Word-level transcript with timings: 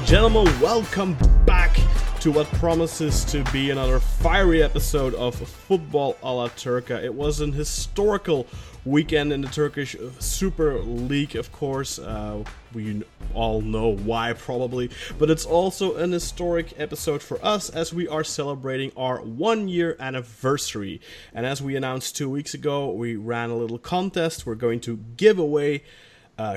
And 0.00 0.08
gentlemen, 0.08 0.60
welcome 0.60 1.14
back 1.44 1.78
to 2.20 2.32
what 2.32 2.46
promises 2.52 3.22
to 3.22 3.44
be 3.52 3.68
another 3.68 4.00
fiery 4.00 4.62
episode 4.62 5.14
of 5.14 5.34
Football 5.34 6.16
a 6.22 6.32
la 6.32 6.48
Turca. 6.48 7.02
It 7.02 7.12
was 7.12 7.40
an 7.40 7.52
historical 7.52 8.46
weekend 8.86 9.30
in 9.30 9.42
the 9.42 9.48
Turkish 9.48 9.94
Super 10.18 10.78
League, 10.80 11.36
of 11.36 11.52
course. 11.52 11.98
Uh, 11.98 12.44
we 12.72 13.02
all 13.34 13.60
know 13.60 13.88
why, 13.88 14.32
probably. 14.32 14.90
But 15.18 15.28
it's 15.28 15.44
also 15.44 15.96
an 15.96 16.12
historic 16.12 16.80
episode 16.80 17.22
for 17.22 17.38
us 17.44 17.68
as 17.68 17.92
we 17.92 18.08
are 18.08 18.24
celebrating 18.24 18.92
our 18.96 19.20
one 19.20 19.68
year 19.68 19.96
anniversary. 20.00 21.02
And 21.34 21.44
as 21.44 21.60
we 21.60 21.76
announced 21.76 22.16
two 22.16 22.30
weeks 22.30 22.54
ago, 22.54 22.90
we 22.90 23.16
ran 23.16 23.50
a 23.50 23.56
little 23.56 23.78
contest. 23.78 24.46
We're 24.46 24.54
going 24.54 24.80
to 24.80 24.96
give 24.96 25.38
away 25.38 25.82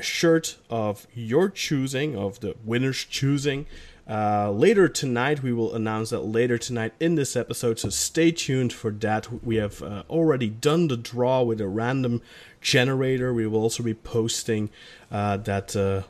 shirt 0.02 0.58
of 0.70 1.08
your 1.14 1.50
choosing, 1.50 2.16
of 2.16 2.40
the 2.40 2.56
winner's 2.64 3.04
choosing. 3.04 3.66
Uh, 4.08 4.52
later 4.52 4.90
tonight, 4.90 5.42
we 5.42 5.54
will 5.54 5.74
announce 5.74 6.10
that 6.10 6.20
later 6.20 6.58
tonight 6.58 6.94
in 7.00 7.16
this 7.16 7.36
episode, 7.36 7.80
so 7.80 7.90
stay 7.90 8.32
tuned 8.32 8.74
for 8.74 8.92
that. 8.92 9.44
We 9.44 9.56
have 9.56 9.82
uh, 9.82 10.04
already 10.10 10.50
done 10.50 10.90
the 10.90 10.98
draw 10.98 11.42
with 11.42 11.62
a 11.62 11.68
random 11.68 12.22
generator. 12.60 13.34
We 13.34 13.48
will 13.48 13.62
also 13.62 13.82
be 13.82 13.94
posting 13.94 14.70
uh, 15.10 15.38
that 15.38 15.76
uh, 15.76 16.04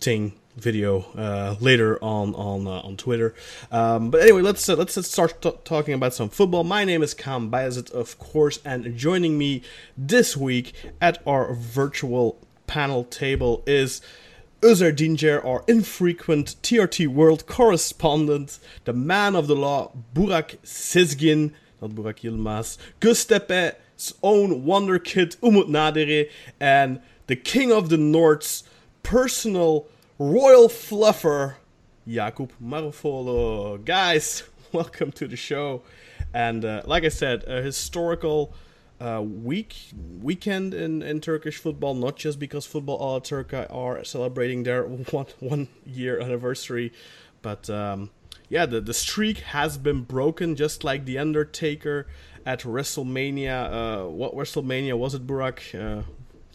thing 0.00 0.34
video 0.56 1.06
uh, 1.16 1.56
later 1.60 1.98
on 2.02 2.34
on 2.34 2.66
uh, 2.66 2.80
on 2.80 2.98
Twitter. 2.98 3.34
Um, 3.72 4.10
but 4.10 4.20
anyway, 4.20 4.42
let's 4.42 4.68
uh, 4.68 4.76
let's 4.76 5.06
start 5.08 5.40
t- 5.40 5.52
talking 5.64 5.94
about 5.94 6.12
some 6.12 6.28
football. 6.28 6.64
My 6.64 6.84
name 6.84 7.02
is 7.02 7.14
Kam 7.14 7.50
Bayazit, 7.50 7.90
of 7.92 8.18
course, 8.18 8.58
and 8.66 8.98
joining 8.98 9.38
me 9.38 9.62
this 9.96 10.36
week 10.36 10.74
at 11.00 11.22
our 11.26 11.54
virtual 11.54 12.38
panel 12.70 13.02
table 13.02 13.64
is 13.66 14.00
Özer 14.60 14.94
Dinger, 14.94 15.44
our 15.44 15.64
infrequent 15.66 16.54
TRT 16.62 17.08
World 17.08 17.44
correspondent, 17.48 18.60
the 18.84 18.92
man 18.92 19.34
of 19.34 19.48
the 19.48 19.56
law, 19.56 19.90
Burak 20.14 20.56
Sizgin, 20.62 21.50
not 21.82 21.90
Burak 21.90 22.20
Yilmaz, 22.20 22.78
Göztepe's 23.00 24.14
own 24.22 24.64
wonder 24.64 25.00
kid, 25.00 25.34
Umut 25.42 25.66
Nadere, 25.66 26.30
and 26.60 27.00
the 27.26 27.34
king 27.34 27.72
of 27.72 27.88
the 27.88 27.96
North's 27.96 28.62
personal 29.02 29.88
royal 30.20 30.68
fluffer, 30.68 31.56
Jakub 32.06 32.50
Marufolo. 32.62 33.84
Guys, 33.84 34.44
welcome 34.72 35.10
to 35.10 35.26
the 35.26 35.36
show. 35.36 35.82
And 36.32 36.64
uh, 36.64 36.82
like 36.84 37.02
I 37.02 37.08
said, 37.08 37.42
a 37.48 37.62
historical 37.62 38.54
uh, 39.00 39.22
week 39.22 39.76
weekend 40.20 40.74
in, 40.74 41.02
in 41.02 41.20
Turkish 41.20 41.56
football, 41.56 41.94
not 41.94 42.16
just 42.16 42.38
because 42.38 42.66
Football 42.66 42.96
All 42.96 43.20
Turka 43.20 43.66
are 43.74 44.04
celebrating 44.04 44.62
their 44.62 44.84
one 45.10 45.26
one 45.40 45.68
year 45.86 46.20
anniversary, 46.20 46.92
but 47.42 47.68
um, 47.70 48.10
yeah, 48.48 48.66
the, 48.66 48.80
the 48.80 48.94
streak 48.94 49.38
has 49.38 49.78
been 49.78 50.02
broken, 50.02 50.56
just 50.56 50.84
like 50.84 51.04
the 51.04 51.18
Undertaker 51.18 52.06
at 52.44 52.62
WrestleMania. 52.62 54.04
Uh, 54.04 54.08
what 54.08 54.34
WrestleMania 54.34 54.98
was 54.98 55.14
it, 55.14 55.26
Burak? 55.26 55.74
Uh, 55.74 56.02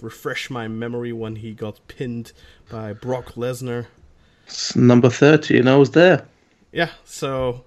refresh 0.02 0.50
my 0.50 0.68
memory 0.68 1.14
when 1.14 1.38
he 1.38 1.54
got 1.54 1.80
pinned 1.88 2.34
by 2.70 2.94
Brock 2.94 3.34
Lesnar. 3.36 3.88
It's 4.46 4.76
number 4.76 5.10
30, 5.10 5.60
and 5.60 5.70
I 5.70 5.78
was 5.78 5.92
there. 5.92 6.28
Yeah, 6.72 6.90
so 7.06 7.64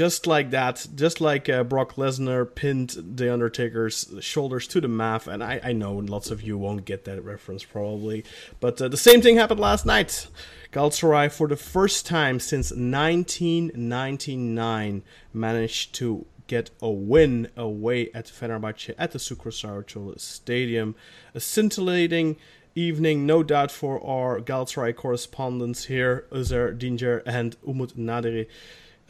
just 0.00 0.26
like 0.26 0.48
that, 0.48 0.86
just 0.94 1.20
like 1.20 1.50
uh, 1.50 1.62
Brock 1.62 1.96
Lesnar 1.96 2.54
pinned 2.54 2.96
The 2.96 3.30
Undertaker's 3.30 4.10
shoulders 4.20 4.66
to 4.68 4.80
the 4.80 4.88
mat, 4.88 5.26
and 5.26 5.44
I, 5.44 5.60
I 5.62 5.74
know 5.74 5.92
lots 5.92 6.30
of 6.30 6.40
you 6.40 6.56
won't 6.56 6.86
get 6.86 7.04
that 7.04 7.22
reference 7.22 7.64
probably, 7.64 8.24
but 8.60 8.80
uh, 8.80 8.88
the 8.88 8.96
same 8.96 9.20
thing 9.20 9.36
happened 9.36 9.60
last 9.60 9.84
night. 9.84 10.26
Galatasaray, 10.72 11.30
for 11.30 11.48
the 11.48 11.56
first 11.56 12.06
time 12.06 12.40
since 12.40 12.70
1999, 12.70 15.02
managed 15.34 15.94
to 15.96 16.24
get 16.46 16.70
a 16.80 16.88
win 16.88 17.50
away 17.54 18.10
at 18.14 18.24
Fenerbahce 18.24 18.94
at 18.96 19.10
the 19.10 19.18
Şükrü 19.18 20.18
Stadium. 20.18 20.94
A 21.34 21.40
scintillating 21.40 22.38
evening, 22.74 23.26
no 23.26 23.42
doubt, 23.42 23.70
for 23.70 24.02
our 24.02 24.40
Galatasaray 24.40 24.96
correspondents 24.96 25.84
here, 25.84 26.24
Özer 26.32 26.78
Dinger 26.78 27.22
and 27.26 27.58
Umut 27.68 27.98
Nadiri. 27.98 28.46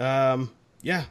Um, 0.01 0.51
yeah, 0.83 1.05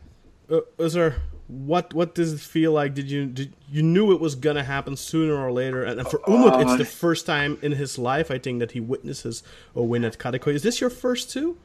uh, 0.49 0.61
Özer, 0.77 1.15
what 1.47 1.93
what 1.93 2.15
does 2.15 2.33
it 2.33 2.39
feel 2.39 2.71
like? 2.71 2.93
Did 2.93 3.09
you 3.09 3.25
did, 3.25 3.53
you 3.71 3.81
knew 3.81 4.11
it 4.11 4.19
was 4.19 4.35
gonna 4.35 4.63
happen 4.63 4.95
sooner 4.95 5.35
or 5.35 5.51
later? 5.51 5.83
And, 5.83 5.99
and 5.99 6.09
for 6.09 6.19
Umut, 6.27 6.61
it's 6.61 6.77
the 6.77 6.85
first 6.85 7.25
time 7.25 7.57
in 7.61 7.71
his 7.71 7.97
life, 7.97 8.29
I 8.31 8.37
think, 8.37 8.59
that 8.59 8.71
he 8.71 8.79
witnesses 8.79 9.43
a 9.75 9.81
win 9.83 10.03
at 10.03 10.17
Kadıköy. 10.17 10.53
Is 10.53 10.63
this 10.63 10.79
your 10.79 10.89
first 10.89 11.31
too? 11.31 11.57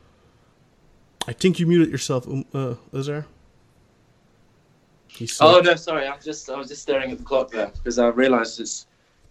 I 1.27 1.33
think 1.33 1.59
you 1.59 1.67
muted 1.67 1.91
yourself, 1.91 2.27
um, 2.27 2.45
uh, 2.53 2.75
Özer. 2.93 3.25
He's 5.07 5.39
Oh 5.41 5.61
no, 5.61 5.75
sorry. 5.77 6.07
I'm 6.07 6.21
just 6.21 6.51
I 6.51 6.57
was 6.57 6.69
just 6.69 6.83
staring 6.83 7.11
at 7.13 7.19
the 7.19 7.25
clock 7.25 7.51
there 7.51 7.69
because 7.69 7.99
I 7.99 8.09
realised 8.09 8.61
it's 8.61 8.87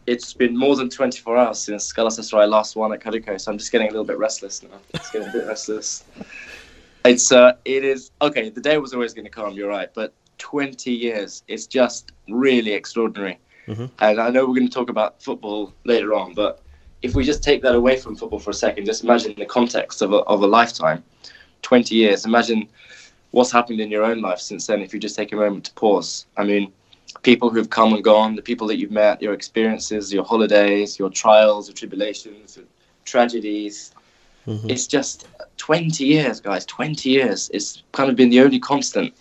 it's 0.06 0.34
been 0.34 0.58
more 0.58 0.76
than 0.76 0.90
24 0.90 1.38
hours 1.38 1.60
since 1.60 1.92
Galatasaray 1.94 2.50
last 2.50 2.76
won 2.76 2.94
at 2.94 3.00
Kadıköy, 3.00 3.40
so 3.40 3.52
I'm 3.52 3.58
just 3.58 3.72
getting 3.72 3.88
a 3.88 3.92
little 3.92 4.06
bit 4.06 4.18
restless 4.18 4.62
now. 4.62 4.70
It's 4.94 5.10
getting 5.12 5.30
a 5.30 5.32
bit 5.32 5.48
restless. 5.48 6.04
It's 7.06 7.32
uh, 7.32 7.54
it 7.66 7.84
is 7.84 8.12
okay. 8.22 8.50
The 8.50 8.62
day 8.62 8.78
was 8.78 8.94
always 8.94 9.14
going 9.14 9.26
to 9.26 9.32
come. 9.32 9.54
You're 9.54 9.70
right, 9.70 9.90
but 9.94 10.14
20 10.38 10.92
years. 10.92 11.44
It's 11.48 11.68
just 11.68 12.12
really 12.30 12.72
extraordinary. 12.74 13.40
Mhm. 13.68 13.90
And 14.00 14.20
I 14.20 14.30
know 14.30 14.46
we're 14.46 14.56
going 14.56 14.68
to 14.68 14.74
talk 14.74 14.90
about 14.90 15.22
football 15.22 15.74
later 15.86 16.14
on, 16.14 16.34
but 16.34 16.62
if 17.02 17.16
we 17.16 17.24
just 17.24 17.44
take 17.44 17.62
that 17.62 17.76
away 17.76 17.98
from 17.98 18.16
football 18.16 18.40
for 18.40 18.52
a 18.52 18.54
second, 18.54 18.86
just 18.86 19.04
imagine 19.04 19.34
the 19.38 19.46
context 19.46 20.02
of 20.02 20.12
a, 20.14 20.18
of 20.18 20.42
a 20.42 20.48
lifetime, 20.48 21.04
20 21.62 21.96
years. 21.96 22.26
Imagine 22.26 22.68
what's 23.32 23.52
happened 23.52 23.80
in 23.80 23.90
your 23.90 24.04
own 24.04 24.22
life 24.22 24.40
since 24.40 24.68
then 24.68 24.82
if 24.82 24.94
you 24.94 25.00
just 25.00 25.16
take 25.16 25.32
a 25.32 25.36
moment 25.36 25.66
to 25.66 25.74
pause. 25.74 26.26
I 26.38 26.44
mean, 26.44 26.72
people 27.22 27.50
who've 27.50 27.70
come 27.70 27.94
and 27.94 28.04
gone, 28.04 28.36
the 28.36 28.42
people 28.42 28.68
that 28.68 28.78
you've 28.78 28.92
met, 28.92 29.22
your 29.22 29.34
experiences, 29.34 30.14
your 30.14 30.24
holidays, 30.24 31.00
your 31.00 31.10
trials, 31.10 31.68
your 31.68 31.76
tribulations, 31.76 32.58
your 32.58 32.66
tragedies. 33.06 33.94
It's 34.46 34.88
just 34.88 35.28
20 35.58 36.04
years, 36.04 36.40
guys. 36.40 36.66
20 36.66 37.10
years. 37.10 37.50
It's 37.54 37.84
kind 37.92 38.10
of 38.10 38.16
been 38.16 38.30
the 38.30 38.42
only 38.42 38.60
constant 38.60 39.14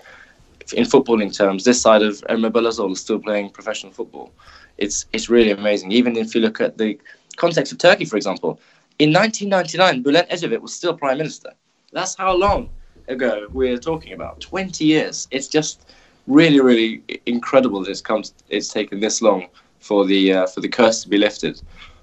in 0.75 0.85
footballing 0.85 1.37
terms. 1.37 1.65
This 1.65 1.81
side 1.81 2.03
of 2.03 2.21
Emre 2.29 2.93
is 2.93 3.01
still 3.01 3.19
playing 3.19 3.51
professional 3.51 3.93
football. 3.93 4.33
It's 4.79 5.07
it's 5.13 5.29
really 5.29 5.51
amazing. 5.51 5.93
Even 5.93 6.17
if 6.17 6.35
you 6.35 6.41
look 6.41 6.61
at 6.61 6.79
the 6.79 6.99
context 7.37 7.73
of 7.73 7.79
Turkey, 7.79 8.05
for 8.05 8.17
example, 8.17 8.59
in 8.99 9.13
1999, 9.13 10.03
Bülent 10.03 10.29
Ecevit 10.31 10.61
was 10.61 10.75
still 10.75 10.95
prime 10.97 11.19
minister. 11.19 11.53
That's 11.93 12.15
how 12.15 12.35
long 12.35 12.71
ago 13.09 13.47
we're 13.53 13.79
talking 13.79 14.13
about. 14.13 14.41
20 14.41 14.85
years. 14.85 15.29
It's 15.31 15.49
just 15.49 15.93
really, 16.27 16.61
really 16.61 17.03
incredible 17.27 17.83
that 17.83 17.91
it's 17.91 18.01
come. 18.01 18.23
It's 18.49 18.69
taken 18.69 19.01
this 19.01 19.23
long 19.23 19.49
for 19.81 20.05
the 20.07 20.33
uh, 20.33 20.47
for 20.47 20.61
the 20.61 20.69
curse 20.69 21.03
to 21.03 21.09
be 21.09 21.19
lifted, 21.19 21.61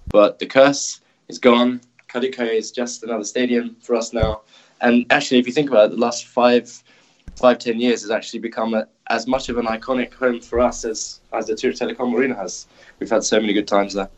but 0.10 0.40
the 0.40 0.46
curse 0.46 1.02
is 1.28 1.40
gone. 1.40 1.82
Kadıköy 2.10 2.58
is 2.58 2.72
just 2.72 3.04
another 3.04 3.24
stadium 3.24 3.76
for 3.82 3.96
us 3.96 4.14
now. 4.14 4.42
And 4.82 5.06
actually, 5.10 5.40
if 5.40 5.48
you 5.48 5.54
think 5.54 5.70
about 5.70 5.86
it, 5.86 5.92
the 5.92 6.02
last 6.02 6.26
five, 6.26 6.84
five, 7.36 7.60
ten 7.60 7.80
years 7.80 8.02
has 8.02 8.12
actually 8.12 8.40
become 8.40 8.74
a, 8.74 8.88
as 9.08 9.28
much 9.28 9.50
of 9.50 9.58
an 9.58 9.66
iconic 9.66 10.14
home 10.14 10.42
for 10.42 10.60
us 10.60 10.86
as 10.86 11.22
as 11.34 11.48
the 11.48 11.54
Türk 11.54 11.76
Telecom 11.76 12.14
Arena 12.14 12.36
has. 12.36 12.68
We've 13.00 13.10
had 13.10 13.24
so 13.24 13.40
many 13.40 13.54
good 13.54 13.68
times 13.68 13.94
there. 13.94 14.10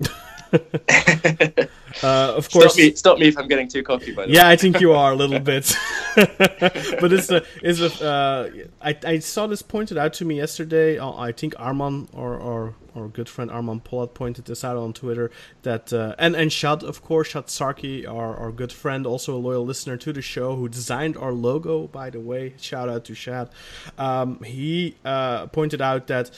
uh, 0.52 2.34
of 2.36 2.50
course, 2.50 2.74
Stop 2.74 2.76
me, 2.76 2.94
stop 2.94 3.18
me 3.18 3.28
if 3.28 3.38
I'm 3.38 3.48
getting 3.48 3.68
too 3.68 3.82
cocky. 3.82 4.12
By 4.12 4.26
the 4.26 4.32
yeah, 4.32 4.48
I 4.48 4.56
think 4.56 4.80
you 4.80 4.92
are 4.92 5.12
a 5.12 5.16
little 5.16 5.40
bit. 5.52 5.76
but 6.16 7.12
it's 7.12 7.30
a, 7.30 7.44
it's 7.62 7.80
a, 7.80 8.06
uh, 8.06 8.50
I, 8.80 8.96
I 9.04 9.18
saw 9.18 9.46
this 9.46 9.62
pointed 9.62 9.98
out 9.98 10.12
to 10.14 10.24
me 10.24 10.36
yesterday. 10.36 10.98
Uh, 10.98 11.12
I 11.12 11.32
think 11.32 11.54
Arman 11.54 12.08
or, 12.12 12.36
or, 12.36 12.74
or 12.94 13.08
good 13.08 13.28
friend 13.28 13.50
Arman 13.50 13.82
Polat 13.82 14.14
pointed 14.14 14.44
this 14.46 14.64
out 14.64 14.76
on 14.76 14.92
Twitter. 14.92 15.30
That 15.62 15.92
uh, 15.92 16.14
and 16.18 16.34
and 16.36 16.52
Shad, 16.52 16.82
of 16.82 17.02
course, 17.02 17.28
Shad 17.28 17.46
Sarki, 17.46 18.08
our, 18.08 18.36
our 18.36 18.52
good 18.52 18.72
friend, 18.72 19.06
also 19.06 19.34
a 19.34 19.38
loyal 19.38 19.64
listener 19.64 19.96
to 19.98 20.12
the 20.12 20.22
show, 20.22 20.56
who 20.56 20.68
designed 20.68 21.16
our 21.16 21.32
logo. 21.32 21.86
By 21.86 22.10
the 22.10 22.20
way, 22.20 22.54
shout 22.60 22.88
out 22.88 23.04
to 23.06 23.14
Shad. 23.14 23.50
Um, 23.98 24.42
he 24.42 24.96
uh, 25.04 25.46
pointed 25.46 25.80
out 25.80 26.06
that. 26.08 26.30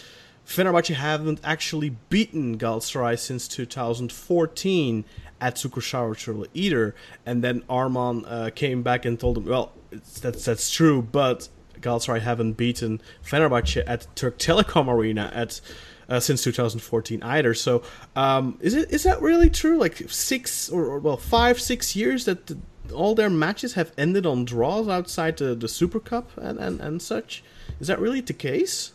Fenerbahce 0.48 0.94
haven't 0.94 1.40
actually 1.44 1.90
beaten 2.08 2.56
Galatasaray 2.56 3.18
since 3.18 3.46
2014 3.48 5.04
at 5.42 5.56
Şükrü 5.56 6.46
either. 6.54 6.94
And 7.26 7.44
then 7.44 7.60
Arman 7.68 8.24
uh, 8.26 8.50
came 8.50 8.82
back 8.82 9.04
and 9.04 9.20
told 9.20 9.36
him, 9.36 9.44
well, 9.44 9.72
that's 9.90 10.46
that's 10.46 10.70
true, 10.70 11.02
but 11.02 11.50
Galatasaray 11.80 12.20
haven't 12.20 12.54
beaten 12.54 13.02
Fenerbahce 13.22 13.84
at 13.86 14.06
Turk 14.16 14.38
Telecom 14.38 14.88
Arena 14.88 15.30
at 15.34 15.60
uh, 16.08 16.18
since 16.18 16.42
2014 16.42 17.22
either. 17.22 17.52
So 17.52 17.82
um, 18.16 18.56
is 18.62 18.72
it 18.72 18.90
is 18.90 19.02
that 19.02 19.20
really 19.20 19.50
true? 19.50 19.76
Like 19.76 20.10
six 20.10 20.70
or, 20.70 20.86
or 20.86 20.98
well 20.98 21.18
five 21.18 21.60
six 21.60 21.94
years 21.94 22.24
that 22.24 22.46
the, 22.46 22.58
all 22.94 23.14
their 23.14 23.28
matches 23.28 23.74
have 23.74 23.92
ended 23.98 24.24
on 24.24 24.46
draws 24.46 24.88
outside 24.88 25.36
the, 25.36 25.54
the 25.54 25.68
Super 25.68 26.00
Cup 26.00 26.30
and, 26.38 26.58
and, 26.58 26.80
and 26.80 27.02
such. 27.02 27.44
Is 27.80 27.88
that 27.88 28.00
really 28.00 28.22
the 28.22 28.32
case? 28.32 28.92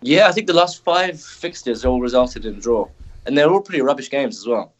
Yeah, 0.00 0.28
I 0.28 0.32
think 0.32 0.46
the 0.46 0.54
last 0.54 0.84
five 0.84 1.20
fixtures 1.20 1.84
all 1.84 2.00
resulted 2.00 2.46
in 2.46 2.60
draw, 2.60 2.88
and 3.26 3.36
they're 3.36 3.50
all 3.50 3.60
pretty 3.60 3.82
rubbish 3.82 4.10
games 4.10 4.38
as 4.38 4.46
well. 4.46 4.72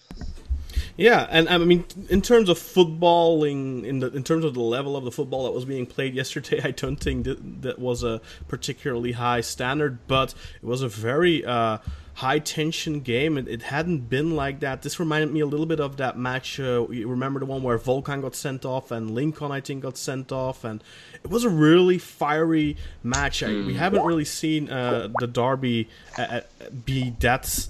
Yeah, 0.97 1.29
and 1.31 1.49
I 1.49 1.59
mean, 1.59 1.85
in 2.09 2.23
terms 2.23 2.49
of 2.49 2.59
footballing, 2.59 3.85
in 3.85 4.01
the 4.01 4.09
in 4.13 4.25
terms 4.25 4.45
of 4.45 4.55
the 4.55 4.61
level 4.61 4.97
of 4.97 5.05
the 5.05 5.13
football 5.13 5.45
that 5.45 5.53
was 5.53 5.65
being 5.65 5.87
played 5.87 6.15
yesterday, 6.15 6.61
I 6.65 6.73
don't 6.73 6.97
think 6.97 7.25
that 7.25 7.63
that 7.63 7.79
was 7.79 8.03
a 8.03 8.21
particularly 8.49 9.13
high 9.13 9.41
standard, 9.41 9.99
but 10.09 10.35
it 10.61 10.67
was 10.67 10.83
a 10.83 10.89
very 10.89 11.45
uh, 11.45 11.79
high 12.19 12.41
tension 12.41 12.99
game. 12.99 13.39
It, 13.39 13.47
it, 13.47 13.63
hadn't 13.63 14.09
been 14.09 14.35
like 14.35 14.59
that. 14.59 14.83
This 14.83 14.99
reminded 14.99 15.33
me 15.33 15.39
a 15.39 15.47
little 15.47 15.67
bit 15.67 15.79
of 15.79 15.99
that 15.99 16.19
match. 16.19 16.59
Uh, 16.59 16.89
you 16.91 17.07
remember 17.07 17.39
the 17.39 17.47
one 17.47 17.63
where 17.63 17.79
Volkan 17.79 18.23
got 18.23 18.35
sent 18.35 18.65
off 18.65 18.91
and 18.91 19.13
Lincoln, 19.13 19.53
I 19.53 19.61
think, 19.61 19.85
got 19.85 19.97
sent 19.97 20.33
off, 20.33 20.65
and 20.65 20.83
it 21.23 21.31
was 21.31 21.45
a 21.45 21.49
really 21.49 21.97
fiery 21.99 22.77
match. 23.05 23.45
I, 23.45 23.49
we 23.51 23.75
haven't 23.75 24.05
really 24.05 24.25
seen 24.25 24.69
uh, 24.69 25.09
the 25.21 25.29
derby 25.29 25.89
uh, 26.19 26.41
be 26.85 27.11
that 27.21 27.69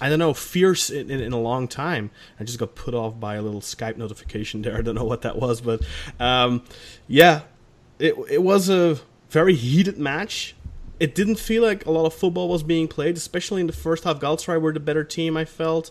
I 0.00 0.08
don't 0.08 0.18
know, 0.18 0.32
fierce 0.32 0.88
in, 0.88 1.10
in, 1.10 1.20
in, 1.20 1.32
a 1.34 1.40
long 1.40 1.68
time. 1.68 2.10
I 2.40 2.44
just 2.44 2.58
got 2.58 2.74
put 2.74 2.94
off 2.94 3.20
by 3.20 3.34
a 3.34 3.42
little 3.42 3.60
Skype 3.60 3.98
notification 3.98 4.62
there. 4.62 4.76
I 4.78 4.80
don't 4.80 4.94
know 4.94 5.04
what 5.04 5.22
that 5.22 5.36
was, 5.36 5.60
but 5.60 5.82
um, 6.18 6.64
yeah, 7.06 7.42
it 7.98 8.14
it 8.30 8.42
was 8.42 8.70
a 8.70 8.98
very 9.28 9.54
heated 9.54 9.98
match. 9.98 10.56
It 11.00 11.14
didn't 11.14 11.36
feel 11.36 11.62
like 11.62 11.86
a 11.86 11.90
lot 11.90 12.06
of 12.06 12.14
football 12.14 12.48
was 12.48 12.62
being 12.62 12.88
played, 12.88 13.16
especially 13.16 13.60
in 13.60 13.66
the 13.66 13.72
first 13.72 14.04
half. 14.04 14.20
Galatasaray 14.20 14.60
were 14.60 14.72
the 14.72 14.80
better 14.80 15.04
team. 15.04 15.36
I 15.36 15.44
felt. 15.44 15.90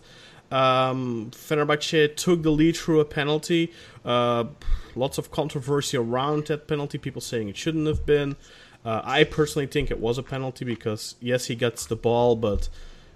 Um, 0.51 1.31
Fenerbahce 1.31 2.15
took 2.15 2.43
the 2.43 2.51
lead 2.51 2.77
through 2.77 2.99
a 2.99 3.05
penalty. 3.05 3.71
Uh, 4.05 4.45
lots 4.95 5.17
of 5.17 5.31
controversy 5.31 5.97
around 5.97 6.47
that 6.47 6.67
penalty. 6.67 6.97
People 6.97 7.21
saying 7.21 7.49
it 7.49 7.57
shouldn't 7.57 7.87
have 7.87 8.05
been. 8.05 8.35
Uh, 8.85 9.01
I 9.03 9.23
personally 9.23 9.65
think 9.65 9.89
it 9.89 9.99
was 9.99 10.17
a 10.17 10.23
penalty 10.23 10.65
because 10.65 11.15
yes, 11.19 11.45
he 11.45 11.55
gets 11.55 11.85
the 11.85 11.95
ball, 11.95 12.35
but 12.35 12.69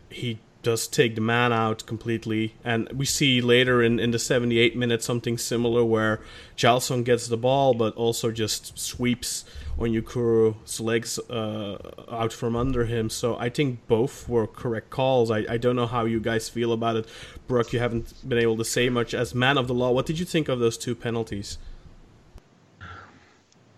he 0.10 0.40
does 0.68 0.86
take 0.86 1.16
the 1.16 1.22
man 1.22 1.54
out 1.54 1.86
completely. 1.86 2.54
And 2.62 2.92
we 2.92 3.06
see 3.06 3.40
later 3.40 3.81
in, 3.81 4.02
in 4.02 4.12
the 4.12 4.19
78 4.19 4.75
minutes 4.75 5.06
something 5.06 5.38
similar 5.38 5.81
where 5.81 6.19
Jailson 6.58 7.06
gets 7.06 7.30
the 7.30 7.38
ball 7.38 7.74
but 7.74 7.96
also 7.96 8.31
just 8.31 8.78
sweeps 8.78 9.46
Onyekuru's 9.80 10.81
legs 10.81 11.19
uh, 11.30 11.78
out 12.12 12.34
from 12.34 12.58
under 12.58 12.84
him. 12.84 13.10
So 13.10 13.38
I 13.38 13.48
think 13.48 13.88
both 13.88 14.28
were 14.28 14.46
correct 14.46 14.90
calls. 14.90 15.31
I, 15.31 15.46
I 15.48 15.56
don't 15.56 15.78
know 15.78 15.88
how 15.88 16.04
you 16.04 16.19
guys 16.19 16.50
feel 16.50 16.74
about 16.74 16.98
it. 16.98 17.06
Burak, 17.48 17.72
you 17.72 17.80
haven't 17.80 18.28
been 18.28 18.40
able 18.40 18.58
to 18.58 18.66
say 18.66 18.90
much. 18.90 19.14
As 19.14 19.34
man 19.34 19.58
of 19.58 19.69
the 19.69 19.74
law, 19.74 19.92
what 19.92 20.06
did 20.06 20.19
you 20.19 20.25
think 20.25 20.50
of 20.50 20.60
those 20.60 20.78
two 20.78 20.96
penalties? 20.96 21.58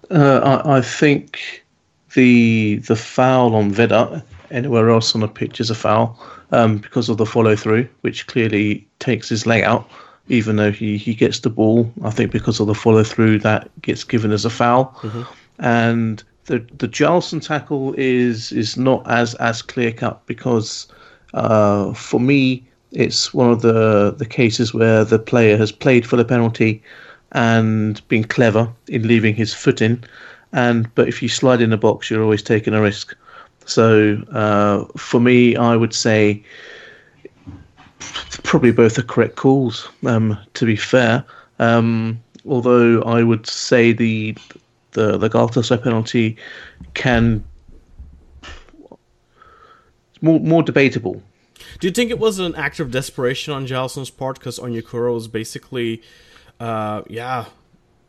Uh, 0.10 0.62
I, 0.66 0.78
I 0.78 0.82
think 0.82 1.64
the 2.16 2.78
the 2.78 2.96
foul 2.96 3.54
on 3.54 3.72
Vedat 3.72 4.24
anywhere 4.50 4.90
else 4.90 5.14
on 5.14 5.22
the 5.22 5.28
pitch 5.28 5.60
is 5.60 5.70
a 5.70 5.76
foul 5.76 6.18
um, 6.52 6.78
because 6.78 7.10
of 7.10 7.18
the 7.18 7.26
follow 7.26 7.56
through, 7.56 7.88
which 8.02 8.28
clearly 8.28 8.88
takes 9.00 9.30
his 9.30 9.46
leg 9.46 9.64
out, 9.64 9.90
even 10.28 10.56
though 10.56 10.72
he, 10.72 10.98
he 10.98 11.14
gets 11.14 11.40
the 11.40 11.50
ball. 11.50 11.92
I 12.04 12.10
think 12.10 12.32
because 12.32 12.60
of 12.60 12.68
the 12.68 12.76
follow 12.76 13.04
through, 13.04 13.40
that 13.40 13.70
gets 13.82 14.04
given 14.04 14.32
as 14.32 14.46
a 14.46 14.50
foul. 14.50 14.96
Mm-hmm. 15.02 15.24
And 15.60 16.24
the 16.46 16.60
the 16.78 16.88
Jailson 16.88 17.46
tackle 17.46 17.94
is 17.98 18.52
is 18.52 18.76
not 18.76 19.10
as 19.10 19.36
as 19.36 19.62
clear 19.62 19.92
cut 19.92 20.26
because 20.26 20.88
uh, 21.34 21.94
for 21.94 22.20
me 22.20 22.66
it's 22.92 23.34
one 23.34 23.52
of 23.52 23.62
the 23.62 24.12
the 24.18 24.26
cases 24.26 24.74
where 24.74 25.06
the 25.06 25.20
player 25.20 25.58
has 25.58 25.72
played 25.72 26.06
for 26.06 26.18
the 26.18 26.26
penalty 26.26 26.82
and 27.34 28.06
been 28.08 28.24
clever 28.24 28.68
in 28.88 29.08
leaving 29.08 29.36
his 29.36 29.54
foot 29.54 29.82
in. 29.82 30.04
And 30.52 30.94
but 30.96 31.08
if 31.08 31.22
you 31.22 31.30
slide 31.30 31.62
in 31.62 31.70
the 31.70 31.78
box, 31.78 32.10
you're 32.10 32.24
always 32.24 32.42
taking 32.42 32.74
a 32.74 32.82
risk. 32.82 33.16
So 33.70 34.18
uh, 34.32 34.86
for 34.98 35.20
me, 35.20 35.56
I 35.56 35.76
would 35.76 35.94
say 35.94 36.44
probably 38.44 38.72
both 38.72 38.98
are 38.98 39.04
correct 39.04 39.36
calls. 39.36 39.88
Um, 40.06 40.38
to 40.56 40.66
be 40.66 40.76
fair, 40.76 41.24
um, 41.60 42.20
although 42.48 43.02
I 43.04 43.24
would 43.24 43.48
say 43.48 43.94
the 43.94 44.36
the 44.92 45.18
the 45.18 45.30
Galatasaray 45.30 45.84
penalty 45.84 46.38
can 46.94 47.44
more 50.22 50.40
more 50.40 50.64
debatable. 50.64 51.22
Do 51.80 51.88
you 51.88 51.94
think 51.94 52.10
it 52.10 52.20
was 52.20 52.40
an 52.40 52.56
act 52.56 52.80
of 52.80 52.92
desperation 52.92 53.54
on 53.54 53.68
Jailson's 53.68 54.10
part 54.10 54.40
because 54.40 54.60
Onyekuru 54.60 55.14
was 55.14 55.28
basically, 55.28 56.02
uh, 56.60 57.04
yeah, 57.08 57.46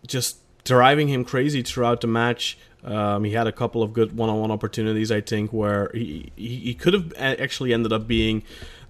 just 0.06 0.38
driving 0.64 1.08
him 1.08 1.24
crazy 1.24 1.62
throughout 1.62 2.00
the 2.00 2.06
match? 2.06 2.58
Um, 2.84 3.24
he 3.24 3.32
had 3.32 3.46
a 3.46 3.52
couple 3.52 3.82
of 3.82 3.92
good 3.92 4.16
one-on-one 4.16 4.50
opportunities, 4.50 5.12
I 5.12 5.20
think, 5.20 5.52
where 5.52 5.90
he, 5.92 6.32
he, 6.36 6.56
he 6.56 6.74
could 6.74 6.94
have 6.94 7.12
actually 7.16 7.72
ended 7.74 7.92
up 7.92 8.06
being 8.06 8.42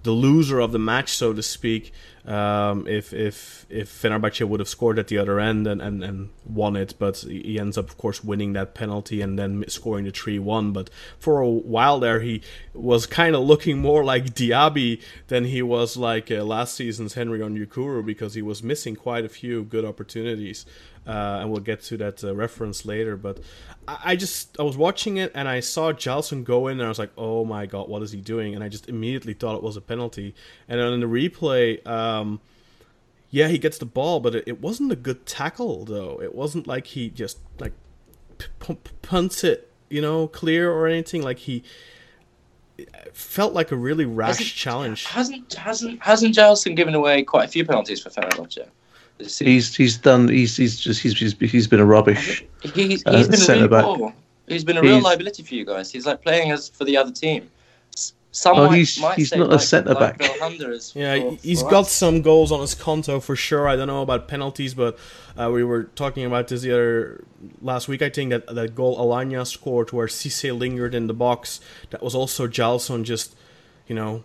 the 0.03 0.11
loser 0.11 0.59
of 0.59 0.71
the 0.71 0.79
match, 0.79 1.09
so 1.09 1.33
to 1.33 1.43
speak, 1.43 1.93
um, 2.25 2.87
if 2.87 3.13
if 3.13 3.65
if 3.69 3.89
Fenerbahce 3.89 4.47
would 4.47 4.59
have 4.59 4.69
scored 4.69 4.97
at 4.97 5.07
the 5.07 5.17
other 5.17 5.39
end 5.39 5.67
and, 5.67 5.81
and, 5.81 6.03
and 6.03 6.29
won 6.45 6.75
it. 6.75 6.95
But 6.97 7.17
he 7.17 7.59
ends 7.59 7.77
up, 7.77 7.89
of 7.89 7.97
course, 7.97 8.23
winning 8.23 8.53
that 8.53 8.73
penalty 8.73 9.21
and 9.21 9.37
then 9.37 9.63
scoring 9.67 10.05
the 10.05 10.11
three 10.11 10.39
one. 10.39 10.71
But 10.71 10.89
for 11.19 11.41
a 11.41 11.49
while 11.49 11.99
there, 11.99 12.19
he 12.19 12.41
was 12.73 13.05
kind 13.05 13.35
of 13.35 13.43
looking 13.43 13.79
more 13.79 14.03
like 14.03 14.33
Diaby 14.33 15.01
than 15.27 15.45
he 15.45 15.61
was 15.61 15.97
like 15.97 16.31
uh, 16.31 16.43
last 16.43 16.75
season's 16.75 17.13
Henry 17.13 17.39
Onyekuru 17.39 18.05
because 18.05 18.33
he 18.33 18.41
was 18.41 18.63
missing 18.63 18.95
quite 18.95 19.25
a 19.25 19.29
few 19.29 19.63
good 19.63 19.85
opportunities. 19.85 20.65
Uh, 21.05 21.39
and 21.41 21.49
we'll 21.49 21.61
get 21.61 21.81
to 21.81 21.97
that 21.97 22.23
uh, 22.23 22.35
reference 22.35 22.85
later. 22.85 23.17
But 23.17 23.39
I, 23.87 23.97
I, 24.05 24.15
just 24.15 24.59
I 24.59 24.63
was 24.63 24.77
watching 24.77 25.17
it 25.17 25.31
and 25.33 25.47
I 25.47 25.59
saw 25.59 25.91
Jailson 25.91 26.43
go 26.43 26.67
in 26.67 26.79
and 26.79 26.85
I 26.85 26.89
was 26.89 26.99
like, 26.99 27.11
oh 27.17 27.43
my 27.43 27.65
god, 27.65 27.89
what 27.89 28.03
is 28.03 28.11
he 28.11 28.21
doing? 28.21 28.53
And 28.53 28.63
I 28.63 28.69
just 28.69 28.87
immediately 28.87 29.33
thought 29.33 29.55
it 29.55 29.63
was 29.63 29.77
a 29.77 29.81
penalty. 29.81 30.35
And 30.67 30.79
then 30.79 30.93
in 30.93 30.99
the 30.99 31.07
replay, 31.07 31.85
um, 31.87 32.39
yeah, 33.31 33.47
he 33.47 33.57
gets 33.57 33.77
the 33.77 33.85
ball, 33.85 34.19
but 34.19 34.35
it, 34.35 34.43
it, 34.45 34.61
wasn't 34.61 34.91
a 34.91 34.95
good 34.95 35.25
tackle 35.25 35.85
though. 35.85 36.21
It 36.21 36.35
wasn't 36.35 36.67
like 36.67 36.87
he 36.87 37.09
just 37.09 37.39
like 37.59 37.73
p- 38.59 38.77
punts 39.01 39.43
it, 39.43 39.71
you 39.89 40.01
know, 40.01 40.27
clear 40.27 40.71
or 40.71 40.85
anything. 40.85 41.23
Like 41.23 41.39
he 41.39 41.63
felt 43.13 43.53
like 43.53 43.71
a 43.71 43.75
really 43.75 44.05
rash 44.05 44.37
hasn't, 44.37 44.49
challenge. 44.49 45.05
Hasn't 45.05 45.53
hasn't 45.53 46.03
hasn't 46.03 46.35
Jailson 46.35 46.75
given 46.75 46.93
away 46.93 47.23
quite 47.23 47.45
a 47.45 47.47
few 47.47 47.65
penalties 47.65 48.01
for 48.01 48.09
Fenerbahce? 48.09 48.67
He's 49.27 49.75
he's 49.75 49.97
done. 49.97 50.27
He's 50.27 50.57
he's 50.57 50.79
just 50.79 51.01
he's 51.01 51.17
he's, 51.17 51.33
he's 51.39 51.67
been 51.67 51.79
a 51.79 51.85
rubbish. 51.85 52.45
He's, 52.61 52.73
he's 52.73 53.05
uh, 53.05 53.11
been 53.11 53.39
really 53.39 53.67
poor. 53.67 54.13
He's 54.47 54.63
been 54.63 54.77
a 54.77 54.81
real 54.81 54.95
he's, 54.95 55.03
liability 55.03 55.43
for 55.43 55.55
you 55.55 55.65
guys. 55.65 55.91
He's 55.91 56.05
like 56.05 56.21
playing 56.21 56.51
as 56.51 56.69
for 56.69 56.83
the 56.83 56.97
other 56.97 57.11
team. 57.11 57.49
Some 58.33 58.57
oh, 58.57 58.67
might, 58.67 58.77
he's 58.77 58.99
might 58.99 59.17
he's 59.17 59.35
not 59.35 59.49
like, 59.49 59.59
a 59.59 59.61
centre 59.61 59.93
back. 59.93 60.21
yeah, 60.21 61.19
for, 61.19 61.37
he's 61.43 61.61
for 61.61 61.69
got 61.69 61.81
us. 61.81 61.91
some 61.91 62.21
goals 62.21 62.49
on 62.49 62.61
his 62.61 62.73
konto 62.73 63.21
for 63.21 63.35
sure. 63.35 63.67
I 63.67 63.75
don't 63.75 63.87
know 63.87 64.01
about 64.01 64.29
penalties, 64.29 64.73
but 64.73 64.97
uh, 65.37 65.51
we 65.51 65.65
were 65.65 65.83
talking 65.83 66.23
about 66.23 66.47
this 66.47 66.61
the 66.61 66.71
other 66.71 67.25
last 67.61 67.89
week. 67.89 68.01
I 68.01 68.09
think 68.09 68.29
that 68.29 68.47
that 68.47 68.73
goal 68.73 68.97
Alanya 68.97 69.45
scored 69.45 69.91
where 69.91 70.07
Cisse 70.07 70.57
lingered 70.57 70.95
in 70.95 71.07
the 71.07 71.13
box. 71.13 71.59
That 71.89 72.01
was 72.01 72.15
also 72.15 72.47
Jailson 72.47 73.03
just, 73.03 73.35
you 73.85 73.95
know, 73.95 74.23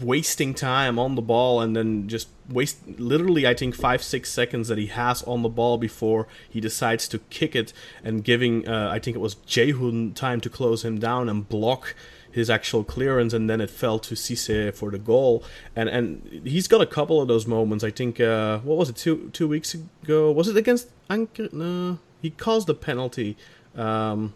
wasting 0.00 0.54
time 0.54 0.98
on 0.98 1.14
the 1.16 1.22
ball 1.22 1.60
and 1.60 1.74
then 1.74 2.08
just 2.08 2.28
waste 2.48 2.78
literally 2.98 3.46
I 3.46 3.54
think 3.54 3.74
five 3.74 4.02
six 4.02 4.30
seconds 4.30 4.68
that 4.68 4.78
he 4.78 4.86
has 4.86 5.22
on 5.24 5.42
the 5.42 5.48
ball 5.48 5.76
before 5.76 6.28
he 6.48 6.60
decides 6.60 7.08
to 7.08 7.18
kick 7.30 7.56
it 7.56 7.72
and 8.04 8.22
giving 8.22 8.68
uh, 8.68 8.88
I 8.92 8.98
think 9.00 9.16
it 9.16 9.20
was 9.20 9.34
Ceyhun 9.46 10.14
time 10.14 10.40
to 10.42 10.50
close 10.50 10.84
him 10.84 10.98
down 10.98 11.28
and 11.28 11.48
block 11.48 11.94
his 12.36 12.50
actual 12.50 12.84
clearance, 12.84 13.32
and 13.32 13.48
then 13.48 13.62
it 13.62 13.70
fell 13.70 13.98
to 13.98 14.14
Cisse 14.14 14.74
for 14.74 14.90
the 14.90 14.98
goal. 14.98 15.42
And 15.74 15.88
and 15.88 16.42
he's 16.44 16.68
got 16.68 16.82
a 16.82 16.86
couple 16.86 17.18
of 17.22 17.28
those 17.28 17.46
moments. 17.46 17.82
I 17.82 17.90
think 17.90 18.20
uh, 18.20 18.58
what 18.58 18.76
was 18.76 18.90
it 18.90 18.96
two 18.96 19.30
two 19.32 19.48
weeks 19.48 19.72
ago? 19.74 20.30
Was 20.30 20.46
it 20.46 20.56
against 20.56 20.90
Anker? 21.08 21.48
No, 21.50 21.98
he 22.20 22.28
caused 22.28 22.68
a 22.68 22.74
penalty 22.74 23.38
um, 23.74 24.34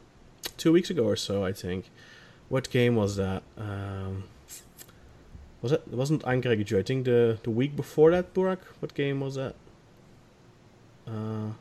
two 0.57 0.73
weeks 0.73 0.89
ago 0.89 1.05
or 1.05 1.17
so. 1.17 1.45
I 1.45 1.53
think. 1.53 1.91
What 2.49 2.71
game 2.71 2.97
was 2.97 3.15
that? 3.17 3.43
Um, 3.59 4.25
was 5.63 5.73
it? 5.73 5.83
It 5.91 5.97
wasn't 5.97 6.23
Ankaragücü. 6.23 6.79
I 6.79 6.83
think 6.83 7.05
the 7.05 7.39
the 7.43 7.51
week 7.51 7.77
before 7.77 8.11
that, 8.11 8.35
Burak. 8.35 8.59
What 8.81 8.95
game 8.95 9.21
was 9.21 9.35
that? 9.35 9.55
Uh, 11.07 11.53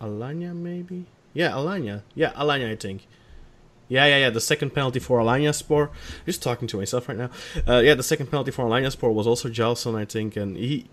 Alanya 0.00 0.54
maybe. 0.54 1.06
Yeah, 1.34 1.50
Alanya. 1.52 2.02
Yeah, 2.14 2.32
Alanya. 2.32 2.70
I 2.70 2.76
think. 2.76 3.06
Yeah, 3.88 4.04
yeah, 4.06 4.18
yeah. 4.18 4.30
The 4.30 4.40
second 4.40 4.74
penalty 4.74 5.00
for 5.00 5.18
Alanya 5.18 5.54
Spor. 5.54 5.90
Just 6.26 6.42
talking 6.42 6.68
to 6.68 6.76
myself 6.76 7.08
right 7.08 7.16
now. 7.16 7.30
Uh, 7.66 7.78
yeah, 7.78 7.94
the 7.94 8.02
second 8.02 8.26
penalty 8.26 8.50
for 8.50 8.64
Alanya 8.64 8.90
Spor 8.90 9.12
was 9.12 9.26
also 9.26 9.48
Jailson, 9.48 9.94
I 9.94 10.04
think, 10.04 10.36
and 10.36 10.56
he 10.56 10.86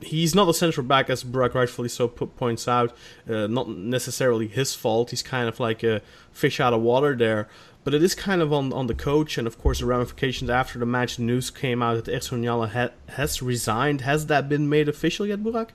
he's 0.00 0.34
not 0.34 0.44
the 0.46 0.54
central 0.54 0.86
back 0.86 1.08
as 1.08 1.24
Burak 1.24 1.54
rightfully 1.54 1.88
so 1.88 2.08
points 2.08 2.68
out. 2.68 2.94
Uh, 3.28 3.46
not 3.46 3.68
necessarily 3.68 4.48
his 4.48 4.74
fault. 4.74 5.10
He's 5.10 5.22
kind 5.22 5.48
of 5.48 5.60
like 5.60 5.82
a 5.82 6.02
fish 6.32 6.60
out 6.60 6.72
of 6.72 6.82
water 6.82 7.14
there. 7.16 7.48
But 7.84 7.94
it 7.94 8.02
is 8.02 8.14
kind 8.14 8.40
of 8.40 8.52
on, 8.52 8.72
on 8.72 8.86
the 8.86 8.94
coach, 8.94 9.36
and 9.36 9.46
of 9.46 9.58
course 9.58 9.80
the 9.80 9.86
ramifications 9.86 10.50
after 10.50 10.78
the 10.78 10.86
match. 10.86 11.18
News 11.18 11.50
came 11.50 11.82
out 11.82 12.02
that 12.04 12.12
Ersun 12.12 12.70
ha- 12.70 12.90
has 13.12 13.42
resigned. 13.42 14.00
Has 14.00 14.26
that 14.26 14.48
been 14.48 14.68
made 14.68 14.88
official 14.88 15.26
yet, 15.26 15.40
Burak? 15.42 15.68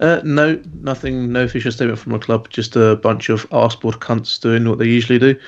Uh, 0.00 0.20
no, 0.24 0.62
nothing. 0.82 1.32
No 1.32 1.44
official 1.44 1.72
statement 1.72 1.98
from 1.98 2.12
the 2.12 2.18
club. 2.18 2.50
Just 2.50 2.76
a 2.76 2.96
bunch 2.96 3.30
of 3.30 3.48
arseboard 3.50 4.00
cunts 4.00 4.40
doing 4.40 4.68
what 4.68 4.78
they 4.78 4.86
usually 4.86 5.18
do. 5.18 5.40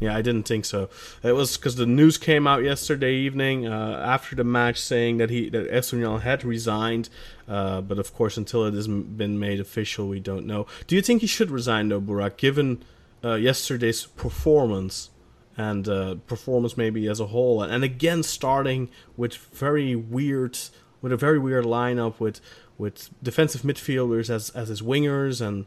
Yeah, 0.00 0.16
I 0.16 0.22
didn't 0.22 0.46
think 0.46 0.64
so. 0.64 0.90
It 1.22 1.32
was 1.32 1.56
because 1.56 1.76
the 1.76 1.86
news 1.86 2.18
came 2.18 2.46
out 2.46 2.62
yesterday 2.62 3.14
evening 3.14 3.66
uh, 3.66 4.02
after 4.04 4.36
the 4.36 4.44
match 4.44 4.78
saying 4.78 5.18
that 5.18 5.30
he 5.30 5.48
that 5.50 5.70
Ersun 5.70 6.00
Yanal 6.00 6.20
had 6.20 6.44
resigned, 6.44 7.08
uh, 7.48 7.80
but 7.80 7.98
of 7.98 8.12
course 8.12 8.36
until 8.36 8.66
it 8.66 8.74
hasn't 8.74 9.16
been 9.16 9.38
made 9.38 9.60
official, 9.60 10.08
we 10.08 10.20
don't 10.20 10.46
know. 10.46 10.66
Do 10.86 10.96
you 10.96 11.02
think 11.02 11.22
he 11.22 11.26
should 11.26 11.50
resign 11.50 11.88
though, 11.88 12.00
Burak, 12.00 12.36
given 12.36 12.84
uh, 13.24 13.34
yesterday's 13.34 14.06
performance 14.06 15.10
and 15.56 15.88
uh, 15.88 16.16
performance 16.26 16.76
maybe 16.76 17.06
as 17.06 17.20
a 17.20 17.26
whole, 17.26 17.62
and, 17.62 17.72
and 17.72 17.84
again 17.84 18.22
starting 18.22 18.90
with 19.16 19.34
very 19.36 19.94
weird 19.94 20.58
with 21.00 21.12
a 21.12 21.16
very 21.16 21.38
weird 21.38 21.64
lineup 21.64 22.18
with 22.20 22.40
with 22.76 23.10
defensive 23.22 23.62
midfielders 23.62 24.28
as 24.28 24.50
as 24.50 24.68
his 24.68 24.82
wingers 24.82 25.40
and 25.40 25.66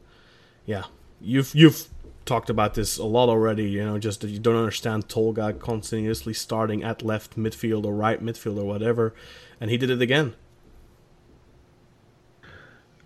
yeah, 0.66 0.84
you've 1.22 1.56
you've 1.56 1.88
talked 2.26 2.50
about 2.50 2.76
this 2.76 2.98
a 2.98 3.06
lot 3.06 3.30
already. 3.30 3.64
You 3.64 3.86
know, 3.86 3.98
just 3.98 4.22
that 4.22 4.30
you 4.30 4.38
don't 4.38 4.58
understand 4.58 5.08
Tolgay 5.08 5.60
continuously 5.60 6.34
starting 6.34 6.84
at 6.84 7.02
left 7.02 7.38
midfield 7.38 7.86
or 7.86 7.96
right 7.96 8.24
midfield 8.24 8.60
or 8.60 8.66
whatever, 8.66 9.16
and 9.60 9.72
he 9.72 9.78
did 9.78 9.90
it 9.90 10.02
again. 10.02 10.36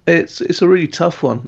It's 0.08 0.41
it's 0.41 0.62
a 0.62 0.67
really 0.67 0.88
tough 0.88 1.24
one 1.24 1.48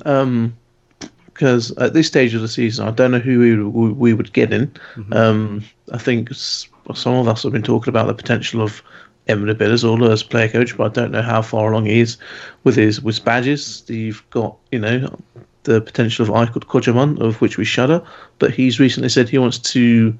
because 1.34 1.72
at 1.78 1.92
this 1.92 2.06
stage 2.06 2.32
of 2.34 2.40
the 2.40 2.48
season, 2.48 2.86
I 2.86 2.92
don't 2.92 3.10
know 3.10 3.18
who 3.18 3.40
we, 3.40 3.90
we, 3.90 4.14
would 4.14 4.32
get 4.32 4.52
in. 4.52 4.72
Um, 5.12 5.64
I 5.92 5.98
think 5.98 6.32
some 6.32 7.14
of 7.14 7.28
us 7.28 7.42
have 7.42 7.52
been 7.52 7.62
talking 7.62 7.90
about 7.90 8.06
the 8.06 8.14
potential 8.14 8.62
of 8.62 8.82
Emre 9.28 9.54
Belözoğlu 9.54 10.10
as 10.10 10.22
player 10.22 10.48
coach, 10.48 10.76
but 10.76 10.84
I 10.84 11.00
don't 11.00 11.10
know 11.10 11.22
how 11.22 11.42
far 11.42 11.72
along 11.72 11.86
he 11.86 12.00
is 12.00 12.16
with 12.62 12.76
his 12.76 13.00
with 13.00 13.24
badges. 13.24 13.82
You've 13.88 14.22
got 14.30 14.56
you 14.70 14.78
know 14.78 15.18
the 15.64 15.80
potential 15.80 16.24
of 16.24 16.30
Aykut 16.30 16.64
Kocaman, 16.66 17.20
of 17.20 17.40
which 17.40 17.58
we 17.58 17.64
shudder, 17.64 18.02
but 18.38 18.52
he's 18.52 18.78
recently 18.78 19.08
said 19.08 19.28
he 19.28 19.38
wants 19.38 19.58
to 19.58 20.16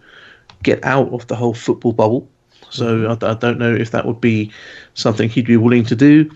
get 0.62 0.82
out 0.84 1.12
of 1.12 1.26
the 1.28 1.36
whole 1.36 1.54
football 1.54 1.92
bubble. 1.92 2.28
So 2.74 3.06
I, 3.06 3.30
I 3.30 3.34
don't 3.34 3.58
know 3.58 3.74
if 3.74 3.90
that 3.92 4.04
would 4.06 4.20
be 4.20 4.50
something 4.94 5.28
he'd 5.28 5.46
be 5.46 5.56
willing 5.56 5.84
to 5.86 5.96
do. 5.96 6.30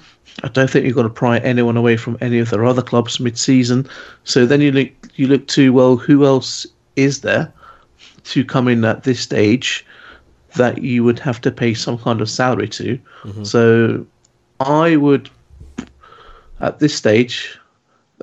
I 0.45 0.49
don't 0.49 0.71
think 0.71 0.85
you've 0.85 0.95
got 0.95 1.03
to 1.03 1.11
pry 1.11 1.39
anyone 1.39 1.77
away 1.77 1.97
from 1.97 2.17
any 2.21 2.39
of 2.39 2.51
their 2.51 2.65
other 2.65 2.83
clubs 2.83 3.19
mid-season. 3.19 3.89
So 4.25 4.47
then 4.47 4.61
you 4.61 4.71
look 4.73 4.89
you 5.17 5.27
look 5.27 5.49
to 5.49 5.73
well, 5.73 5.97
who 5.97 6.25
else 6.25 6.67
is 6.97 7.23
there 7.23 7.53
to 8.25 8.45
come 8.45 8.69
in 8.69 8.85
at 8.85 9.03
this 9.03 9.21
stage 9.21 9.85
that 10.57 10.83
you 10.83 11.03
would 11.05 11.19
have 11.19 11.41
to 11.41 11.51
pay 11.51 11.75
some 11.75 11.99
kind 11.99 12.21
of 12.21 12.31
salary 12.31 12.69
to? 12.69 12.99
So 13.45 14.07
I 14.61 14.97
would 14.97 15.29
at 16.61 16.79
this 16.79 16.95
stage. 16.95 17.59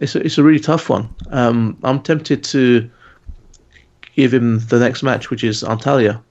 It's 0.02 0.14
a, 0.14 0.20
it's 0.20 0.38
a 0.38 0.44
really 0.44 0.60
tough 0.60 0.90
one. 0.90 1.08
Um, 1.30 1.78
I'm 1.84 2.02
tempted 2.02 2.44
to 2.46 2.90
give 4.16 4.34
him 4.34 4.60
the 4.68 4.78
next 4.80 5.04
match, 5.04 5.30
which 5.30 5.42
is 5.44 5.64
Antalya. 5.64 6.22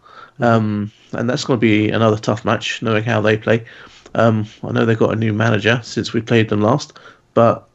Um, 0.40 0.90
and 1.12 1.30
that's 1.30 1.44
going 1.44 1.58
to 1.58 1.60
be 1.60 1.90
another 1.90 2.18
tough 2.18 2.44
match, 2.44 2.82
knowing 2.82 3.04
how 3.04 3.20
they 3.20 3.36
play. 3.36 3.64
Um, 4.14 4.46
I 4.62 4.72
know 4.72 4.84
they've 4.84 4.98
got 4.98 5.12
a 5.12 5.18
new 5.18 5.32
manager 5.32 5.80
since 5.82 6.12
we 6.12 6.20
played 6.20 6.48
them 6.48 6.60
last, 6.60 6.92
but 7.34 7.68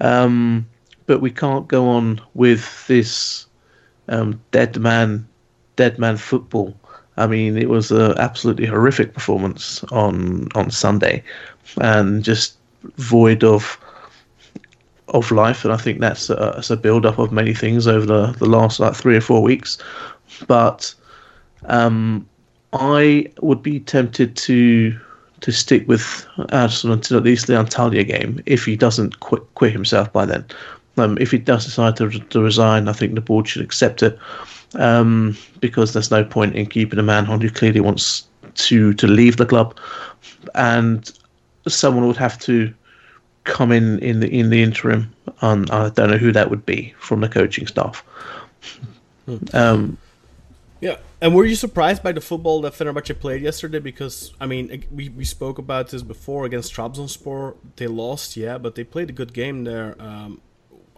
um, 0.00 0.66
but 1.06 1.20
we 1.20 1.30
can't 1.30 1.68
go 1.68 1.88
on 1.88 2.20
with 2.34 2.86
this 2.86 3.46
um, 4.08 4.40
dead 4.50 4.78
man, 4.78 5.26
dead 5.76 5.98
man 5.98 6.16
football. 6.16 6.74
I 7.16 7.26
mean, 7.26 7.58
it 7.58 7.68
was 7.68 7.90
an 7.90 8.16
absolutely 8.18 8.66
horrific 8.66 9.12
performance 9.12 9.84
on 9.84 10.48
on 10.54 10.70
Sunday, 10.70 11.22
and 11.80 12.24
just 12.24 12.56
void 12.96 13.44
of 13.44 13.78
of 15.08 15.30
life. 15.30 15.64
And 15.64 15.72
I 15.72 15.76
think 15.76 16.00
that's 16.00 16.30
a, 16.30 16.34
that's 16.34 16.70
a 16.70 16.76
build 16.76 17.04
up 17.04 17.18
of 17.18 17.32
many 17.32 17.54
things 17.54 17.86
over 17.86 18.06
the, 18.06 18.32
the 18.38 18.46
last 18.46 18.80
like 18.80 18.94
three 18.94 19.16
or 19.16 19.20
four 19.20 19.42
weeks. 19.42 19.78
But 20.46 20.94
um, 21.66 22.28
I 22.72 23.30
would 23.40 23.62
be 23.62 23.80
tempted 23.80 24.36
to 24.36 24.98
to 25.40 25.50
stick 25.50 25.86
with 25.88 26.24
Addison 26.50 26.92
until 26.92 27.16
at 27.16 27.24
least 27.24 27.48
the 27.48 27.54
Antalya 27.54 28.06
game 28.06 28.40
if 28.46 28.64
he 28.64 28.76
doesn't 28.76 29.20
quit 29.20 29.42
quit 29.54 29.72
himself 29.72 30.12
by 30.12 30.24
then. 30.24 30.44
Um, 30.98 31.16
if 31.20 31.30
he 31.30 31.38
does 31.38 31.64
decide 31.64 31.96
to, 31.96 32.10
to 32.10 32.40
resign, 32.40 32.86
I 32.86 32.92
think 32.92 33.14
the 33.14 33.20
board 33.20 33.48
should 33.48 33.62
accept 33.62 34.02
it 34.02 34.18
um, 34.74 35.36
because 35.60 35.92
there's 35.92 36.10
no 36.10 36.22
point 36.22 36.54
in 36.54 36.66
keeping 36.66 36.98
a 36.98 37.02
man 37.02 37.26
on 37.26 37.40
who 37.40 37.50
clearly 37.50 37.80
wants 37.80 38.26
to 38.54 38.92
to 38.94 39.06
leave 39.06 39.36
the 39.36 39.46
club, 39.46 39.76
and 40.54 41.10
someone 41.66 42.06
would 42.06 42.16
have 42.16 42.38
to 42.40 42.72
come 43.44 43.72
in 43.72 43.98
in 43.98 44.20
the 44.20 44.28
in 44.28 44.50
the 44.50 44.62
interim. 44.62 45.12
And 45.40 45.70
I 45.70 45.88
don't 45.90 46.10
know 46.10 46.18
who 46.18 46.32
that 46.32 46.50
would 46.50 46.64
be 46.64 46.94
from 46.98 47.20
the 47.20 47.28
coaching 47.28 47.66
staff. 47.66 48.04
Um, 49.52 49.96
Yeah, 50.80 50.96
and 51.22 51.36
were 51.36 51.44
you 51.44 51.54
surprised 51.54 52.02
by 52.02 52.10
the 52.10 52.20
football 52.20 52.60
that 52.62 52.72
Fenerbahce 52.72 53.16
played 53.20 53.42
yesterday? 53.42 53.78
Because 53.78 54.32
I 54.40 54.46
mean, 54.46 54.84
we, 54.90 55.08
we 55.08 55.24
spoke 55.24 55.56
about 55.56 55.90
this 55.90 56.02
before 56.02 56.44
against 56.44 56.74
Trabzonspor. 56.74 57.54
They 57.76 57.86
lost, 57.86 58.36
yeah, 58.36 58.58
but 58.58 58.74
they 58.74 58.82
played 58.82 59.08
a 59.08 59.12
good 59.12 59.32
game 59.32 59.62
there. 59.62 59.94
Um, 60.00 60.40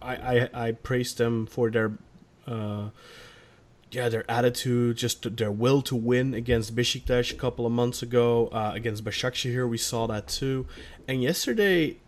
I, 0.00 0.14
I 0.14 0.50
I 0.69 0.73
praised 0.73 1.19
them 1.19 1.45
for 1.45 1.71
their 1.71 1.99
uh, 2.47 2.88
yeah 3.90 4.09
their 4.09 4.25
attitude, 4.26 4.97
just 4.97 5.37
their 5.37 5.52
will 5.52 5.83
to 5.83 5.95
win 5.95 6.33
against 6.33 6.75
Besiktas 6.75 7.31
a 7.31 7.37
couple 7.37 7.66
of 7.66 7.73
months 7.73 8.02
ago. 8.02 8.49
Uh, 8.50 8.73
against 8.75 9.04
Başakşehir, 9.04 9.69
we 9.69 9.76
saw 9.76 10.07
that 10.07 10.26
too. 10.26 10.66
And 11.07 11.23
yesterday, 11.23 11.99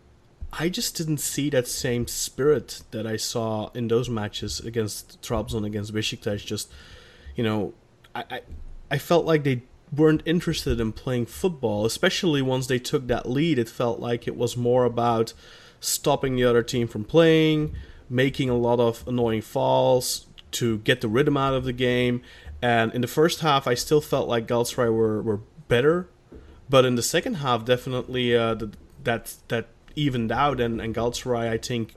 I 0.51 0.69
just 0.69 0.97
didn't 0.97 1.19
see 1.19 1.51
that 1.51 1.67
same 1.67 2.07
spirit 2.07 2.81
that 2.89 3.05
I 3.05 3.17
saw 3.17 3.69
in 3.75 3.89
those 3.89 4.09
matches 4.09 4.59
against 4.59 5.21
Trabzon, 5.21 5.67
against 5.67 5.93
Besiktas. 5.93 6.43
Just 6.43 6.71
you 7.35 7.43
know, 7.43 7.75
I, 8.17 8.35
I 8.35 8.41
I 8.89 8.97
felt 8.97 9.25
like 9.25 9.43
they 9.43 9.63
weren't 9.95 10.23
interested 10.25 10.79
in 10.79 10.91
playing 10.91 11.25
football, 11.25 11.85
especially 11.85 12.41
once 12.41 12.67
they 12.67 12.79
took 12.79 13.07
that 13.07 13.29
lead. 13.29 13.59
It 13.59 13.69
felt 13.69 13.99
like 13.99 14.27
it 14.27 14.35
was 14.35 14.57
more 14.57 14.85
about 14.85 15.33
stopping 15.79 16.35
the 16.35 16.43
other 16.43 16.63
team 16.63 16.87
from 16.87 17.03
playing, 17.03 17.75
making 18.09 18.49
a 18.49 18.57
lot 18.57 18.79
of 18.79 19.07
annoying 19.07 19.41
falls 19.41 20.25
to 20.51 20.79
get 20.79 21.01
the 21.01 21.07
rhythm 21.07 21.37
out 21.37 21.53
of 21.53 21.63
the 21.63 21.73
game. 21.73 22.21
And 22.61 22.93
in 22.93 23.01
the 23.01 23.07
first 23.07 23.41
half, 23.41 23.67
I 23.67 23.75
still 23.75 24.01
felt 24.01 24.27
like 24.27 24.47
Galatasaray 24.47 24.91
were, 24.91 25.21
were 25.21 25.41
better, 25.67 26.09
but 26.69 26.85
in 26.85 26.95
the 26.95 27.03
second 27.03 27.35
half, 27.35 27.65
definitely 27.65 28.35
uh, 28.35 28.55
the, 28.55 28.71
that 29.03 29.35
that 29.49 29.67
evened 29.95 30.31
out, 30.31 30.59
and, 30.59 30.81
and 30.81 30.95
Galatasaray, 30.95 31.49
I 31.49 31.57
think, 31.57 31.95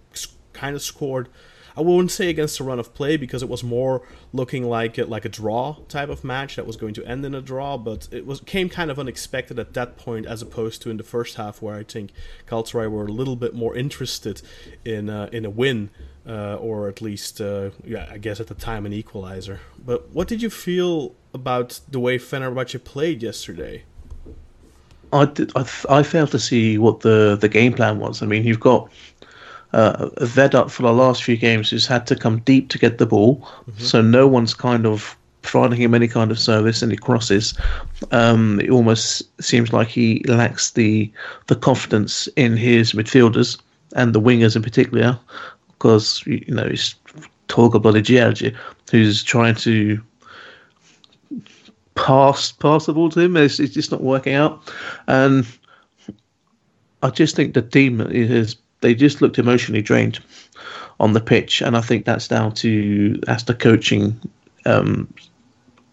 kind 0.53 0.77
of 0.77 0.83
scored. 0.83 1.29
I 1.77 1.81
wouldn't 1.83 2.11
say 2.11 2.29
against 2.29 2.61
a 2.61 2.65
run 2.65 2.79
of 2.79 2.95
play 2.95 3.17
because 3.17 3.43
it 3.43 3.49
was 3.49 3.63
more 3.63 4.03
looking 4.33 4.65
like 4.65 4.99
a, 4.99 5.05
like 5.05 5.25
a 5.25 5.29
draw 5.29 5.77
type 5.89 6.09
of 6.09 6.25
match 6.25 6.57
that 6.57 6.67
was 6.67 6.77
going 6.77 6.95
to 6.95 7.05
end 7.05 7.25
in 7.25 7.35
a 7.35 7.41
draw, 7.41 7.77
but 7.77 8.09
it 8.11 8.27
was 8.27 8.41
came 8.41 8.69
kind 8.69 8.91
of 8.91 8.99
unexpected 8.99 9.59
at 9.59 9.75
that 9.75 9.97
point 9.97 10.27
as 10.27 10.43
opposed 10.43 10.83
to 10.83 10.91
in 10.91 10.97
the 10.97 11.03
first 11.03 11.37
half 11.37 11.63
where 11.63 11.77
I 11.77 11.83
think 11.83 12.11
Galatasaray 12.49 12.91
were 12.91 13.07
a 13.07 13.13
little 13.13 13.37
bit 13.37 13.55
more 13.55 13.77
interested 13.77 14.43
in 14.85 15.09
uh, 15.09 15.29
in 15.33 15.45
a 15.45 15.51
win 15.51 15.91
uh, 16.27 16.57
or 16.57 16.89
at 16.89 17.01
least 17.01 17.41
uh, 17.41 17.71
yeah 17.85 18.09
I 18.11 18.19
guess 18.19 18.41
at 18.41 18.49
the 18.49 18.55
time 18.55 18.87
an 18.87 18.93
equalizer. 18.93 19.61
But 19.85 20.11
what 20.11 20.29
did 20.29 20.43
you 20.43 20.51
feel 20.51 21.15
about 21.33 21.81
the 21.89 22.01
way 22.01 22.19
Fenerbahce 22.19 22.83
played 22.85 23.23
yesterday? 23.23 23.85
I, 25.13 25.25
did, 25.25 25.51
I, 25.57 25.69
I 25.89 26.03
failed 26.03 26.31
to 26.31 26.39
see 26.39 26.79
what 26.79 27.01
the, 27.01 27.37
the 27.41 27.49
game 27.49 27.73
plan 27.73 27.99
was. 27.99 28.23
I 28.23 28.27
mean, 28.27 28.45
you've 28.45 28.61
got 28.61 28.91
uh, 29.73 30.09
Vedat 30.21 30.71
for 30.71 30.83
the 30.83 30.93
last 30.93 31.23
few 31.23 31.37
games 31.37 31.71
who's 31.71 31.87
had 31.87 32.07
to 32.09 32.17
come 32.17 32.41
deep 32.41 32.69
to 32.71 32.79
get 32.79 32.99
the 32.99 33.07
ball, 33.07 33.49
so 33.79 34.03
no 34.03 34.27
one's 34.27 34.55
kind 34.55 34.87
of 34.87 35.17
providing 35.43 35.81
him 35.81 35.95
any 35.95 36.09
kind 36.09 36.31
of 36.31 36.39
service, 36.39 36.83
any 36.83 36.97
crosses. 36.97 37.55
Um, 38.11 38.61
it 38.61 38.71
almost 38.71 39.23
seems 39.43 39.73
like 39.73 39.89
he 39.89 40.23
lacks 40.27 40.73
the 40.73 41.11
the 41.47 41.57
confidence 41.57 42.29
in 42.37 42.57
his 42.57 42.93
midfielders 42.93 43.61
and 43.97 44.15
the 44.15 44.21
wingers 44.21 44.57
in 44.57 44.63
particular, 44.63 45.19
because 45.69 46.25
you 46.27 46.45
know 46.49 46.65
it's 46.65 46.95
Tolga 47.49 47.79
Bologiergi 47.79 48.55
who's 48.91 49.23
trying 49.23 49.55
to 49.57 50.01
pass 51.95 52.53
pass 52.53 52.87
the 52.87 52.93
ball 52.93 53.11
to 53.11 53.21
him. 53.21 53.37
It's, 53.37 53.61
it's 53.61 53.75
just 53.75 53.91
not 53.91 54.03
working 54.03 54.35
out, 54.35 54.61
and 55.07 55.47
I 57.03 57.11
just 57.11 57.37
think 57.37 57.55
the 57.55 57.63
team 57.63 58.01
is 58.01 58.57
they 58.81 58.95
just 58.95 59.21
looked 59.21 59.39
emotionally 59.39 59.83
drained 59.83 60.21
on 60.99 61.13
the 61.13 61.21
pitch, 61.21 61.63
and 61.63 61.77
I 61.77 61.81
think 61.81 62.05
that's 62.05 62.29
down 62.29 62.53
to 62.57 63.17
that's 63.27 63.45
the 63.45 63.55
coaching 63.55 64.21
um, 64.67 65.13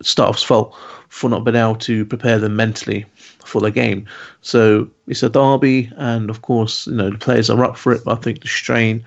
staff's 0.02 0.44
fault 0.44 0.76
for 1.10 1.30
not 1.30 1.44
being 1.44 1.56
able 1.56 1.76
to 1.76 2.06
prepare 2.06 2.38
them 2.40 2.56
mentally 2.56 3.06
for 3.46 3.62
the 3.62 3.72
game. 3.72 4.06
So 4.42 4.90
it's 5.08 5.24
a 5.24 5.30
derby, 5.30 5.92
and 5.98 6.30
of 6.30 6.42
course, 6.42 6.88
you 6.88 6.96
know 6.96 7.10
the 7.10 7.18
players 7.18 7.50
are 7.50 7.64
up 7.64 7.78
for 7.78 7.94
it. 7.94 8.04
But 8.04 8.18
I 8.18 8.22
think 8.22 8.42
the 8.42 8.48
strain, 8.48 9.04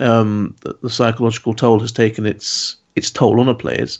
um, 0.00 0.54
the, 0.60 0.78
the 0.82 0.90
psychological 0.90 1.54
toll 1.54 1.80
has 1.80 1.92
taken 1.92 2.26
its 2.26 2.76
its 2.96 3.10
toll 3.10 3.40
on 3.40 3.46
the 3.46 3.54
players, 3.54 3.98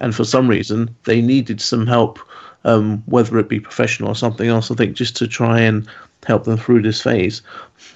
and 0.00 0.14
for 0.14 0.24
some 0.24 0.48
reason 0.48 0.94
they 1.04 1.20
needed 1.20 1.60
some 1.60 1.86
help, 1.86 2.18
um, 2.64 3.02
whether 3.06 3.38
it 3.38 3.48
be 3.48 3.60
professional 3.60 4.10
or 4.10 4.16
something 4.16 4.48
else. 4.48 4.70
I 4.70 4.74
think 4.74 4.96
just 4.96 5.16
to 5.16 5.26
try 5.26 5.60
and 5.60 5.88
help 6.26 6.44
them 6.44 6.58
through 6.58 6.82
this 6.82 7.02
phase, 7.02 7.42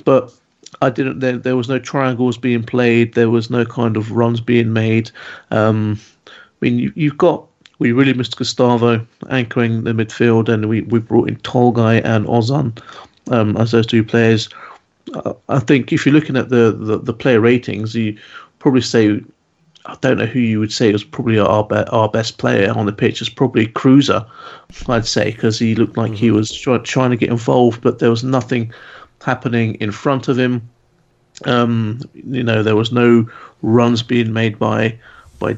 but. 0.05 0.33
I 0.81 0.91
didn't. 0.91 1.21
There, 1.21 1.37
there 1.37 1.57
was 1.57 1.69
no 1.69 1.79
triangles 1.79 2.39
being 2.39 2.63
played. 2.63 3.15
There 3.15 3.31
was 3.31 3.51
no 3.51 3.65
kind 3.65 3.97
of 3.97 4.13
runs 4.13 4.41
being 4.41 4.73
made. 4.73 5.11
Um, 5.51 5.99
I 6.27 6.31
mean, 6.61 6.79
you, 6.79 6.93
you've 6.95 7.19
got 7.19 7.49
we 7.79 7.93
really 7.93 8.13
missed 8.13 8.37
Gustavo 8.37 9.07
anchoring 9.31 9.85
the 9.85 9.93
midfield, 9.93 10.49
and 10.49 10.69
we, 10.69 10.83
we 10.83 10.99
brought 10.99 11.29
in 11.29 11.37
Tolgay 11.37 12.05
and 12.05 12.27
Ozan 12.27 12.81
um, 13.31 13.57
as 13.57 13.71
those 13.71 13.87
two 13.87 14.05
players. 14.05 14.49
Uh, 15.15 15.35
I 15.49 15.61
think 15.61 15.93
if 15.93 16.05
you're 16.05 16.15
looking 16.15 16.37
at 16.37 16.49
the, 16.49 16.73
the, 16.73 16.99
the, 16.99 17.15
player 17.15 17.41
ratings, 17.41 17.95
you 17.95 18.19
probably 18.59 18.83
say, 18.83 19.23
I 19.87 19.97
don't 20.01 20.19
know 20.19 20.27
who 20.27 20.41
you 20.41 20.61
would 20.61 20.73
say 20.73 20.93
was 20.93 21.05
probably 21.05 21.39
our 21.39 21.65
be- 21.65 21.77
our 21.77 22.09
best 22.09 22.39
player 22.39 22.73
on 22.77 22.87
the 22.87 22.93
pitch. 22.93 23.23
Is 23.23 23.29
probably 23.29 23.69
Kruse, 23.69 24.11
I'd 24.89 25.07
say, 25.07 25.31
because 25.31 25.59
he 25.59 25.75
looked 25.75 25.97
like 25.97 26.13
mm-hmm. 26.13 26.21
he 26.21 26.31
was 26.31 26.53
try- 26.53 26.79
trying 26.79 27.11
to 27.11 27.17
get 27.17 27.31
involved, 27.31 27.81
but 27.81 28.01
there 28.01 28.11
was 28.11 28.25
nothing 28.25 28.73
happening 29.23 29.75
in 29.77 29.93
front 29.93 30.29
of 30.29 30.39
him. 30.39 30.69
Um, 31.45 32.01
you 32.15 32.43
know, 32.43 32.63
there 32.63 32.77
was 32.77 32.93
no 32.93 33.29
runs 33.63 34.03
being 34.03 34.33
made 34.33 34.59
by 34.59 34.99
by 35.39 35.57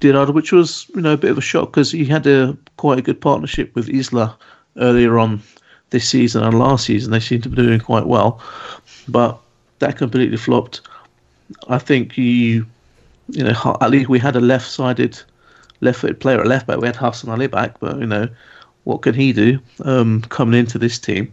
Dirar, 0.00 0.32
which 0.32 0.52
was 0.52 0.86
you 0.94 1.00
know 1.00 1.12
a 1.12 1.16
bit 1.16 1.30
of 1.30 1.38
a 1.38 1.42
shock 1.42 1.70
because 1.70 1.92
he 1.92 2.04
had 2.04 2.26
a 2.26 2.56
quite 2.76 2.98
a 2.98 3.02
good 3.02 3.20
partnership 3.20 3.74
with 3.74 3.88
Isla 3.88 4.36
earlier 4.76 5.18
on 5.18 5.42
this 5.90 6.08
season 6.08 6.42
and 6.42 6.58
last 6.58 6.86
season. 6.86 7.12
They 7.12 7.20
seemed 7.20 7.44
to 7.44 7.48
be 7.48 7.56
doing 7.56 7.80
quite 7.80 8.06
well, 8.06 8.40
but 9.08 9.38
that 9.78 9.96
completely 9.96 10.36
flopped. 10.36 10.80
I 11.68 11.78
think 11.78 12.16
you, 12.16 12.66
you 13.28 13.44
know, 13.44 13.76
at 13.80 13.90
least 13.90 14.08
we 14.08 14.18
had 14.18 14.36
a 14.36 14.40
left-sided, 14.40 15.20
left-footed 15.80 16.18
player 16.18 16.40
at 16.40 16.46
left 16.46 16.66
back. 16.66 16.78
We 16.78 16.86
had 16.88 16.96
Hasan 16.96 17.30
Ali 17.30 17.46
back, 17.46 17.78
but 17.78 17.98
you 17.98 18.06
know, 18.06 18.28
what 18.84 19.02
can 19.02 19.14
he 19.14 19.32
do 19.32 19.60
um, 19.84 20.22
coming 20.22 20.58
into 20.58 20.78
this 20.78 20.98
team? 20.98 21.32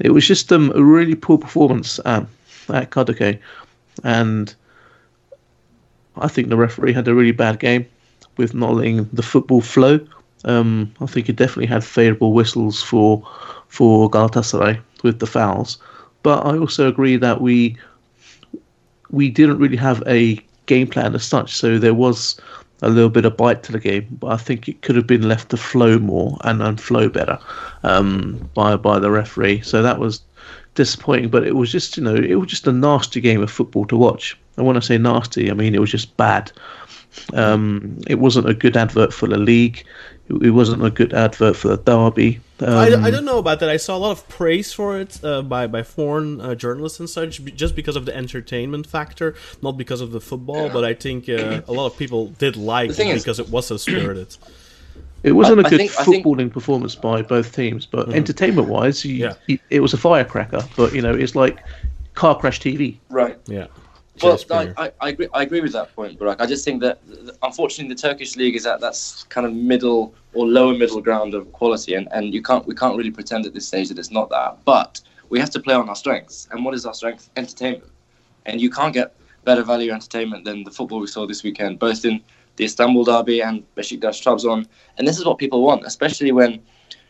It 0.00 0.10
was 0.10 0.26
just 0.26 0.52
um, 0.52 0.72
a 0.74 0.82
really 0.82 1.14
poor 1.14 1.38
performance 1.38 2.00
at, 2.04 2.26
at 2.68 2.90
Kadıköy, 2.90 3.38
and 4.04 4.54
I 6.16 6.28
think 6.28 6.48
the 6.48 6.56
referee 6.56 6.92
had 6.92 7.08
a 7.08 7.14
really 7.14 7.32
bad 7.32 7.60
game 7.60 7.86
with 8.36 8.54
not 8.54 8.74
letting 8.74 9.08
the 9.12 9.22
football 9.22 9.60
flow. 9.60 10.00
Um, 10.44 10.92
I 11.00 11.06
think 11.06 11.26
he 11.26 11.32
definitely 11.32 11.66
had 11.66 11.84
favourable 11.84 12.32
whistles 12.32 12.82
for 12.82 13.28
for 13.68 14.10
Galatasaray 14.10 14.80
with 15.02 15.18
the 15.18 15.26
fouls, 15.26 15.78
but 16.22 16.44
I 16.46 16.56
also 16.58 16.88
agree 16.88 17.16
that 17.16 17.40
we 17.40 17.76
we 19.10 19.30
didn't 19.30 19.58
really 19.58 19.76
have 19.76 20.02
a 20.06 20.38
game 20.66 20.86
plan 20.86 21.14
as 21.14 21.24
such. 21.24 21.56
So 21.56 21.78
there 21.78 21.94
was 21.94 22.40
a 22.82 22.88
little 22.88 23.10
bit 23.10 23.24
of 23.24 23.36
bite 23.36 23.62
to 23.64 23.72
the 23.72 23.80
game, 23.80 24.06
but 24.20 24.28
I 24.28 24.36
think 24.36 24.68
it 24.68 24.82
could 24.82 24.96
have 24.96 25.06
been 25.06 25.28
left 25.28 25.50
to 25.50 25.56
flow 25.56 25.98
more 25.98 26.38
and, 26.44 26.62
and 26.62 26.80
flow 26.80 27.08
better 27.08 27.38
um, 27.82 28.48
by 28.54 28.76
by 28.76 28.98
the 28.98 29.10
referee. 29.10 29.62
So 29.62 29.82
that 29.82 29.98
was 29.98 30.22
disappointing, 30.74 31.28
but 31.28 31.46
it 31.46 31.56
was 31.56 31.72
just 31.72 31.96
you 31.96 32.04
know 32.04 32.14
it 32.14 32.36
was 32.36 32.48
just 32.48 32.66
a 32.66 32.72
nasty 32.72 33.20
game 33.20 33.42
of 33.42 33.50
football 33.50 33.84
to 33.86 33.96
watch. 33.96 34.38
And 34.56 34.66
when 34.66 34.76
I 34.76 34.80
say 34.80 34.98
nasty, 34.98 35.50
I 35.50 35.54
mean 35.54 35.74
it 35.74 35.80
was 35.80 35.90
just 35.90 36.16
bad. 36.16 36.52
Um, 37.34 37.98
it 38.06 38.16
wasn't 38.16 38.48
a 38.48 38.54
good 38.54 38.76
advert 38.76 39.12
for 39.12 39.26
the 39.26 39.38
league. 39.38 39.84
It, 40.28 40.50
wasn't 40.50 40.84
a 40.84 40.90
good 40.90 41.14
advert 41.14 41.56
for 41.56 41.68
the 41.68 41.78
derby. 41.78 42.38
Um, 42.60 42.70
I, 42.70 43.06
I 43.06 43.10
don't 43.10 43.24
know 43.24 43.38
about 43.38 43.60
that. 43.60 43.68
I 43.68 43.76
saw 43.76 43.96
a 43.96 43.98
lot 43.98 44.10
of 44.10 44.28
praise 44.28 44.72
for 44.72 44.98
it 44.98 45.22
uh, 45.24 45.42
by 45.42 45.66
by 45.66 45.82
foreign 45.82 46.40
uh, 46.40 46.54
journalists 46.54 46.98
and 46.98 47.08
such, 47.08 47.44
just 47.44 47.76
because 47.76 47.94
of 47.94 48.04
the 48.04 48.16
entertainment 48.16 48.86
factor, 48.86 49.34
not 49.62 49.72
because 49.78 50.00
of 50.00 50.10
the 50.10 50.20
football. 50.20 50.66
Yeah. 50.66 50.72
But 50.72 50.84
I 50.84 50.94
think 50.94 51.28
uh, 51.28 51.62
a 51.68 51.72
lot 51.72 51.86
of 51.86 51.96
people 51.96 52.28
did 52.28 52.56
like 52.56 52.90
it 52.90 52.98
is, 52.98 53.22
because 53.22 53.38
it 53.38 53.48
was 53.48 53.66
so 53.66 53.76
spirited. 53.76 54.36
It 55.22 55.32
wasn't 55.32 55.64
I, 55.64 55.66
a 55.66 55.70
good 55.70 55.78
think, 55.78 55.92
footballing 55.92 56.36
think... 56.36 56.52
performance 56.52 56.94
by 56.94 57.22
both 57.22 57.54
teams, 57.54 57.86
but 57.86 58.06
mm-hmm. 58.06 58.16
entertainment-wise, 58.16 59.04
you, 59.04 59.14
yeah. 59.48 59.56
it 59.68 59.80
was 59.80 59.92
a 59.92 59.98
firecracker. 59.98 60.62
But 60.76 60.94
you 60.94 61.02
know, 61.02 61.12
it's 61.12 61.34
like 61.34 61.58
car 62.14 62.38
crash 62.38 62.60
TV. 62.60 62.98
Right. 63.08 63.38
Yeah. 63.46 63.66
Well, 64.22 64.38
I, 64.50 64.72
I, 64.76 64.92
I, 65.00 65.08
agree. 65.10 65.28
I 65.32 65.42
agree 65.42 65.60
with 65.60 65.72
that 65.72 65.94
point, 65.94 66.18
Burak. 66.18 66.36
I 66.40 66.46
just 66.46 66.64
think 66.64 66.80
that 66.82 67.00
unfortunately 67.42 67.94
the 67.94 68.00
Turkish 68.00 68.36
league 68.36 68.56
is 68.56 68.66
at 68.66 68.80
that 68.80 69.24
kind 69.28 69.46
of 69.46 69.52
middle 69.52 70.14
or 70.34 70.46
lower 70.46 70.74
middle 70.74 71.00
ground 71.00 71.34
of 71.34 71.50
quality, 71.52 71.94
and, 71.94 72.08
and 72.12 72.32
you 72.34 72.42
can't 72.42 72.66
we 72.66 72.74
can't 72.74 72.96
really 72.96 73.10
pretend 73.10 73.46
at 73.46 73.54
this 73.54 73.66
stage 73.66 73.88
that 73.88 73.98
it's 73.98 74.10
not 74.10 74.30
that. 74.30 74.58
But 74.64 75.00
we 75.28 75.38
have 75.38 75.50
to 75.50 75.60
play 75.60 75.74
on 75.74 75.88
our 75.88 75.96
strengths, 75.96 76.48
and 76.50 76.64
what 76.64 76.74
is 76.74 76.86
our 76.86 76.94
strength? 76.94 77.30
Entertainment, 77.36 77.90
and 78.46 78.60
you 78.60 78.70
can't 78.70 78.94
get 78.94 79.14
better 79.44 79.62
value 79.62 79.92
entertainment 79.92 80.44
than 80.44 80.64
the 80.64 80.70
football 80.70 81.00
we 81.00 81.06
saw 81.06 81.26
this 81.26 81.42
weekend, 81.42 81.78
both 81.78 82.04
in 82.04 82.20
the 82.56 82.64
Istanbul 82.64 83.04
derby 83.04 83.40
and 83.40 83.62
Besiktas 83.76 84.20
Trabzon. 84.22 84.66
And 84.96 85.06
this 85.06 85.18
is 85.18 85.24
what 85.24 85.38
people 85.38 85.62
want, 85.62 85.86
especially 85.86 86.32
when 86.32 86.60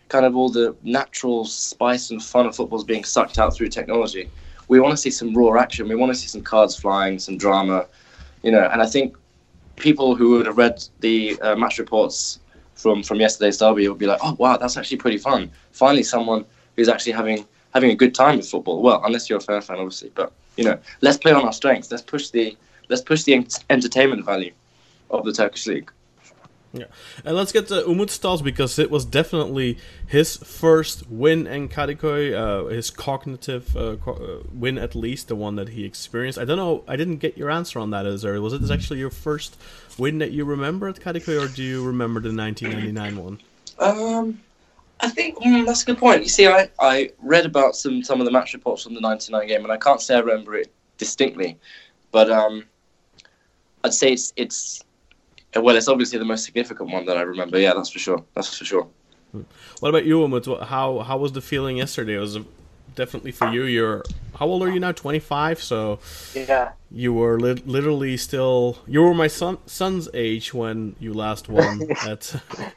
kind 0.09 0.25
of 0.25 0.37
all 0.37 0.49
the 0.49 0.77
natural 0.83 1.45
spice 1.45 2.11
and 2.11 2.23
fun 2.23 2.47
of 2.47 2.55
football 2.57 2.79
is 2.79 2.85
being 2.85 3.05
sucked 3.05 3.39
out 3.39 3.55
through 3.55 3.69
technology 3.69 4.31
we 4.69 4.81
want 4.81 4.93
to 4.93 4.97
see 4.97 5.11
some 5.11 5.35
raw 5.35 5.59
action. 5.61 5.89
We 5.89 5.95
want 5.97 6.13
to 6.13 6.19
see 6.19 6.29
some 6.29 6.43
cards 6.43 6.77
flying, 6.77 7.19
some 7.19 7.37
drama, 7.37 7.87
you 8.43 8.53
know. 8.53 8.69
And 8.73 8.81
I 8.81 8.87
think 8.87 9.17
people 9.77 10.15
who 10.15 10.31
would 10.31 10.47
have 10.47 10.59
read 10.59 10.85
the 11.01 11.41
uh, 11.41 11.57
match 11.57 11.79
reports 11.79 12.39
from 12.75 13.03
from 13.03 13.19
yesterday's 13.19 13.59
derby 13.59 13.89
would 13.89 13.99
be 13.99 14.07
like, 14.07 14.21
"Oh 14.23 14.37
wow, 14.39 14.57
that's 14.57 14.77
actually 14.77 14.99
pretty 14.99 15.19
fun." 15.19 15.51
Finally, 15.73 16.05
someone 16.05 16.45
who's 16.77 16.89
actually 16.89 17.13
having 17.13 17.47
having 17.75 17.91
a 17.91 17.95
good 17.95 18.15
time 18.15 18.37
with 18.37 18.49
football. 18.49 18.83
Well, 18.83 19.03
unless 19.05 19.29
you're 19.29 19.39
a 19.39 19.43
fair 19.43 19.61
fan, 19.61 19.79
obviously. 19.79 20.13
But 20.15 20.33
you 20.57 20.65
know, 20.65 20.79
let's 21.01 21.17
play 21.17 21.33
on 21.33 21.45
our 21.45 21.53
strengths. 21.53 21.91
Let's 21.91 22.03
push 22.03 22.31
the 22.31 22.57
let's 22.89 23.03
push 23.03 23.25
the 23.25 23.47
entertainment 23.71 24.25
value 24.25 24.53
of 25.11 25.25
the 25.25 25.33
Turkish 25.33 25.67
league. 25.67 25.91
Yeah, 26.73 26.85
and 27.25 27.35
let's 27.35 27.51
get 27.51 27.69
to 27.69 27.83
Umut's 27.89 28.19
thoughts 28.19 28.43
because 28.43 28.79
it 28.79 28.91
was 28.91 29.07
definitely 29.07 29.79
his 30.07 30.37
first 30.37 31.09
win 31.09 31.47
in 31.47 31.71
Kadıköy, 31.71 32.35
uh, 32.35 32.67
his 32.67 32.91
cognitive 32.91 33.75
uh, 33.75 33.97
co- 33.97 34.13
uh, 34.13 34.49
win 34.53 34.77
at 34.77 34.95
least, 34.95 35.29
the 35.29 35.37
one 35.37 35.57
that 35.57 35.71
he 35.71 35.87
experienced. 35.87 36.39
I 36.39 36.45
don't 36.45 36.59
know, 36.59 36.85
I 36.87 36.97
didn't 36.97 37.19
get 37.19 37.39
your 37.39 37.51
answer 37.51 37.79
on 37.79 37.91
that, 37.91 38.05
Özer. 38.05 38.41
Was 38.43 38.53
it 38.53 38.71
actually 38.71 38.99
your 38.99 39.11
first 39.11 39.57
win 39.97 40.19
that 40.19 40.33
you 40.33 40.45
remember 40.45 40.89
at 40.89 40.97
Kadıköy, 40.97 41.43
or 41.43 41.49
do 41.49 41.63
you 41.63 41.87
remember 41.87 42.21
the 42.21 42.35
1999 42.35 43.17
one? 43.25 43.39
Um, 43.79 44.39
I 45.01 45.09
think 45.09 45.39
mm, 45.39 45.65
that's 45.65 45.85
a 45.85 45.87
good 45.87 45.99
point. 45.99 46.23
You 46.23 46.29
see, 46.29 46.49
I, 46.49 46.69
I 46.79 47.11
read 47.23 47.47
about 47.47 47.77
some, 47.77 48.03
some 48.03 48.21
of 48.21 48.27
the 48.27 48.31
match 48.31 48.53
reports 48.53 48.83
from 48.83 48.93
the 48.93 49.01
99 49.01 49.47
game, 49.47 49.63
and 49.63 49.73
I 49.73 49.79
can't 49.79 50.03
say 50.03 50.17
I 50.17 50.21
remember 50.21 50.55
it 50.55 50.71
distinctly, 50.99 51.57
but 52.11 52.31
um, 52.31 52.65
I'd 53.85 53.95
say 53.95 54.13
it's 54.13 54.33
it's 54.37 54.85
well, 55.57 55.77
it's 55.77 55.89
obviously 55.89 56.19
the 56.19 56.25
most 56.25 56.45
significant 56.45 56.91
one 56.91 57.07
that 57.07 57.17
I 57.17 57.23
remember. 57.23 57.59
Yeah, 57.59 57.75
that's 57.75 57.91
for 57.91 57.99
sure. 57.99 58.25
That's 58.35 58.57
for 58.57 58.65
sure. 58.65 58.89
What 59.81 59.89
about 59.91 60.05
you, 60.07 60.23
Umut? 60.23 60.47
How 60.67 61.01
how 61.01 61.19
was 61.19 61.33
the 61.33 61.41
feeling 61.41 61.77
yesterday? 61.77 62.17
It 62.17 62.21
was 62.21 62.39
definitely 62.95 63.33
for 63.33 63.49
you. 63.49 63.65
You're 63.65 64.03
how 64.39 64.47
old 64.47 64.63
are 64.63 64.71
you 64.71 64.81
now? 64.81 64.93
Twenty 64.93 65.19
five. 65.19 65.63
So 65.63 66.01
yeah, 66.35 66.73
you 66.91 67.13
were 67.13 67.39
li- 67.39 67.63
literally 67.67 68.17
still. 68.17 68.79
You 68.87 69.03
were 69.03 69.15
my 69.15 69.29
son 69.29 69.59
son's 69.67 70.09
age 70.15 70.55
when 70.55 70.97
you 70.99 71.13
last 71.13 71.49
won. 71.49 71.83
at... 72.07 72.35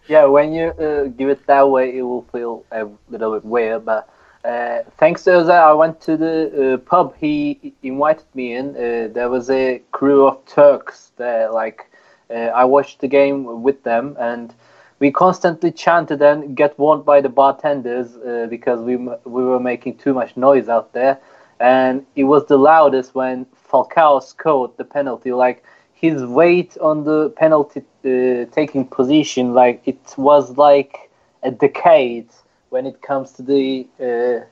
yeah, 0.07 0.25
when 0.25 0.53
you 0.53 0.67
uh, 0.69 1.05
give 1.05 1.29
it 1.29 1.45
that 1.47 1.69
way, 1.69 1.97
it 1.97 2.01
will 2.03 2.25
feel 2.31 2.65
a 2.71 2.87
little 3.09 3.33
bit 3.33 3.45
weird. 3.45 3.85
But 3.85 4.09
uh, 4.43 4.79
thanks 4.97 5.23
to 5.23 5.43
that, 5.43 5.63
I 5.63 5.73
went 5.73 6.01
to 6.01 6.17
the 6.17 6.73
uh, 6.73 6.77
pub 6.77 7.15
he 7.17 7.73
invited 7.83 8.25
me 8.33 8.55
in. 8.55 8.75
Uh, 8.75 9.09
there 9.13 9.29
was 9.29 9.49
a 9.49 9.81
crew 9.91 10.27
of 10.27 10.45
Turks 10.45 11.11
there, 11.17 11.51
like 11.51 11.90
uh, 11.90 11.90
I 12.31 12.65
watched 12.65 12.99
the 12.99 13.07
game 13.07 13.61
with 13.61 13.83
them, 13.83 14.15
and 14.19 14.53
we 14.99 15.11
constantly 15.11 15.71
chanted 15.71 16.21
and 16.21 16.55
get 16.55 16.77
warned 16.77 17.05
by 17.05 17.21
the 17.21 17.29
bartenders 17.29 18.15
uh, 18.17 18.47
because 18.49 18.81
we 18.81 18.95
we 18.97 19.43
were 19.43 19.59
making 19.59 19.97
too 19.97 20.13
much 20.13 20.37
noise 20.37 20.69
out 20.69 20.93
there, 20.93 21.19
and 21.59 22.05
it 22.15 22.25
was 22.25 22.45
the 22.45 22.57
loudest 22.57 23.15
when 23.15 23.45
Falcao 23.69 24.21
scored 24.21 24.71
the 24.77 24.83
penalty. 24.85 25.31
Like 25.31 25.63
his 25.93 26.23
weight 26.25 26.77
on 26.81 27.03
the 27.03 27.29
penalty 27.31 27.81
uh, 28.05 28.45
taking 28.51 28.87
position, 28.87 29.53
like 29.53 29.81
it 29.85 30.15
was 30.17 30.57
like 30.57 31.09
a 31.43 31.51
decade 31.51 32.29
when 32.69 32.85
it 32.85 33.01
comes 33.01 33.31
to 33.33 33.43
the 33.43 33.87
uh, 33.99 34.45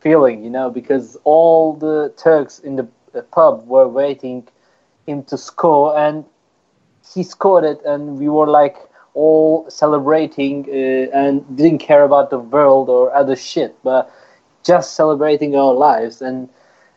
feeling, 0.00 0.44
you 0.44 0.50
know, 0.50 0.70
because 0.70 1.16
all 1.24 1.74
the 1.74 2.14
Turks 2.16 2.58
in 2.60 2.76
the 2.76 2.88
uh, 3.14 3.22
pub 3.32 3.66
were 3.66 3.88
waiting 3.88 4.46
him 5.06 5.22
to 5.24 5.36
score, 5.36 5.96
and 5.98 6.24
he 7.14 7.22
scored 7.22 7.64
it, 7.64 7.80
and 7.84 8.18
we 8.18 8.28
were 8.28 8.46
like 8.46 8.76
all 9.14 9.64
celebrating 9.70 10.66
uh, 10.68 11.16
and 11.16 11.56
didn't 11.56 11.78
care 11.78 12.04
about 12.04 12.30
the 12.30 12.38
world 12.38 12.88
or 12.88 13.12
other 13.14 13.36
shit, 13.36 13.74
but 13.82 14.10
just 14.62 14.94
celebrating 14.94 15.56
our 15.56 15.72
lives. 15.72 16.20
And 16.20 16.48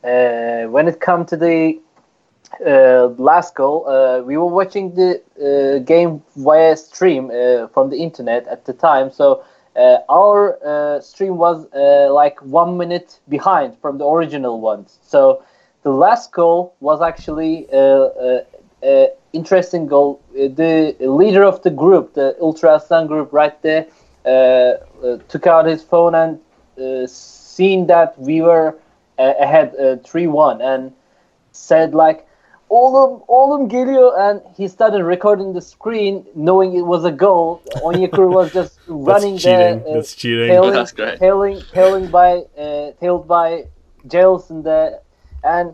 uh, 0.03 0.69
when 0.69 0.87
it 0.87 0.99
come 0.99 1.25
to 1.27 1.37
the 1.37 1.79
uh, 2.65 3.07
last 3.17 3.55
goal, 3.55 3.87
uh, 3.87 4.21
we 4.21 4.37
were 4.37 4.47
watching 4.47 4.93
the 4.95 5.21
uh, 5.39 5.79
game 5.85 6.21
via 6.35 6.75
stream 6.75 7.31
uh, 7.31 7.67
from 7.67 7.89
the 7.89 7.97
internet 7.97 8.47
at 8.47 8.65
the 8.65 8.73
time, 8.73 9.11
so. 9.11 9.43
Uh, 9.75 9.99
our 10.09 10.57
uh, 10.65 10.99
stream 10.99 11.37
was 11.37 11.65
like 12.11 12.37
one 12.41 12.75
minute 12.75 13.19
behind 13.29 13.77
from 13.79 13.97
the 13.97 14.05
original 14.05 14.59
ones. 14.59 14.97
So 15.03 15.41
the 15.83 15.91
last 15.91 16.33
goal 16.33 16.73
was 16.81 17.01
actually 17.01 17.67
uh, 18.83 19.05
interesting 19.33 19.87
goal. 19.87 20.19
Uh, 20.33 20.47
The 20.55 20.95
leader 20.99 21.43
of 21.43 21.61
the 21.61 21.69
group, 21.71 22.13
the 22.13 22.35
Ultra 22.41 22.75
Aslan 22.75 23.07
group, 23.07 23.33
right 23.33 23.61
there, 23.61 23.85
uh, 24.25 24.29
uh, 24.29 25.17
took 25.27 25.47
out 25.47 25.65
his 25.65 25.83
phone 25.83 26.15
and 26.15 26.39
uh, 26.77 27.07
seen 27.07 27.87
that 27.87 28.13
we 28.19 28.41
were 28.41 28.75
uh, 29.17 29.33
ahead 29.39 29.73
three 30.03 30.27
one 30.27 30.61
and 30.61 30.91
said 31.51 31.93
like. 31.93 32.25
Oğlum, 32.71 33.21
oğlum 33.27 33.67
geliyor 33.69 34.13
and 34.29 34.41
he 34.57 34.67
started 34.67 35.03
recording 35.03 35.53
the 35.53 35.61
screen 35.61 36.23
knowing 36.35 36.75
it 36.75 36.85
was 36.85 37.03
a 37.03 37.11
goal. 37.11 37.61
Onyekuru 37.81 38.31
was 38.31 38.53
just 38.59 38.79
running 38.87 39.33
That's 39.33 39.43
there, 39.43 39.73
cheating. 39.73 39.89
uh, 39.89 39.93
That's 39.95 40.13
cheating. 40.15 40.47
tailing, 40.49 40.73
That's 40.73 40.91
great. 40.91 41.19
tailing, 41.19 41.61
tailing 41.73 42.07
by, 42.11 42.43
uh, 42.57 42.91
tailed 43.01 43.27
by 43.27 43.65
Jailson 44.07 44.63
there, 44.63 44.99
and 45.43 45.73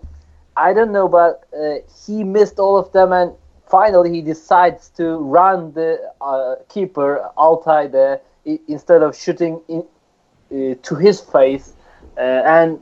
I 0.57 0.73
don't 0.73 0.91
know, 0.91 1.07
but 1.07 1.43
uh, 1.57 1.75
he 2.05 2.23
missed 2.23 2.59
all 2.59 2.77
of 2.77 2.91
them, 2.91 3.11
and 3.11 3.33
finally 3.67 4.11
he 4.11 4.21
decides 4.21 4.89
to 4.97 5.17
run 5.17 5.73
the 5.73 5.99
uh, 6.21 6.55
keeper 6.69 7.29
Altay 7.37 7.91
there 7.91 8.21
instead 8.67 9.01
of 9.03 9.15
shooting 9.15 9.61
in, 9.67 9.83
uh, 10.51 10.75
to 10.83 10.95
his 10.95 11.19
face, 11.19 11.73
uh, 12.17 12.21
and 12.21 12.79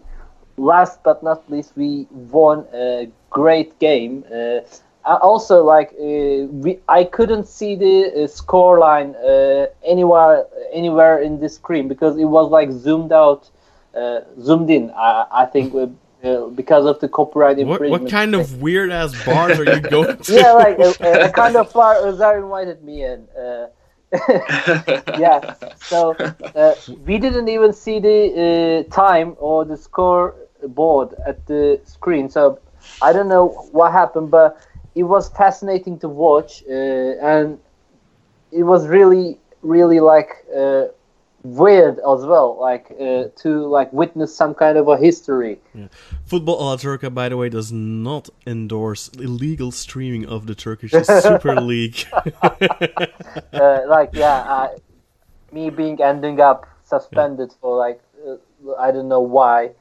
last 0.57 1.01
but 1.03 1.23
not 1.23 1.49
least, 1.49 1.75
we 1.75 2.07
won 2.11 2.65
a 2.73 3.09
great 3.29 3.77
game. 3.79 4.23
Uh, 4.31 4.59
also, 5.05 5.63
like 5.63 5.91
uh, 5.93 6.45
we, 6.63 6.79
I 6.87 7.03
couldn't 7.05 7.47
see 7.47 7.75
the 7.75 8.27
score 8.27 8.79
line 8.79 9.15
anywhere 9.83 10.45
anywhere 10.71 11.19
in 11.19 11.39
the 11.39 11.49
screen 11.49 11.87
because 11.87 12.17
it 12.17 12.25
was 12.25 12.49
like 12.51 12.71
zoomed 12.71 13.11
out, 13.11 13.49
zoomed 14.39 14.69
in. 14.69 14.91
I, 14.91 15.25
I 15.31 15.45
think 15.45 15.73
uh, 16.23 16.47
because 16.47 16.85
of 16.85 16.99
the 16.99 17.09
copyright 17.09 17.59
infringement. 17.59 18.03
what 18.03 18.11
kind 18.11 18.33
of 18.33 18.61
weird 18.61 18.91
ass 18.91 19.13
bars 19.25 19.59
are 19.59 19.65
you 19.65 19.79
going 19.95 20.17
to? 20.17 20.33
yeah, 20.33 20.51
like 20.53 20.79
a, 20.79 21.25
a, 21.25 21.31
kind 21.31 21.55
of 21.55 21.71
bar 21.73 21.95
Özer 21.95 22.41
invited 22.41 22.83
me 22.83 23.03
in. 23.03 23.27
Uh, 23.37 23.67
yeah, 25.19 25.55
so 25.77 26.13
uh, 26.55 26.75
we 27.05 27.17
didn't 27.17 27.49
even 27.49 27.73
see 27.73 27.99
the 27.99 28.85
uh, 28.87 28.93
time 28.93 29.35
or 29.39 29.65
the 29.65 29.75
score 29.75 30.35
board 30.67 31.15
at 31.25 31.45
the 31.47 31.81
screen. 31.83 32.29
So 32.29 32.59
I 33.01 33.11
don't 33.11 33.27
know 33.27 33.47
what 33.71 33.91
happened, 33.91 34.29
but 34.29 34.57
it 34.95 35.03
was 35.03 35.29
fascinating 35.29 35.97
to 35.99 36.09
watch, 36.09 36.63
uh, 36.69 36.73
and 36.73 37.59
it 38.51 38.63
was 38.63 38.87
really, 38.87 39.39
really 39.61 39.99
like 39.99 40.45
uh, 40.55 40.85
weird 41.43 41.99
as 41.99 42.25
well, 42.25 42.57
like 42.59 42.87
uh, 42.99 43.25
to 43.35 43.65
like 43.67 43.91
witness 43.93 44.35
some 44.35 44.53
kind 44.55 44.77
of 44.77 44.87
a 44.87 44.97
history. 44.97 45.59
Football 46.25 46.59
Alaturka, 46.61 47.13
by 47.13 47.29
the 47.29 47.37
way, 47.37 47.49
does 47.49 47.71
not 47.71 48.29
endorse 48.47 49.09
illegal 49.09 49.71
streaming 49.71 50.25
of 50.25 50.47
the 50.47 50.55
Turkish 50.55 50.91
Super 51.21 51.59
League. 51.59 52.05
uh, 52.43 53.81
like 53.87 54.09
yeah, 54.13 54.35
uh, 54.47 54.69
me 55.51 55.69
being 55.69 56.01
ending 56.01 56.39
up 56.39 56.67
suspended 56.83 57.53
for 57.59 57.77
like 57.77 58.01
uh, 58.27 58.35
I 58.79 58.91
don't 58.91 59.07
know 59.09 59.21
why. 59.21 59.71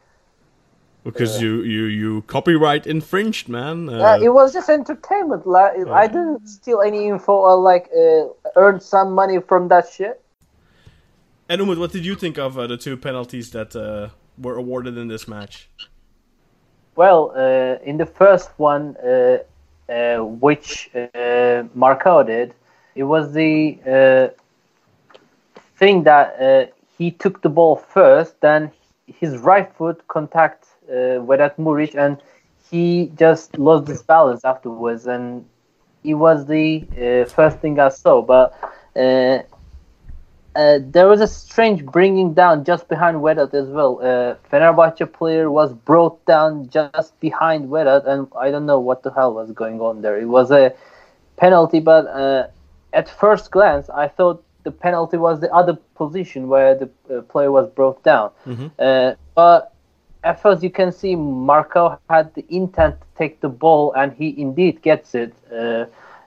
because 1.05 1.43
you, 1.43 1.63
you, 1.63 1.85
you 1.85 2.23
copyright 2.23 2.87
infringed, 2.87 3.49
man. 3.49 3.89
Uh, 3.89 4.03
Uh, 4.03 4.19
it 4.23 4.29
was 4.29 4.53
just 4.53 4.69
entertainment. 4.69 5.47
Like 5.47 5.75
I 5.89 6.07
didn't 6.07 6.47
steal 6.47 6.81
any 6.81 7.09
info 7.09 7.33
or 7.33 7.57
like 7.57 7.89
uh, 7.97 8.29
earn 8.57 8.81
some 8.81 9.13
money 9.13 9.41
from 9.41 9.69
that 9.69 9.89
shit. 9.89 10.21
And 11.53 11.61
Umut, 11.61 11.77
what 11.77 11.93
did 11.93 12.07
you 12.07 12.15
think 12.15 12.39
of 12.39 12.59
uh, 12.59 12.67
the 12.67 12.79
two 12.79 12.97
penalties 12.97 13.51
that 13.51 13.77
uh, 13.77 14.09
were 14.39 14.57
awarded 14.57 14.97
in 14.97 15.09
this 15.09 15.29
match? 15.29 15.69
Well, 16.97 17.31
uh, 17.37 17.77
in 17.85 17.99
the 17.99 18.07
first 18.07 18.49
one, 18.57 18.97
uh, 18.97 19.41
uh, 19.87 20.25
which 20.25 20.89
uh, 20.95 21.69
Marcão 21.77 22.27
did, 22.27 22.55
it 22.95 23.03
was 23.03 23.35
the 23.35 23.79
uh, 23.87 24.29
thing 25.77 26.05
that 26.05 26.73
he 26.97 27.11
took 27.11 27.43
the 27.43 27.51
ball 27.51 27.77
first, 27.77 28.41
then 28.41 28.71
his 29.07 29.37
right 29.37 29.71
foot 29.77 30.09
contact 30.09 30.69
uh, 30.89 31.21
Vedat 31.29 31.59
Muriqi, 31.59 31.97
and 31.97 32.17
he 32.71 33.13
just 33.19 33.59
lost 33.59 33.89
his 33.89 34.03
balance 34.03 34.43
afterwards, 34.47 35.07
and 35.07 35.45
it 36.03 36.15
was 36.15 36.47
the 36.47 37.27
first 37.29 37.59
thing 37.59 37.79
I 37.79 37.91
saw. 37.91 38.23
But 38.23 38.55
uh, 40.55 40.59
uh, 40.59 40.79
there 40.83 41.09
was 41.09 41.21
a 41.21 41.27
strange 41.27 41.85
bringing 41.85 42.35
down 42.35 42.65
just 42.65 42.89
behind 42.89 43.19
Vedat 43.19 43.55
as 43.55 43.69
well. 43.69 43.99
Uh, 44.01 44.35
Fenerbahce 44.51 45.11
player 45.13 45.51
was 45.51 45.73
brought 45.73 46.25
down 46.27 46.69
just 46.69 47.19
behind 47.21 47.69
Vedat, 47.71 48.07
and 48.07 48.29
I 48.39 48.51
don't 48.51 48.67
know 48.67 48.81
what 48.81 49.03
the 49.03 49.13
hell 49.13 49.35
was 49.35 49.51
going 49.53 49.81
on 49.81 50.03
there. 50.03 50.19
It 50.19 50.27
was 50.27 50.51
a 50.51 50.75
penalty, 51.37 51.81
but 51.81 52.07
uh, 52.07 52.49
at 52.93 53.09
first 53.09 53.51
glance, 53.51 53.89
I 53.91 54.09
thought 54.09 54.43
the 54.65 54.71
penalty 54.71 55.17
was 55.17 55.41
the 55.41 55.53
other 55.53 55.75
position 55.97 56.49
where 56.49 56.75
the 56.75 56.91
uh, 57.11 57.23
player 57.23 57.51
was 57.51 57.69
brought 57.71 58.03
down. 58.03 58.31
Uh, 58.79 59.15
but 59.35 59.73
at 60.25 60.41
first, 60.41 60.63
you 60.63 60.71
can 60.71 60.93
see 60.93 61.17
Marcão 61.17 61.99
had 62.09 62.33
the 62.35 62.45
intent 62.49 63.01
to 63.01 63.07
take 63.17 63.41
the 63.41 63.49
ball, 63.49 63.93
and 63.95 64.13
he 64.13 64.41
indeed 64.41 64.83
gets 64.83 65.15
it. 65.15 65.35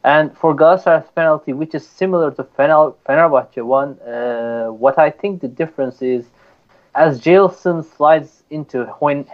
And 0.06 0.38
for 0.38 0.56
Galatasaray's 0.56 1.10
penalty, 1.16 1.52
which 1.52 1.74
is 1.74 1.86
similar 1.86 2.30
to 2.30 2.44
Fener- 2.44 2.94
Fenerbahce 3.08 3.66
one, 3.66 4.00
uh, 4.02 4.68
what 4.68 5.00
I 5.00 5.10
think 5.10 5.42
the 5.42 5.48
difference 5.48 6.00
is, 6.04 6.28
as 6.94 7.20
Jailson 7.20 7.84
slides 7.84 8.44
into 8.52 8.86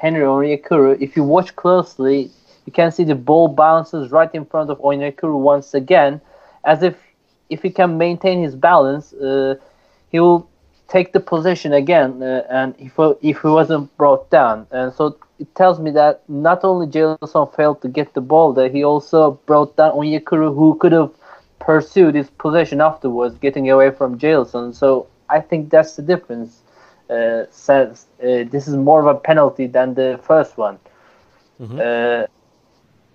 Henry 0.01 0.23
Onyekuru, 0.23 1.01
if 1.01 1.17
you 1.17 1.25
watch 1.25 1.53
closely, 1.57 2.31
you 2.65 2.71
can 2.71 2.89
see 2.89 3.03
the 3.03 3.15
ball 3.15 3.49
bounces 3.49 4.11
right 4.11 4.33
in 4.33 4.45
front 4.45 4.69
of 4.69 4.79
Onyekuru 4.79 5.37
once 5.37 5.73
again, 5.73 6.21
as 6.63 6.83
if 6.83 6.95
if 7.49 7.61
he 7.61 7.69
can 7.69 7.97
maintain 7.97 8.41
his 8.41 8.55
balance, 8.55 9.11
uh, 9.11 9.55
he 10.09 10.21
will 10.21 10.47
take 10.91 11.13
the 11.13 11.19
possession 11.19 11.71
again, 11.73 12.21
uh, 12.21 12.43
and 12.49 12.75
if 12.77 12.93
if 13.21 13.41
he 13.41 13.47
wasn't 13.47 13.85
brought 13.97 14.29
down, 14.29 14.67
and 14.71 14.93
so 14.93 15.03
it 15.39 15.49
tells 15.55 15.79
me 15.79 15.91
that 15.91 16.21
not 16.27 16.63
only 16.63 16.85
Jailson 16.87 17.45
failed 17.55 17.81
to 17.81 17.87
get 17.87 18.13
the 18.13 18.21
ball 18.21 18.53
there, 18.53 18.69
he 18.69 18.83
also 18.83 19.19
brought 19.45 19.75
down 19.77 19.91
Onyekuru, 19.93 20.53
who 20.53 20.75
could 20.81 20.91
have 20.91 21.11
pursued 21.59 22.13
his 22.15 22.29
possession 22.29 22.81
afterwards, 22.81 23.35
getting 23.37 23.69
away 23.69 23.89
from 23.91 24.19
Jailson. 24.19 24.75
So 24.75 25.07
I 25.29 25.39
think 25.39 25.69
that's 25.69 25.95
the 25.95 26.01
difference. 26.13 26.61
Uh, 27.09 27.45
says 27.51 28.05
uh, 28.23 28.45
this 28.53 28.67
is 28.69 28.75
more 28.75 29.01
of 29.01 29.07
a 29.15 29.19
penalty 29.19 29.67
than 29.67 29.95
the 29.95 30.19
first 30.23 30.57
one. 30.57 30.77
Uh, 31.79 32.25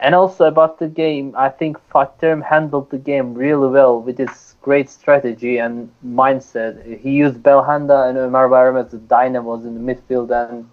and 0.00 0.14
also 0.14 0.44
about 0.44 0.78
the 0.78 0.88
game, 0.88 1.34
I 1.36 1.48
think 1.48 1.78
Fatih 1.90 2.42
handled 2.42 2.90
the 2.90 2.98
game 2.98 3.34
really 3.34 3.68
well 3.68 4.00
with 4.00 4.18
his 4.18 4.54
great 4.60 4.90
strategy 4.90 5.58
and 5.58 5.90
mindset. 6.04 7.00
He 7.00 7.12
used 7.12 7.42
Belhanda 7.42 8.08
and 8.08 8.18
Ömer 8.18 8.48
Bayram 8.50 8.84
as 8.84 8.90
the 8.90 8.98
dynamos 8.98 9.64
in 9.64 9.74
the 9.74 9.94
midfield, 9.94 10.30
and 10.50 10.68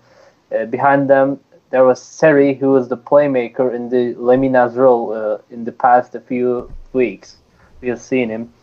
uh, 0.54 0.66
behind 0.66 1.10
them 1.10 1.40
there 1.70 1.86
was 1.86 2.02
Seri, 2.02 2.54
who 2.54 2.72
was 2.72 2.88
the 2.90 2.98
playmaker 2.98 3.74
in 3.74 3.90
the 3.90 4.14
Lemina's 4.16 4.76
role 4.76 5.14
uh, 5.14 5.38
in 5.50 5.64
the 5.64 5.72
past 5.72 6.16
a 6.16 6.20
few 6.20 6.72
weeks. 6.92 7.38
We 7.82 7.90
have 7.90 8.02
seen 8.02 8.30
him, 8.30 8.54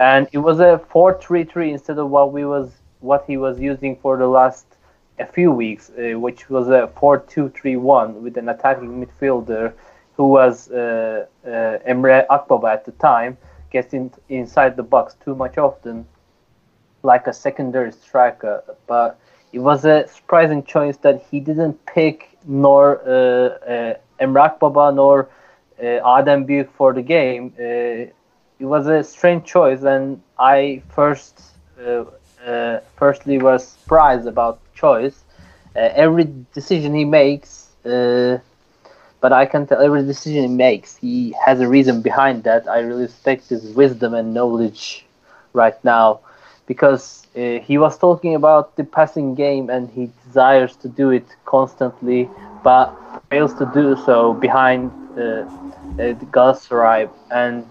and 0.00 0.28
it 0.32 0.38
was 0.38 0.60
a 0.60 0.80
4-3-3 0.92 1.72
instead 1.72 1.98
of 1.98 2.08
what 2.10 2.32
we 2.32 2.44
was 2.44 2.70
what 3.00 3.24
he 3.26 3.36
was 3.36 3.60
using 3.60 3.96
for 3.96 4.16
the 4.16 4.26
last 4.26 4.64
a 5.18 5.26
few 5.26 5.50
weeks, 5.50 5.90
uh, 5.90 6.18
which 6.18 6.48
was 6.48 6.68
a 6.68 6.90
4-2-3-1 6.96 8.14
with 8.14 8.36
an 8.36 8.48
attacking 8.48 9.04
midfielder 9.04 9.72
who 10.16 10.28
was 10.28 10.70
uh, 10.70 11.26
uh, 11.44 11.48
Emre 11.88 12.26
Akbaba 12.28 12.72
at 12.72 12.84
the 12.84 12.92
time, 12.92 13.36
getting 13.70 14.12
inside 14.28 14.76
the 14.76 14.82
box 14.82 15.14
too 15.24 15.34
much 15.34 15.58
often, 15.58 16.06
like 17.02 17.26
a 17.26 17.32
secondary 17.32 17.92
striker. 17.92 18.62
But 18.86 19.18
it 19.52 19.58
was 19.60 19.84
a 19.84 20.06
surprising 20.08 20.62
choice 20.64 20.96
that 20.98 21.22
he 21.30 21.40
didn't 21.40 21.84
pick 21.86 22.36
nor 22.46 23.00
uh, 23.06 23.10
uh, 23.10 23.94
Emre 24.20 24.50
Akbaba 24.58 24.94
nor 24.94 25.28
Adem 25.80 26.46
Büyük 26.46 26.68
for 26.70 26.92
the 26.92 27.02
game, 27.02 27.52
it 27.58 28.66
was 28.66 28.86
a 28.86 29.02
strange 29.02 29.44
choice, 29.44 29.82
and 29.82 30.20
I 30.38 30.82
first, 30.88 31.40
uh, 31.84 32.78
firstly, 32.96 33.38
was 33.38 33.66
surprised 33.66 34.26
about 34.26 34.60
choice. 34.74 35.24
Uh, 35.74 35.88
every 35.94 36.28
decision 36.54 36.94
he 36.94 37.04
makes, 37.04 37.68
uh, 37.84 38.38
but 39.22 39.32
I 39.32 39.46
can 39.46 39.66
tell 39.66 39.80
every 39.82 40.04
decision 40.04 40.42
he 40.42 40.48
makes, 40.48 40.96
he 40.96 41.34
has 41.46 41.60
a 41.60 41.68
reason 41.68 42.02
behind 42.02 42.44
that. 42.44 42.68
I 42.68 42.80
really 42.80 43.04
respect 43.04 43.48
his 43.50 43.72
wisdom 43.74 44.14
and 44.14 44.34
knowledge 44.34 45.06
right 45.54 45.82
now, 45.84 46.20
because 46.66 47.26
uh, 47.36 47.60
he 47.60 47.78
was 47.78 47.98
talking 47.98 48.34
about 48.34 48.76
the 48.76 48.84
passing 48.84 49.34
game 49.34 49.70
and 49.70 49.90
he 49.90 50.10
desires 50.26 50.76
to 50.78 50.88
do 50.88 51.10
it 51.10 51.26
constantly, 51.46 52.28
but 52.64 52.94
fails 53.30 53.54
to 53.54 53.66
do 53.74 53.96
so 54.04 54.34
behind 54.34 54.90
uh, 55.16 55.20
uh, 55.20 55.46
Galatasaray 56.34 57.08
and 57.30 57.66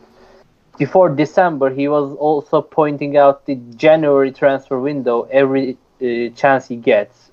before 0.77 1.09
December, 1.09 1.69
he 1.69 1.87
was 1.87 2.13
also 2.15 2.61
pointing 2.61 3.17
out 3.17 3.45
the 3.45 3.55
January 3.75 4.31
transfer 4.31 4.79
window 4.79 5.27
every 5.31 5.77
uh, 6.01 6.29
chance 6.35 6.67
he 6.67 6.75
gets. 6.75 7.29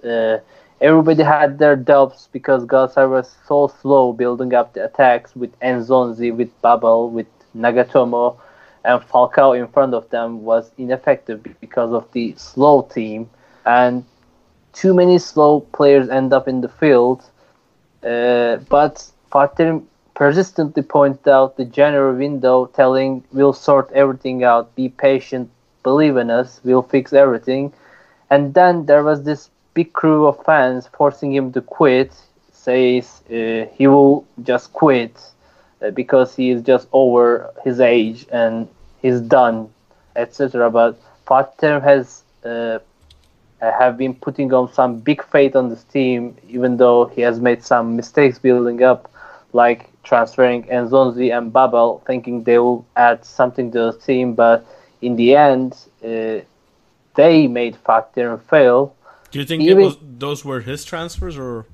Everybody 0.80 1.24
had 1.24 1.58
their 1.58 1.74
doubts 1.74 2.28
because 2.30 2.64
Galatasaray 2.64 3.10
was 3.10 3.36
so 3.46 3.66
slow 3.66 4.12
building 4.12 4.54
up 4.54 4.74
the 4.74 4.84
attacks 4.84 5.34
with 5.34 5.58
Nzonzi, 5.60 6.34
with 6.34 6.50
Babel, 6.62 7.10
with 7.10 7.26
Nagatomo, 7.56 8.36
and 8.84 9.02
Falcao 9.02 9.58
in 9.58 9.66
front 9.68 9.94
of 9.94 10.08
them 10.10 10.44
was 10.44 10.70
ineffective 10.78 11.44
because 11.60 11.92
of 11.92 12.10
the 12.12 12.34
slow 12.36 12.82
team. 12.82 13.28
And 13.66 14.04
too 14.72 14.94
many 14.94 15.18
slow 15.18 15.60
players 15.60 16.08
end 16.08 16.32
up 16.32 16.46
in 16.46 16.60
the 16.60 16.68
field. 16.68 17.24
Uh, 18.04 18.56
but 18.68 19.10
Fatih 19.32 19.84
persistently 20.14 20.82
pointed 20.82 21.28
out 21.28 21.56
the 21.56 21.64
January 21.64 22.16
window, 22.16 22.66
telling, 22.66 23.24
We'll 23.32 23.52
sort 23.52 23.90
everything 23.92 24.44
out, 24.44 24.74
be 24.76 24.88
patient, 24.88 25.50
believe 25.82 26.16
in 26.16 26.30
us, 26.30 26.60
we'll 26.62 26.82
fix 26.82 27.12
everything. 27.12 27.72
And 28.30 28.54
then 28.54 28.86
there 28.86 29.02
was 29.02 29.24
this 29.24 29.50
big 29.78 29.92
crew 29.92 30.26
of 30.26 30.36
fans 30.44 30.88
forcing 30.98 31.32
him 31.32 31.52
to 31.52 31.60
quit, 31.60 32.12
says 32.50 33.22
uh, 33.30 33.64
he 33.76 33.86
will 33.86 34.26
just 34.42 34.72
quit 34.72 35.14
uh, 35.80 35.90
because 35.90 36.34
he 36.34 36.50
is 36.50 36.60
just 36.62 36.88
over 36.92 37.50
his 37.62 37.78
age 37.78 38.26
and 38.32 38.66
he's 39.02 39.20
done, 39.20 39.56
etc. 40.16 40.68
But 40.68 40.92
Fatih 41.28 41.80
has 41.90 42.24
uh, 42.44 42.80
have 43.60 43.96
been 43.96 44.14
putting 44.26 44.52
on 44.52 44.72
some 44.72 44.92
big 44.98 45.20
faith 45.34 45.54
on 45.54 45.68
this 45.68 45.84
team, 45.84 46.36
even 46.48 46.76
though 46.76 47.04
he 47.14 47.20
has 47.28 47.38
made 47.38 47.62
some 47.62 47.94
mistakes 47.94 48.36
building 48.40 48.82
up, 48.82 49.00
like 49.52 49.80
transferring 50.02 50.64
Nzonzi 50.64 51.28
and 51.36 51.52
Babel, 51.52 52.02
thinking 52.04 52.42
they 52.42 52.58
will 52.58 52.84
add 52.96 53.24
something 53.24 53.70
to 53.74 53.80
the 53.90 53.98
team. 54.08 54.34
But 54.34 54.66
in 55.02 55.14
the 55.14 55.36
end, 55.36 55.70
uh, 56.02 56.40
they 57.14 57.46
made 57.46 57.74
Fatih 57.86 58.42
fail. 58.50 58.94
Do 59.30 59.38
you 59.38 59.44
think 59.44 59.62
Even- 59.62 59.78
it 59.78 59.84
was 59.84 59.96
those 60.18 60.44
were 60.44 60.60
his 60.60 60.84
transfers 60.84 61.36
or? 61.38 61.66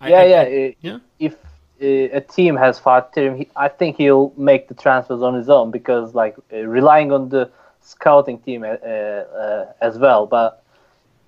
I- 0.00 0.08
yeah, 0.08 0.18
I- 0.18 0.24
yeah. 0.24 0.68
uh, 0.68 0.72
yeah. 0.80 0.98
If 1.18 1.34
uh, 1.34 2.18
a 2.18 2.20
team 2.20 2.56
has 2.56 2.80
Fatih, 2.80 3.48
I 3.56 3.68
think 3.68 3.96
he'll 3.96 4.32
make 4.36 4.68
the 4.68 4.74
transfers 4.74 5.22
on 5.22 5.34
his 5.34 5.48
own 5.50 5.70
because, 5.70 6.14
like, 6.14 6.36
uh, 6.52 6.58
relying 6.78 7.12
on 7.12 7.28
the 7.28 7.50
scouting 7.80 8.38
team 8.38 8.62
uh, 8.62 8.68
uh, 8.68 9.72
as 9.80 9.98
well. 9.98 10.26
But 10.26 10.62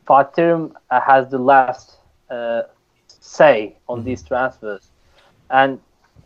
Fatih 0.07 0.73
uh, 0.91 1.01
has 1.01 1.29
the 1.31 1.39
last 1.39 1.97
uh, 2.31 2.63
say 3.21 3.77
on 3.89 4.05
these 4.05 4.23
transfers, 4.23 4.91
and 5.51 5.81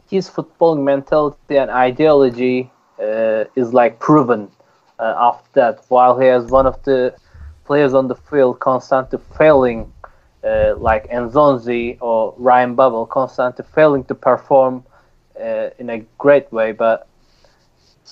his 0.08 0.28
footballing 0.28 0.82
mentality 0.84 1.56
and 1.56 1.70
ideology 1.70 2.70
uh, 3.00 3.44
is 3.56 3.72
like 3.72 3.98
proven 3.98 4.50
uh, 4.98 5.14
after 5.18 5.48
that. 5.54 5.84
While 5.88 6.18
he 6.18 6.26
has 6.26 6.46
one 6.46 6.66
of 6.66 6.82
the 6.84 7.14
players 7.70 7.94
on 7.94 8.08
the 8.08 8.16
field 8.16 8.58
constantly 8.58 9.20
failing, 9.38 9.92
uh, 10.42 10.74
like 10.88 11.08
Nzonzi 11.08 11.98
or 12.00 12.34
Ryan 12.36 12.74
Babel, 12.74 13.06
constantly 13.06 13.64
failing 13.76 14.02
to 14.10 14.14
perform 14.16 14.82
uh, 15.40 15.70
in 15.78 15.88
a 15.88 15.98
great 16.18 16.50
way, 16.50 16.72
but 16.72 17.06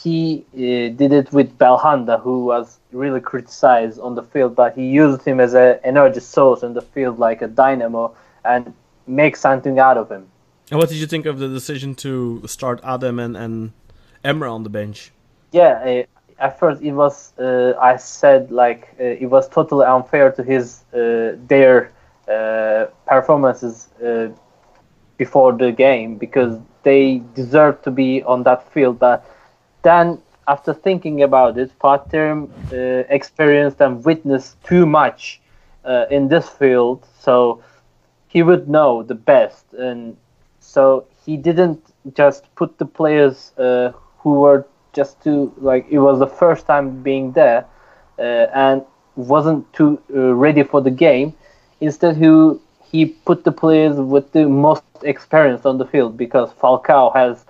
he 0.00 0.44
uh, 0.54 0.94
did 1.00 1.12
it 1.20 1.32
with 1.32 1.58
Belhanda, 1.58 2.22
who 2.22 2.44
was 2.44 2.78
really 2.92 3.20
criticized 3.20 3.98
on 3.98 4.14
the 4.14 4.22
field, 4.22 4.54
but 4.54 4.76
he 4.76 4.84
used 5.02 5.24
him 5.24 5.40
as 5.40 5.54
an 5.54 5.80
energy 5.82 6.20
source 6.20 6.62
in 6.62 6.74
the 6.74 6.84
field, 6.94 7.18
like 7.18 7.42
a 7.42 7.48
dynamo, 7.48 8.14
and 8.44 8.72
make 9.08 9.34
something 9.34 9.80
out 9.80 9.96
of 9.96 10.08
him. 10.08 10.24
And 10.70 10.78
what 10.78 10.88
did 10.88 10.98
you 10.98 11.08
think 11.08 11.26
of 11.26 11.40
the 11.40 11.48
decision 11.48 11.96
to 11.96 12.46
start 12.46 12.80
Adem 12.82 13.20
and, 13.24 13.36
and 13.36 13.72
Emre 14.24 14.48
on 14.56 14.62
the 14.62 14.70
bench? 14.70 15.10
Yeah, 15.50 15.72
uh, 15.88 16.17
at 16.38 16.58
first 16.58 16.82
it 16.82 16.92
was. 16.92 17.32
Uh, 17.38 17.74
I 17.80 17.96
said 17.96 18.50
like 18.50 18.94
uh, 19.00 19.04
it 19.04 19.26
was 19.26 19.48
totally 19.48 19.86
unfair 19.86 20.30
to 20.32 20.42
his 20.42 20.84
uh, 20.92 21.36
their 21.46 21.92
uh, 22.28 22.86
performances 23.06 23.88
uh, 24.04 24.28
before 25.16 25.52
the 25.52 25.72
game 25.72 26.16
because 26.16 26.58
they 26.82 27.22
deserve 27.34 27.82
to 27.82 27.90
be 27.90 28.22
on 28.22 28.42
that 28.44 28.70
field. 28.72 28.98
But 28.98 29.24
then, 29.82 30.18
after 30.46 30.72
thinking 30.72 31.22
about 31.22 31.58
it, 31.58 31.72
Fatih 31.80 32.48
uh, 32.72 33.04
experienced 33.08 33.80
and 33.80 34.04
witnessed 34.04 34.62
too 34.64 34.86
much 34.86 35.40
in 36.10 36.28
this 36.28 36.46
field, 36.50 37.06
so 37.18 37.62
he 38.26 38.42
would 38.42 38.68
know 38.68 39.02
the 39.02 39.14
best, 39.14 39.72
and 39.72 40.18
so 40.60 41.06
he 41.24 41.38
didn't 41.38 41.80
just 42.14 42.44
put 42.56 42.76
the 42.76 42.84
players 42.84 43.52
who 43.56 44.32
were 44.42 44.66
just 44.92 45.22
to 45.24 45.52
like 45.58 45.86
it 45.90 45.98
was 45.98 46.18
the 46.18 46.26
first 46.26 46.66
time 46.66 47.02
being 47.02 47.32
there 47.32 47.66
uh, 48.18 48.22
and 48.54 48.82
wasn't 49.16 49.70
too 49.72 50.00
uh, 50.14 50.34
ready 50.34 50.62
for 50.62 50.80
the 50.80 50.90
game. 50.90 51.34
Instead, 51.80 52.16
he 52.16 52.54
he 52.90 53.06
put 53.06 53.44
the 53.44 53.52
players 53.52 53.96
with 53.98 54.32
the 54.32 54.46
most 54.48 54.84
experience 55.02 55.64
on 55.66 55.78
the 55.78 55.84
field 55.86 56.16
because 56.16 56.52
Falcao 56.54 57.12
has 57.14 57.44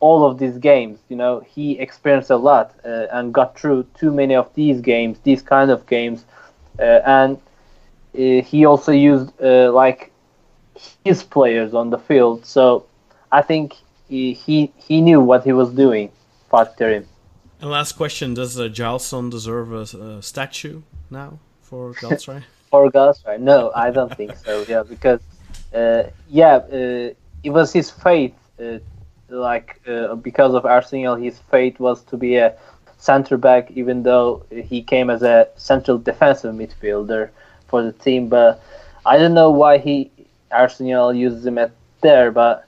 all 0.00 0.24
of 0.26 0.38
these 0.38 0.58
games. 0.58 0.98
You 1.08 1.16
know, 1.16 1.40
he 1.40 1.78
experienced 1.78 2.30
a 2.30 2.36
lot 2.36 2.74
uh, 2.84 3.06
and 3.12 3.32
got 3.32 3.58
through 3.58 3.84
too 3.94 4.10
many 4.12 4.34
of 4.34 4.52
these 4.54 4.80
games, 4.80 5.18
these 5.22 5.42
kind 5.42 5.70
of 5.70 5.86
games, 5.86 6.24
uh, 6.78 7.00
and 7.06 7.36
uh, 8.14 8.42
he 8.42 8.64
also 8.64 8.92
used 8.92 9.30
uh, 9.42 9.72
like 9.72 10.12
his 11.04 11.22
players 11.22 11.74
on 11.74 11.90
the 11.90 11.98
field. 11.98 12.44
So 12.44 12.86
I 13.32 13.42
think 13.42 13.74
he 14.08 14.32
he, 14.34 14.72
he 14.76 15.00
knew 15.00 15.20
what 15.20 15.44
he 15.44 15.52
was 15.52 15.70
doing. 15.70 16.10
Fatih 16.50 16.76
Terim. 16.76 17.06
And 17.60 17.70
last 17.70 17.92
question: 17.92 18.34
Does 18.34 18.58
uh, 18.58 18.64
Jailson 18.64 19.30
deserve 19.30 19.72
a, 19.72 19.98
a 19.98 20.22
statue 20.22 20.82
now 21.10 21.38
for 21.62 21.94
Galatasaray? 22.00 22.44
Or 22.70 22.90
Galatasaray? 22.90 23.40
No, 23.40 23.72
I 23.74 23.90
don't 23.90 24.14
think 24.14 24.36
so. 24.36 24.64
Yeah, 24.68 24.82
because 24.82 25.20
uh, 25.74 26.04
yeah, 26.28 26.56
uh, 26.56 27.14
it 27.42 27.50
was 27.50 27.72
his 27.72 27.90
fate. 27.90 28.34
Uh, 28.60 28.78
like 29.28 29.80
uh, 29.88 30.14
because 30.14 30.54
of 30.54 30.64
Arsenal, 30.64 31.16
his 31.16 31.38
fate 31.50 31.80
was 31.80 32.02
to 32.04 32.16
be 32.16 32.36
a 32.36 32.54
center 32.98 33.36
back, 33.36 33.70
even 33.72 34.02
though 34.02 34.44
he 34.50 34.82
came 34.82 35.10
as 35.10 35.22
a 35.22 35.48
central 35.56 35.98
defensive 35.98 36.54
midfielder 36.54 37.30
for 37.66 37.82
the 37.82 37.92
team. 37.92 38.28
But 38.28 38.62
I 39.04 39.18
don't 39.18 39.34
know 39.34 39.50
why 39.50 39.78
he 39.78 40.10
Arsenal 40.50 41.12
uses 41.14 41.46
him 41.46 41.58
at 41.58 41.72
there, 42.02 42.30
but. 42.30 42.65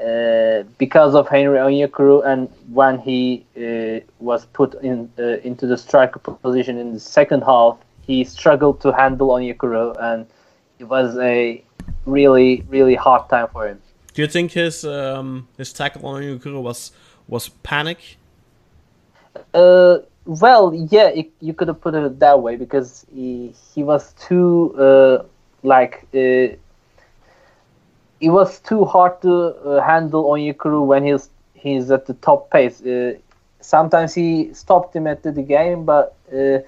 Uh, 0.00 0.64
because 0.76 1.14
of 1.14 1.28
Henry 1.28 1.58
Onyekuru 1.58 2.26
and 2.26 2.48
when 2.72 2.98
he 2.98 3.46
uh, 3.56 4.00
was 4.18 4.44
put 4.46 4.74
in 4.82 5.08
uh, 5.18 5.38
into 5.44 5.68
the 5.68 5.78
striker 5.78 6.18
position 6.18 6.78
in 6.78 6.92
the 6.92 6.98
second 6.98 7.42
half, 7.42 7.78
he 8.02 8.24
struggled 8.24 8.80
to 8.80 8.92
handle 8.92 9.28
Onyekuru 9.28 9.96
and 10.02 10.26
it 10.80 10.84
was 10.84 11.16
a 11.18 11.62
really 12.06 12.64
really 12.68 12.96
hard 12.96 13.28
time 13.28 13.46
for 13.52 13.68
him. 13.68 13.80
Do 14.14 14.22
you 14.22 14.28
think 14.28 14.52
his 14.52 14.84
um, 14.84 15.48
his 15.56 15.72
tackle 15.72 16.06
on 16.06 16.22
Yukuru 16.22 16.60
was 16.60 16.92
was 17.28 17.48
panic? 17.48 18.16
Uh, 19.52 19.98
well, 20.24 20.72
yeah, 20.90 21.08
it, 21.08 21.30
you 21.40 21.52
could 21.52 21.68
have 21.68 21.80
put 21.80 21.94
it 21.94 22.18
that 22.20 22.40
way 22.40 22.56
because 22.56 23.04
he 23.12 23.54
he 23.74 23.82
was 23.82 24.12
too 24.14 24.74
uh, 24.78 25.24
like 25.62 26.06
uh, 26.14 26.56
it 28.24 28.30
was 28.30 28.60
too 28.60 28.84
hard 28.84 29.20
to 29.22 29.32
uh, 29.32 29.80
handle 29.82 30.24
Onyekuru 30.32 30.86
when 30.86 31.04
he's 31.04 31.30
he's 31.54 31.90
at 31.90 32.06
the 32.06 32.14
top 32.14 32.50
pace. 32.50 32.82
Uh, 32.82 33.14
sometimes 33.60 34.14
he 34.14 34.52
stopped 34.54 34.94
him 34.96 35.06
at 35.06 35.22
the, 35.22 35.32
the 35.32 35.42
game, 35.42 35.84
but 35.84 36.14
uh, 36.32 36.58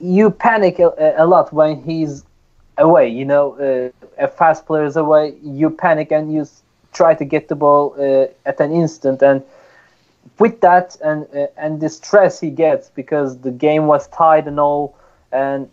you 0.00 0.30
panic 0.30 0.78
a, 0.78 1.14
a 1.18 1.26
lot 1.26 1.52
when 1.52 1.82
he's 1.82 2.24
away. 2.78 3.08
You 3.08 3.24
know, 3.24 3.46
uh, 3.66 4.24
a 4.24 4.28
fast 4.28 4.66
player 4.66 4.84
is 4.84 4.96
away. 4.96 5.34
You 5.42 5.70
panic 5.70 6.12
and 6.12 6.32
you 6.32 6.46
try 6.92 7.14
to 7.14 7.24
get 7.24 7.48
the 7.48 7.56
ball 7.56 7.94
uh, 7.98 8.26
at 8.48 8.60
an 8.60 8.72
instant. 8.72 9.22
And 9.22 9.42
with 10.38 10.60
that 10.60 10.96
and 11.04 11.26
uh, 11.34 11.46
and 11.56 11.80
the 11.80 11.88
stress 11.88 12.40
he 12.40 12.50
gets 12.50 12.90
because 12.90 13.38
the 13.38 13.50
game 13.50 13.86
was 13.86 14.08
tied 14.08 14.46
and 14.46 14.60
all, 14.60 14.94
and 15.32 15.68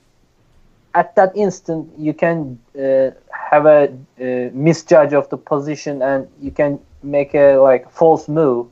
at 0.96 1.16
that 1.16 1.36
instant 1.36 1.90
you 1.98 2.14
can 2.14 2.60
uh, 2.78 3.12
have 3.32 3.66
a 3.66 3.86
uh, 4.20 4.50
misjudge 4.54 5.14
of 5.14 5.30
the 5.30 5.38
position 5.38 6.02
and 6.02 6.28
you 6.42 6.52
can 6.52 6.80
make 7.02 7.34
a 7.36 7.58
like 7.58 7.90
false 7.92 8.28
move 8.28 8.68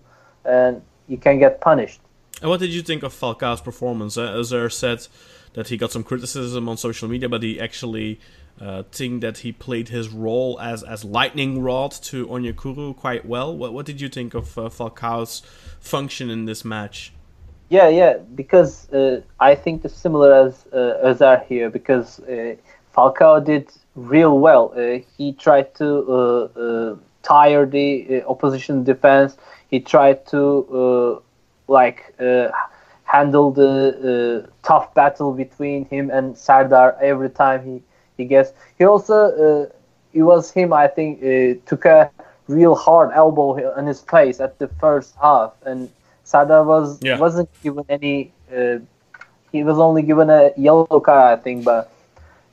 and 0.46 0.82
you 1.08 1.18
can 1.18 1.40
get 1.40 1.62
punished. 1.62 2.00
And 2.42 2.50
what 2.50 2.60
did 2.60 2.72
you 2.72 2.82
think 2.82 3.04
of 3.04 3.14
Falcao's 3.14 3.62
performance? 3.62 4.18
Uh, 4.18 4.32
Özer 4.34 4.72
said 4.72 5.08
that 5.54 5.68
he 5.68 5.78
got 5.78 5.92
some 5.92 6.04
criticism 6.04 6.68
on 6.70 6.78
social 6.78 7.08
media, 7.08 7.30
but 7.30 7.44
he 7.44 7.60
actually 7.60 8.20
uh, 8.60 8.84
think 8.92 9.22
that 9.22 9.40
he 9.40 9.52
played 9.52 9.90
his 9.90 10.10
role 10.10 10.60
as 10.60 10.84
as 10.84 11.04
lightning 11.04 11.62
rod 11.62 11.92
to 11.92 12.28
Onyekuru 12.28 12.96
quite 12.96 13.26
well. 13.26 13.56
What 13.56 13.74
what 13.74 13.86
did 13.86 14.02
you 14.02 14.10
think 14.10 14.34
of 14.34 14.58
uh, 14.58 14.70
Falcao's 14.70 15.42
function 15.80 16.30
in 16.30 16.46
this 16.46 16.66
match? 16.66 17.14
Yeah, 17.72 17.88
yeah, 17.88 18.18
because 18.36 18.92
uh, 18.92 19.22
I 19.40 19.56
think 19.56 19.86
it's 19.86 19.96
similar 19.96 20.34
as 20.34 20.68
uh, 20.74 21.00
Özer 21.06 21.46
here 21.46 21.70
because 21.70 22.20
uh, 22.22 22.56
Falcao 22.94 23.44
did 23.44 23.72
real 23.96 24.40
well. 24.40 24.74
Uh, 24.76 25.00
he 25.18 25.32
tried 25.32 25.74
to 25.76 25.88
uh, 26.10 26.60
uh, 26.60 26.96
tire 27.24 27.66
the 27.66 28.24
uh, 28.26 28.30
opposition 28.30 28.84
defense. 28.84 29.38
He 29.70 29.80
tried 29.80 30.26
to 30.28 31.22
like 31.70 32.14
handle 33.06 33.52
the 33.52 34.50
tough 34.64 34.94
battle 34.94 35.34
between 35.34 35.86
him 35.86 36.10
and 36.12 36.38
Serdar 36.38 36.98
every 37.02 37.30
time 37.30 37.64
he 37.64 37.82
he 38.18 38.26
gets. 38.26 38.52
He 38.78 38.84
also 38.86 39.72
it 40.14 40.24
was 40.24 40.52
him 40.52 40.74
I 40.74 40.88
think 40.90 41.22
took 41.66 41.86
a 41.86 42.12
real 42.50 42.76
hard 42.76 43.12
elbow 43.14 43.48
on 43.78 43.88
his 43.88 44.02
face 44.02 44.42
at 44.42 44.60
the 44.60 44.68
first 44.68 45.16
half 45.22 45.54
and 45.66 45.90
Serdar 46.32 46.64
was 46.64 47.00
Yeah. 47.02 47.20
wasn't 47.20 47.50
given 47.64 47.86
any. 47.90 48.32
Uh, 48.56 48.80
he 49.52 49.64
was 49.64 49.78
only 49.88 50.02
given 50.02 50.30
a 50.30 50.52
yellow 50.58 51.00
card, 51.08 51.40
I 51.40 51.42
think, 51.42 51.66
but 51.66 51.92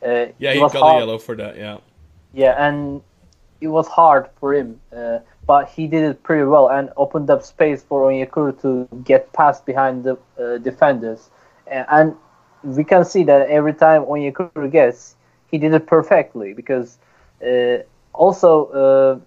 uh, 0.04 0.26
Yeah, 0.38 0.52
he 0.52 0.58
got 0.60 0.72
hard. 0.74 0.96
a 0.96 0.98
yellow 0.98 1.18
for 1.18 1.34
that. 1.36 1.56
Yeah. 1.56 1.78
Yeah, 2.32 2.54
and 2.66 3.00
it 3.60 3.68
was 3.68 3.86
hard 3.88 4.28
for 4.38 4.52
him, 4.54 4.80
uh, 4.94 5.18
but 5.46 5.68
he 5.68 5.86
did 5.86 6.02
it 6.10 6.22
pretty 6.22 6.44
well 6.44 6.68
and 6.68 6.90
opened 6.96 7.30
up 7.30 7.42
space 7.42 7.82
for 7.88 8.10
Onyekuru 8.10 8.60
to 8.62 8.88
get 9.04 9.32
past 9.32 9.64
behind 9.64 10.04
the 10.04 10.14
uh, 10.38 10.58
defenders. 10.58 11.30
And 11.66 12.14
we 12.64 12.84
can 12.84 13.04
see 13.04 13.22
that 13.24 13.48
every 13.48 13.74
time 13.74 14.02
Onyekuru 14.04 14.70
gets, 14.70 15.14
he 15.50 15.56
did 15.58 15.72
it 15.74 15.86
perfectly 15.86 16.52
because 16.52 16.98
uh, 17.46 17.78
also 18.12 18.50
uh, 18.82 19.18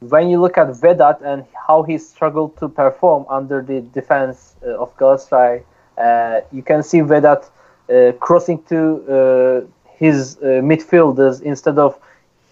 when 0.00 0.30
you 0.30 0.40
look 0.40 0.56
at 0.56 0.68
Vedat 0.68 1.20
and 1.22 1.44
how 1.66 1.82
he 1.82 1.98
struggled 1.98 2.56
to 2.58 2.68
perform 2.68 3.26
under 3.28 3.62
the 3.62 3.80
defense 3.80 4.56
uh, 4.66 4.78
of 4.78 4.96
Galatasaray, 4.96 5.62
uh, 5.98 6.40
you 6.52 6.62
can 6.62 6.82
see 6.82 7.00
Vedat 7.00 7.48
uh, 7.90 8.12
crossing 8.20 8.62
to 8.64 8.78
uh, 9.06 9.88
his 9.96 10.36
uh, 10.38 10.62
midfielders 10.62 11.42
instead 11.42 11.78
of 11.78 11.98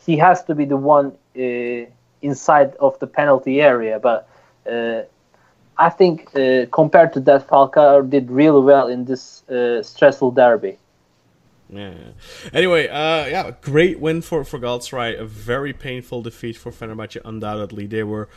he 0.05 0.17
has 0.17 0.45
to 0.45 0.55
be 0.55 0.65
the 0.65 0.77
one 0.77 1.13
uh, 1.37 1.87
inside 2.23 2.75
of 2.77 2.99
the 2.99 3.07
penalty 3.07 3.61
area. 3.61 3.99
But 3.99 4.29
I 5.81 5.91
think 5.91 6.33
compared 6.73 7.13
to 7.15 7.21
that, 7.21 7.47
Falcao 7.47 8.03
did 8.11 8.31
really 8.31 8.61
well 8.61 8.89
in 8.89 9.05
this 9.05 9.45
stressful 9.83 10.33
derby. 10.33 10.77
Yeah. 11.71 11.93
Anyway, 12.53 12.89
uh, 12.89 13.27
yeah, 13.27 13.53
great 13.61 14.01
win 14.01 14.23
for 14.23 14.45
for 14.45 14.59
Galatasaray. 14.59 15.19
A 15.19 15.25
very 15.25 15.73
painful 15.73 16.23
defeat 16.23 16.57
for 16.57 16.73
Fenerbahce. 16.73 17.21
Undoubtedly, 17.25 17.87
they 17.87 18.03
were 18.03 18.29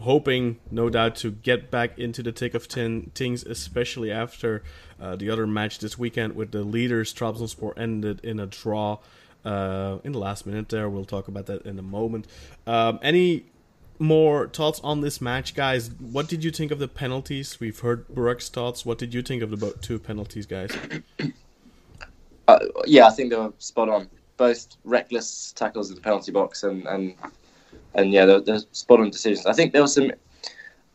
hoping, 0.00 0.60
no 0.70 0.88
doubt, 0.88 1.16
to 1.16 1.32
get 1.32 1.72
back 1.72 1.98
into 1.98 2.22
the 2.22 2.30
thick 2.30 2.54
of 2.54 2.68
ten 2.68 3.10
things, 3.16 3.42
especially 3.42 4.12
after 4.12 4.62
uh, 5.00 5.16
the 5.16 5.28
other 5.28 5.46
match 5.46 5.80
this 5.80 5.98
weekend 5.98 6.36
with 6.36 6.52
the 6.52 6.62
leaders. 6.62 7.12
Trabzonspor 7.12 7.76
ended 7.76 8.20
in 8.22 8.38
a 8.38 8.46
draw 8.46 8.98
uh, 9.44 9.98
in 10.04 10.12
the 10.12 10.18
last 10.18 10.46
minute. 10.46 10.68
There, 10.68 10.88
we'll 10.88 11.04
talk 11.04 11.26
about 11.26 11.46
that 11.46 11.62
in 11.66 11.80
a 11.80 11.82
moment. 11.82 12.28
Um, 12.64 13.00
any 13.02 13.46
more 13.98 14.46
thoughts 14.46 14.80
on 14.84 15.00
this 15.00 15.20
match, 15.20 15.56
guys? 15.56 15.90
What 15.98 16.28
did 16.28 16.44
you 16.44 16.52
think 16.52 16.70
of 16.70 16.78
the 16.78 16.86
penalties? 16.86 17.58
We've 17.58 17.80
heard 17.80 18.06
Burak's 18.06 18.48
thoughts. 18.48 18.86
What 18.86 18.98
did 18.98 19.12
you 19.12 19.22
think 19.22 19.42
of 19.42 19.58
the 19.58 19.72
two 19.80 19.98
penalties, 19.98 20.46
guys? 20.46 20.70
Uh, 22.48 22.58
yeah, 22.86 23.06
I 23.06 23.10
think 23.10 23.30
they 23.30 23.36
were 23.36 23.52
spot 23.58 23.88
on. 23.88 24.08
Both 24.38 24.76
reckless 24.84 25.52
tackles 25.52 25.90
in 25.90 25.96
the 25.96 26.00
penalty 26.00 26.32
box 26.32 26.62
and 26.62 26.86
and 26.86 27.14
and 27.94 28.12
yeah, 28.12 28.24
they're, 28.24 28.40
they're 28.40 28.60
spot 28.72 29.00
on 29.00 29.10
decisions. 29.10 29.46
I 29.46 29.52
think 29.52 29.72
there 29.72 29.82
were 29.82 29.88
some 29.88 30.12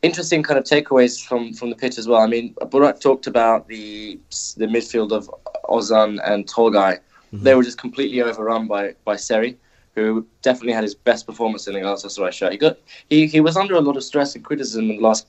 interesting 0.02 0.44
kind 0.44 0.58
of 0.58 0.66
takeaways 0.66 1.24
from 1.24 1.54
from 1.54 1.70
the 1.70 1.76
pitch 1.76 1.98
as 1.98 2.08
well. 2.08 2.22
I 2.22 2.28
mean, 2.28 2.54
Burak 2.56 3.00
talked 3.00 3.28
about 3.28 3.68
the 3.68 4.20
the 4.58 4.66
midfield 4.66 5.12
of 5.12 5.30
Ozan 5.70 6.20
and 6.26 6.48
Tolgay. 6.48 7.00
They 7.34 7.56
were 7.56 7.63
just 7.63 7.78
completely 7.78 8.22
overrun 8.22 8.68
by 8.68 8.96
by 9.04 9.16
Seri, 9.16 9.58
who 9.96 10.26
definitely 10.42 10.74
had 10.74 10.84
his 10.84 10.96
best 10.96 11.26
performance 11.26 11.68
in 11.68 11.74
the 11.74 11.82
Galatasaray 11.82 12.32
shirt. 12.32 12.52
He 12.52 12.58
got 12.58 12.78
he 13.10 13.28
he 13.28 13.42
was 13.42 13.58
under 13.58 13.76
a 13.76 13.82
lot 13.82 13.98
of 13.98 14.04
stress 14.04 14.36
and 14.36 14.44
criticism 14.44 14.89
in 14.89 14.98
the 14.98 15.04
last 15.04 15.28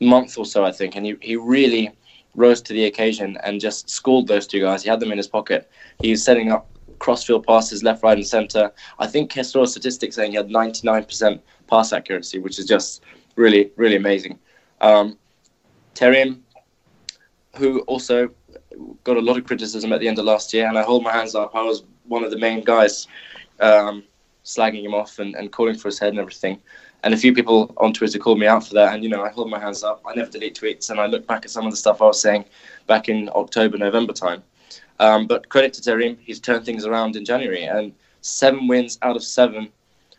month 0.00 0.38
or 0.38 0.44
so, 0.44 0.64
I 0.64 0.72
think, 0.72 0.96
and 0.96 1.06
he 1.06 1.16
he 1.20 1.36
really 1.36 1.92
rose 2.34 2.62
to 2.62 2.72
the 2.72 2.84
occasion 2.84 3.38
and 3.42 3.60
just 3.60 3.88
schooled 3.90 4.28
those 4.28 4.46
two 4.46 4.60
guys. 4.60 4.82
He 4.82 4.88
had 4.88 5.00
them 5.00 5.12
in 5.12 5.18
his 5.18 5.26
pocket. 5.28 5.70
He 6.00 6.10
was 6.10 6.22
setting 6.22 6.52
up 6.52 6.68
crossfield 6.98 7.46
passes 7.46 7.82
left, 7.82 8.02
right, 8.02 8.16
and 8.16 8.26
centre. 8.26 8.72
I 8.98 9.06
think 9.06 9.32
he 9.32 9.42
saw 9.42 9.62
a 9.62 9.66
statistic 9.66 10.12
saying 10.12 10.32
he 10.32 10.36
had 10.36 10.48
99% 10.48 11.40
pass 11.68 11.92
accuracy, 11.92 12.38
which 12.38 12.58
is 12.58 12.66
just 12.66 13.02
really, 13.36 13.70
really 13.76 13.96
amazing. 13.96 14.38
Um, 14.80 15.18
Terim, 15.94 16.40
who 17.56 17.80
also 17.80 18.30
got 19.04 19.16
a 19.16 19.20
lot 19.20 19.36
of 19.36 19.44
criticism 19.44 19.92
at 19.92 20.00
the 20.00 20.08
end 20.08 20.18
of 20.18 20.24
last 20.24 20.52
year, 20.52 20.68
and 20.68 20.78
I 20.78 20.82
hold 20.82 21.02
my 21.02 21.12
hands 21.12 21.34
up. 21.34 21.54
I 21.54 21.62
was 21.62 21.84
one 22.06 22.24
of 22.24 22.30
the 22.30 22.38
main 22.38 22.62
guys 22.62 23.06
um, 23.60 24.04
slagging 24.44 24.84
him 24.84 24.94
off 24.94 25.18
and, 25.18 25.34
and 25.34 25.52
calling 25.52 25.76
for 25.76 25.88
his 25.88 25.98
head 25.98 26.10
and 26.10 26.18
everything. 26.18 26.60
And 27.04 27.14
a 27.14 27.16
few 27.16 27.32
people 27.32 27.72
on 27.76 27.92
Twitter 27.92 28.18
called 28.18 28.38
me 28.38 28.46
out 28.46 28.66
for 28.66 28.74
that. 28.74 28.94
And, 28.94 29.04
you 29.04 29.10
know, 29.10 29.22
I 29.22 29.28
hold 29.30 29.50
my 29.50 29.58
hands 29.58 29.84
up. 29.84 30.02
I 30.04 30.14
never 30.14 30.30
delete 30.30 30.58
tweets. 30.58 30.90
And 30.90 31.00
I 31.00 31.06
look 31.06 31.26
back 31.26 31.44
at 31.44 31.50
some 31.50 31.64
of 31.64 31.70
the 31.70 31.76
stuff 31.76 32.02
I 32.02 32.06
was 32.06 32.20
saying 32.20 32.44
back 32.86 33.08
in 33.08 33.30
October, 33.34 33.78
November 33.78 34.12
time. 34.12 34.42
Um, 34.98 35.26
but 35.26 35.48
credit 35.48 35.72
to 35.74 35.80
Terim, 35.80 36.16
he's 36.20 36.40
turned 36.40 36.64
things 36.64 36.84
around 36.84 37.14
in 37.14 37.24
January. 37.24 37.64
And 37.64 37.92
seven 38.20 38.66
wins 38.66 38.98
out 39.02 39.14
of 39.14 39.22
seven 39.22 39.68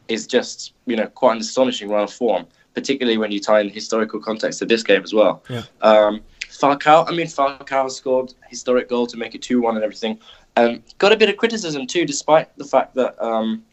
is 0.08 0.26
just, 0.26 0.74
you 0.86 0.96
know, 0.96 1.08
quite 1.08 1.34
an 1.34 1.40
astonishing 1.40 1.90
run 1.90 2.04
of 2.04 2.14
form, 2.14 2.46
particularly 2.74 3.18
when 3.18 3.32
you 3.32 3.40
tie 3.40 3.60
in 3.60 3.70
historical 3.70 4.20
context 4.20 4.62
of 4.62 4.70
this 4.70 4.84
game 4.84 5.04
as 5.04 5.14
well. 5.14 5.44
Yeah. 5.50 5.64
Um, 5.82 6.22
Falcao, 6.50 7.08
I 7.08 7.12
mean, 7.12 7.28
Falcao 7.28 7.92
scored 7.92 8.34
historic 8.48 8.90
goal 8.90 9.06
to 9.08 9.18
make 9.18 9.36
it 9.36 9.42
2 9.42 9.62
1 9.62 9.76
and 9.76 9.84
everything. 9.84 10.20
Um, 10.58 10.84
got 10.98 11.12
a 11.12 11.18
bit 11.18 11.30
of 11.30 11.38
criticism 11.38 11.88
too, 11.88 12.06
despite 12.06 12.56
the 12.58 12.66
fact 12.66 12.96
that 12.96 13.22
um, 13.24 13.64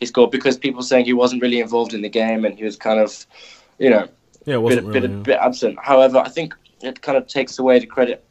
he 0.00 0.06
scored, 0.06 0.30
because 0.30 0.56
people 0.56 0.82
saying 0.82 1.04
he 1.04 1.12
wasn't 1.12 1.42
really 1.42 1.60
involved 1.60 1.94
in 1.94 2.02
the 2.02 2.08
game 2.08 2.44
and 2.44 2.56
he 2.56 2.64
was 2.64 2.76
kind 2.76 3.00
of, 3.00 3.26
you 3.78 3.90
know, 3.90 4.08
Yeah, 4.44 4.54
it 4.54 4.58
bit, 4.58 4.62
wasn't 4.62 4.92
bit, 4.92 5.02
really. 5.02 5.14
yeah. 5.14 5.22
bit 5.22 5.38
absent. 5.40 5.78
However, 5.82 6.18
I 6.18 6.28
think 6.28 6.54
it 6.82 7.02
kind 7.02 7.18
of 7.18 7.26
takes 7.26 7.58
away 7.58 7.78
the 7.80 7.86
credit 7.86 8.24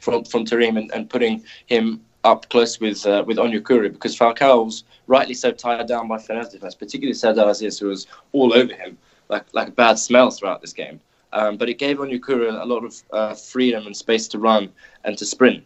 from 0.00 0.24
from 0.24 0.44
Terim 0.44 0.78
and, 0.78 0.90
and 0.92 1.08
putting 1.10 1.44
him 1.66 2.00
up 2.24 2.48
close 2.50 2.78
with 2.80 3.04
uh, 3.06 3.24
with 3.26 3.36
Onyekuru 3.38 3.92
because 3.92 4.16
Falcao 4.16 4.64
was 4.64 4.84
rightly 5.08 5.34
so 5.34 5.50
tired 5.50 5.88
down 5.88 6.06
by 6.08 6.18
Fener's 6.18 6.48
defense, 6.50 6.74
particularly 6.74 7.14
Serdar 7.14 7.48
Aziz, 7.50 7.78
who 7.78 7.88
was 7.88 8.06
all 8.32 8.52
over 8.54 8.72
him 8.72 8.96
like 9.28 9.44
like 9.52 9.68
a 9.68 9.72
bad 9.72 9.98
smell 9.98 10.30
throughout 10.30 10.60
this 10.60 10.72
game. 10.72 11.00
Um, 11.32 11.56
but 11.56 11.68
it 11.68 11.78
gave 11.78 11.96
Onyekuru 11.98 12.60
a 12.62 12.64
lot 12.64 12.84
of 12.84 13.02
uh, 13.10 13.34
freedom 13.34 13.86
and 13.86 13.96
space 13.96 14.28
to 14.28 14.38
run 14.38 14.70
and 15.04 15.16
to 15.18 15.24
sprint. 15.24 15.64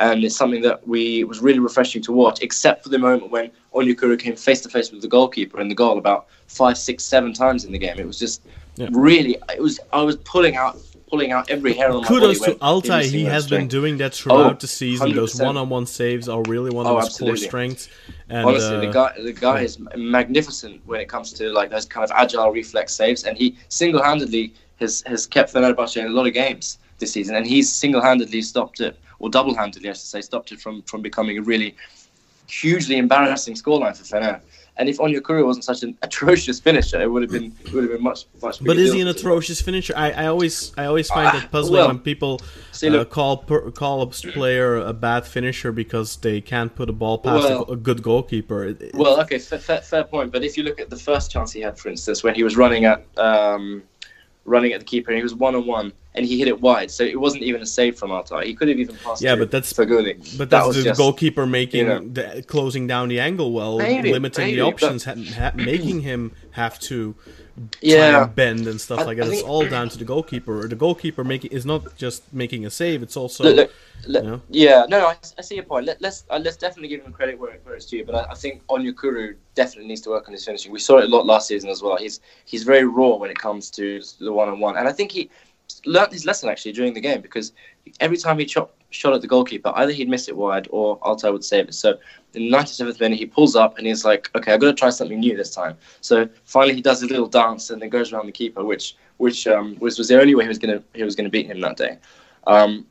And 0.00 0.24
it's 0.24 0.36
something 0.36 0.60
that 0.62 0.86
we 0.88 1.22
was 1.24 1.40
really 1.40 1.60
refreshing 1.60 2.02
to 2.02 2.12
watch, 2.12 2.40
except 2.42 2.82
for 2.82 2.88
the 2.88 2.98
moment 2.98 3.30
when 3.30 3.50
Onyekuru 3.74 4.18
came 4.18 4.34
face 4.34 4.60
to 4.62 4.68
face 4.68 4.90
with 4.90 5.02
the 5.02 5.08
goalkeeper 5.08 5.60
in 5.60 5.68
the 5.68 5.74
goal 5.74 5.98
about 5.98 6.26
five, 6.48 6.76
six, 6.76 7.04
seven 7.04 7.32
times 7.32 7.64
in 7.64 7.70
the 7.70 7.78
game. 7.78 7.98
It 7.98 8.06
was 8.06 8.18
just 8.18 8.42
Yeah. 8.76 8.88
really. 8.90 9.36
It 9.54 9.62
was. 9.62 9.78
I 9.92 10.02
was 10.02 10.16
pulling 10.16 10.56
out, 10.56 10.78
pulling 11.08 11.30
out 11.30 11.48
every 11.48 11.74
hair 11.74 11.92
on 11.92 12.02
my 12.02 12.08
Kudos 12.08 12.40
body 12.40 12.54
to 12.54 12.58
Altay. 12.58 13.04
He 13.04 13.24
has 13.24 13.46
been 13.46 13.68
doing 13.68 13.98
that 13.98 14.14
throughout 14.14 14.56
Oh, 14.56 14.58
the 14.58 14.66
season. 14.66 15.14
Those 15.14 15.34
100%. 15.34 15.44
one-on-one 15.46 15.86
saves 15.86 16.28
are 16.28 16.42
really 16.48 16.72
one 16.72 16.86
of 16.86 17.04
his 17.04 17.16
core 17.16 17.36
strengths. 17.36 17.88
And 18.28 18.48
Honestly, 18.48 18.76
uh, 18.76 18.80
the 18.80 18.86
guy, 18.88 19.12
the 19.22 19.32
guy 19.32 19.60
is 19.60 19.78
magnificent 19.96 20.80
when 20.86 21.00
it 21.00 21.08
comes 21.08 21.32
to 21.34 21.50
like 21.52 21.70
those 21.70 21.84
kind 21.86 22.02
of 22.02 22.10
agile 22.16 22.50
reflex 22.50 22.94
saves, 22.94 23.22
and 23.24 23.36
he 23.38 23.56
single-handedly 23.68 24.54
has 24.80 25.04
has 25.06 25.24
kept 25.24 25.52
Fenerbahce 25.54 25.96
in 25.96 26.06
a 26.06 26.08
lot 26.08 26.26
of 26.26 26.34
games 26.34 26.78
this 26.98 27.12
season, 27.12 27.36
and 27.36 27.46
he's 27.46 27.70
single-handedly 27.72 28.42
stopped 28.42 28.80
it, 28.80 28.98
or 29.18 29.30
double-handedly, 29.30 29.88
I 29.88 29.92
should 29.92 30.02
say, 30.02 30.20
stopped 30.20 30.52
it 30.52 30.60
from 30.60 30.82
from 30.82 31.02
becoming 31.02 31.38
a 31.38 31.42
really 31.42 31.74
hugely 32.46 32.96
embarrassing 32.98 33.54
scoreline 33.54 33.96
for 33.96 34.04
Fener. 34.04 34.40
And 34.76 34.88
if 34.88 34.98
Onyekuru 34.98 35.46
wasn't 35.46 35.64
such 35.64 35.84
an 35.84 35.96
atrocious 36.02 36.58
finisher, 36.58 37.00
it 37.00 37.08
would 37.10 37.22
have 37.22 37.30
been 37.30 37.54
it 37.64 37.72
would 37.72 37.84
have 37.84 37.92
been 37.92 38.02
much 38.02 38.26
much. 38.42 38.62
But 38.62 38.76
is 38.76 38.92
he 38.92 39.00
an 39.00 39.06
atrocious 39.06 39.60
finisher? 39.62 39.94
I, 39.96 40.10
I 40.10 40.26
always 40.26 40.72
I 40.76 40.86
always 40.86 41.08
find 41.08 41.28
Ah, 41.28 41.32
that 41.38 41.52
puzzling 41.52 41.74
well, 41.78 41.86
when 41.88 42.00
people 42.00 42.40
see, 42.72 42.88
uh, 42.88 42.90
look- 42.90 43.10
call 43.10 43.36
per, 43.36 43.70
call 43.70 44.02
a 44.02 44.08
player 44.08 44.76
a 44.78 44.92
bad 44.92 45.26
finisher 45.28 45.70
because 45.70 46.16
they 46.16 46.40
can't 46.40 46.74
put 46.74 46.90
a 46.90 46.92
ball 46.92 47.18
past 47.18 47.44
a 47.44 47.48
Well- 47.50 47.70
a, 47.70 47.76
good 47.76 48.02
goalkeeper. 48.02 48.64
It- 48.64 48.82
it- 48.82 48.94
Well, 48.96 49.20
okay, 49.20 49.38
fair, 49.38 49.60
fair, 49.60 49.80
fair 49.80 50.02
point. 50.04 50.32
But 50.32 50.42
if 50.42 50.56
you 50.58 50.64
look 50.64 50.80
at 50.80 50.90
the 50.90 50.96
first 50.98 51.30
chance 51.30 51.52
he 51.52 51.60
had, 51.60 51.78
for 51.78 51.88
instance, 51.88 52.24
when 52.24 52.34
he 52.34 52.42
was 52.42 52.56
running 52.56 52.84
at 52.84 53.04
um, 53.16 53.84
running 54.44 54.72
at 54.72 54.80
the 54.80 54.84
keeper, 54.86 55.10
and 55.10 55.16
he 55.16 55.22
was 55.22 55.34
one 55.34 55.54
on 55.54 55.66
one, 55.66 55.92
and 56.14 56.26
he 56.26 56.38
hit 56.38 56.48
it 56.48 56.60
wide. 56.60 56.90
So 56.90 57.02
it 57.04 57.18
wasn't 57.18 57.42
even 57.44 57.62
a 57.62 57.66
save 57.66 57.96
from 57.98 58.10
Altay. 58.10 58.44
He 58.44 58.54
could 58.54 58.68
have 58.68 58.78
even 58.78 58.96
passed. 58.96 59.22
Yeah, 59.22 59.36
but 59.36 59.50
that's- 59.50 59.72
Faguli. 59.72 60.36
But 60.38 60.50
That 60.50 60.66
was 60.66 60.76
the 60.76 60.82
just- 60.84 60.98
goalkeeper 60.98 61.46
making 61.46 61.80
you 61.80 61.86
know. 61.86 62.00
the, 62.06 62.42
closing 62.46 62.86
down 62.86 63.08
the 63.08 63.20
angle 63.20 63.52
well, 63.52 63.78
Maybe, 63.78 64.12
limiting 64.12 64.44
maybe, 64.46 64.56
the 64.56 64.62
but- 64.64 64.68
options, 64.74 65.04
ha- 65.04 65.14
ha- 65.36 65.52
making 65.54 66.00
him 66.02 66.32
have 66.52 66.78
to 66.80 67.14
Yeah. 67.80 68.26
bend 68.26 68.66
and 68.66 68.80
stuff 68.80 69.00
I- 69.00 69.04
like 69.04 69.18
that. 69.18 69.28
I 69.28 69.32
It's 69.32 69.42
all 69.42 69.66
down 69.66 69.88
to 69.90 69.98
the 69.98 70.04
goalkeeper. 70.04 70.66
The 70.68 70.76
goalkeeper 70.76 71.24
making 71.24 71.52
is 71.52 71.64
not 71.64 71.96
just 71.96 72.22
making 72.32 72.66
a 72.66 72.70
save; 72.70 73.02
it's 73.02 73.16
also 73.16 73.44
Look, 73.44 73.56
look, 73.56 73.70
let- 74.06 74.24
you 74.24 74.30
know? 74.30 74.40
Yeah, 74.48 74.86
no, 74.88 75.06
I, 75.06 75.16
I 75.38 75.42
see 75.42 75.54
your 75.54 75.64
point. 75.64 75.86
Let, 75.86 76.00
let's 76.02 76.24
uh, 76.30 76.40
let's 76.42 76.56
definitely 76.56 76.88
give 76.88 77.02
him 77.04 77.12
credit 77.12 77.38
where, 77.38 77.58
where 77.64 77.74
it's 77.74 77.86
due. 77.86 78.04
But 78.04 78.14
I, 78.16 78.32
I 78.32 78.34
think 78.34 78.66
Onyekuru 78.66 79.36
definitely 79.54 79.88
needs 79.88 80.00
to 80.02 80.10
work 80.10 80.26
on 80.28 80.32
his 80.32 80.44
finishing. 80.44 80.72
We 80.72 80.78
saw 80.80 80.98
it 80.98 81.04
a 81.04 81.08
lot 81.08 81.26
last 81.26 81.48
season 81.48 81.70
as 81.70 81.82
well. 81.82 81.96
He's 81.96 82.20
he's 82.44 82.64
very 82.64 82.84
raw 82.84 83.16
when 83.16 83.30
it 83.30 83.38
comes 83.38 83.70
to 83.72 84.02
the 84.20 84.32
one 84.32 84.48
on 84.48 84.58
one, 84.58 84.76
and 84.76 84.88
I 84.88 84.92
think 84.92 85.12
he 85.12 85.30
learnt 85.86 86.12
his 86.12 86.26
lesson 86.26 86.48
actually 86.48 86.72
during 86.72 86.92
the 86.92 87.00
game 87.00 87.20
because 87.20 87.52
every 88.00 88.16
time 88.16 88.38
he 88.38 88.46
shot 88.46 88.70
shot 88.94 89.12
at 89.12 89.20
the 89.20 89.26
goalkeeper, 89.26 89.72
either 89.76 89.92
he'd 89.92 90.08
miss 90.08 90.28
it 90.28 90.36
wide 90.36 90.68
or 90.70 90.98
Altay 91.00 91.32
would 91.32 91.44
save 91.44 91.68
it. 91.68 91.74
So 91.74 91.98
in 92.34 92.50
the 92.50 92.56
97th 92.56 93.00
minute, 93.00 93.18
he 93.18 93.26
pulls 93.26 93.56
up 93.56 93.76
and 93.78 93.86
he's 93.86 94.04
like, 94.04 94.30
"Okay, 94.34 94.52
I've 94.52 94.60
got 94.60 94.68
to 94.68 94.74
try 94.74 94.90
something 94.90 95.20
new 95.20 95.36
this 95.36 95.50
time." 95.50 95.76
So 96.00 96.28
finally, 96.44 96.74
he 96.74 96.82
does 96.82 97.02
a 97.02 97.06
little 97.06 97.26
dance 97.26 97.70
and 97.70 97.82
then 97.82 97.88
goes 97.88 98.12
around 98.12 98.26
the 98.26 98.32
keeper, 98.32 98.64
which 98.64 98.96
which 99.18 99.46
um, 99.46 99.76
was 99.80 99.98
was 99.98 100.08
the 100.08 100.20
only 100.20 100.34
way 100.34 100.44
he 100.44 100.48
was 100.48 100.58
gonna 100.58 100.82
he 100.94 101.02
was 101.02 101.16
gonna 101.16 101.30
beat 101.30 101.46
him 101.46 101.60
that 101.60 101.76
day. 101.76 101.98
Um, 102.46 102.86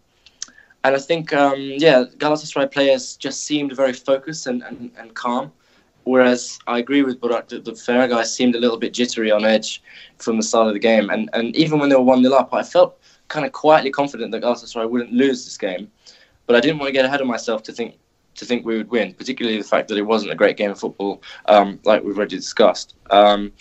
and 0.83 0.95
I 0.95 0.99
think, 0.99 1.31
um, 1.33 1.59
yeah, 1.59 2.03
Galatasaray 2.17 2.71
players 2.71 3.15
just 3.15 3.45
seemed 3.45 3.73
very 3.73 3.93
focused 3.93 4.47
and, 4.47 4.63
and, 4.63 4.91
and 4.97 5.13
calm. 5.13 5.51
Whereas 6.03 6.59
I 6.67 6.79
agree 6.79 7.03
with 7.03 7.21
Burak 7.21 7.47
that 7.49 7.63
the 7.63 7.71
Fener 7.71 8.09
guys 8.09 8.35
seemed 8.35 8.55
a 8.55 8.59
little 8.59 8.77
bit 8.77 8.93
jittery 8.93 9.31
on 9.31 9.45
edge 9.45 9.81
from 10.17 10.35
the 10.35 10.43
start 10.43 10.67
of 10.67 10.73
the 10.73 10.79
game. 10.79 11.09
And, 11.09 11.29
and 11.31 11.55
even 11.55 11.79
when 11.79 11.87
they 11.87 11.95
were 11.95 12.01
1 12.01 12.23
0 12.23 12.35
up, 12.35 12.53
I 12.53 12.63
felt 12.63 12.99
kind 13.33 13.45
of 13.45 13.51
quietly 13.51 13.89
confident 13.89 14.31
that 14.31 14.43
Galatasaray 14.43 14.87
wouldn't 14.89 15.11
lose 15.11 15.43
this 15.43 15.57
game. 15.57 15.89
But 16.45 16.55
I 16.55 16.59
didn't 16.59 16.77
want 16.79 16.89
to 16.89 16.93
get 16.93 17.05
ahead 17.05 17.21
of 17.21 17.27
myself 17.27 17.63
to 17.63 17.71
think 17.73 17.97
to 18.35 18.45
think 18.45 18.65
we 18.65 18.77
would 18.77 18.89
win, 18.89 19.13
particularly 19.13 19.57
the 19.59 19.63
fact 19.63 19.87
that 19.89 19.97
it 19.97 20.01
wasn't 20.13 20.31
a 20.31 20.35
great 20.35 20.57
game 20.57 20.71
of 20.71 20.79
football, 20.79 21.21
um, 21.45 21.79
like 21.83 22.03
we've 22.03 22.17
already 22.17 22.35
discussed. 22.35 22.95
Um, 23.11 23.51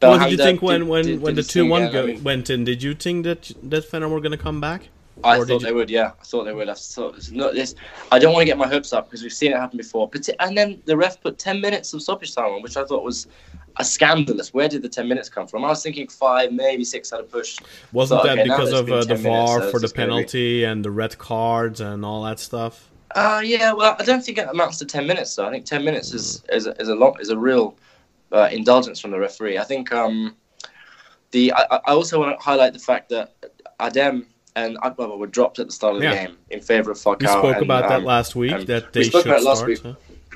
What 0.00 0.20
did 0.22 0.30
you 0.32 0.36
think 0.38 0.62
when 0.62 0.80
did- 0.80 0.88
when 0.88 1.04
did- 1.04 1.20
when 1.22 1.34
did 1.34 1.44
the 1.44 1.48
two 1.48 1.66
one 1.66 1.82
again. 1.84 2.04
I 2.04 2.06
mean, 2.06 2.24
went 2.24 2.50
in? 2.50 2.64
Did 2.64 2.82
you 2.82 2.94
think 2.94 3.24
that 3.24 3.42
that 3.72 3.82
Fener 3.90 4.08
were 4.10 4.20
going 4.26 4.36
to 4.40 4.44
come 4.48 4.60
back? 4.60 4.80
I 5.22 5.38
Or 5.38 5.46
thought 5.46 5.62
they 5.62 5.72
would. 5.72 5.90
Yeah, 5.98 6.10
I 6.22 6.24
thought 6.30 6.44
they 6.44 6.52
would. 6.58 6.68
I 6.68 6.74
thought 6.74 7.16
it's 7.16 7.30
not 7.30 7.54
this. 7.54 7.74
I 8.10 8.18
don't 8.18 8.32
want 8.34 8.42
to 8.42 8.46
get 8.52 8.58
my 8.58 8.66
hopes 8.66 8.92
up 8.92 9.02
because 9.06 9.22
we've 9.22 9.32
seen 9.42 9.52
it 9.52 9.58
happen 9.64 9.78
before. 9.78 10.08
But 10.12 10.28
and 10.40 10.58
then 10.58 10.82
the 10.86 10.96
ref 10.96 11.14
put 11.22 11.38
ten 11.38 11.60
minutes 11.60 11.94
of 11.94 12.02
stoppage 12.02 12.34
time 12.34 12.50
on, 12.54 12.62
which 12.62 12.76
I 12.76 12.84
thought 12.84 13.04
was 13.04 13.26
scandalous. 13.82 14.54
Where 14.54 14.68
did 14.68 14.82
the 14.82 14.88
ten 14.88 15.08
minutes 15.08 15.28
come 15.28 15.46
from? 15.48 15.64
I 15.64 15.68
was 15.68 15.82
thinking 15.82 16.06
five, 16.06 16.52
maybe 16.52 16.84
six 16.84 17.12
at 17.12 17.20
a 17.20 17.24
push. 17.24 17.58
Wasn't 17.92 18.20
So, 18.20 18.26
that 18.26 18.38
okay, 18.38 18.48
because 18.48 18.72
of 18.72 18.90
uh, 18.90 19.00
the 19.00 19.14
10 19.16 19.22
minutes, 19.22 19.50
VAR 19.50 19.60
so 19.62 19.70
for 19.70 19.80
the 19.80 19.88
gonna 19.88 20.06
be- 20.06 20.12
penalty 20.12 20.64
and 20.64 20.84
the 20.84 20.90
red 20.90 21.18
cards 21.18 21.80
and 21.80 22.04
all 22.04 22.22
that 22.24 22.38
stuff? 22.38 22.90
Uh, 23.16 23.42
yeah. 23.44 23.72
Well, 23.72 23.96
I 23.98 24.04
don't 24.04 24.24
think 24.24 24.38
it 24.38 24.48
amounts 24.48 24.78
to 24.78 24.84
ten 24.84 25.06
minutes. 25.06 25.34
Though 25.34 25.46
I 25.46 25.50
think 25.50 25.64
ten 25.64 25.84
minutes 25.84 26.12
is 26.12 26.42
is 26.50 26.66
a, 26.66 26.80
is 26.80 26.88
a 26.88 26.94
lot 26.94 27.20
is 27.20 27.30
a 27.30 27.38
real 27.38 27.76
uh, 28.32 28.48
indulgence 28.52 29.00
from 29.00 29.10
the 29.10 29.18
referee. 29.18 29.58
I 29.58 29.64
think 29.64 29.92
um, 29.92 30.36
the 31.32 31.52
I, 31.52 31.62
I 31.86 31.92
also 31.92 32.20
want 32.20 32.38
to 32.38 32.44
highlight 32.44 32.72
the 32.72 32.78
fact 32.80 33.08
that 33.10 33.34
Adem 33.80 34.26
and 34.56 34.76
Akbaba 34.78 35.18
were 35.18 35.26
dropped 35.26 35.58
at 35.58 35.66
the 35.66 35.72
start 35.72 35.96
of 35.96 36.00
the 36.00 36.06
Yeah. 36.08 36.26
game 36.26 36.36
in 36.50 36.60
favour 36.60 36.92
of 36.92 36.96
Falcao. 36.96 37.20
We 37.20 37.26
spoke 37.26 37.56
and, 37.56 37.64
about 37.64 37.88
that 37.88 37.98
um, 37.98 38.04
last 38.04 38.36
week. 38.36 38.66
that 38.66 38.84
we 38.94 39.02
they 39.02 39.08
spoke 39.08 39.22
should 39.22 39.32
about 39.32 39.42
last 39.44 39.58
start. 39.58 39.68
week. 39.68 39.80
huh? 39.82 39.94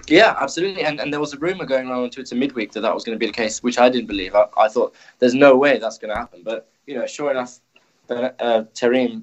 Yeah, 0.08 0.36
absolutely. 0.40 0.82
And 0.84 1.00
and 1.00 1.12
there 1.12 1.20
was 1.20 1.32
a 1.34 1.38
rumor 1.38 1.64
going 1.64 1.88
around 1.88 2.02
on 2.04 2.10
Twitter 2.10 2.34
midweek 2.34 2.72
that 2.72 2.80
that 2.80 2.94
was 2.94 3.04
going 3.04 3.14
to 3.16 3.18
be 3.18 3.26
the 3.26 3.32
case, 3.32 3.62
which 3.62 3.78
I 3.78 3.88
didn't 3.88 4.06
believe. 4.06 4.34
I, 4.34 4.46
I 4.56 4.68
thought 4.68 4.94
there's 5.18 5.34
no 5.34 5.56
way 5.56 5.78
that's 5.78 5.98
going 5.98 6.12
to 6.14 6.18
happen. 6.18 6.42
But 6.44 6.68
you 6.86 6.94
know, 6.96 7.06
sure 7.06 7.30
enough, 7.30 7.60
uh, 8.10 8.30
Terim 8.74 9.22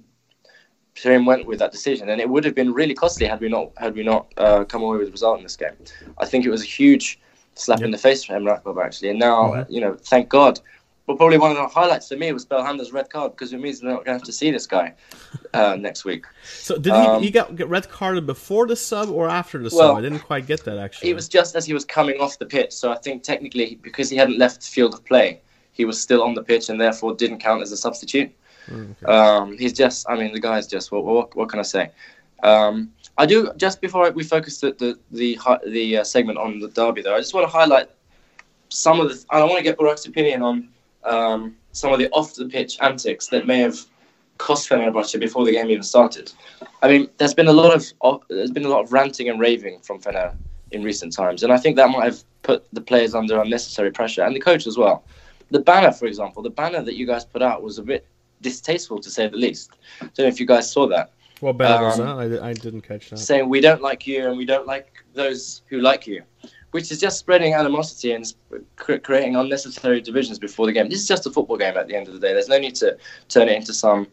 Terim 0.95 1.25
went 1.25 1.45
with 1.45 1.59
that 1.59 1.71
decision, 1.71 2.09
and 2.09 2.21
it 2.21 2.29
would 2.29 2.45
have 2.45 2.55
been 2.55 2.73
really 2.73 2.93
costly 2.93 3.25
had 3.27 3.41
we 3.41 3.49
not 3.49 3.71
had 3.77 3.95
we 3.95 4.03
not 4.03 4.33
uh, 4.37 4.63
come 4.65 4.81
away 4.83 4.97
with 4.97 5.07
the 5.07 5.11
result 5.11 5.37
in 5.37 5.43
this 5.43 5.57
game. 5.57 5.75
I 6.17 6.25
think 6.25 6.45
it 6.45 6.49
was 6.49 6.61
a 6.61 6.65
huge 6.65 7.19
slap 7.55 7.81
in 7.81 7.91
the 7.91 7.97
face 7.97 8.23
for 8.23 8.33
Emre 8.33 8.61
Akbaba 8.61 8.85
actually. 8.85 9.09
And 9.09 9.19
now, 9.19 9.51
Mm-hmm. 9.51 9.73
you 9.73 9.81
know, 9.81 9.95
thank 9.95 10.29
God. 10.29 10.59
But 11.07 11.17
probably 11.17 11.37
one 11.37 11.51
of 11.51 11.57
the 11.57 11.67
highlights 11.67 12.07
for 12.07 12.15
me 12.17 12.31
was 12.31 12.45
Belhanda's 12.45 12.91
red 12.91 13.11
card 13.11 13.33
because 13.33 13.53
it 13.53 13.59
means 13.59 13.83
we're 13.83 13.89
not 13.89 13.97
going 14.05 14.05
to 14.05 14.13
have 14.13 14.23
to 14.23 14.31
see 14.33 14.49
this 14.49 14.65
guy 14.65 14.93
uh, 15.53 15.75
next 15.79 16.03
week. 16.03 16.25
So 16.43 16.77
did 16.77 16.93
Um, 16.93 17.19
he, 17.19 17.27
he 17.27 17.31
got 17.31 17.55
get 17.55 17.67
red 17.69 17.87
carded 17.89 18.25
before 18.25 18.65
the 18.65 18.75
sub 18.75 19.09
or 19.09 19.29
after 19.29 19.59
the 19.59 19.69
Well, 19.75 19.89
sub? 19.89 19.97
I 19.97 20.01
didn't 20.01 20.21
quite 20.21 20.47
get 20.47 20.63
that 20.65 20.77
actually. 20.79 21.11
It 21.11 21.13
was 21.13 21.27
just 21.29 21.55
as 21.55 21.63
he 21.65 21.73
was 21.73 21.85
coming 21.85 22.19
off 22.19 22.39
the 22.39 22.47
pitch, 22.47 22.71
so 22.71 22.91
I 22.91 22.97
think 22.97 23.21
technically 23.21 23.77
because 23.83 24.09
he 24.09 24.17
hadn't 24.17 24.39
left 24.39 24.61
the 24.61 24.67
field 24.67 24.95
of 24.95 25.05
play, 25.05 25.41
he 25.73 25.85
was 25.85 26.01
still 26.01 26.23
on 26.23 26.33
the 26.33 26.41
pitch 26.43 26.69
and 26.69 26.81
therefore 26.81 27.13
didn't 27.13 27.37
count 27.39 27.61
as 27.61 27.71
a 27.71 27.77
substitute. 27.77 28.31
Um, 29.05 29.55
he's 29.59 29.73
just, 29.73 30.09
I 30.09 30.15
mean, 30.15 30.33
the 30.33 30.39
guy's 30.39 30.65
just. 30.65 30.91
What, 30.91 31.05
what, 31.05 31.35
what 31.35 31.49
can 31.49 31.59
I 31.59 31.63
say? 31.63 31.91
Um, 32.41 32.91
I 33.17 33.27
do 33.27 33.51
just 33.57 33.79
before 33.79 34.09
we 34.11 34.23
focus 34.23 34.59
the 34.59 34.71
the 34.73 34.97
the, 35.11 35.37
the 35.67 35.97
uh, 35.97 36.03
segment 36.03 36.39
on 36.39 36.59
the 36.59 36.69
derby, 36.69 37.03
though. 37.03 37.15
I 37.15 37.19
just 37.19 37.33
want 37.35 37.45
to 37.47 37.51
highlight 37.55 37.89
some 38.69 38.99
of 38.99 39.09
the. 39.09 39.23
I 39.29 39.43
want 39.43 39.57
to 39.57 39.63
get 39.63 39.77
Burak's 39.77 40.07
opinion 40.07 40.41
on 40.41 40.69
um, 41.05 41.55
some 41.71 41.91
of 41.93 41.99
the 41.99 42.09
off 42.09 42.35
the 42.35 42.45
pitch 42.45 42.77
antics 42.81 43.27
that 43.27 43.47
may 43.47 43.59
have 43.59 43.77
cost 44.37 44.69
Fenerbahce 44.69 45.19
before 45.19 45.45
the 45.45 45.51
game 45.51 45.69
even 45.69 45.83
started. 45.83 46.31
I 46.81 46.87
mean, 46.89 47.09
there's 47.17 47.33
been 47.33 47.47
a 47.47 47.53
lot 47.53 47.73
of 47.73 47.85
of- 48.01 48.23
there's 48.29 48.51
been 48.51 48.65
a 48.65 48.69
lot 48.69 48.83
of 48.83 48.91
ranting 48.91 49.29
and 49.29 49.39
raving 49.39 49.79
from 49.81 50.01
Fener 50.01 50.35
in 50.71 50.83
recent 50.83 51.13
times, 51.13 51.43
and 51.43 51.53
I 51.53 51.57
think 51.57 51.75
that 51.77 51.89
might 51.89 52.05
have 52.05 52.23
put 52.43 52.65
the 52.73 52.81
players 52.81 53.15
under 53.15 53.41
unnecessary 53.41 53.91
pressure 53.91 54.23
and 54.23 54.35
the 54.35 54.39
coach 54.39 54.67
as 54.67 54.77
well. 54.77 55.03
The 55.51 55.59
banner, 55.59 55.91
for 55.91 56.05
example, 56.05 56.41
the 56.43 56.49
banner 56.49 56.81
that 56.81 56.95
you 56.95 57.05
guys 57.05 57.23
put 57.23 57.41
out 57.41 57.61
was 57.61 57.77
a 57.77 57.83
bit 57.83 58.07
distasteful 58.41 58.99
to 58.99 59.09
say 59.09 59.27
the 59.27 59.37
least. 59.37 59.71
I 60.01 60.05
don't 60.05 60.19
know 60.19 60.27
if 60.27 60.39
you 60.39 60.45
guys 60.45 60.69
saw 60.71 60.87
that, 60.87 61.11
what 61.39 61.57
banner 61.57 61.85
was 61.85 61.99
um, 61.99 62.29
that? 62.29 62.41
I, 62.41 62.49
I 62.49 62.53
didn't 62.53 62.81
catch 62.81 63.09
that. 63.09 63.19
saying 63.19 63.49
we 63.49 63.59
don't 63.61 63.81
like 63.81 64.07
you 64.07 64.27
and 64.27 64.37
we 64.37 64.45
don't 64.45 64.65
like 64.65 65.03
those 65.13 65.61
who 65.69 65.79
like 65.79 66.07
you, 66.07 66.23
which 66.75 66.91
is 66.91 66.99
just 66.99 67.17
spreading 67.17 67.53
animosity 67.53 68.11
and 68.11 68.33
creating 68.75 69.37
unnecessary 69.37 70.01
divisions 70.01 70.37
before 70.37 70.65
the 70.65 70.73
game. 70.73 70.89
This 70.89 70.99
is 70.99 71.07
just 71.07 71.25
a 71.25 71.31
football 71.31 71.55
game 71.55 71.77
at 71.77 71.87
the 71.87 71.95
end 71.95 72.09
of 72.09 72.13
the 72.13 72.19
day. 72.19 72.33
There's 72.33 72.49
no 72.49 72.57
need 72.57 72.75
to 72.75 72.97
turn 73.29 73.47
it 73.47 73.55
into 73.55 73.73
some, 73.73 74.07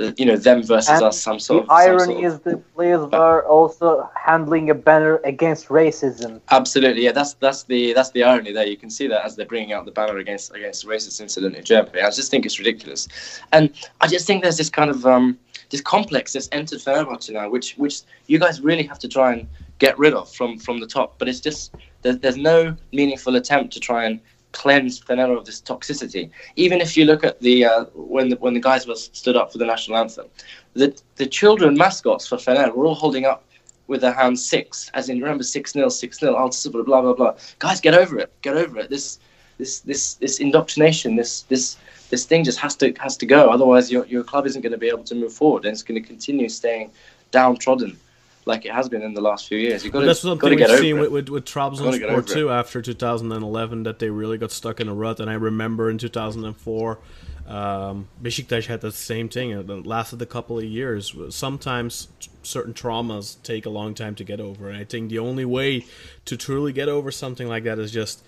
uh, 0.00 0.12
you 0.16 0.24
know, 0.24 0.36
them 0.36 0.62
versus 0.62 0.88
And 0.90 1.02
us. 1.02 1.20
Some 1.20 1.40
sort 1.40 1.66
the 1.66 1.72
of. 1.72 1.76
irony 1.86 2.14
sort 2.14 2.24
of- 2.24 2.32
is 2.32 2.38
the 2.48 2.56
players 2.76 3.04
were 3.10 3.44
also 3.56 4.08
handling 4.14 4.70
a 4.70 4.74
banner 4.74 5.16
against 5.24 5.66
racism. 5.66 6.40
Absolutely, 6.52 7.02
yeah. 7.06 7.10
That's 7.10 7.34
that's 7.44 7.64
the 7.64 7.92
that's 7.92 8.12
the 8.12 8.22
irony 8.22 8.52
there. 8.52 8.68
You 8.68 8.76
can 8.76 8.90
see 8.98 9.08
that 9.08 9.24
as 9.26 9.34
they're 9.34 9.52
bringing 9.54 9.72
out 9.72 9.84
the 9.84 9.96
banner 10.00 10.18
against 10.18 10.54
against 10.54 10.86
racist 10.86 11.20
incident 11.20 11.56
in 11.56 11.64
Germany. 11.64 12.00
I 12.02 12.10
just 12.10 12.30
think 12.30 12.46
it's 12.46 12.58
ridiculous, 12.60 13.08
and 13.52 13.64
I 14.00 14.06
just 14.06 14.28
think 14.28 14.44
there's 14.44 14.58
this 14.58 14.70
kind 14.70 14.90
of 14.90 15.04
um, 15.06 15.36
this 15.70 15.80
complex 15.80 16.34
that's 16.34 16.48
entered 16.52 16.78
Fenerbahce 16.78 17.32
now, 17.32 17.48
which 17.50 17.68
which 17.82 18.02
you 18.28 18.38
guys 18.38 18.60
really 18.60 18.84
have 18.84 19.00
to 19.00 19.08
try 19.08 19.32
and 19.32 19.48
get 19.78 19.98
rid 19.98 20.14
of 20.14 20.32
from 20.32 20.58
from 20.58 20.78
the 20.78 20.86
top. 20.86 21.18
But 21.18 21.28
it's 21.28 21.40
just 21.40 21.74
there's, 22.02 22.18
there's 22.18 22.36
no 22.36 22.76
meaningful 22.92 23.36
attempt 23.36 23.72
to 23.74 23.80
try 23.80 24.04
and 24.04 24.20
cleanse 24.52 25.00
Fener 25.00 25.36
of 25.36 25.44
this 25.44 25.60
toxicity. 25.60 26.30
Even 26.56 26.80
if 26.80 26.96
you 26.96 27.04
look 27.04 27.24
at 27.24 27.40
the 27.40 27.64
uh, 27.64 27.84
when 27.94 28.28
the 28.30 28.36
when 28.36 28.54
the 28.54 28.60
guys 28.60 28.86
were 28.86 28.94
stood 28.94 29.36
up 29.36 29.52
for 29.52 29.58
the 29.58 29.66
national 29.66 29.98
anthem, 29.98 30.26
the 30.74 30.98
the 31.16 31.26
children 31.26 31.76
mascots 31.76 32.26
for 32.26 32.36
Fener 32.36 32.74
were 32.74 32.86
all 32.86 32.94
holding 32.94 33.26
up 33.26 33.44
with 33.86 34.00
their 34.00 34.12
hands 34.12 34.44
six, 34.44 34.90
as 34.94 35.08
in 35.08 35.20
remember 35.20 35.44
six 35.44 35.74
nil, 35.74 35.90
six 35.90 36.22
nil, 36.22 36.34
blah 36.34 37.02
blah 37.02 37.12
blah. 37.12 37.34
Guys, 37.58 37.80
get 37.80 37.94
over 37.94 38.18
it, 38.18 38.32
get 38.42 38.56
over 38.56 38.78
it. 38.78 38.90
This 38.90 39.18
this 39.58 39.80
this 39.80 40.14
this 40.14 40.40
indoctrination, 40.40 41.16
this 41.16 41.42
this 41.42 41.76
this 42.10 42.24
thing 42.24 42.44
just 42.44 42.58
has 42.58 42.74
to 42.76 42.92
has 42.98 43.16
to 43.18 43.26
go. 43.26 43.50
Otherwise, 43.50 43.90
your 43.90 44.06
your 44.06 44.24
club 44.24 44.46
isn't 44.46 44.62
going 44.62 44.72
to 44.72 44.78
be 44.78 44.88
able 44.88 45.04
to 45.04 45.14
move 45.14 45.32
forward, 45.32 45.64
and 45.64 45.72
it's 45.72 45.82
going 45.82 46.00
to 46.00 46.06
continue 46.06 46.48
staying 46.48 46.90
downtrodden 47.30 47.98
like 48.46 48.64
it 48.64 48.72
has 48.72 48.88
been 48.88 49.02
in 49.02 49.12
the 49.12 49.20
last 49.20 49.48
few 49.48 49.58
years. 49.58 49.84
You've 49.84 49.92
got 49.92 49.98
But 49.98 50.02
to, 50.02 50.06
that's 50.06 50.20
something 50.20 50.56
we've 50.56 50.68
seen 50.78 50.96
it. 50.96 51.00
with, 51.00 51.10
with, 51.10 51.28
with 51.28 51.44
Trabzonspor 51.44 52.26
too 52.26 52.50
after 52.50 52.80
2011 52.80 53.82
that 53.82 53.98
they 53.98 54.08
really 54.08 54.38
got 54.38 54.52
stuck 54.52 54.80
in 54.80 54.88
a 54.88 54.94
rut. 54.94 55.20
And 55.20 55.28
I 55.28 55.34
remember 55.34 55.90
in 55.90 55.98
2004, 55.98 56.98
um, 57.48 58.08
Besiktas 58.22 58.66
had 58.66 58.80
the 58.80 58.92
same 58.92 59.28
thing. 59.28 59.50
It 59.50 59.68
lasted 59.86 60.22
a 60.22 60.26
couple 60.26 60.58
of 60.58 60.64
years. 60.64 61.14
Sometimes 61.30 62.08
t- 62.20 62.30
certain 62.42 62.72
traumas 62.72 63.36
take 63.42 63.66
a 63.66 63.70
long 63.70 63.94
time 63.94 64.14
to 64.14 64.24
get 64.24 64.40
over. 64.40 64.68
And 64.68 64.78
I 64.78 64.84
think 64.84 65.10
the 65.10 65.18
only 65.18 65.44
way 65.44 65.84
to 66.24 66.36
truly 66.36 66.72
get 66.72 66.88
over 66.88 67.10
something 67.10 67.48
like 67.48 67.64
that 67.64 67.80
is 67.80 67.90
just 67.90 68.24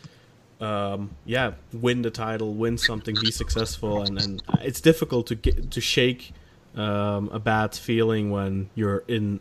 um, 0.60 1.10
yeah, 1.24 1.52
win 1.72 2.02
the 2.02 2.10
title, 2.10 2.54
win 2.54 2.78
something, 2.78 3.16
be 3.20 3.30
successful, 3.30 4.02
and, 4.02 4.20
and 4.20 4.42
it's 4.60 4.80
difficult 4.80 5.28
to 5.28 5.36
get 5.36 5.70
to 5.70 5.80
shake 5.80 6.32
um, 6.74 7.28
a 7.32 7.38
bad 7.38 7.74
feeling 7.74 8.30
when 8.30 8.70
you're 8.74 9.04
in, 9.08 9.40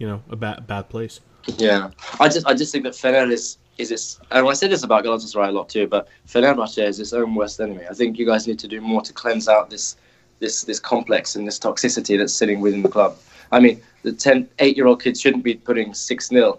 you 0.00 0.06
know, 0.08 0.20
a 0.30 0.34
bad 0.34 0.66
bad 0.66 0.88
place. 0.88 1.20
Yeah, 1.58 1.90
I 2.18 2.28
just 2.28 2.46
I 2.46 2.54
just 2.54 2.72
think 2.72 2.84
that 2.84 2.94
Fener 2.94 3.30
is 3.30 3.58
is 3.78 3.92
its 3.92 4.18
and 4.30 4.48
I 4.48 4.52
say 4.54 4.66
this 4.66 4.82
about 4.82 5.04
Galatasaray 5.04 5.48
a 5.48 5.52
lot 5.52 5.68
too, 5.68 5.86
but 5.86 6.08
Fenerbahce 6.26 6.84
is 6.84 6.98
its 6.98 7.12
own 7.12 7.34
worst 7.34 7.60
enemy. 7.60 7.84
I 7.88 7.94
think 7.94 8.18
you 8.18 8.26
guys 8.26 8.48
need 8.48 8.58
to 8.60 8.68
do 8.68 8.80
more 8.80 9.02
to 9.02 9.12
cleanse 9.12 9.46
out 9.46 9.70
this 9.70 9.96
this 10.40 10.64
this 10.64 10.80
complex 10.80 11.36
and 11.36 11.46
this 11.46 11.58
toxicity 11.58 12.18
that's 12.18 12.34
sitting 12.34 12.60
within 12.60 12.82
the 12.82 12.88
club. 12.88 13.16
I 13.52 13.60
mean, 13.60 13.82
the 14.02 14.12
10, 14.12 14.48
8 14.60 14.76
year 14.76 14.86
old 14.86 15.02
kids 15.02 15.20
shouldn't 15.20 15.44
be 15.44 15.54
putting 15.54 15.92
six 15.92 16.28
0 16.28 16.58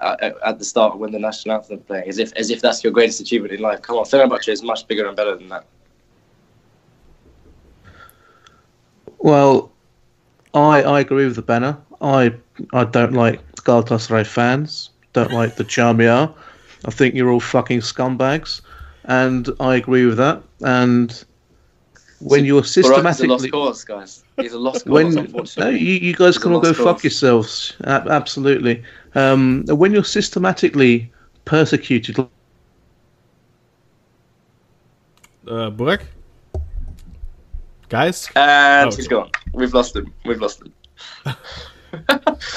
uh, 0.00 0.30
at 0.44 0.58
the 0.58 0.64
start 0.64 0.98
when 0.98 1.12
the 1.12 1.18
national 1.18 1.56
anthem 1.56 1.78
playing, 1.80 2.08
as 2.08 2.18
if 2.18 2.32
as 2.34 2.50
if 2.50 2.60
that's 2.60 2.84
your 2.84 2.92
greatest 2.92 3.20
achievement 3.20 3.54
in 3.54 3.60
life. 3.60 3.80
Come 3.80 3.96
on, 3.96 4.04
Fenerbahce 4.04 4.48
is 4.48 4.62
much 4.62 4.86
bigger 4.86 5.06
and 5.06 5.16
better 5.16 5.36
than 5.36 5.48
that. 5.48 5.64
Well, 9.18 9.72
I 10.52 10.82
I 10.82 11.00
agree 11.00 11.24
with 11.24 11.36
the 11.36 11.42
banner. 11.42 11.78
I 12.00 12.34
I 12.72 12.84
don't 12.84 13.12
like 13.12 13.40
Galatasaray 13.56 14.26
fans. 14.26 14.90
Don't 15.12 15.32
like 15.32 15.56
the 15.56 15.64
Jamia. 15.64 16.32
I 16.84 16.90
think 16.90 17.14
you're 17.14 17.30
all 17.30 17.40
fucking 17.40 17.80
scumbags, 17.80 18.60
and 19.04 19.48
I 19.60 19.76
agree 19.76 20.04
with 20.06 20.16
that. 20.18 20.42
And 20.60 21.24
when 22.20 22.44
you're 22.44 22.62
Burak 22.62 22.64
is 22.64 22.76
a 22.76 22.88
lost 22.88 23.04
systematically 23.14 23.50
cause, 23.50 23.84
guys. 23.84 24.24
He's 24.36 24.52
a 24.52 24.58
lost 24.58 24.84
cause, 24.84 24.92
when 24.92 25.14
no, 25.58 25.68
you, 25.68 25.94
you 25.94 26.14
guys 26.14 26.34
He's 26.34 26.42
can 26.42 26.52
all 26.52 26.60
go 26.60 26.68
lost 26.68 26.80
fuck 26.80 27.04
yourselves. 27.04 27.74
A- 27.82 28.06
absolutely. 28.10 28.82
Um, 29.14 29.64
when 29.68 29.92
you're 29.92 30.04
systematically 30.04 31.10
persecuted, 31.44 32.18
Uh, 35.46 35.70
Burak? 35.70 36.00
Guys? 37.90 38.30
And 38.34 38.90
Oh. 38.90 38.96
he's 38.96 39.08
gone. 39.08 39.30
We've 39.52 39.74
lost 39.74 39.94
him. 39.94 40.12
We've 40.24 40.40
lost 40.40 40.62
him. 40.62 40.72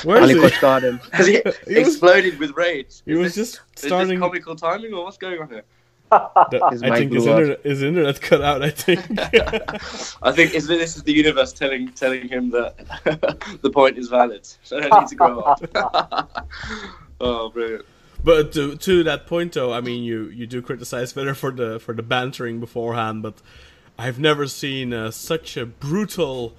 Where 0.04 0.18
is 0.18 0.24
Ali 0.24 0.34
he? 0.36 0.40
Koç 0.40 0.62
got 0.62 0.84
him. 0.84 1.00
Has 1.12 1.28
he 1.28 1.34
He 1.68 1.76
was- 1.80 1.88
exploded 1.90 2.40
with 2.40 2.52
rage? 2.56 3.02
He 3.06 3.12
Is 3.14 3.18
was 3.18 3.36
this- 3.36 3.52
just 3.54 3.62
Is 3.78 3.88
starting. 3.88 4.10
this 4.10 4.20
comical 4.20 4.56
timing 4.56 4.94
or 4.94 5.04
what's 5.06 5.18
going 5.18 5.40
on 5.42 5.50
here? 5.50 5.64
the- 6.10 6.68
His 6.72 6.84
I 6.84 6.98
think 6.98 7.12
his 7.12 7.26
internet, 7.26 7.64
his 7.64 7.84
internet 7.84 8.22
cut 8.22 8.42
out. 8.42 8.64
I 8.64 8.70
think. 8.70 9.00
I 10.24 10.32
think 10.32 10.54
is 10.54 10.66
this 10.68 10.96
is 10.96 11.04
the 11.04 11.14
universe 11.14 11.52
telling 11.54 11.90
telling 11.94 12.28
him 12.30 12.50
that 12.52 12.76
the 13.62 13.70
point 13.70 13.98
is 13.98 14.08
valid. 14.08 14.48
So 14.64 14.78
I 14.78 14.82
don't 14.88 15.00
need 15.02 15.10
to 15.10 15.16
grow 15.16 15.40
up. 15.42 16.48
oh, 17.20 17.50
brilliant. 17.50 17.86
But 18.24 18.52
to 18.54 18.76
to 18.78 19.04
that 19.04 19.28
point, 19.28 19.54
though, 19.54 19.72
I 19.74 19.82
mean, 19.82 20.04
you 20.04 20.26
you 20.26 20.48
do 20.48 20.62
criticize 20.62 21.12
Vedder 21.14 21.36
for 21.36 21.52
the 21.52 21.80
for 21.80 21.94
the 21.94 22.04
bantering 22.04 22.60
beforehand, 22.60 23.22
but 23.22 23.36
I've 24.00 24.20
never 24.20 24.48
seen 24.48 24.94
uh, 24.94 25.12
such 25.12 25.58
a 25.58 25.66
brutal 25.66 26.56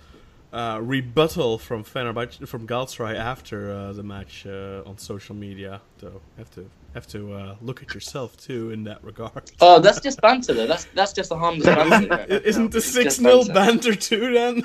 uh, 0.52 0.78
rebuttal 0.82 1.58
from 1.58 1.84
Fenerbahce 1.84 2.46
from 2.48 2.66
Galatasaray 2.66 3.16
after 3.16 3.70
uh, 3.70 3.92
the 3.92 4.02
match 4.02 4.46
uh, 4.46 4.82
on 4.86 4.96
social 4.98 5.34
media. 5.34 5.80
So 6.00 6.20
have 6.38 6.50
to 6.52 6.68
have 6.94 7.06
to 7.08 7.32
uh, 7.34 7.56
look 7.60 7.82
at 7.82 7.92
yourself 7.94 8.36
too 8.36 8.70
in 8.70 8.84
that 8.84 9.02
regard. 9.04 9.50
Oh, 9.60 9.78
that's 9.78 10.00
just 10.00 10.20
banter 10.20 10.54
though. 10.54 10.66
That's 10.66 10.86
that's 10.94 11.12
just 11.12 11.30
a 11.32 11.36
harmless 11.36 11.66
banter. 11.76 12.12
I- 12.14 12.24
Isn't 12.44 12.70
the 12.72 12.80
six 12.80 13.16
just 13.16 13.20
0 13.20 13.44
banter. 13.44 13.52
banter 13.52 13.94
too 13.94 14.32
then? 14.32 14.62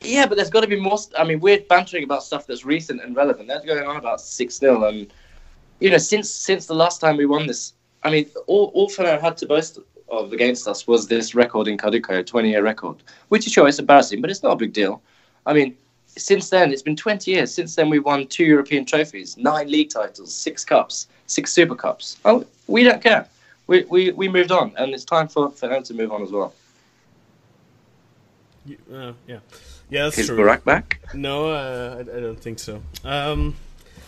Yeah, 0.00 0.26
but 0.26 0.36
there's 0.36 0.50
got 0.50 0.60
to 0.60 0.66
be 0.68 0.78
more. 0.80 0.98
I 1.18 1.24
mean, 1.24 1.40
we're 1.40 1.60
bantering 1.60 2.04
about 2.04 2.22
stuff 2.22 2.46
that's 2.46 2.64
recent 2.64 3.02
and 3.02 3.16
relevant. 3.16 3.48
They're 3.48 3.64
going 3.64 3.86
on 3.86 3.96
about 3.96 4.20
six 4.20 4.58
0 4.58 4.84
and 4.84 5.12
you 5.80 5.90
know, 5.90 5.98
since 5.98 6.30
since 6.30 6.66
the 6.66 6.74
last 6.74 7.00
time 7.00 7.16
we 7.18 7.26
won 7.26 7.46
this, 7.46 7.74
I 8.02 8.10
mean, 8.10 8.30
all 8.46 8.70
all 8.74 8.88
Fener 8.88 9.20
had 9.20 9.36
to 9.38 9.46
boast 9.46 9.78
of 10.08 10.32
against 10.32 10.68
us 10.68 10.86
was 10.86 11.06
this 11.08 11.34
record 11.34 11.68
in 11.68 11.76
Kadıköy, 11.76 12.24
20 12.26 12.50
year 12.50 12.62
record, 12.62 12.96
which 13.28 13.46
is 13.46 13.52
sure 13.52 13.66
it's 13.68 13.78
embarrassing, 13.78 14.20
but 14.20 14.30
it's 14.30 14.42
not 14.42 14.52
a 14.52 14.56
big 14.56 14.72
deal. 14.72 15.02
I 15.46 15.52
mean, 15.52 15.76
since 16.06 16.48
then 16.50 16.72
it's 16.72 16.82
been 16.82 16.96
20 16.96 17.30
years. 17.30 17.52
Since 17.52 17.74
then 17.74 17.90
we 17.90 17.98
won 17.98 18.26
two 18.26 18.44
European 18.44 18.84
trophies, 18.84 19.36
nine 19.36 19.68
league 19.70 19.90
titles, 19.90 20.32
six 20.34 20.64
cups, 20.64 21.08
six 21.26 21.52
Super 21.52 21.74
Cups. 21.74 22.16
Oh, 22.24 22.44
we 22.68 22.84
don't 22.84 23.02
care. 23.02 23.26
We, 23.66 23.84
we, 23.84 24.12
we 24.12 24.28
moved 24.28 24.52
on, 24.52 24.72
and 24.78 24.94
it's 24.94 25.04
time 25.04 25.26
for, 25.28 25.50
for 25.50 25.68
them 25.68 25.82
to 25.82 25.94
move 25.94 26.12
on 26.12 26.22
as 26.22 26.30
well. 26.30 26.54
You- 28.64 28.78
Uh, 28.92 29.12
yeah, 29.26 29.38
yeah, 29.90 30.04
that's 30.04 30.18
Is 30.18 30.26
true. 30.26 30.36
Burak 30.38 30.64
back? 30.64 31.00
No, 31.14 31.50
uh, 31.50 31.96
I, 31.98 32.00
I 32.16 32.20
don't 32.20 32.40
think 32.40 32.58
so. 32.58 32.80
Um, 33.04 33.54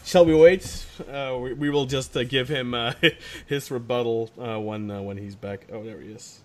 shall 0.09 0.24
we 0.24 0.34
wait? 0.34 0.86
Uh, 1.09 1.38
we, 1.40 1.52
we 1.52 1.70
will 1.70 1.86
just 1.86 2.16
uh, 2.16 2.24
give 2.24 2.48
him 2.48 2.74
uh, 2.74 2.94
his 3.46 3.70
rebuttal 3.70 4.30
uh, 4.40 4.59
when 4.59 4.90
uh, 4.90 5.00
when 5.02 5.18
he's 5.18 5.36
back. 5.36 5.66
Oh, 5.72 5.84
there 5.84 6.00
he 6.00 6.09
is. 6.12 6.40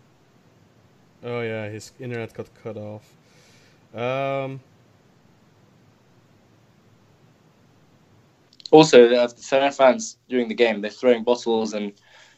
Oh 1.24 1.41
yeah, 1.41 1.70
his 1.70 1.93
internet 1.99 2.34
got 2.34 2.49
cut 2.61 2.78
off. 2.78 3.05
Um, 3.95 4.59
Also, 8.74 9.05
uh, 9.05 9.28
the 9.28 9.36
Fener 9.36 9.72
fans 9.72 10.18
during 10.30 10.47
the 10.47 10.55
game, 10.55 10.82
they're 10.82 10.89
throwing 10.89 11.24
bottles 11.24 11.74
and 11.74 11.93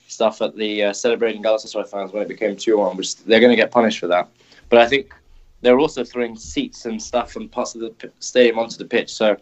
stuff 0.10 0.42
at 0.42 0.54
the 0.58 0.84
uh, 0.84 0.94
celebrating 0.94 1.42
Galatasaray 1.42 1.88
fans 1.88 2.12
when 2.12 2.24
it 2.24 2.28
became 2.28 2.58
2 2.58 2.78
1, 2.78 2.98
which 2.98 3.16
they're 3.24 3.40
going 3.40 3.54
to 3.54 3.56
get 3.56 3.72
punished 3.72 4.00
for 4.00 4.08
that. 4.08 4.30
But 4.68 4.80
I 4.80 4.88
think 4.90 5.14
they're 5.62 5.80
also 5.80 6.04
throwing 6.04 6.36
seats 6.36 6.86
and 6.88 7.02
stuff 7.02 7.38
and 7.38 7.50
parts 7.50 7.74
of 7.74 7.80
the 7.80 8.12
stadium 8.20 8.60
onto 8.60 8.76
the 8.76 8.84
pitch. 8.84 9.14
So, 9.14 9.38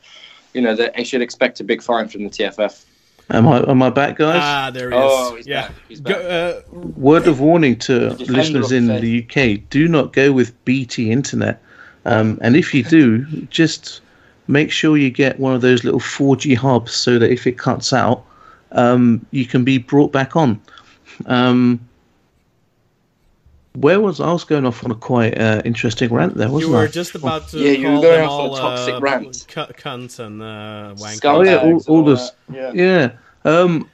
you 0.53 0.61
know, 0.61 0.75
that 0.75 0.95
they 0.95 1.03
should 1.03 1.21
expect 1.21 1.59
a 1.59 1.63
big 1.63 1.81
fine 1.81 2.07
from 2.07 2.23
the 2.23 2.29
TFF. 2.29 2.85
am 3.29 3.47
I 3.47 3.69
am 3.69 3.81
I 3.81 3.89
back, 3.89 4.17
guys? 4.17 4.39
ah, 4.41 4.71
there 4.71 4.89
he 4.91 4.95
is. 4.95 5.01
Oh, 5.03 5.35
he's 5.35 5.47
yeah. 5.47 5.67
back. 5.67 5.75
He's 5.87 6.01
Go, 6.01 6.13
uh, 6.13 6.61
Word 6.71 7.27
of 7.27 7.39
warning 7.39 7.77
to 7.79 8.09
listeners 8.13 8.71
in 8.71 8.87
faith. 8.87 9.01
the 9.01 9.55
UK: 9.55 9.69
do 9.69 9.87
not 9.87 10.13
go 10.13 10.31
with 10.31 10.53
BT 10.65 11.11
Internet, 11.11 11.61
um, 12.05 12.37
and 12.41 12.55
if 12.55 12.73
you 12.73 12.83
do, 12.83 13.25
just 13.47 14.01
make 14.47 14.71
sure 14.71 14.97
you 14.97 15.09
get 15.09 15.39
one 15.39 15.55
of 15.55 15.61
those 15.61 15.83
little 15.83 15.99
4G 16.01 16.55
hubs 16.57 16.93
so 16.93 17.17
that 17.17 17.31
if 17.31 17.47
it 17.47 17.57
cuts 17.57 17.93
out, 17.93 18.25
um, 18.73 19.25
you 19.31 19.45
can 19.45 19.63
be 19.63 19.77
brought 19.77 20.11
back 20.11 20.35
on. 20.35 20.59
Um, 21.27 21.79
where 23.75 23.99
was 23.99 24.19
I 24.19 24.31
was 24.31 24.43
going 24.43 24.65
off 24.65 24.83
on 24.85 24.91
a 24.91 24.95
quite 24.95 25.37
uh, 25.37 25.61
interesting 25.65 26.13
rant 26.13 26.35
there, 26.35 26.47
you 26.47 26.53
wasn't 26.53 26.73
were 26.73 26.83
I? 26.83 26.87
just 26.87 27.15
about 27.15 27.47
to 27.49 27.59
Yeah, 27.59 27.71
you 27.71 27.87
were 27.87 27.93
call 27.95 28.01
going 28.03 28.19
them 28.21 28.29
off 28.29 28.51
on 28.51 28.57
a 28.57 28.61
toxic 28.61 28.93
uh, 28.95 28.99
rant. 28.99 29.45
cu- 29.49 29.73
cunts 29.73 30.19
and 30.19 30.41
uh, 30.41 30.93
wankers. 30.97 31.25
Oh, 31.25 31.41
yeah, 31.43 31.57
all- 31.57 31.73
all 31.73 31.97
all 31.97 32.03
this- 32.03 32.31
that. 32.49 32.75
Yeah. 32.75 33.11
yeah. 33.45 33.51
Um, 33.51 33.89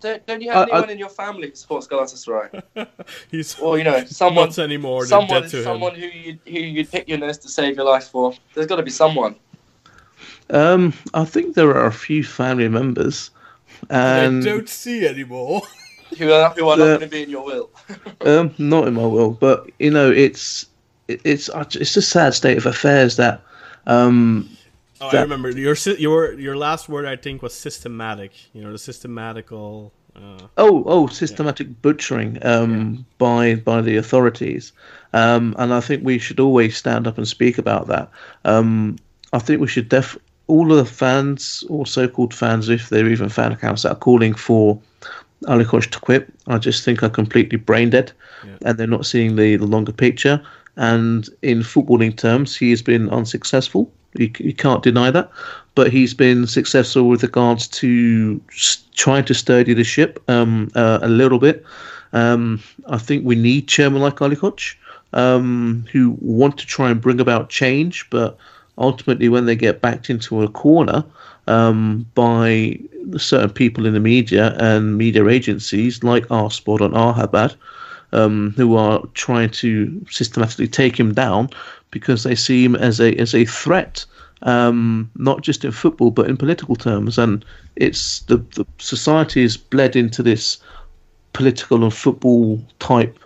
Don't, 0.00 0.24
don't 0.26 0.40
you 0.42 0.50
have 0.52 0.68
I- 0.68 0.72
I- 0.72 0.76
anyone 0.76 0.90
in 0.90 0.98
your 0.98 1.08
family 1.08 1.48
who 1.48 1.54
supports 1.56 1.86
Galatasaray? 1.88 2.62
He's 3.30 3.58
Or, 3.58 3.78
you 3.78 3.84
know, 3.84 4.04
someone, 4.06 4.50
anymore. 4.60 5.06
Someone, 5.06 5.42
dead 5.42 5.50
to 5.50 5.62
someone 5.64 5.94
him. 5.96 6.10
who, 6.10 6.18
you, 6.18 6.38
who 6.46 6.58
you'd 6.60 6.90
pick 6.90 7.08
your 7.08 7.18
nurse 7.18 7.38
to 7.38 7.48
save 7.48 7.76
your 7.76 7.84
life 7.86 8.08
for? 8.08 8.32
There's 8.54 8.66
got 8.66 8.76
to 8.76 8.82
be 8.82 8.90
someone. 8.90 9.34
um, 10.50 10.92
I 11.14 11.24
think 11.24 11.54
there 11.56 11.70
are 11.70 11.86
a 11.86 11.92
few 11.92 12.22
family 12.22 12.68
members, 12.68 13.30
and 13.90 14.42
I 14.42 14.44
don't 14.46 14.68
see 14.68 15.06
anymore. 15.06 15.62
Who 16.18 16.32
are, 16.32 16.50
who 16.50 16.68
are 16.68 16.76
not 16.76 16.84
going 16.84 17.00
to 17.00 17.06
be 17.06 17.22
in 17.22 17.30
your 17.30 17.44
will. 17.44 17.70
Um, 18.24 18.52
not 18.58 18.88
in 18.88 18.94
my 18.94 19.06
will, 19.06 19.30
but 19.30 19.70
you 19.78 19.90
know, 19.90 20.10
it's 20.10 20.66
it's 21.06 21.48
uh, 21.48 21.64
it's 21.74 21.96
a 21.96 22.02
sad 22.02 22.34
state 22.34 22.56
of 22.56 22.66
affairs 22.66 23.16
that 23.16 23.40
um, 23.86 24.48
Oh, 25.00 25.08
I 25.08 25.20
remember 25.20 25.50
your 25.50 25.76
your 25.98 26.32
your 26.34 26.56
last 26.56 26.88
word. 26.88 27.04
I 27.04 27.16
think 27.16 27.42
was 27.42 27.54
systematic. 27.54 28.32
You 28.52 28.62
know, 28.62 28.72
the 28.72 28.78
systematical. 28.78 29.92
Uh, 30.14 30.46
oh 30.56 30.82
oh 30.86 31.06
systematic 31.08 31.82
butchering 31.82 32.38
um, 32.42 33.04
by 33.18 33.56
by 33.56 33.82
the 33.82 33.96
authorities, 33.96 34.72
um, 35.12 35.54
and 35.58 35.74
I 35.74 35.80
think 35.80 36.02
we 36.02 36.18
should 36.18 36.40
always 36.40 36.74
stand 36.74 37.06
up 37.06 37.18
and 37.18 37.28
speak 37.28 37.58
about 37.58 37.88
that. 37.88 38.10
Um, 38.46 38.96
I 39.34 39.38
think 39.38 39.60
we 39.60 39.66
should 39.66 39.90
def 39.90 40.16
all 40.46 40.72
of 40.72 40.78
the 40.78 40.90
fans 40.90 41.64
or 41.68 41.84
so-called 41.84 42.32
fans, 42.32 42.70
if 42.70 42.88
they're 42.88 43.08
even 43.08 43.28
fan 43.28 43.52
accounts 43.52 43.82
that 43.82 43.92
are 43.92 43.96
calling 43.96 44.32
for 44.32 44.80
Ali 45.48 45.64
Koç 45.64 45.90
to 45.90 46.00
quit, 46.00 46.28
I 46.46 46.58
just 46.58 46.84
think 46.84 47.02
are 47.02 47.10
completely 47.10 47.58
brain 47.58 47.90
dead, 47.90 48.12
Yeah. 48.44 48.68
and 48.68 48.78
they're 48.78 48.86
not 48.86 49.06
seeing 49.06 49.36
the, 49.36 49.56
the 49.56 49.66
longer 49.66 49.92
picture. 49.92 50.40
And 50.76 51.28
in 51.42 51.60
footballing 51.62 52.16
terms, 52.16 52.56
he 52.56 52.70
has 52.70 52.82
been 52.82 53.08
unsuccessful. 53.10 53.90
You, 54.14 54.30
you 54.38 54.54
can't 54.54 54.82
deny 54.82 55.10
that. 55.10 55.30
But 55.74 55.92
he's 55.92 56.14
been 56.14 56.46
successful 56.46 57.08
with 57.08 57.22
regards 57.22 57.68
to 57.68 58.40
trying 58.94 59.24
to 59.26 59.34
sturdy 59.34 59.74
the 59.74 59.84
ship 59.84 60.22
um, 60.28 60.70
uh, 60.74 60.98
a 61.02 61.08
little 61.08 61.38
bit. 61.38 61.64
Um, 62.12 62.62
I 62.88 62.98
think 62.98 63.24
we 63.24 63.34
need 63.34 63.68
chairman 63.68 64.00
like 64.00 64.22
Ali 64.22 64.36
Koç, 64.36 64.74
um, 65.12 65.84
who 65.92 66.16
want 66.20 66.58
to 66.58 66.66
try 66.66 66.90
and 66.90 67.00
bring 67.00 67.20
about 67.20 67.50
change, 67.50 68.08
but 68.10 68.38
ultimately, 68.78 69.28
when 69.28 69.46
they 69.46 69.56
get 69.56 69.80
backed 69.80 70.08
into 70.10 70.42
a 70.42 70.48
corner 70.48 71.04
um, 71.46 72.06
by 72.14 72.78
certain 73.16 73.50
people 73.50 73.86
in 73.86 73.94
the 73.94 74.00
media 74.00 74.56
and 74.58 74.98
media 74.98 75.26
agencies 75.28 76.02
like 76.02 76.26
A 76.30 76.50
Spor 76.50 76.82
and 76.82 76.94
A 76.94 77.12
Haber, 77.12 77.50
um, 78.12 78.52
who 78.56 78.76
are 78.76 79.02
trying 79.14 79.50
to 79.50 80.04
systematically 80.10 80.68
take 80.68 80.98
him 80.98 81.14
down 81.14 81.50
because 81.90 82.24
they 82.24 82.34
see 82.34 82.64
him 82.64 82.74
as 82.74 83.00
a 83.00 83.14
as 83.14 83.34
a 83.34 83.44
threat, 83.44 84.04
um, 84.42 85.10
not 85.16 85.42
just 85.42 85.64
in 85.64 85.72
football 85.72 86.10
but 86.10 86.28
in 86.28 86.36
political 86.36 86.76
terms. 86.76 87.18
And 87.18 87.44
it's 87.76 88.20
the, 88.22 88.38
the 88.54 88.66
society 88.78 89.42
is 89.42 89.56
bled 89.56 89.96
into 89.96 90.22
this 90.22 90.58
political 91.32 91.84
and 91.84 91.92
football 91.92 92.62
type 92.78 93.18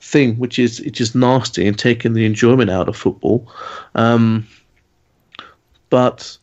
thing, 0.00 0.36
which 0.36 0.58
is 0.58 0.80
which 0.80 1.00
is 1.00 1.14
nasty 1.14 1.66
and 1.66 1.78
taking 1.78 2.14
the 2.14 2.24
enjoyment 2.24 2.70
out 2.70 2.88
of 2.88 2.96
football. 2.96 3.50
Um, 3.94 4.46
but 5.90 6.36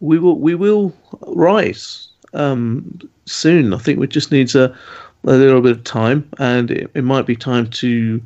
we 0.00 0.18
will 0.18 0.38
we 0.38 0.54
will 0.54 0.94
rise 1.26 2.08
um, 2.34 3.00
soon. 3.24 3.72
I 3.72 3.78
think 3.78 3.98
we 3.98 4.06
just 4.06 4.32
needs 4.32 4.54
a 4.54 4.76
a 5.24 5.32
little 5.32 5.60
bit 5.60 5.72
of 5.72 5.84
time, 5.84 6.28
and 6.38 6.70
it, 6.70 6.90
it 6.94 7.02
might 7.02 7.26
be 7.26 7.34
time 7.36 7.68
to 7.68 8.20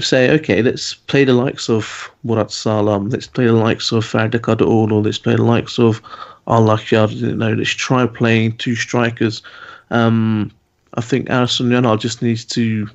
say, 0.00 0.30
okay, 0.30 0.62
let's 0.62 0.94
play 0.94 1.24
the 1.24 1.32
likes 1.32 1.68
of 1.68 2.10
Murat 2.24 2.48
Sağlam, 2.48 3.12
let's 3.12 3.26
play 3.26 3.46
the 3.46 3.52
likes 3.52 3.92
of 3.92 4.04
Ferdi 4.04 4.38
Kadıoğlu, 4.38 5.04
let's 5.04 5.18
play 5.18 5.36
the 5.36 5.42
likes 5.42 5.78
of 5.78 6.02
Allah 6.46 6.78
You 6.90 7.34
know, 7.36 7.52
let's 7.52 7.70
try 7.70 8.06
playing 8.06 8.56
two 8.56 8.74
strikers. 8.74 9.42
Um, 9.90 10.50
I 10.94 11.00
think 11.00 11.28
Ersun 11.28 11.68
Yanal 11.68 11.98
just 11.98 12.22
needs 12.22 12.44
to 12.46 12.88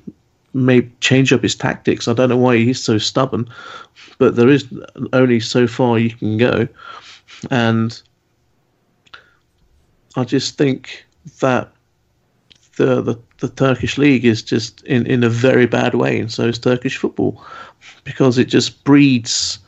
maybe 0.52 0.90
change 1.00 1.32
up 1.32 1.42
his 1.42 1.54
tactics. 1.54 2.08
I 2.08 2.12
don't 2.12 2.28
know 2.28 2.36
why 2.36 2.56
he's 2.56 2.82
so 2.82 2.98
stubborn, 2.98 3.48
but 4.18 4.36
there 4.36 4.48
is 4.48 4.66
only 5.12 5.40
so 5.40 5.66
far 5.66 5.98
you 5.98 6.10
can 6.10 6.36
go, 6.36 6.68
and 7.50 8.00
I 10.16 10.24
just 10.24 10.56
think 10.56 11.04
that 11.40 11.72
the 12.76 13.02
the, 13.02 13.18
the 13.38 13.48
Turkish 13.48 13.98
league 13.98 14.24
is 14.24 14.42
just 14.42 14.82
in, 14.82 15.06
in 15.06 15.24
a 15.24 15.28
very 15.28 15.66
bad 15.66 15.94
way, 15.94 16.18
and 16.18 16.30
so 16.30 16.44
is 16.44 16.58
Turkish 16.58 16.96
football, 16.96 17.42
because 18.04 18.38
it 18.38 18.48
just 18.48 18.84
breeds 18.84 19.58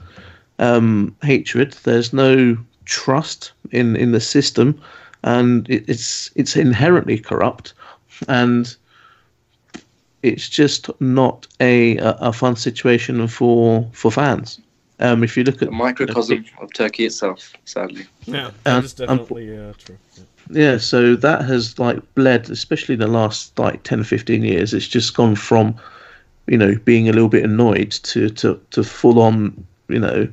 um, 0.58 1.14
hatred. 1.22 1.72
There's 1.84 2.12
no 2.12 2.56
trust 2.84 3.52
in, 3.72 3.96
in 3.96 4.12
the 4.12 4.20
system, 4.20 4.80
and 5.22 5.68
it, 5.68 5.84
it's 5.88 6.30
it's 6.34 6.56
inherently 6.56 7.18
corrupt, 7.18 7.74
and 8.28 8.76
it's 10.22 10.48
just 10.48 10.88
not 11.00 11.46
a, 11.60 11.96
a, 11.98 12.10
a 12.20 12.32
fun 12.32 12.56
situation 12.56 13.26
for 13.28 13.88
for 13.92 14.10
fans. 14.10 14.60
Um, 14.98 15.22
if 15.22 15.36
you 15.36 15.44
look 15.44 15.60
at 15.62 15.68
A 15.68 15.72
microcosm 15.72 16.44
of 16.60 16.72
Turkey 16.72 17.04
itself, 17.04 17.52
sadly. 17.66 18.06
Yeah, 18.24 18.46
And- 18.46 18.82
that 18.82 18.84
is 18.84 18.98
and- 19.00 19.08
definitely 19.08 19.56
uh, 19.56 19.72
true. 19.78 19.98
Yeah. 20.16 20.24
yeah 20.50 20.78
so 20.78 21.16
that 21.16 21.44
has 21.44 21.78
like 21.78 21.98
bled 22.14 22.48
especially 22.50 22.94
the 22.96 23.08
last 23.08 23.58
like 23.58 23.82
10 23.82 24.00
or 24.00 24.04
15 24.04 24.44
years 24.44 24.72
it's 24.72 24.86
just 24.86 25.14
gone 25.16 25.34
from 25.34 25.74
you 26.46 26.56
know 26.56 26.76
being 26.84 27.08
a 27.08 27.12
little 27.12 27.28
bit 27.28 27.42
annoyed 27.44 27.90
to 27.90 28.30
to, 28.30 28.60
to 28.70 28.84
full 28.84 29.20
on 29.20 29.66
you 29.88 29.98
know 29.98 30.28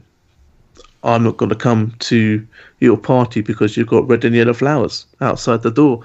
i'm 1.03 1.23
not 1.23 1.37
going 1.37 1.49
to 1.49 1.55
come 1.55 1.93
to 1.99 2.45
your 2.79 2.97
party 2.97 3.41
because 3.41 3.77
you've 3.77 3.87
got 3.87 4.07
red 4.07 4.25
and 4.25 4.35
yellow 4.35 4.53
flowers 4.53 5.05
outside 5.21 5.61
the 5.61 5.71
door 5.71 6.03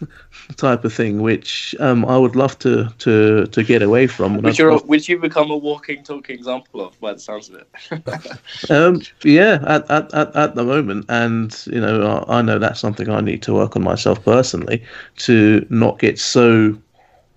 type 0.56 0.84
of 0.84 0.92
thing 0.92 1.20
which 1.22 1.74
um, 1.80 2.04
i 2.06 2.16
would 2.16 2.34
love 2.36 2.58
to 2.58 2.88
to 2.98 3.46
to 3.46 3.62
get 3.62 3.82
away 3.82 4.06
from 4.06 4.40
Which, 4.42 4.60
love- 4.60 4.86
which 4.86 5.08
you 5.08 5.18
become 5.18 5.50
a 5.50 5.56
walking, 5.56 6.02
talking 6.02 6.36
example 6.36 6.80
of, 6.80 6.98
by 7.00 7.12
the 7.12 7.20
sounds 7.20 7.48
of 7.50 7.56
it. 7.56 7.68
Um, 8.70 9.02
yeah, 9.24 9.62
at, 9.66 9.90
at, 9.90 10.12
at, 10.14 10.34
at 10.36 10.54
the 10.54 10.64
moment, 10.64 11.06
and 11.08 11.56
you 11.66 11.80
know, 11.80 12.24
I, 12.28 12.38
I 12.38 12.42
know 12.42 12.58
that's 12.58 12.80
something 12.80 13.08
I 13.08 13.20
need 13.20 13.42
to 13.42 13.54
work 13.54 13.76
on 13.76 13.82
myself 13.82 14.22
personally 14.24 14.82
to 15.18 15.66
not 15.70 15.98
get 15.98 16.18
so 16.18 16.76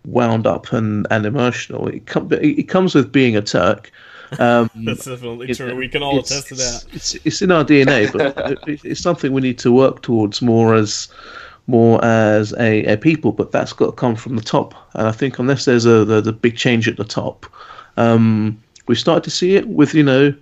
wound 0.06 0.45
up 0.47 0.72
and, 0.72 1.08
and 1.10 1.26
emotional. 1.26 1.88
It, 1.88 2.06
com- 2.06 2.30
it 2.32 2.68
comes 2.68 2.95
with 2.95 3.12
being 3.12 3.36
a 3.36 3.41
Turk. 3.41 3.91
Um, 4.40 4.70
That's 4.76 5.06
definitely 5.06 5.50
it- 5.50 5.58
true. 5.58 5.76
We 5.76 5.88
can 5.88 6.04
all 6.04 6.20
it's, 6.20 6.32
attest 6.32 6.48
to 6.50 6.56
that. 6.56 6.86
It's, 6.94 7.16
it's 7.16 7.42
in 7.42 7.52
our 7.52 7.64
DNA, 7.64 8.12
but 8.12 8.68
it, 8.68 8.84
it's 8.84 9.02
something 9.02 9.34
we 9.34 9.42
need 9.42 9.60
to 9.60 9.72
work 9.72 10.02
towards 10.02 10.42
more 10.42 10.76
as 10.76 11.08
more 11.68 12.04
as 12.04 12.54
a, 12.54 12.86
a 12.86 12.98
people. 12.98 13.32
But 13.32 13.52
that's 13.52 13.74
got 13.74 13.88
to 13.88 13.92
come 13.92 14.16
from 14.16 14.36
the 14.36 14.42
top, 14.42 14.74
and 14.94 15.08
I 15.08 15.12
think 15.12 15.40
unless 15.40 15.66
there's 15.66 15.86
a 15.86 16.06
the, 16.06 16.22
the 16.22 16.34
big 16.34 16.58
change 16.58 16.88
at 16.88 16.98
the 16.98 17.04
top, 17.04 17.46
um, 17.98 18.62
we 18.88 18.96
started 18.96 19.24
to 19.24 19.32
see 19.32 19.56
it 19.56 19.68
with 19.68 19.94
you 19.94 20.04
know 20.04 20.34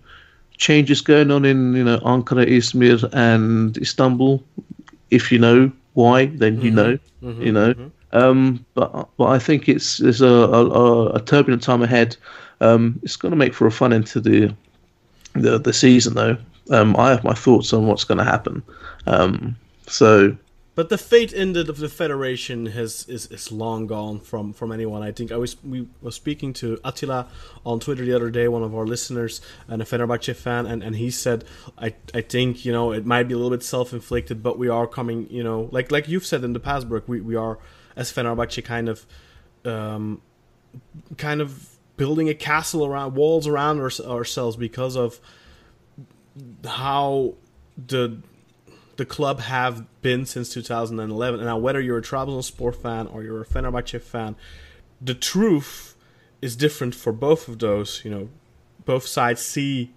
changes 0.57 1.01
going 1.01 1.31
on 1.31 1.45
in 1.45 1.73
you 1.73 1.83
know 1.83 1.99
Ankara, 1.99 2.47
Izmir, 2.47 3.09
and 3.13 3.77
Istanbul. 3.77 4.43
If 5.11 5.31
you 5.31 5.39
know 5.39 5.71
why, 5.93 6.27
then 6.27 6.59
you 6.61 6.71
know, 6.71 6.97
you 7.21 7.51
know. 7.51 7.73
Um, 8.13 8.63
but 8.75 9.09
but 9.17 9.25
I 9.25 9.39
think 9.39 9.67
it's 9.67 9.97
there's 9.97 10.21
a, 10.21 10.27
a, 10.27 11.07
a 11.13 11.21
turbulent 11.21 11.63
time 11.63 11.81
ahead. 11.81 12.15
Um, 12.63 12.99
it's 13.03 13.17
going 13.17 13.31
to 13.31 13.37
make 13.37 13.53
for 13.53 13.67
a 13.67 13.71
fun 13.71 13.93
end 13.93 14.07
to 14.07 14.21
the 14.21 14.55
the 15.33 15.59
the 15.59 15.73
season, 15.73 16.13
though. 16.13 16.37
Um, 16.69 16.95
I 16.97 17.09
have 17.09 17.23
my 17.23 17.33
thoughts 17.33 17.73
on 17.73 17.87
what's 17.87 18.05
going 18.05 18.19
to 18.19 18.23
happen. 18.23 18.63
Um, 19.05 19.55
so 19.87 20.37
But 20.75 20.89
the 20.89 20.97
fate 20.97 21.33
ended 21.35 21.69
of 21.69 21.77
the 21.77 21.89
federation 21.89 22.65
has 22.67 23.05
is, 23.07 23.27
is 23.27 23.51
long 23.51 23.85
gone 23.87 24.19
from, 24.19 24.53
from 24.53 24.71
anyone. 24.71 25.03
I 25.03 25.11
think 25.11 25.31
I 25.31 25.37
was 25.37 25.55
we 25.63 25.87
was 26.01 26.15
speaking 26.15 26.53
to 26.53 26.79
Attila 26.83 27.27
on 27.63 27.79
Twitter 27.79 28.05
the 28.05 28.15
other 28.15 28.31
day, 28.31 28.47
one 28.47 28.63
of 28.63 28.73
our 28.73 28.87
listeners 28.87 29.41
and 29.67 29.81
a 29.81 29.85
Fenerbahce 29.85 30.35
fan, 30.35 30.65
and, 30.65 30.81
and 30.83 30.95
he 30.95 31.11
said, 31.11 31.43
I 31.77 31.93
I 32.13 32.21
think 32.21 32.65
you 32.65 32.71
know 32.71 32.91
it 32.93 33.05
might 33.05 33.27
be 33.27 33.33
a 33.33 33.37
little 33.37 33.51
bit 33.51 33.63
self 33.63 33.93
inflicted, 33.93 34.41
but 34.41 34.57
we 34.57 34.69
are 34.69 34.87
coming, 34.87 35.27
you 35.29 35.43
know, 35.43 35.69
like 35.71 35.91
like 35.91 36.07
you've 36.07 36.25
said 36.25 36.43
in 36.43 36.53
the 36.53 36.59
past, 36.59 36.87
Brooke, 36.89 37.07
we 37.07 37.21
we 37.21 37.35
are 37.35 37.59
as 37.95 38.11
Fenerbahce 38.11 38.63
kind 38.63 38.89
of, 38.89 39.05
um, 39.65 40.21
kind 41.17 41.41
of 41.41 41.72
building 41.97 42.29
a 42.29 42.33
castle 42.33 42.85
around 42.85 43.15
walls 43.15 43.47
around 43.47 43.79
our, 43.79 43.91
ourselves 44.05 44.55
because 44.55 44.95
of 44.95 45.19
how 46.65 47.35
the 47.77 48.21
the 48.97 49.05
club 49.05 49.39
have 49.39 49.85
been 50.01 50.25
since 50.25 50.49
2011. 50.49 51.39
And 51.39 51.47
now, 51.47 51.57
whether 51.57 51.81
you're 51.81 51.97
a 51.97 52.01
Trabzonspor 52.01 52.75
fan 52.75 53.07
or 53.07 53.23
you're 53.23 53.41
a 53.41 53.45
Fenerbahce 53.45 54.01
fan, 54.01 54.35
the 55.01 55.15
truth 55.15 55.95
is 56.41 56.55
different 56.55 56.93
for 56.93 57.11
both 57.11 57.47
of 57.47 57.59
those. 57.59 58.01
You 58.03 58.11
know, 58.11 58.29
both 58.85 59.07
sides 59.07 59.41
see 59.41 59.93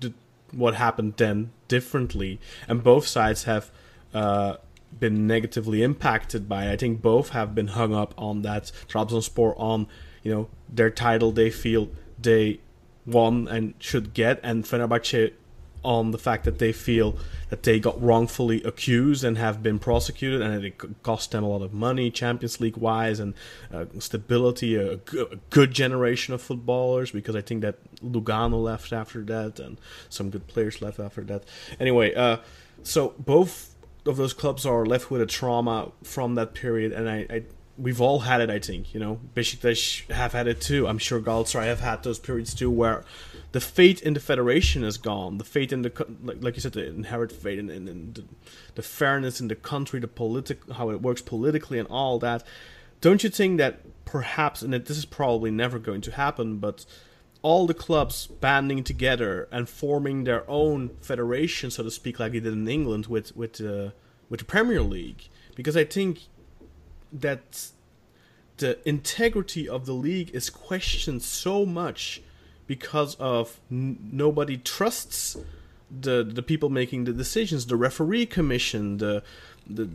the, 0.00 0.12
what 0.52 0.74
happened 0.74 1.14
then 1.16 1.52
differently, 1.68 2.38
and 2.68 2.82
both 2.82 3.06
sides 3.06 3.44
have 3.44 3.70
uh, 4.12 4.56
been 4.98 5.26
negatively 5.26 5.82
impacted 5.82 6.48
by 6.48 6.66
it. 6.66 6.72
I 6.72 6.76
think 6.76 7.00
both 7.00 7.30
have 7.30 7.54
been 7.54 7.68
hung 7.68 7.94
up 7.94 8.14
on 8.18 8.42
that 8.42 8.70
Trabzonspor 8.88 9.58
on 9.58 9.86
you 10.24 10.34
know 10.34 10.48
their 10.68 10.90
title 10.90 11.30
they 11.30 11.50
feel 11.50 11.88
they 12.20 12.58
won 13.06 13.46
and 13.46 13.74
should 13.78 14.14
get, 14.14 14.40
and 14.42 14.64
Fenerbahce 14.64 15.32
on 15.84 16.12
the 16.12 16.18
fact 16.18 16.44
that 16.44 16.58
they 16.58 16.72
feel 16.72 17.16
that 17.50 17.62
they 17.62 17.78
got 17.78 18.00
wrongfully 18.02 18.62
accused 18.62 19.22
and 19.22 19.36
have 19.36 19.62
been 19.62 19.78
prosecuted, 19.78 20.40
and 20.40 20.64
it 20.64 21.02
cost 21.02 21.30
them 21.30 21.44
a 21.44 21.48
lot 21.48 21.62
of 21.62 21.72
money, 21.74 22.10
Champions 22.10 22.58
League 22.60 22.76
wise, 22.76 23.20
and 23.20 23.34
uh, 23.72 23.84
stability, 23.98 24.74
a, 24.76 24.96
good 25.50 25.70
generation 25.72 26.32
of 26.34 26.40
footballers. 26.40 27.10
Because 27.10 27.36
I 27.36 27.42
think 27.42 27.60
that 27.60 27.76
Lugano 28.02 28.62
left 28.62 28.92
after 28.92 29.22
that, 29.24 29.60
and 29.60 29.78
some 30.08 30.30
good 30.30 30.46
players 30.46 30.80
left 30.80 30.98
after 30.98 31.20
that. 31.24 31.44
Anyway, 31.78 32.14
uh, 32.14 32.38
so 32.82 33.14
both 33.18 33.74
of 34.06 34.16
those 34.16 34.32
clubs 34.32 34.64
are 34.66 34.86
left 34.86 35.10
with 35.10 35.20
a 35.20 35.26
trauma 35.26 35.92
from 36.02 36.34
that 36.34 36.54
period, 36.54 36.92
and 36.92 37.08
I. 37.08 37.26
I 37.30 37.42
We've 37.76 38.00
all 38.00 38.20
had 38.20 38.40
it, 38.40 38.50
I 38.50 38.60
think. 38.60 38.94
You 38.94 39.00
know, 39.00 39.20
Besiktas 39.34 40.08
have 40.10 40.32
had 40.32 40.46
it 40.46 40.60
too. 40.60 40.86
I'm 40.86 40.98
sure 40.98 41.20
Galatasaray 41.20 41.64
have 41.64 41.80
had 41.80 42.02
those 42.02 42.18
periods 42.18 42.54
too, 42.54 42.70
where 42.70 43.04
the 43.52 43.60
faith 43.60 44.00
in 44.02 44.14
the 44.14 44.20
federation 44.20 44.84
is 44.84 44.96
gone. 44.96 45.38
The 45.38 45.44
faith 45.44 45.72
in 45.72 45.82
the 45.82 46.06
like, 46.22 46.38
like 46.40 46.54
you 46.54 46.60
said, 46.60 46.72
the 46.72 46.86
inherent 46.86 47.32
faith 47.32 47.58
in, 47.58 47.70
in, 47.70 47.88
in 47.88 48.12
the, 48.12 48.24
the 48.76 48.82
fairness 48.82 49.40
in 49.40 49.48
the 49.48 49.56
country, 49.56 49.98
the 50.00 50.08
politic, 50.08 50.60
how 50.72 50.90
it 50.90 51.02
works 51.02 51.22
politically, 51.22 51.78
and 51.78 51.88
all 51.88 52.18
that. 52.20 52.44
Don't 53.00 53.24
you 53.24 53.30
think 53.30 53.58
that 53.58 53.80
perhaps, 54.04 54.62
and 54.62 54.72
that 54.72 54.86
this 54.86 54.96
is 54.96 55.04
probably 55.04 55.50
never 55.50 55.78
going 55.78 56.00
to 56.02 56.12
happen, 56.12 56.58
but 56.58 56.86
all 57.42 57.66
the 57.66 57.74
clubs 57.74 58.26
banding 58.26 58.82
together 58.82 59.48
and 59.52 59.68
forming 59.68 60.24
their 60.24 60.48
own 60.48 60.90
federation, 61.02 61.70
so 61.70 61.82
to 61.82 61.90
speak, 61.90 62.18
like 62.18 62.32
they 62.32 62.40
did 62.40 62.52
in 62.52 62.66
England 62.66 63.06
with 63.06 63.36
with 63.36 63.60
uh, 63.60 63.90
with 64.30 64.40
the 64.40 64.46
Premier 64.46 64.80
League, 64.80 65.28
because 65.54 65.76
I 65.76 65.84
think 65.84 66.20
that 67.14 67.68
the 68.58 68.78
integrity 68.88 69.68
of 69.68 69.86
the 69.86 69.92
league 69.92 70.30
is 70.34 70.50
questioned 70.50 71.22
so 71.22 71.64
much 71.64 72.22
because 72.66 73.14
of 73.16 73.60
n- 73.70 73.98
nobody 74.12 74.56
trusts 74.56 75.36
the 75.90 76.24
the 76.24 76.42
people 76.42 76.68
making 76.68 77.04
the 77.04 77.12
decisions, 77.12 77.66
the 77.66 77.76
referee 77.76 78.26
commission, 78.26 78.98
the 78.98 79.22
the 79.66 79.88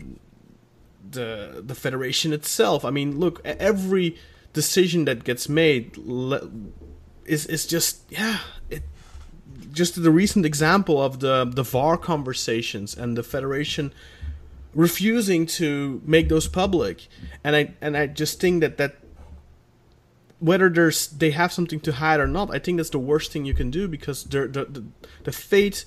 the 1.11 1.63
the 1.65 1.76
federation 1.76 2.34
itself. 2.34 2.86
I 2.86 2.89
mean, 2.89 3.20
look, 3.20 3.41
every 3.45 4.17
decision 4.53 5.05
that 5.05 5.24
gets 5.24 5.49
made 5.49 5.97
is 7.26 7.45
is 7.45 7.65
just 7.65 8.01
yeah, 8.09 8.39
it 8.70 8.84
just 9.72 10.01
the 10.01 10.11
recent 10.11 10.45
example 10.45 11.01
of 11.01 11.20
the 11.20 11.45
the 11.45 11.63
VAR 11.63 11.97
conversations 11.97 12.95
and 12.95 13.17
the 13.17 13.24
federation 13.24 13.93
refusing 14.74 15.45
to 15.45 16.01
make 16.05 16.30
those 16.30 16.47
public. 16.47 17.07
And 17.43 17.55
i 17.55 17.74
and 17.82 17.97
i 17.97 18.07
just 18.07 18.39
think 18.39 18.61
that 18.61 18.78
that 18.78 18.97
whether 20.39 20.70
there's 20.70 21.07
they 21.07 21.32
have 21.32 21.51
something 21.51 21.80
to 21.82 21.91
hide 21.93 22.20
or 22.20 22.28
not 22.28 22.53
i 22.53 22.59
think 22.59 22.78
that's 22.78 22.89
the 22.89 22.99
worst 22.99 23.32
thing 23.32 23.45
you 23.45 23.53
can 23.53 23.70
do 23.70 23.88
because 23.88 24.24
the 24.24 24.47
the, 24.47 24.86
the, 25.24 25.32
fate 25.32 25.86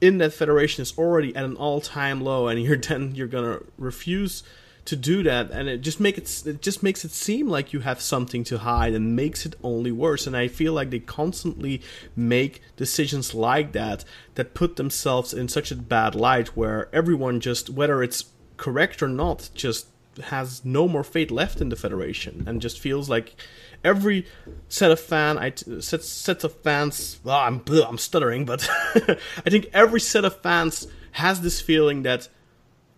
in 0.00 0.18
that 0.18 0.32
federation 0.32 0.82
is 0.82 0.92
already 0.98 1.34
at 1.34 1.44
an 1.44 1.56
all-time 1.56 2.20
low 2.20 2.48
and 2.48 2.62
you're 2.62 2.76
then 2.88 3.14
you're 3.14 3.26
gonna 3.26 3.60
refuse 3.78 4.42
to 4.84 4.96
do 4.96 5.22
that 5.22 5.50
and 5.50 5.68
it 5.68 5.80
just 5.80 5.98
make 5.98 6.18
it 6.18 6.42
it 6.46 6.60
just 6.60 6.82
makes 6.82 7.04
it 7.04 7.10
seem 7.10 7.48
like 7.48 7.72
you 7.72 7.80
have 7.80 8.00
something 8.00 8.44
to 8.44 8.58
hide 8.58 8.92
and 8.92 9.16
makes 9.16 9.46
it 9.46 9.54
only 9.62 9.90
worse. 9.92 10.26
And 10.26 10.36
i 10.36 10.48
feel 10.48 10.72
like 10.72 10.90
they 10.90 10.98
constantly 10.98 11.80
make 12.14 12.60
decisions 12.76 13.34
like 13.34 13.72
that 13.72 14.04
that 14.34 14.54
put 14.54 14.76
themselves 14.76 15.32
in 15.32 15.48
such 15.48 15.70
a 15.70 15.76
bad 15.76 16.14
light 16.14 16.48
where 16.56 16.88
everyone 16.92 17.40
just 17.40 17.70
whether 17.70 18.02
it's 18.02 18.26
correct 18.56 19.02
or 19.02 19.08
not 19.08 19.50
just 19.54 19.86
has 20.24 20.64
no 20.64 20.86
more 20.86 21.02
faith 21.02 21.30
left 21.30 21.60
in 21.60 21.70
the 21.70 21.76
federation 21.76 22.44
and 22.46 22.62
just 22.62 22.78
feels 22.78 23.08
like 23.08 23.34
every 23.82 24.26
set 24.68 24.90
of 24.90 25.00
fan 25.00 25.38
I 25.38 25.52
set 25.80 26.02
sets 26.04 26.44
of 26.44 26.52
fans 26.60 27.20
well, 27.24 27.38
I'm 27.38 27.62
I'm 27.68 27.98
stuttering 27.98 28.44
but 28.44 28.68
I 28.94 29.50
think 29.50 29.66
every 29.72 30.00
set 30.00 30.24
of 30.24 30.40
fans 30.42 30.86
has 31.12 31.40
this 31.40 31.60
feeling 31.60 32.02
that 32.02 32.28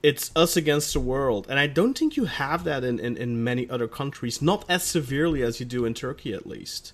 it's 0.02 0.30
us 0.36 0.56
against 0.56 0.92
the 0.92 1.00
world, 1.00 1.46
and 1.48 1.58
I 1.58 1.66
don't 1.66 1.96
think 1.96 2.16
you 2.16 2.26
have 2.26 2.64
that 2.64 2.84
in, 2.84 2.98
in, 2.98 3.16
in 3.16 3.42
many 3.42 3.68
other 3.68 3.88
countries, 3.88 4.40
not 4.40 4.64
as 4.68 4.82
severely 4.82 5.42
as 5.42 5.58
you 5.58 5.66
do 5.66 5.84
in 5.84 5.94
Turkey, 5.94 6.32
at 6.32 6.46
least. 6.46 6.92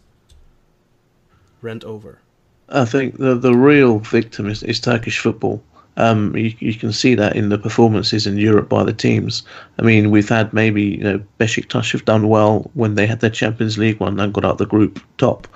Rent 1.60 1.84
over. 1.84 2.20
I 2.68 2.84
think 2.84 3.18
the 3.18 3.34
the 3.34 3.54
real 3.54 3.98
victim 3.98 4.48
is, 4.48 4.62
is 4.62 4.80
Turkish 4.80 5.18
football. 5.18 5.62
Um, 5.98 6.34
you, 6.34 6.54
you 6.58 6.74
can 6.74 6.90
see 6.90 7.14
that 7.16 7.36
in 7.36 7.50
the 7.50 7.58
performances 7.58 8.26
in 8.26 8.38
Europe 8.38 8.70
by 8.70 8.82
the 8.82 8.94
teams. 8.94 9.42
I 9.78 9.82
mean, 9.82 10.10
we've 10.10 10.28
had 10.28 10.52
maybe 10.54 10.82
you 10.82 11.04
know 11.04 11.22
Besiktas 11.38 11.92
have 11.92 12.06
done 12.06 12.28
well 12.28 12.70
when 12.74 12.94
they 12.94 13.06
had 13.06 13.20
their 13.20 13.30
Champions 13.30 13.76
League 13.76 14.00
one 14.00 14.18
and 14.18 14.32
got 14.32 14.44
out 14.44 14.58
the 14.58 14.66
group 14.66 15.00
top, 15.18 15.46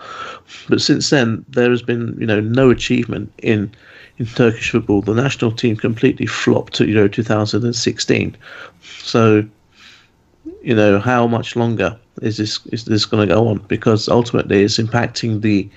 but 0.68 0.80
since 0.80 1.08
then 1.08 1.44
there 1.48 1.70
has 1.70 1.82
been 1.82 2.16
you 2.20 2.26
know 2.26 2.40
no 2.40 2.70
achievement 2.70 3.32
in 3.38 3.72
in 4.18 4.26
Turkish 4.26 4.70
football. 4.70 5.02
The 5.02 5.14
national 5.14 5.52
team 5.52 5.76
completely 5.76 6.26
flopped 6.26 6.74
to 6.74 6.86
Euro 6.86 7.08
2016. 7.08 8.36
So, 8.82 9.44
you 10.62 10.74
know, 10.74 10.98
how 10.98 11.26
much 11.26 11.56
longer 11.56 11.98
is 12.22 12.36
this 12.36 12.64
is 12.66 12.84
this 12.84 13.04
going 13.04 13.28
to 13.28 13.34
go 13.34 13.48
on? 13.48 13.58
Because 13.68 14.08
ultimately, 14.08 14.62
it's 14.62 14.78
impacting 14.78 15.42
the 15.42 15.68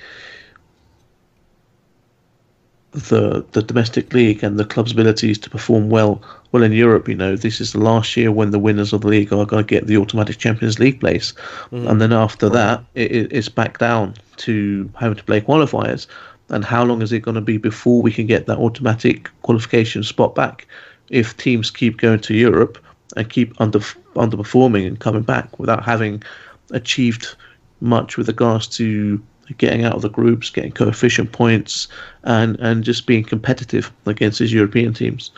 the 2.92 3.46
the 3.52 3.62
domestic 3.62 4.14
league 4.14 4.44
and 4.44 4.58
the 4.58 4.66
club's 4.66 4.94
abilities 4.94 5.38
to 5.38 5.50
perform 5.50 5.90
well 5.90 6.22
well 6.52 6.64
in 6.64 6.72
Europe. 6.72 7.08
You 7.08 7.16
know, 7.16 7.36
this 7.36 7.62
is 7.62 7.74
the 7.74 7.80
last 7.80 8.16
year 8.16 8.32
when 8.32 8.52
the 8.52 8.60
winners 8.60 8.94
of 8.94 9.02
the 9.02 9.08
league 9.08 9.32
are 9.32 9.46
going 9.46 9.64
to 9.64 9.68
get 9.68 9.88
the 9.88 9.98
automatic 9.98 10.38
Champions 10.38 10.80
League 10.80 11.00
place, 11.00 11.34
mm. 11.72 11.90
and 11.90 12.02
then 12.02 12.14
after 12.14 12.50
that, 12.50 12.84
it, 12.96 13.32
it's 13.32 13.50
back 13.50 13.78
down 13.80 14.16
to 14.38 14.90
having 14.98 15.18
to 15.18 15.24
play 15.24 15.42
qualifiers. 15.42 16.08
And 16.50 16.66
how 16.66 16.84
long 16.84 17.02
is 17.02 17.12
it 17.12 17.22
going 17.22 17.36
to 17.36 17.42
be 17.42 17.58
before 17.58 18.02
we 18.02 18.12
can 18.12 18.26
get 18.26 18.48
that 18.48 18.58
automatic 18.58 19.30
qualification 19.44 20.04
spot 20.04 20.36
back? 20.36 20.68
If 21.10 21.38
teams 21.38 21.72
keep 21.72 21.98
going 21.98 22.20
to 22.22 22.34
Europe 22.34 22.78
and 23.16 23.30
keep 23.30 23.60
under 23.60 23.80
underperforming 24.16 24.88
and 24.88 25.00
coming 25.00 25.24
back 25.24 25.60
without 25.60 25.84
having 25.84 26.24
achieved 26.72 27.36
much 27.82 28.18
with 28.18 28.28
regards 28.28 28.68
to 28.68 29.22
getting 29.58 29.84
out 29.84 29.96
of 29.96 30.02
the 30.02 30.10
groups, 30.10 30.50
getting 30.50 30.72
coefficient 30.72 31.32
points, 31.32 31.88
and 32.24 32.60
and 32.60 32.84
just 32.84 33.08
being 33.08 33.24
competitive 33.24 33.92
against 34.06 34.40
these 34.40 34.54
European 34.54 34.94
teams. 34.94 35.32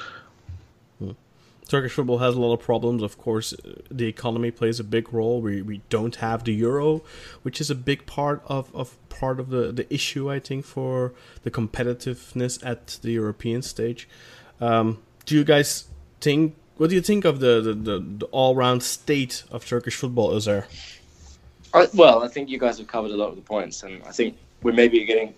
Turkish 1.72 1.93
football 1.93 2.17
has 2.17 2.36
a 2.36 2.39
lot 2.41 2.51
of 2.51 2.59
problems. 2.59 3.01
Of 3.01 3.17
course, 3.17 3.53
the 3.89 4.05
economy 4.05 4.51
plays 4.51 4.78
a 4.82 4.84
big 4.84 5.13
role. 5.13 5.41
We 5.41 5.61
we 5.61 5.82
don't 5.89 6.17
have 6.17 6.43
the 6.43 6.51
euro, 6.51 7.01
which 7.43 7.61
is 7.61 7.69
a 7.72 7.76
big 7.76 8.05
part 8.05 8.41
of, 8.45 8.76
of 8.76 8.97
part 9.07 9.39
of 9.39 9.49
the, 9.49 9.72
the 9.72 9.91
issue, 9.93 10.30
I 10.30 10.39
think, 10.39 10.65
for 10.65 11.13
the 11.43 11.51
competitiveness 11.51 12.59
at 12.65 12.99
the 13.01 13.11
European 13.11 13.61
stage. 13.61 14.09
Um, 14.59 14.97
do 15.26 15.34
you 15.34 15.45
guys 15.45 15.86
think? 16.19 16.55
What 16.76 16.89
do 16.89 16.95
you 16.95 17.01
think 17.01 17.24
of 17.24 17.39
the, 17.39 17.61
the, 17.61 17.74
the, 17.74 17.99
the 18.22 18.26
all 18.32 18.53
round 18.53 18.84
state 18.84 19.43
of 19.49 19.65
Turkish 19.65 19.95
football? 19.95 20.36
Is 20.36 20.45
there? 20.45 20.67
I, 21.74 21.88
well, 21.93 22.22
I 22.22 22.28
think 22.28 22.49
you 22.49 22.59
guys 22.59 22.80
have 22.80 22.88
covered 22.88 23.11
a 23.11 23.15
lot 23.15 23.30
of 23.30 23.38
the 23.38 23.41
points, 23.43 23.84
and 23.84 24.03
I 24.03 24.11
think 24.11 24.36
we 24.61 24.74
may 24.74 24.89
be 24.89 25.05
getting 25.05 25.34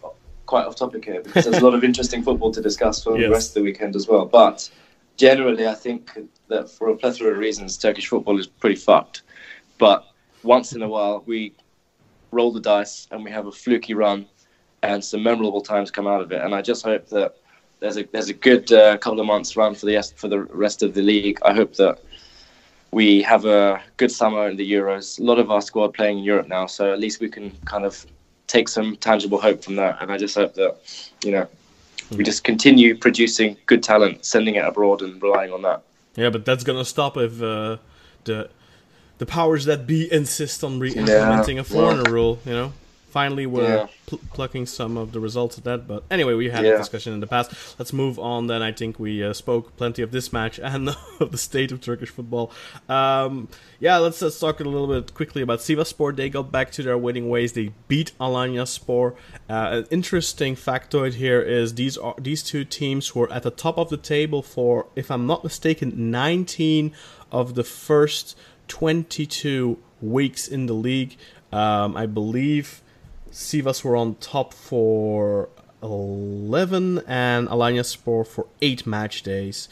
quite 0.48 0.66
off 0.66 0.76
topic 0.76 1.06
here 1.06 1.22
because 1.22 1.46
there's 1.46 1.62
a 1.62 1.66
lot 1.66 1.76
of 1.76 1.84
interesting 1.84 2.24
football 2.24 2.52
to 2.52 2.62
discuss 2.62 3.04
for 3.04 3.18
Yes. 3.18 3.28
the 3.28 3.32
rest 3.32 3.50
of 3.50 3.54
the 3.56 3.62
weekend 3.62 3.96
as 3.96 4.08
well. 4.08 4.26
But 4.26 4.70
generally, 5.18 5.68
I 5.68 5.74
think 5.74 6.12
that 6.48 6.70
for 6.70 6.90
a 6.90 6.96
plethora 6.96 7.32
of 7.32 7.38
reasons, 7.38 7.78
Turkish 7.78 8.08
football 8.08 8.40
is 8.40 8.48
pretty 8.48 8.76
fucked. 8.76 9.24
But 9.78 10.06
once 10.44 10.74
in 10.74 10.82
a 10.82 10.88
while, 10.88 11.24
we 11.26 11.54
roll 12.32 12.52
the 12.52 12.60
dice 12.60 13.08
and 13.12 13.24
we 13.24 13.32
have 13.32 13.48
a 13.48 13.52
fluky 13.52 13.94
run, 13.94 14.26
and 14.82 15.04
some 15.04 15.24
memorable 15.24 15.62
times 15.62 15.92
come 15.92 16.08
out 16.08 16.22
of 16.22 16.32
it. 16.32 16.42
And 16.42 16.54
I 16.54 16.62
just 16.62 16.84
hope 16.84 17.08
that 17.10 17.38
there's 17.80 17.98
a 17.98 18.04
there's 18.12 18.30
a 18.30 18.34
good 18.34 18.72
uh, 18.72 18.98
couple 18.98 19.20
of 19.20 19.26
months 19.26 19.56
run 19.56 19.76
for 19.76 19.86
the 19.86 20.02
for 20.16 20.28
the 20.28 20.42
rest 20.42 20.84
of 20.84 20.94
the 20.94 21.02
league. 21.02 21.40
I 21.44 21.54
hope 21.54 21.76
that 21.76 22.00
we 22.92 23.22
have 23.24 23.46
a 23.46 23.82
good 23.98 24.12
summer 24.12 24.48
in 24.48 24.56
the 24.56 24.72
Euros. 24.72 25.20
A 25.20 25.24
lot 25.24 25.40
of 25.40 25.50
our 25.50 25.62
squad 25.62 25.94
playing 25.94 26.20
in 26.20 26.24
Europe 26.24 26.48
now, 26.48 26.66
so 26.68 26.94
at 26.94 27.00
least 27.00 27.20
we 27.20 27.30
can 27.30 27.52
kind 27.66 27.86
of 27.86 28.06
take 28.48 28.68
some 28.68 28.96
tangible 28.98 29.40
hope 29.40 29.64
from 29.64 29.76
that. 29.76 29.98
And 30.00 30.12
I 30.12 30.18
just 30.18 30.36
hope 30.36 30.54
that, 30.54 30.78
you 31.24 31.32
know, 31.32 31.48
we 32.12 32.24
just 32.24 32.44
continue 32.44 32.98
producing 32.98 33.58
good 33.66 33.84
talent, 33.84 34.26
sending 34.26 34.56
it 34.56 34.66
abroad, 34.66 35.02
and 35.02 35.22
relying 35.22 35.52
on 35.52 35.62
that. 35.64 35.84
Yeah, 36.16 36.30
but 36.30 36.46
that's 36.46 36.64
gonna 36.64 36.86
stop 36.86 37.18
if 37.18 37.42
uh, 37.42 37.78
the 38.26 38.50
the 39.18 39.26
powers 39.26 39.66
that 39.66 39.88
be 39.88 40.12
insist 40.12 40.64
on 40.64 40.80
re-implementing 40.80 41.60
a 41.60 41.64
foreigner 41.64 42.12
rule. 42.12 42.40
You 42.46 42.54
know, 42.54 42.74
finally 43.14 43.46
we're 43.46 43.64
Yeah. 43.78 43.88
pl- 44.08 44.20
plucking 44.34 44.66
some 44.66 44.98
of 44.98 45.08
the 45.14 45.20
results 45.20 45.58
of 45.60 45.64
that. 45.70 45.88
But 45.88 46.04
anyway, 46.10 46.34
we 46.34 46.50
had 46.50 46.66
a 46.66 46.78
discussion 46.78 47.14
in 47.14 47.20
the 47.20 47.28
past. 47.36 47.48
Let's 47.80 47.94
move 47.94 48.18
on. 48.20 48.48
Then 48.48 48.62
I 48.70 48.72
think 48.72 49.00
we 49.00 49.24
uh, 49.24 49.34
spoke 49.34 49.66
plenty 49.78 50.02
of 50.02 50.10
this 50.12 50.34
match 50.34 50.60
and 50.72 50.90
of 51.20 51.32
the 51.32 51.38
state 51.38 51.72
of 51.72 51.80
Turkish 51.80 52.10
football. 52.10 52.52
Um, 52.90 53.48
yeah, 53.80 53.98
let's, 53.98 54.22
let's 54.22 54.40
talk 54.40 54.60
a 54.60 54.64
little 54.64 54.88
bit 54.88 55.14
quickly 55.14 55.42
about 55.42 55.60
Sivaspor. 55.60 56.16
They 56.16 56.30
got 56.30 56.52
back 56.52 56.72
to 56.72 56.82
their 56.84 56.98
winning 56.98 57.30
ways. 57.30 57.54
They 57.54 57.72
beat 57.88 58.12
Alanya 58.20 58.66
Spor. 58.68 59.14
Uh, 59.50 59.82
an 59.84 59.86
interesting 59.92 60.56
factoid 60.56 61.14
here 61.14 61.42
is 61.42 61.76
these 61.76 61.98
are 61.98 62.16
these 62.20 62.42
two 62.44 62.64
teams 62.66 63.14
were 63.16 63.32
at 63.32 63.44
the 63.44 63.52
top 63.52 63.78
of 63.78 63.90
the 63.90 63.98
table 64.16 64.42
for, 64.42 64.88
if 64.96 65.12
I'm 65.12 65.26
not 65.28 65.44
mistaken, 65.44 66.12
19 66.12 66.92
of 67.32 67.56
the 67.56 67.64
first 67.64 68.36
22 68.68 69.78
weeks 70.02 70.48
in 70.48 70.66
the 70.68 70.74
league. 70.74 71.18
Um, 71.52 71.96
I 71.96 72.06
believe 72.06 72.82
Sivas 73.34 73.84
were 73.84 73.96
on 73.96 74.16
top 74.16 74.54
for 74.54 75.50
11 75.82 77.00
and 77.08 77.48
Alanya 77.50 77.84
Spor 77.84 78.24
for 78.24 78.46
8 78.62 78.86
match 78.86 79.24
days. 79.24 79.68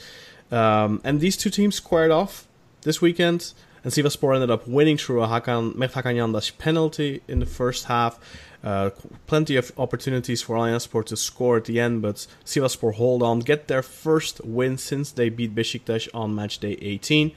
Um, 0.51 0.99
and 1.03 1.21
these 1.21 1.37
two 1.37 1.51
teams 1.51 1.75
squared 1.75 2.11
off 2.11 2.47
this 2.81 3.01
weekend, 3.01 3.53
and 3.83 3.93
Sivaspor 3.93 4.33
ended 4.33 4.49
up 4.49 4.67
winning 4.67 4.97
through 4.97 5.21
a 5.21 5.27
Hakan, 5.27 5.75
Yandaş 5.75 6.57
penalty 6.57 7.21
in 7.27 7.39
the 7.39 7.45
first 7.45 7.85
half. 7.85 8.19
Uh, 8.63 8.89
plenty 9.27 9.55
of 9.55 9.71
opportunities 9.77 10.41
for 10.41 10.55
Alanya 10.55 10.81
Spor 10.81 11.03
to 11.03 11.15
score 11.15 11.57
at 11.57 11.65
the 11.65 11.79
end, 11.79 12.01
but 12.01 12.27
Sivaspor 12.43 12.95
hold 12.95 13.23
on, 13.23 13.39
get 13.39 13.67
their 13.67 13.83
first 13.83 14.43
win 14.43 14.77
since 14.77 15.11
they 15.11 15.29
beat 15.29 15.55
Besiktas 15.55 16.09
on 16.13 16.35
match 16.35 16.59
day 16.59 16.77
18. 16.81 17.31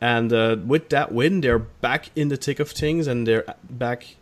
And 0.00 0.32
uh, 0.32 0.56
with 0.66 0.88
that 0.88 1.12
win, 1.12 1.42
they're 1.42 1.58
back 1.58 2.10
in 2.16 2.28
the 2.28 2.36
thick 2.36 2.60
of 2.60 2.70
things, 2.70 3.06
and 3.06 3.26
they're 3.26 3.44
back 3.68 4.16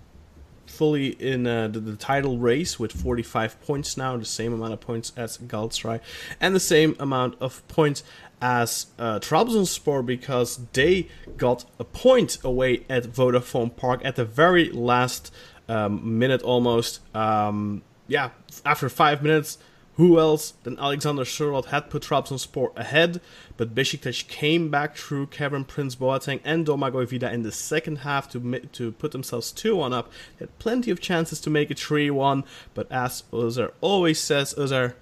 fully 0.67 1.09
in 1.09 1.47
uh, 1.47 1.69
the, 1.69 1.81
the 1.81 1.97
title 1.97 2.39
race 2.39 2.79
with 2.79 2.93
45 2.93 3.61
points 3.63 3.97
now, 3.97 4.17
the 4.17 4.25
same 4.25 4.53
amount 4.53 4.73
of 4.73 4.81
points 4.81 5.13
as 5.17 5.39
Galatasaray, 5.39 6.01
and 6.41 6.55
the 6.55 6.61
same 6.61 6.97
amount 6.99 7.37
of 7.41 7.67
points 7.69 8.03
as 8.41 8.87
uh, 8.99 9.19
Trabzonspor 9.21 10.05
because 10.05 10.61
they 10.73 11.09
got 11.37 11.65
a 11.79 11.85
point 11.85 12.39
away 12.45 12.85
at 12.91 13.05
Vodafone 13.05 13.75
Park 13.75 14.01
at 14.05 14.17
the 14.17 14.25
very 14.25 14.71
last 14.71 15.33
um, 15.69 16.19
minute 16.19 16.43
almost. 16.43 17.01
Um, 17.17 17.83
yeah, 18.07 18.31
after 18.67 18.89
five 18.89 19.23
minutes, 19.23 19.59
who 19.97 20.19
else 20.19 20.55
than 20.65 20.79
Alexander 20.79 21.23
Sørloth 21.23 21.67
had 21.67 21.89
put 21.89 22.03
Trabzonspor 22.03 22.77
ahead, 22.77 23.21
but 23.57 23.75
Besiktas 23.75 24.27
came 24.27 24.69
back 24.69 24.97
through 24.97 25.29
Kevin 25.29 25.65
Prince 25.65 25.95
Boateng 25.95 26.41
and 26.45 26.67
Domagoj 26.67 27.09
Vida 27.09 27.33
in 27.33 27.43
the 27.43 27.53
second 27.53 27.99
half 27.99 28.29
to 28.31 28.59
to 28.73 28.93
put 28.93 29.13
themselves 29.13 29.53
2-1 29.53 29.93
up. 29.93 30.11
They 30.39 30.45
had 30.45 30.59
plenty 30.59 30.91
of 30.91 31.01
chances 31.01 31.41
to 31.43 31.51
make 31.51 31.71
it 31.71 31.77
3-1, 31.77 32.45
but 32.75 32.91
as 32.91 33.23
Özer 33.33 33.73
always 33.81 34.19
says, 34.19 34.55
Özer, 34.55 34.95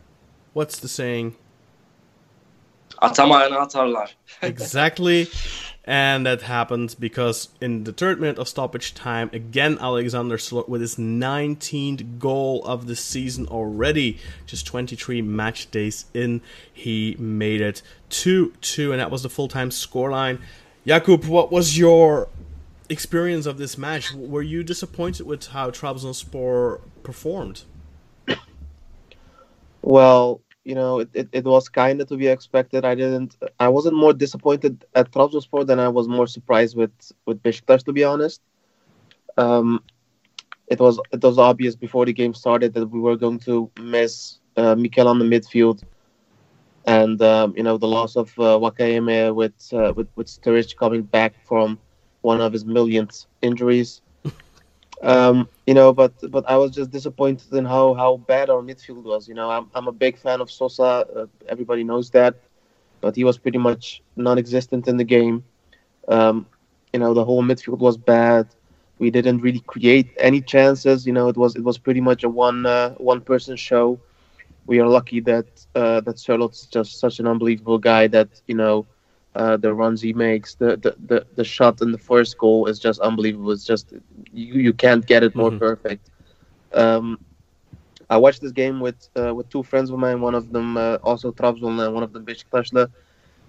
what's 0.52 0.78
the 0.78 0.88
saying? 0.88 1.36
Atamayana 3.00 3.66
atarlar. 3.66 4.12
Exactly. 4.42 5.28
And 5.84 6.24
that 6.26 6.42
happened 6.42 6.94
because 7.00 7.48
in 7.60 7.82
the 7.84 7.92
third 7.92 8.20
minute 8.20 8.38
of 8.38 8.46
stoppage 8.46 8.94
time, 8.94 9.30
again 9.32 9.78
Alexander 9.80 10.36
Sørloth 10.36 10.68
with 10.68 10.80
his 10.80 10.94
19th 10.94 12.20
goal 12.20 12.64
of 12.64 12.86
the 12.86 12.94
season 12.94 13.48
already, 13.48 14.18
just 14.46 14.64
23 14.66 15.22
match 15.22 15.70
days 15.72 16.04
in, 16.14 16.40
he 16.72 17.16
made 17.18 17.60
it 17.60 17.82
2 18.10 18.52
2, 18.60 18.92
and 18.92 19.00
that 19.00 19.10
was 19.10 19.24
the 19.24 19.28
full 19.28 19.48
time 19.48 19.70
scoreline. 19.70 20.40
Jakub, 20.86 21.26
what 21.26 21.50
was 21.50 21.76
your 21.76 22.28
experience 22.88 23.46
of 23.46 23.58
this 23.58 23.76
match? 23.76 24.12
Were 24.12 24.42
you 24.42 24.62
disappointed 24.62 25.26
with 25.26 25.48
how 25.48 25.70
Trabzonspor 25.70 26.80
performed? 27.02 27.62
Well, 29.82 30.42
you 30.64 30.74
know, 30.74 31.00
it, 31.00 31.10
it, 31.14 31.28
it 31.32 31.44
was 31.44 31.68
kind 31.68 32.00
of 32.00 32.08
to 32.08 32.16
be 32.16 32.26
expected. 32.28 32.84
I 32.84 32.94
didn't. 32.94 33.36
I 33.58 33.68
wasn't 33.68 33.96
more 33.96 34.12
disappointed 34.12 34.84
at 34.94 35.10
Trabzonspor 35.12 35.66
than 35.66 35.78
I 35.78 35.88
was 35.88 36.08
more 36.08 36.26
surprised 36.26 36.76
with 36.76 36.92
with 37.26 37.42
Besiktas, 37.42 37.84
to 37.84 37.92
be 37.92 38.04
honest. 38.04 38.40
Um, 39.36 39.82
it 40.68 40.80
was 40.80 41.00
it 41.12 41.22
was 41.22 41.38
obvious 41.38 41.74
before 41.76 42.04
the 42.06 42.12
game 42.12 42.34
started 42.34 42.74
that 42.74 42.86
we 42.88 43.00
were 43.00 43.16
going 43.16 43.38
to 43.40 43.70
miss 43.80 44.38
uh, 44.56 44.74
Mikel 44.74 45.08
on 45.08 45.18
the 45.18 45.24
midfield, 45.24 45.82
and 46.86 47.20
um, 47.22 47.54
you 47.56 47.62
know 47.62 47.76
the 47.78 47.86
loss 47.86 48.16
of 48.16 48.28
uh, 48.38 48.58
Nwakaeme 48.58 49.34
with 49.34 49.54
uh, 49.72 49.92
with 49.96 50.08
with 50.16 50.26
Sturridge 50.26 50.76
coming 50.76 51.02
back 51.02 51.34
from 51.46 51.78
one 52.22 52.40
of 52.40 52.52
his 52.52 52.64
millionth 52.64 53.26
injuries. 53.42 54.02
Um, 55.02 55.48
you 55.66 55.74
know, 55.74 55.92
but 55.92 56.12
but 56.30 56.44
I 56.48 56.56
was 56.56 56.72
just 56.72 56.90
disappointed 56.90 57.52
in 57.52 57.64
how 57.64 57.94
how 57.94 58.16
bad 58.16 58.50
our 58.50 58.62
midfield 58.62 59.04
was. 59.04 59.28
You 59.28 59.34
know, 59.34 59.50
I'm 59.50 59.68
I'm 59.74 59.88
a 59.88 59.92
big 59.92 60.18
fan 60.18 60.40
of 60.40 60.50
Sosa. 60.50 61.06
Uh, 61.16 61.26
everybody 61.48 61.84
knows 61.84 62.10
that. 62.10 62.34
but 63.00 63.14
he 63.16 63.24
was 63.24 63.36
pretty 63.38 63.58
much 63.58 64.02
non-existent 64.16 64.88
in 64.88 64.96
the 64.96 65.04
game. 65.16 65.36
Um, 66.08 66.46
you 66.92 66.98
know, 67.00 67.12
the 67.14 67.24
whole 67.24 67.42
midfield 67.42 67.78
was 67.78 67.96
bad. 67.96 68.46
We 68.98 69.10
didn't 69.10 69.40
really 69.46 69.62
create 69.74 70.08
any 70.28 70.40
chances. 70.40 71.06
You 71.06 71.12
know, 71.16 71.28
it 71.28 71.36
was 71.36 71.54
it 71.56 71.64
was 71.64 71.78
pretty 71.78 72.00
much 72.00 72.20
a 72.24 72.28
one 72.28 72.66
uh, 72.66 72.90
one 73.10 73.20
person 73.20 73.56
show. 73.56 73.86
We 74.66 74.80
are 74.80 74.88
lucky 74.88 75.20
that 75.20 75.46
uh, 75.74 76.00
that 76.00 76.16
Sørloth's 76.16 76.66
just 76.66 76.98
such 77.00 77.18
an 77.20 77.26
unbelievable 77.26 77.78
guy 77.78 78.06
that 78.08 78.28
you 78.46 78.54
know 78.54 78.86
uh, 79.34 79.56
the 79.56 79.72
runs 79.74 80.00
he 80.02 80.12
makes, 80.12 80.54
the, 80.54 80.76
the 80.76 80.94
the 81.06 81.26
the 81.36 81.44
shot 81.44 81.80
in 81.82 81.92
the 81.92 81.98
first 81.98 82.38
goal 82.38 82.66
is 82.66 82.78
just 82.78 83.00
unbelievable. 83.00 83.52
It's 83.52 83.64
just 83.64 83.92
you 84.32 84.54
you 84.54 84.72
can't 84.72 85.04
get 85.06 85.22
it 85.22 85.34
more 85.34 85.52
Mhm. 85.52 85.52
perfect. 85.52 86.10
Um, 86.72 87.18
I 88.08 88.16
watched 88.18 88.40
this 88.42 88.52
game 88.52 88.80
with 88.80 89.08
uh, 89.16 89.34
with 89.34 89.48
two 89.48 89.62
friends 89.62 89.90
of 89.90 89.98
mine. 89.98 90.20
One 90.20 90.34
of 90.34 90.52
them 90.52 90.76
uh, 90.76 90.96
also 91.02 91.32
Trabzon 91.32 91.78
and 91.84 91.94
one 91.94 92.02
of 92.02 92.12
them 92.12 92.24
Beşiktaşlı. 92.24 92.90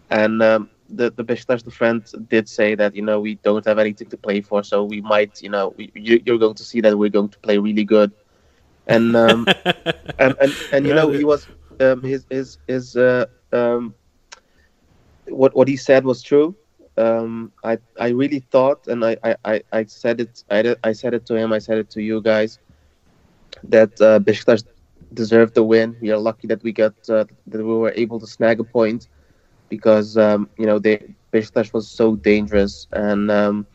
And 0.10 0.42
um, 0.42 0.70
the 0.90 1.10
the 1.12 1.24
Beşiktaşlı 1.28 1.72
friend 1.72 2.02
did 2.30 2.48
say 2.48 2.76
that 2.76 2.96
you 2.96 3.04
know 3.06 3.20
we 3.26 3.36
don't 3.44 3.66
have 3.66 3.80
anything 3.80 4.10
to 4.10 4.18
play 4.18 4.42
for, 4.42 4.64
so 4.64 4.84
we 4.90 5.02
might 5.02 5.42
you 5.42 5.50
know 5.50 5.74
we, 5.78 5.92
you, 5.96 6.20
you're 6.26 6.40
going 6.40 6.56
to 6.56 6.64
see 6.64 6.82
that 6.82 6.98
we're 6.98 7.10
going 7.12 7.30
to 7.30 7.40
play 7.40 7.58
really 7.58 7.86
good. 7.86 8.12
And 8.88 9.16
um, 9.16 9.50
and, 10.20 10.36
and 10.40 10.56
and 10.72 10.88
you 10.88 10.94
know 10.94 11.12
he 11.12 11.24
was 11.24 11.48
um, 11.80 12.02
his 12.04 12.26
his 12.30 12.58
his 12.68 12.96
uh, 12.96 13.26
um, 13.52 13.96
what 15.28 15.56
what 15.56 15.68
he 15.68 15.78
said 15.78 16.06
was 16.06 16.22
true. 16.22 16.56
Um, 16.98 17.52
I 17.64 17.78
I 18.00 18.10
really 18.10 18.40
thought, 18.40 18.88
and 18.88 19.04
I, 19.04 19.18
I, 19.44 19.62
I, 19.72 19.86
said 19.86 20.22
it 20.22 20.44
I, 20.52 20.76
I 20.84 20.92
said 20.94 21.14
it 21.14 21.26
to 21.28 21.36
him. 21.36 21.52
I 21.52 21.60
said 21.60 21.78
it 21.80 21.90
to 21.92 22.02
you 22.02 22.22
guys 22.22 22.60
that 23.64 24.00
uh, 24.02 24.20
Beşiktaş 24.20 24.64
deserved 25.14 25.56
the 25.56 25.64
win. 25.64 25.96
We 26.02 26.12
are 26.12 26.20
lucky 26.20 26.48
that 26.48 26.62
we 26.64 26.72
got 26.72 26.94
uh, 27.10 27.26
that 27.48 27.58
we 27.58 27.64
were 27.64 27.94
able 27.96 28.20
to 28.20 28.28
snag 28.28 28.60
a 28.60 28.64
point 28.64 29.08
because 29.70 30.18
um, 30.18 30.50
you 30.58 30.66
know 30.66 30.78
they 30.78 31.16
Beşiktaş 31.32 31.74
was 31.74 31.88
so 31.88 32.16
dangerous 32.16 32.88
and. 32.92 33.32
Um, 33.32 33.66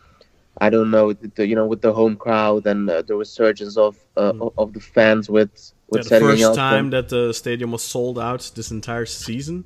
I 0.60 0.70
don't 0.70 0.90
know, 0.90 1.12
the, 1.12 1.46
you 1.46 1.54
know, 1.54 1.66
with 1.66 1.82
the 1.82 1.92
home 1.92 2.16
crowd 2.16 2.66
and 2.66 2.90
uh, 2.90 3.02
the 3.02 3.14
resurgence 3.14 3.76
of 3.76 3.96
uh, 4.16 4.32
of 4.58 4.72
the 4.72 4.80
fans 4.80 5.30
with 5.30 5.72
Yeah, 5.90 6.02
the 6.02 6.20
first 6.20 6.54
time 6.54 6.90
that 6.90 7.08
the 7.08 7.32
stadium 7.32 7.72
was 7.72 7.82
sold 7.82 8.18
out 8.18 8.50
this 8.54 8.70
entire 8.70 9.06
season, 9.06 9.64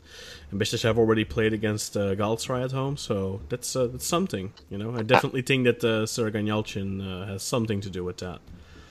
and 0.53 0.83
have 0.83 0.99
already 0.99 1.25
played 1.25 1.53
against 1.53 1.97
uh, 1.97 2.15
Galatasaray 2.15 2.65
at 2.65 2.73
home, 2.73 2.97
so 2.97 3.41
that's 3.49 3.75
uh, 3.75 3.87
that's 3.87 4.07
something. 4.07 4.53
You 4.71 4.79
know, 4.79 4.95
I 4.95 5.03
definitely 5.03 5.43
think 5.43 5.65
that 5.65 5.83
uh, 5.83 6.07
Yalçın 6.47 7.01
uh, 7.01 7.27
has 7.27 7.43
something 7.43 7.81
to 7.81 7.91
do 7.91 8.05
with 8.05 8.19
that. 8.19 8.41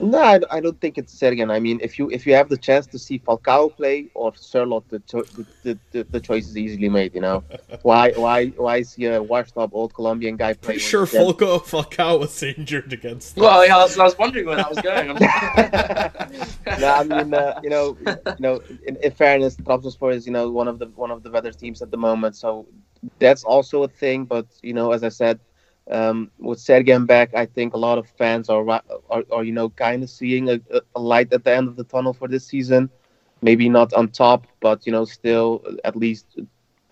No, 0.02 0.20
I, 0.20 0.40
I 0.50 0.60
don't 0.60 0.80
think 0.80 0.98
it's 0.98 1.14
Sergen. 1.14 1.52
I 1.52 1.60
mean, 1.60 1.78
if 1.80 1.96
you 1.96 2.10
if 2.10 2.26
you 2.26 2.34
have 2.34 2.48
the 2.48 2.56
chance 2.56 2.88
to 2.88 2.98
see 2.98 3.20
Falcao 3.20 3.74
play 3.76 4.08
or 4.14 4.32
Sørloth, 4.32 4.82
the, 4.88 4.98
cho- 5.00 5.22
the, 5.22 5.46
the, 5.62 5.78
the 5.92 6.02
the 6.10 6.20
choice 6.20 6.48
is 6.48 6.58
easily 6.58 6.88
made. 6.88 7.14
You 7.14 7.20
know, 7.20 7.44
why 7.82 8.10
why 8.10 8.48
why 8.48 8.82
see 8.82 9.06
a 9.06 9.22
washed 9.22 9.56
up 9.56 9.70
old 9.72 9.94
Colombian 9.94 10.36
guy 10.36 10.54
play? 10.54 10.74
Pretty 10.74 10.80
sure 10.80 11.06
Falcao 11.06 11.60
Falcao 11.62 12.18
was 12.18 12.42
injured 12.42 12.92
against. 12.92 13.36
Well, 13.36 13.64
yeah, 13.64 13.76
I 13.76 13.82
was, 13.84 13.96
I 13.96 14.02
was 14.02 14.18
wondering 14.18 14.46
where 14.46 14.56
that 14.56 14.70
was 14.70 14.80
going. 14.80 15.06
no, 16.80 16.88
I 16.88 17.04
mean, 17.04 17.32
uh, 17.32 17.60
you 17.62 17.70
know, 17.70 17.96
you 18.04 18.40
know, 18.40 18.60
in, 18.84 18.96
in 18.96 19.12
fairness, 19.12 19.54
Trabzonspor 19.54 20.12
is 20.14 20.26
you 20.26 20.32
know 20.32 20.50
one 20.50 20.66
of 20.66 20.80
the 20.80 20.86
one 20.96 21.12
of 21.12 21.22
the 21.22 21.30
better 21.30 21.52
teams 21.52 21.80
at 21.80 21.92
the 21.92 21.96
moment, 21.96 22.34
so 22.34 22.66
that's 23.20 23.44
also 23.44 23.84
a 23.84 23.88
thing. 23.88 24.24
But 24.24 24.46
you 24.62 24.74
know, 24.74 24.90
as 24.90 25.04
I 25.04 25.10
said, 25.10 25.38
um, 25.92 26.30
with 26.38 26.58
Sergen 26.58 27.06
back, 27.06 27.34
I 27.34 27.46
think 27.46 27.74
a 27.74 27.78
lot 27.78 27.98
of 27.98 28.08
fans 28.08 28.48
are 28.48 28.68
are, 28.68 29.24
are 29.30 29.44
you 29.44 29.52
know 29.52 29.68
kind 29.70 30.02
of 30.02 30.10
seeing 30.10 30.48
a, 30.48 30.60
a 30.94 31.00
light 31.00 31.32
at 31.32 31.44
the 31.44 31.54
end 31.54 31.68
of 31.68 31.76
the 31.76 31.84
tunnel 31.84 32.12
for 32.12 32.28
this 32.28 32.46
season. 32.46 32.90
Maybe 33.42 33.68
not 33.68 33.92
on 33.92 34.08
top, 34.08 34.46
but 34.60 34.86
you 34.86 34.92
know, 34.92 35.04
still 35.04 35.62
at 35.84 35.96
least 35.96 36.26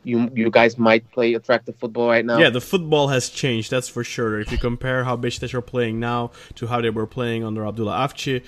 you 0.04 0.30
you 0.34 0.50
guys 0.50 0.78
might 0.78 1.10
play 1.12 1.34
attractive 1.34 1.76
football 1.76 2.08
right 2.08 2.24
now. 2.24 2.38
Yeah, 2.38 2.50
the 2.50 2.60
football 2.60 3.08
has 3.08 3.28
changed, 3.28 3.70
that's 3.70 3.88
for 3.88 4.04
sure. 4.04 4.40
If 4.40 4.52
you 4.52 4.58
compare 4.58 5.04
how 5.04 5.16
Besiktas 5.16 5.54
are 5.54 5.62
playing 5.62 6.00
now 6.00 6.32
to 6.56 6.66
how 6.66 6.80
they 6.80 6.90
were 6.90 7.06
playing 7.06 7.44
under 7.44 7.64
Abdullah 7.66 7.96
Avci, 8.06 8.42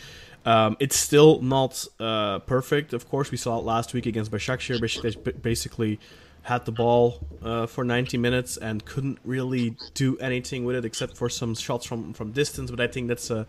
um, 0.44 0.76
it's 0.80 0.96
still 0.96 1.40
not 1.40 1.86
uh, 2.00 2.40
perfect. 2.40 2.92
Of 2.92 3.08
course, 3.08 3.30
we 3.30 3.38
saw 3.38 3.58
it 3.58 3.64
last 3.64 3.94
week 3.94 4.06
against. 4.06 4.30
Besiktas 4.30 5.22
b- 5.22 5.32
basically 5.32 5.98
had 6.42 6.64
the 6.64 6.72
ball 6.72 7.20
uh, 7.42 7.66
for 7.66 7.84
90 7.84 8.18
minutes 8.18 8.56
and 8.56 8.84
couldn't 8.84 9.18
really 9.24 9.76
do 9.94 10.18
anything 10.18 10.64
with 10.64 10.76
it 10.76 10.84
except 10.84 11.16
for 11.16 11.28
some 11.28 11.54
shots 11.54 11.86
from, 11.86 12.12
from 12.12 12.32
distance. 12.32 12.70
But 12.70 12.80
I 12.80 12.88
think 12.88 13.08
that's 13.08 13.30
a, 13.30 13.46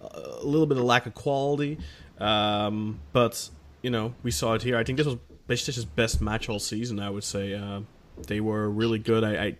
a 0.00 0.44
little 0.44 0.66
bit 0.66 0.78
of 0.78 0.84
lack 0.84 1.06
of 1.06 1.14
quality. 1.14 1.78
Um, 2.18 3.00
but 3.12 3.50
you 3.82 3.90
know, 3.90 4.14
we 4.22 4.30
saw 4.30 4.54
it 4.54 4.62
here. 4.62 4.76
I 4.76 4.84
think 4.84 4.98
this 4.98 5.06
was 5.06 5.16
Besiktas' 5.48 5.86
best 5.94 6.20
match 6.20 6.48
all 6.48 6.58
season. 6.58 7.00
I 7.00 7.10
would 7.10 7.24
say 7.24 7.54
uh, 7.54 7.80
they 8.26 8.40
were 8.40 8.68
really 8.68 8.98
good. 8.98 9.24
I, 9.24 9.44
I 9.44 9.56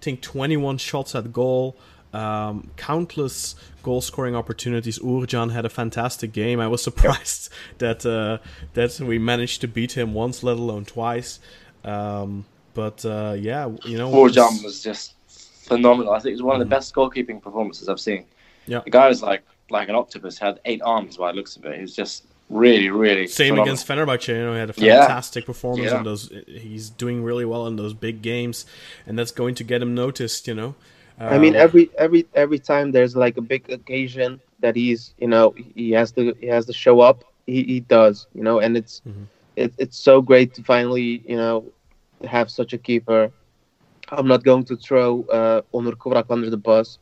think 0.00 0.20
21 0.20 0.78
shots 0.78 1.14
at 1.14 1.32
goal, 1.32 1.76
um, 2.12 2.70
countless 2.76 3.54
goal 3.82 4.00
scoring 4.00 4.36
opportunities. 4.36 4.98
Uğurcan 4.98 5.52
had 5.52 5.64
a 5.64 5.68
fantastic 5.68 6.32
game. 6.32 6.60
I 6.60 6.68
was 6.68 6.82
surprised 6.90 7.50
that 7.78 8.06
uh, 8.06 8.38
that 8.74 9.00
we 9.00 9.18
managed 9.18 9.60
to 9.62 9.68
beat 9.68 9.92
him 9.92 10.14
once, 10.14 10.42
let 10.42 10.56
alone 10.56 10.84
twice. 10.84 11.40
Um, 11.84 12.44
but 12.74 13.04
uh, 13.04 13.34
yeah, 13.38 13.70
you 13.84 13.98
know, 13.98 14.10
Borjan 14.10 14.62
was 14.64 14.82
just 14.82 15.14
phenomenal. 15.28 16.12
I 16.12 16.18
think 16.18 16.30
it 16.32 16.34
was 16.34 16.42
one 16.42 16.54
of 16.60 16.60
the 16.60 16.74
best 16.76 16.94
goalkeeping 16.94 17.42
performances 17.42 17.88
I've 17.88 18.00
seen. 18.00 18.24
Yeah. 18.66 18.80
The 18.80 18.90
guy 18.90 19.08
was 19.08 19.22
like 19.22 19.42
like 19.70 19.88
an 19.88 19.94
octopus, 19.94 20.38
had 20.38 20.60
eight 20.64 20.82
arms 20.82 21.16
by 21.16 21.32
the 21.32 21.36
looks 21.36 21.56
of 21.56 21.64
it. 21.64 21.76
He 21.76 21.82
was 21.82 21.94
just 21.94 22.24
really, 22.50 22.90
really 22.90 23.26
Same 23.26 23.54
phenomenal. 23.54 23.64
against 23.64 23.88
Fenerbahce. 23.88 24.28
You 24.28 24.44
know, 24.44 24.52
he 24.52 24.58
had 24.58 24.70
a 24.70 24.74
Yeah. 24.76 25.00
fantastic 25.06 25.46
performance 25.46 25.90
Yeah. 25.90 25.98
in 25.98 26.04
those. 26.04 26.30
He's 26.46 26.90
doing 26.90 27.22
really 27.24 27.44
well 27.44 27.66
in 27.66 27.76
those 27.76 27.94
big 27.94 28.20
games, 28.22 28.66
and 29.06 29.18
that's 29.18 29.30
going 29.32 29.54
to 29.56 29.64
get 29.64 29.80
him 29.82 29.94
noticed. 29.94 30.46
You 30.48 30.54
know. 30.54 30.74
I 31.18 31.38
mean, 31.38 31.54
Um, 31.54 31.60
every 31.62 31.90
every 31.96 32.26
every 32.34 32.58
time 32.58 32.90
there's 32.92 33.14
like 33.14 33.36
a 33.36 33.40
big 33.40 33.70
occasion 33.70 34.40
that 34.60 34.74
he's, 34.74 35.14
you 35.18 35.28
know, 35.28 35.54
he 35.76 35.92
has 35.92 36.10
to 36.12 36.34
he 36.40 36.46
has 36.48 36.66
to 36.66 36.72
show 36.72 37.00
up. 37.00 37.24
He, 37.46 37.62
he 37.62 37.80
does, 37.80 38.26
you 38.34 38.42
know, 38.42 38.58
and 38.58 38.76
it's 38.76 39.00
Mhm. 39.06 39.26
It, 39.56 39.74
it's 39.78 39.98
so 39.98 40.20
great 40.22 40.54
to 40.54 40.62
finally, 40.62 41.22
you 41.26 41.36
know, 41.36 41.72
have 42.24 42.50
such 42.50 42.72
a 42.72 42.78
keeper. 42.78 43.30
I'm 44.10 44.26
not 44.28 44.42
going 44.44 44.64
to 44.64 44.76
throw 44.76 45.24
uh, 45.32 45.62
Onur 45.74 45.94
Kıvrak 45.94 46.26
under 46.30 46.50
the 46.50 46.56
bus, 46.56 46.98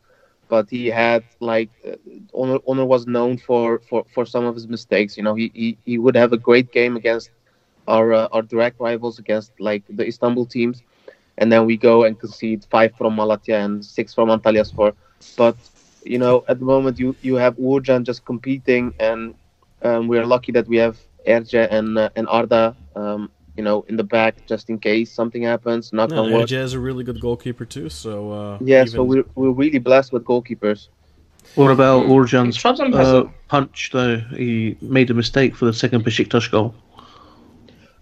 but 0.48 0.68
he 0.70 0.86
had 0.86 1.24
like 1.40 1.70
uh, 1.86 1.96
Onur, 2.34 2.60
Onur 2.68 2.86
was 2.86 3.06
known 3.06 3.36
for, 3.38 3.80
for, 3.80 4.04
for 4.12 4.24
some 4.26 4.44
of 4.44 4.54
his 4.54 4.68
mistakes. 4.68 5.16
You 5.16 5.22
know, 5.24 5.34
he, 5.34 5.50
he, 5.54 5.78
he 5.84 5.98
would 5.98 6.16
have 6.16 6.32
a 6.32 6.38
great 6.38 6.72
game 6.72 6.96
against 6.96 7.30
our 7.88 8.12
uh, 8.12 8.28
our 8.32 8.42
direct 8.42 8.80
rivals 8.80 9.18
against 9.18 9.52
like 9.60 9.84
the 9.88 10.06
Istanbul 10.06 10.46
teams, 10.46 10.82
and 11.38 11.50
then 11.52 11.66
we 11.66 11.76
go 11.76 12.04
and 12.04 12.18
concede 12.18 12.64
five 12.70 12.94
from 12.96 13.16
Malatya 13.16 13.64
and 13.64 13.84
six 13.84 14.14
from 14.14 14.28
Antalyaspor. 14.28 14.92
But 15.36 15.56
you 16.04 16.18
know, 16.18 16.44
at 16.48 16.58
the 16.58 16.64
moment 16.64 16.98
you 16.98 17.16
you 17.22 17.36
have 17.36 17.56
Uğurcan 17.56 18.04
just 18.04 18.24
competing, 18.24 18.92
and 18.98 19.34
um, 19.82 20.08
we 20.08 20.18
are 20.18 20.26
lucky 20.26 20.52
that 20.52 20.66
we 20.68 20.76
have 20.76 20.96
Erce 21.26 21.54
and 21.70 21.98
uh, 21.98 22.10
and 22.16 22.28
Arda, 22.28 22.76
um, 22.96 23.30
you 23.56 23.62
know, 23.62 23.84
in 23.88 23.96
the 23.96 24.04
back 24.04 24.46
just 24.46 24.70
in 24.70 24.78
case 24.78 25.10
something 25.12 25.42
happens. 25.42 25.92
Knock 25.92 26.10
no, 26.10 26.24
on 26.24 26.32
wood. 26.32 26.42
Erce 26.42 26.52
is 26.52 26.74
a 26.74 26.80
really 26.80 27.04
good 27.04 27.20
goalkeeper 27.20 27.64
too. 27.64 27.88
So 27.88 28.32
uh, 28.32 28.58
Yeah, 28.60 28.82
even- 28.82 28.88
so 28.88 29.02
we're 29.02 29.24
we're 29.34 29.52
really 29.52 29.78
blessed 29.78 30.12
with 30.12 30.24
goalkeepers. 30.24 30.88
What 31.54 31.70
about 31.70 32.06
Uğurcan's 32.06 32.64
uh, 32.64 33.24
punch, 33.48 33.90
though? 33.92 34.16
He 34.16 34.76
made 34.80 35.10
a 35.10 35.14
mistake 35.14 35.54
for 35.54 35.66
the 35.66 35.72
second 35.72 36.04
Besiktas 36.04 36.50
goal. 36.50 36.74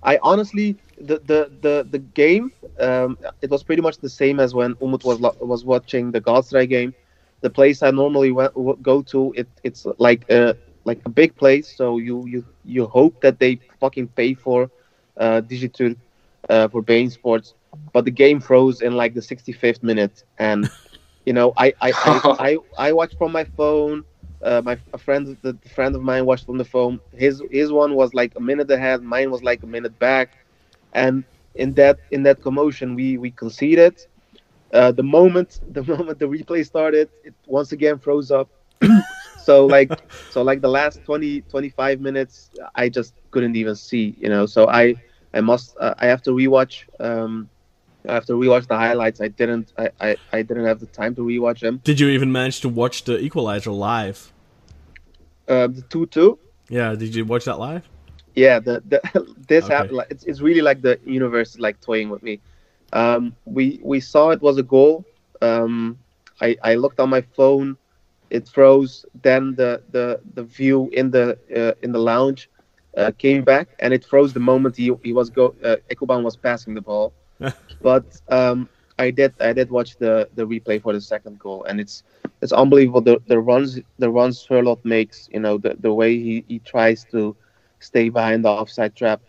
I 0.03 0.19
honestly, 0.23 0.77
the 0.99 1.19
the 1.27 1.51
the, 1.61 1.87
the 1.91 1.99
game, 1.99 2.53
um, 2.79 3.19
it 3.43 3.51
was 3.51 3.63
pretty 3.63 3.83
much 3.83 3.99
the 3.99 4.09
same 4.09 4.41
as 4.41 4.55
when 4.55 4.75
Umut 4.81 5.05
was 5.05 5.19
was 5.41 5.65
watching 5.65 6.13
the 6.13 6.21
Galatasaray 6.21 6.69
game. 6.69 6.95
The 7.41 7.51
place 7.51 7.83
I 7.83 7.91
normally 7.91 8.33
went, 8.33 8.53
go 8.83 9.03
to, 9.03 9.33
it 9.37 9.49
it's 9.65 9.87
like 9.99 10.29
a 10.31 10.57
like 10.85 11.01
a 11.05 11.11
big 11.11 11.37
place. 11.37 11.75
So 11.77 11.99
you 11.99 12.27
you 12.27 12.45
you 12.65 12.87
hope 12.87 13.21
that 13.23 13.39
they 13.39 13.61
fucking 13.81 14.09
pay 14.09 14.35
for 14.35 14.71
uh, 15.19 15.41
Digiturk 15.43 15.97
uh, 16.49 16.69
for 16.69 16.83
beIN 16.83 17.11
Sports, 17.11 17.55
but 17.93 18.05
the 18.05 18.11
game 18.11 18.41
froze 18.41 18.81
in 18.81 18.95
like 18.97 19.15
the 19.15 19.23
65th 19.23 19.83
minute, 19.83 20.23
and 20.39 20.71
you 21.25 21.33
know 21.33 21.53
I 21.57 21.73
I 21.81 21.95
I, 22.05 22.23
I, 22.39 22.59
I 22.79 22.93
watched 22.93 23.19
from 23.19 23.33
my 23.33 23.45
phone. 23.45 24.05
Uh, 24.43 24.61
my 24.65 24.79
a 24.93 24.99
friend, 24.99 25.37
the 25.43 25.57
friend 25.75 25.95
of 25.95 26.03
mine 26.03 26.25
watched 26.27 26.47
from 26.47 26.59
the 26.59 26.65
phone. 26.65 27.01
His 27.13 27.43
his 27.51 27.73
one 27.73 27.95
was 27.95 28.15
like 28.15 28.35
a 28.37 28.41
minute 28.41 28.71
ahead. 28.71 29.03
Mine 29.03 29.31
was 29.31 29.43
like 29.43 29.63
a 29.63 29.67
minute 29.67 29.99
back, 29.99 30.31
and 30.93 31.25
in 31.55 31.75
that 31.75 31.99
in 32.11 32.23
that 32.25 32.41
commotion, 32.43 32.95
we 32.95 33.17
we 33.19 33.31
conceded. 33.31 33.95
Uh, 34.73 34.93
the 34.93 35.03
moment 35.03 35.61
the 35.71 35.83
moment 35.85 36.19
the 36.19 36.27
replay 36.27 36.65
started, 36.65 37.11
it 37.23 37.35
once 37.47 37.73
again 37.73 37.99
froze 37.99 38.31
up. 38.31 38.51
so 39.41 39.67
like 39.67 39.91
so 40.29 40.43
like 40.43 40.61
the 40.61 40.69
last 40.69 41.05
20 41.05 41.43
25 41.43 42.01
minutes, 42.01 42.51
I 42.75 42.89
just 42.89 43.15
couldn't 43.31 43.57
even 43.57 43.75
see. 43.77 44.15
You 44.19 44.29
know, 44.29 44.47
so 44.47 44.69
I 44.69 44.97
I 45.35 45.41
must 45.41 45.77
uh, 45.81 45.95
I 45.99 46.07
have 46.07 46.23
to 46.23 46.31
rewatch. 46.31 46.85
Um, 47.01 47.51
I 48.09 48.15
have 48.15 48.27
to 48.27 48.33
rewatch 48.33 48.67
the 48.67 48.77
highlights. 48.77 49.21
I 49.21 49.29
didn't 49.29 49.73
I, 49.79 49.91
I, 50.01 50.17
I 50.33 50.43
didn't 50.43 50.65
have 50.67 50.81
the 50.81 50.87
time 50.87 51.15
to 51.17 51.23
rewatch 51.23 51.61
them. 51.61 51.81
Did 51.85 52.01
you 52.01 52.09
even 52.09 52.33
manage 52.33 52.61
to 52.61 52.69
watch 52.69 53.05
the 53.05 53.19
equalizer 53.19 53.71
live? 53.73 54.33
Uh, 55.49 55.67
the 55.67 55.83
two 55.83 56.07
two. 56.07 56.39
Yeah, 56.69 56.95
did 56.95 57.15
you 57.15 57.25
watch 57.25 57.45
that 57.45 57.59
live? 57.59 57.89
yeah, 58.35 58.59
the, 58.61 58.83
the 58.87 59.01
this 59.49 59.65
Okay. 59.65 59.75
happened. 59.75 59.97
Like, 59.97 60.09
it's 60.11 60.25
it's 60.25 60.41
really 60.41 60.63
like 60.63 60.83
the 60.83 60.99
universe 61.05 61.51
is 61.55 61.61
like 61.61 61.81
toying 61.81 62.09
with 62.11 62.23
me. 62.23 62.41
Um, 62.93 63.37
we 63.45 63.81
we 63.83 64.01
saw 64.01 64.31
it 64.31 64.41
was 64.43 64.59
a 64.59 64.63
goal. 64.63 65.05
Um, 65.43 65.99
I 66.41 66.57
I 66.63 66.75
looked 66.77 67.01
on 67.01 67.11
my 67.11 67.23
phone, 67.37 67.77
it 68.31 68.49
froze. 68.49 69.05
Then 69.23 69.55
the 69.57 69.83
the 69.91 70.21
the 70.35 70.45
view 70.45 70.89
in 70.93 71.11
the 71.11 71.39
uh, 71.57 71.75
in 71.83 71.93
the 71.93 71.99
lounge 71.99 72.51
uh, 72.97 73.13
came 73.19 73.45
back, 73.45 73.69
and 73.81 73.93
it 73.95 74.05
froze 74.05 74.33
the 74.33 74.41
moment 74.41 74.77
he 74.77 74.93
he 75.03 75.13
was 75.13 75.31
go 75.31 75.55
uh, 75.65 75.77
Ekuban 75.91 76.23
was 76.25 76.37
passing 76.37 76.75
the 76.75 76.83
ball. 76.83 77.15
but 77.83 78.05
um, 78.29 78.69
I 78.99 79.11
did 79.11 79.35
I 79.41 79.53
did 79.53 79.71
watch 79.71 79.97
the 79.99 80.29
the 80.35 80.47
replay 80.47 80.81
for 80.81 80.93
the 80.93 81.01
second 81.01 81.39
goal, 81.39 81.65
and 81.65 81.81
it's 81.81 82.03
it's 82.43 82.53
unbelievable 82.53 83.01
the 83.03 83.19
the 83.27 83.39
runs 83.41 83.81
the 83.99 84.11
runs 84.11 84.47
Sørloth 84.47 84.85
makes. 84.85 85.29
You 85.33 85.41
know 85.41 85.59
the 85.59 85.77
the 85.79 85.93
way 85.93 86.17
he 86.17 86.45
he 86.49 86.59
tries 86.61 87.05
to 87.13 87.37
stay 87.81 88.09
behind 88.09 88.45
the 88.45 88.51
offside 88.51 88.95
trap. 88.95 89.21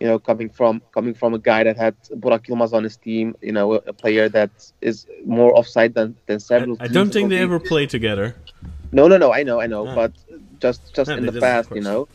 You 0.00 0.06
know, 0.06 0.18
coming 0.18 0.50
from 0.50 0.82
coming 0.92 1.14
from 1.14 1.32
a 1.32 1.38
guy 1.38 1.64
that 1.64 1.76
had 1.76 1.94
Burak 2.22 2.46
Yilmaz 2.46 2.72
on 2.74 2.84
his 2.84 2.96
team. 2.96 3.34
You 3.40 3.52
know, 3.52 3.74
a, 3.74 3.76
a 3.86 3.92
player 3.92 4.28
that 4.28 4.50
is 4.80 5.06
more 5.24 5.56
offside 5.58 5.94
than 5.94 6.16
than 6.26 6.38
several. 6.38 6.76
I 6.78 6.84
teams 6.84 6.94
don't 6.94 7.12
think 7.12 7.30
they 7.30 7.38
ever 7.38 7.58
played 7.58 7.90
together. 7.90 8.36
No, 8.92 9.08
no, 9.08 9.16
no. 9.16 9.32
I 9.32 9.42
know, 9.42 9.60
I 9.60 9.66
know. 9.66 9.86
Ah. 9.86 9.94
But 9.94 10.12
just 10.60 10.94
just 10.94 11.10
Yeah, 11.10 11.18
in 11.18 11.26
the 11.26 11.40
past, 11.40 11.70
you 11.74 11.80
know, 11.80 12.08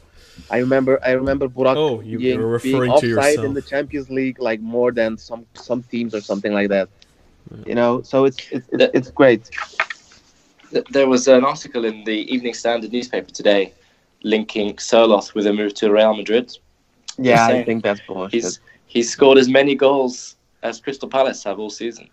I 0.49 0.57
remember 0.57 0.99
I 1.03 1.11
remember 1.11 1.47
Burak 1.47 1.75
Oh, 1.75 2.01
you 2.01 2.19
being, 2.19 2.39
were 2.41 2.59
being 2.59 2.77
referring 2.77 2.91
to 2.91 2.95
offside 2.95 3.39
in 3.39 3.51
yourself. 3.51 3.53
the 3.55 3.61
Champions 3.61 4.09
League 4.09 4.39
like 4.39 4.61
more 4.61 4.91
than 4.91 5.17
some 5.17 5.45
some 5.53 5.83
teams 5.83 6.13
or 6.13 6.21
something 6.21 6.53
like 6.53 6.69
that. 6.69 6.89
You 7.65 7.75
know, 7.75 8.01
so 8.03 8.25
it's 8.25 8.37
it's 8.51 8.67
it's, 8.71 8.91
it's 8.93 9.11
great. 9.11 9.49
There 10.89 11.07
was 11.07 11.27
an 11.27 11.43
article 11.43 11.83
in 11.83 12.03
the 12.05 12.33
Evening 12.33 12.53
Standard 12.53 12.91
newspaper 12.93 13.31
today 13.31 13.73
linking 14.23 14.75
Sørloth 14.75 15.33
with 15.33 15.45
a 15.47 15.53
move 15.53 15.73
to 15.75 15.91
Real 15.91 16.15
Madrid. 16.15 16.57
Yeah, 17.31 17.45
I 17.47 17.63
think 17.63 17.83
that's 17.83 18.01
bullshit. 18.07 18.31
He's 18.43 18.59
he's 18.85 19.09
scored 19.11 19.37
as 19.37 19.49
many 19.49 19.75
goals 19.75 20.35
as 20.63 20.79
Crystal 20.79 21.09
Palace 21.09 21.43
have 21.43 21.59
all 21.59 21.69
season. 21.69 22.09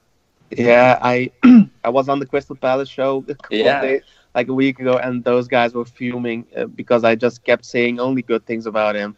Yeah, 0.51 0.99
I 1.03 1.30
I 1.84 1.90
was 1.90 2.09
on 2.09 2.18
the 2.18 2.26
Crystal 2.26 2.57
Palace 2.57 2.88
show 2.88 3.24
a 3.28 3.34
couple 3.34 3.59
Yeah. 3.59 3.76
of 3.76 3.82
days, 3.82 4.03
like 4.34 4.49
a 4.49 4.55
week 4.55 4.78
ago, 4.80 4.96
and 4.99 5.22
those 5.24 5.46
guys 5.49 5.74
were 5.74 5.84
fuming 5.84 6.46
uh, 6.57 6.64
because 6.66 7.05
I 7.05 7.14
just 7.14 7.44
kept 7.44 7.64
saying 7.64 8.01
only 8.01 8.22
good 8.22 8.44
things 8.46 8.66
about 8.66 8.94
him, 8.94 9.16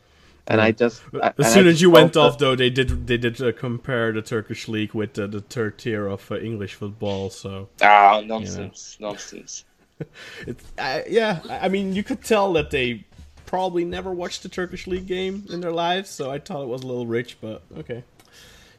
and 0.48 0.60
I 0.60 0.72
just 0.72 1.02
I- 1.22 1.32
As 1.38 1.46
I 1.46 1.54
soon 1.54 1.66
as 1.68 1.80
you 1.80 1.90
went 1.90 2.14
felt 2.14 2.34
off, 2.34 2.38
though, 2.38 2.56
they 2.56 2.70
did 2.70 3.06
they 3.06 3.16
did 3.18 3.40
uh, 3.40 3.52
compare 3.52 4.12
the 4.12 4.22
Turkish 4.22 4.66
league 4.68 4.92
with 4.94 5.18
uh, 5.18 5.26
the 5.28 5.40
third 5.40 5.78
tier 5.78 6.06
of 6.08 6.30
uh, 6.30 6.38
English 6.38 6.74
football. 6.74 7.30
So 7.30 7.68
Ah, 7.80 8.20
nonsense, 8.24 8.96
nonsense. 9.00 9.64
it's 10.46 10.64
uh, 10.78 11.00
yeah. 11.08 11.40
I 11.48 11.66
I 11.66 11.68
mean, 11.68 11.94
you 11.94 12.02
could 12.02 12.22
tell 12.24 12.52
that 12.54 12.70
they 12.70 13.04
probably 13.50 13.84
never 13.84 14.10
watched 14.22 14.44
a 14.44 14.48
Turkish 14.48 14.84
league 14.92 15.08
game 15.16 15.36
in 15.54 15.58
their 15.60 15.72
lives. 15.86 16.08
So 16.18 16.22
I 16.36 16.38
thought 16.38 16.62
it 16.66 16.68
was 16.74 16.82
a 16.82 16.86
little 16.92 17.06
rich, 17.18 17.30
but 17.40 17.58
okay, 17.80 18.00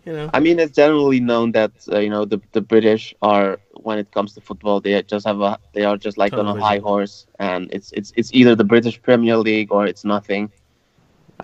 you 0.06 0.14
know. 0.14 0.30
I 0.34 0.40
mean, 0.46 0.58
it's 0.64 0.76
generally 0.84 1.20
known 1.20 1.52
that 1.60 1.72
uh, 1.92 2.00
you 2.06 2.10
know 2.10 2.24
the 2.32 2.40
the 2.58 2.62
British 2.74 3.14
are 3.22 3.60
when 3.88 3.98
it 4.04 4.08
comes 4.16 4.34
to 4.36 4.42
football, 4.42 4.80
they 4.80 4.94
just 5.14 5.26
have 5.28 5.40
a 5.42 5.52
they 5.76 5.84
are 5.90 5.98
just 5.98 6.18
like 6.24 6.34
on 6.42 6.48
a 6.48 6.56
high 6.68 6.80
horse, 6.90 7.16
and 7.48 7.62
it's 7.76 7.90
it's 7.98 8.12
it's 8.20 8.32
either 8.40 8.54
the 8.56 8.70
British 8.74 8.98
Premier 9.08 9.38
League 9.50 9.72
or 9.76 9.82
it's 9.92 10.04
nothing. 10.16 10.50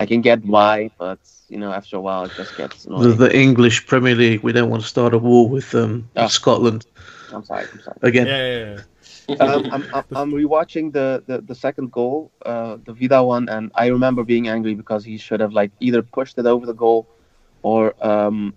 I 0.02 0.06
can 0.06 0.20
get 0.22 0.38
why, 0.44 0.90
but 0.98 1.18
you 1.48 1.58
know, 1.58 1.72
after 1.72 1.96
a 1.96 2.00
while, 2.00 2.22
it 2.28 2.32
just 2.36 2.56
gets 2.56 2.84
The, 2.84 2.90
annoying. 2.94 3.16
the 3.24 3.30
English 3.46 3.86
Premier 3.90 4.14
League. 4.14 4.42
We 4.46 4.52
don't 4.52 4.70
want 4.70 4.82
to 4.82 4.88
start 4.88 5.12
a 5.12 5.18
war 5.18 5.48
with 5.56 5.74
um, 5.74 5.92
Ah. 6.16 6.28
Scotland 6.28 6.86
I'm 7.32 7.44
sorry, 7.44 7.66
I'm 7.72 7.80
sorry. 7.80 7.96
again. 8.02 8.26
Yeah, 8.26 8.46
yeah, 8.46 8.80
yeah. 9.28 9.36
um, 9.44 9.66
I'm, 9.72 9.84
I'm, 9.94 10.04
I'm 10.16 10.32
rewatching 10.32 10.92
the, 10.92 11.22
the, 11.26 11.40
the 11.42 11.54
second 11.54 11.92
goal, 11.92 12.30
uh, 12.44 12.78
the 12.84 12.92
Vida 12.92 13.22
one, 13.22 13.48
and 13.48 13.70
I 13.74 13.86
remember 13.88 14.24
being 14.24 14.48
angry 14.48 14.74
because 14.74 15.04
he 15.04 15.18
should 15.18 15.40
have 15.40 15.52
like 15.52 15.70
either 15.80 16.02
pushed 16.02 16.38
it 16.38 16.46
over 16.46 16.64
the 16.66 16.72
goal 16.74 17.06
or 17.62 17.94
um, 18.06 18.54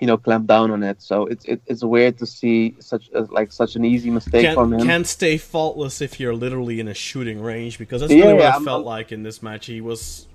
you 0.00 0.06
know 0.06 0.16
clamped 0.16 0.46
down 0.46 0.70
on 0.70 0.82
it. 0.82 1.02
So 1.02 1.26
it's 1.26 1.44
it, 1.46 1.60
it's 1.66 1.82
weird 1.82 2.18
to 2.18 2.26
see 2.26 2.76
such 2.80 3.10
a, 3.14 3.22
like 3.22 3.50
such 3.52 3.76
an 3.76 3.84
easy 3.84 4.10
mistake 4.10 4.42
Can't, 4.54 4.72
him. 4.72 4.80
can't 4.80 5.06
stay 5.06 5.38
faultless 5.38 6.00
if 6.00 6.20
you're 6.20 6.34
literally 6.34 6.78
in 6.80 6.88
a 6.88 6.94
shooting 6.94 7.40
range 7.42 7.78
because 7.78 8.00
that's 8.02 8.12
Yeah, 8.12 8.22
really 8.22 8.34
what 8.34 8.42
yeah, 8.42 8.48
it 8.50 8.54
I'm- 8.54 8.64
felt 8.64 8.78
I'm- 8.86 8.86
like 8.86 9.10
in 9.12 9.22
this 9.22 9.42
match. 9.42 9.66
He 9.66 9.80
was 9.80 10.26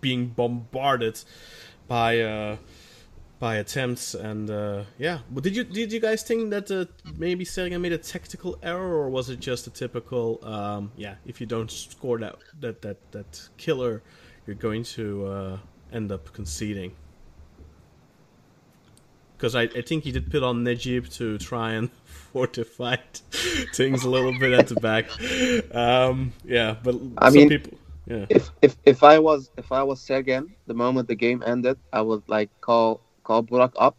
being 0.00 0.26
bombarded 0.28 1.20
by 1.88 2.20
uh, 2.20 2.56
by 3.38 3.56
attempts 3.56 4.14
and 4.14 4.50
uh, 4.50 4.84
yeah. 4.98 5.18
But 5.30 5.44
did 5.44 5.56
you 5.56 5.64
did 5.64 5.92
you 5.92 6.00
guys 6.00 6.22
think 6.22 6.50
that 6.50 6.70
uh, 6.70 6.86
maybe 7.16 7.44
Sergen 7.44 7.80
made 7.80 7.92
a 7.92 7.98
tactical 7.98 8.58
error 8.62 8.94
or 8.94 9.10
was 9.10 9.28
it 9.28 9.40
just 9.40 9.66
a 9.66 9.70
typical 9.70 10.40
um, 10.44 10.92
yeah? 10.96 11.16
If 11.26 11.40
you 11.40 11.46
don't 11.46 11.70
score 11.70 12.18
that 12.18 12.36
that 12.60 12.82
that 12.82 13.12
that 13.12 13.48
killer, 13.56 14.02
you're 14.46 14.56
going 14.56 14.84
to 14.84 15.26
uh, 15.26 15.58
end 15.92 16.12
up 16.12 16.32
conceding. 16.32 16.92
Because 19.36 19.54
I, 19.54 19.62
I 19.64 19.82
think 19.82 20.04
he 20.04 20.12
did 20.12 20.30
put 20.30 20.42
on 20.42 20.64
Necip 20.64 21.14
to 21.16 21.36
try 21.36 21.72
and 21.72 21.90
fortify 22.32 22.96
things 23.74 24.02
a 24.04 24.08
little 24.08 24.32
bit 24.38 24.52
at 24.54 24.68
the 24.68 24.76
back. 24.76 25.10
Um, 25.74 26.32
yeah, 26.42 26.76
but 26.82 26.94
I 27.18 27.28
some 27.28 27.34
mean- 27.34 27.48
people, 27.50 27.78
yeah. 28.06 28.24
if 28.30 28.50
if 28.62 28.76
if 28.86 29.02
I 29.02 29.18
was 29.18 29.50
if 29.58 29.72
I 29.72 29.82
was 29.82 30.00
Sergen, 30.00 30.52
the 30.66 30.72
moment 30.72 31.08
the 31.08 31.14
game 31.14 31.42
ended, 31.44 31.76
I 31.92 32.00
would 32.00 32.22
like 32.28 32.48
call 32.62 33.02
call 33.26 33.42
Burak 33.42 33.72
up 33.76 33.96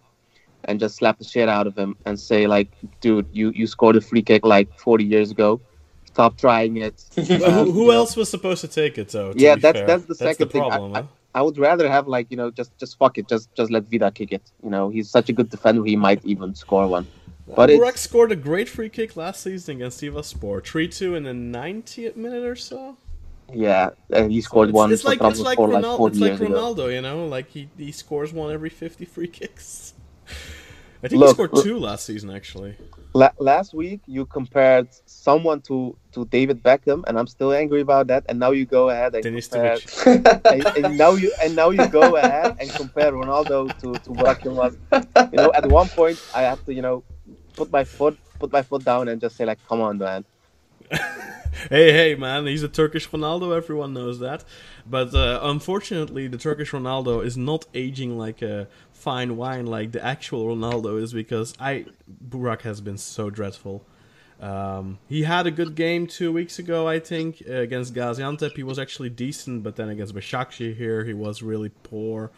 and 0.64 0.80
just 0.80 0.96
slap 0.96 1.18
the 1.20 1.24
shit 1.24 1.50
out 1.50 1.68
of 1.68 1.78
him 1.78 1.96
and 2.06 2.20
say 2.20 2.48
like, 2.48 2.70
dude, 3.02 3.28
you 3.32 3.52
you 3.60 3.68
scored 3.68 3.96
a 3.96 4.02
free 4.02 4.24
kick 4.24 4.46
like 4.46 4.68
40 4.80 5.04
years 5.04 5.32
ago. 5.32 5.60
Stop 6.06 6.38
trying 6.38 6.78
it. 6.78 7.04
Um, 7.18 7.26
who, 7.26 7.72
who 7.72 7.86
know, 7.88 7.92
else 7.92 8.16
was 8.16 8.30
supposed 8.30 8.62
to 8.62 8.68
take 8.68 8.98
it 8.98 9.10
though? 9.10 9.34
Yeah, 9.36 9.56
that's- 9.56 9.76
fair? 9.76 9.88
that's 9.88 10.06
the 10.06 10.16
second 10.16 10.50
thing. 10.52 10.64
I- 10.64 10.70
problem. 10.70 10.96
I- 10.96 11.02
huh? 11.02 11.08
I 11.36 11.42
would 11.42 11.58
rather 11.60 11.88
have 11.88 12.08
like 12.08 12.28
you 12.32 12.38
know 12.38 12.50
just 12.60 12.72
just 12.80 12.98
fuck 12.98 13.20
it, 13.20 13.28
just 13.34 13.54
just 13.54 13.70
let 13.70 13.84
Vida 13.92 14.10
kick 14.20 14.32
it. 14.38 14.46
You 14.64 14.72
know, 14.72 14.90
he's 14.90 15.08
such 15.18 15.30
a 15.30 15.34
good 15.34 15.50
defender, 15.52 15.84
he 15.86 15.96
might 15.96 16.26
even 16.26 16.56
score 16.56 16.88
one. 16.88 17.06
But 17.56 17.70
Burak 17.70 17.90
it's 17.90 18.02
scored 18.02 18.32
a 18.32 18.36
great 18.36 18.68
free 18.68 18.90
kick 18.90 19.16
last 19.16 19.42
season 19.44 19.76
against 19.76 20.02
Sivaspor, 20.02 20.66
three 20.66 20.88
two 20.88 21.14
in 21.14 21.24
the 21.24 21.38
90th 21.60 22.16
minute 22.16 22.44
or 22.44 22.56
so. 22.56 22.98
Yeah, 23.54 23.92
and 24.10 24.32
he 24.32 24.42
scored 24.42 24.70
it's, 24.70 24.76
one. 24.76 24.92
It's 24.92 25.04
like 25.04 25.22
it's 25.22 25.40
like 25.40 25.58
like 25.58 25.70
Ronaldo. 25.70 25.98
40 25.98 26.14
It's 26.14 26.22
like 26.22 26.50
ago. 26.50 26.76
Ronaldo, 26.76 26.94
you 26.94 27.02
know, 27.02 27.26
like 27.28 27.50
he 27.50 27.70
he 27.78 27.92
scores 27.92 28.34
one 28.34 28.52
every 28.52 28.70
50 28.70 29.06
free 29.06 29.28
kicks. 29.28 29.94
I 31.04 31.08
think 31.08 31.24
he 31.24 31.30
scored 31.30 31.54
look- 31.54 31.64
two 31.64 31.78
last 31.78 32.06
season 32.06 32.30
actually. 32.30 32.76
La- 33.14 33.32
last 33.40 33.74
week 33.74 34.02
you 34.06 34.26
compared 34.26 34.90
someone 35.06 35.62
to 35.62 35.98
to 36.12 36.26
David 36.26 36.62
Beckham, 36.62 37.04
and 37.08 37.18
I'm 37.18 37.28
still 37.28 37.54
angry 37.54 37.82
about 37.82 38.08
that. 38.08 38.26
And 38.28 38.38
now 38.40 38.52
you 38.52 38.66
go 38.66 38.90
ahead 38.90 39.16
and 39.16 39.24
compare, 39.24 39.78
and, 40.06 40.68
and 40.78 40.98
now 40.98 41.12
you 41.12 41.32
and 41.42 41.56
now 41.56 41.70
you 41.70 41.88
go 41.88 42.16
ahead 42.18 42.58
and 42.60 42.70
compare 42.70 43.12
Ronaldo 43.12 43.70
to 43.80 43.94
to 43.94 44.10
Beckham. 44.12 44.76
You 45.32 45.38
know, 45.38 45.52
at 45.54 45.66
one 45.68 45.88
point 45.90 46.20
I 46.36 46.42
have 46.44 46.64
to 46.66 46.74
you 46.74 46.82
know 46.82 47.04
put 47.56 47.72
my 47.72 47.84
foot 47.86 48.18
put 48.40 48.52
my 48.52 48.62
foot 48.62 48.84
down 48.84 49.08
and 49.08 49.22
just 49.22 49.36
say 49.38 49.46
like, 49.46 49.60
come 49.68 49.82
on, 49.82 49.98
man. 49.98 50.26
Hey, 51.70 51.92
hey, 51.92 52.16
man, 52.16 52.46
he's 52.46 52.62
a 52.62 52.68
Turkish 52.68 53.10
Ronaldo. 53.10 53.56
Everyone 53.56 53.92
knows 53.94 54.20
that. 54.20 54.44
But 54.86 55.14
uh, 55.14 55.40
unfortunately, 55.42 56.28
the 56.28 56.38
Turkish 56.38 56.72
Ronaldo 56.72 57.26
is 57.26 57.36
not 57.36 57.66
aging 57.74 58.18
like 58.18 58.42
a 58.42 58.68
fine 58.92 59.36
wine 59.38 59.66
like 59.66 59.92
the 59.92 60.04
actual 60.04 60.56
Ronaldo 60.56 61.02
is 61.02 61.14
because 61.14 61.56
I 61.60 61.86
Burak 62.30 62.62
has 62.62 62.80
been 62.80 62.98
so 62.98 63.30
dreadful. 63.30 63.86
Um, 64.40 65.00
he 65.10 65.24
had 65.24 65.48
a 65.48 65.52
good 65.52 65.74
game 65.76 66.06
two 66.06 66.32
weeks 66.32 66.60
ago, 66.60 66.88
I 66.88 67.00
think, 67.00 67.42
against 67.42 67.94
Gaziantep. 67.96 68.56
He 68.56 68.64
was 68.64 68.78
actually 68.78 69.10
decent, 69.10 69.64
but 69.64 69.76
then 69.78 69.90
against 69.90 70.14
Başakşehir 70.14 70.76
here, 70.76 71.04
he 71.06 71.14
was 71.14 71.42
really 71.42 71.70
poor. 71.84 72.30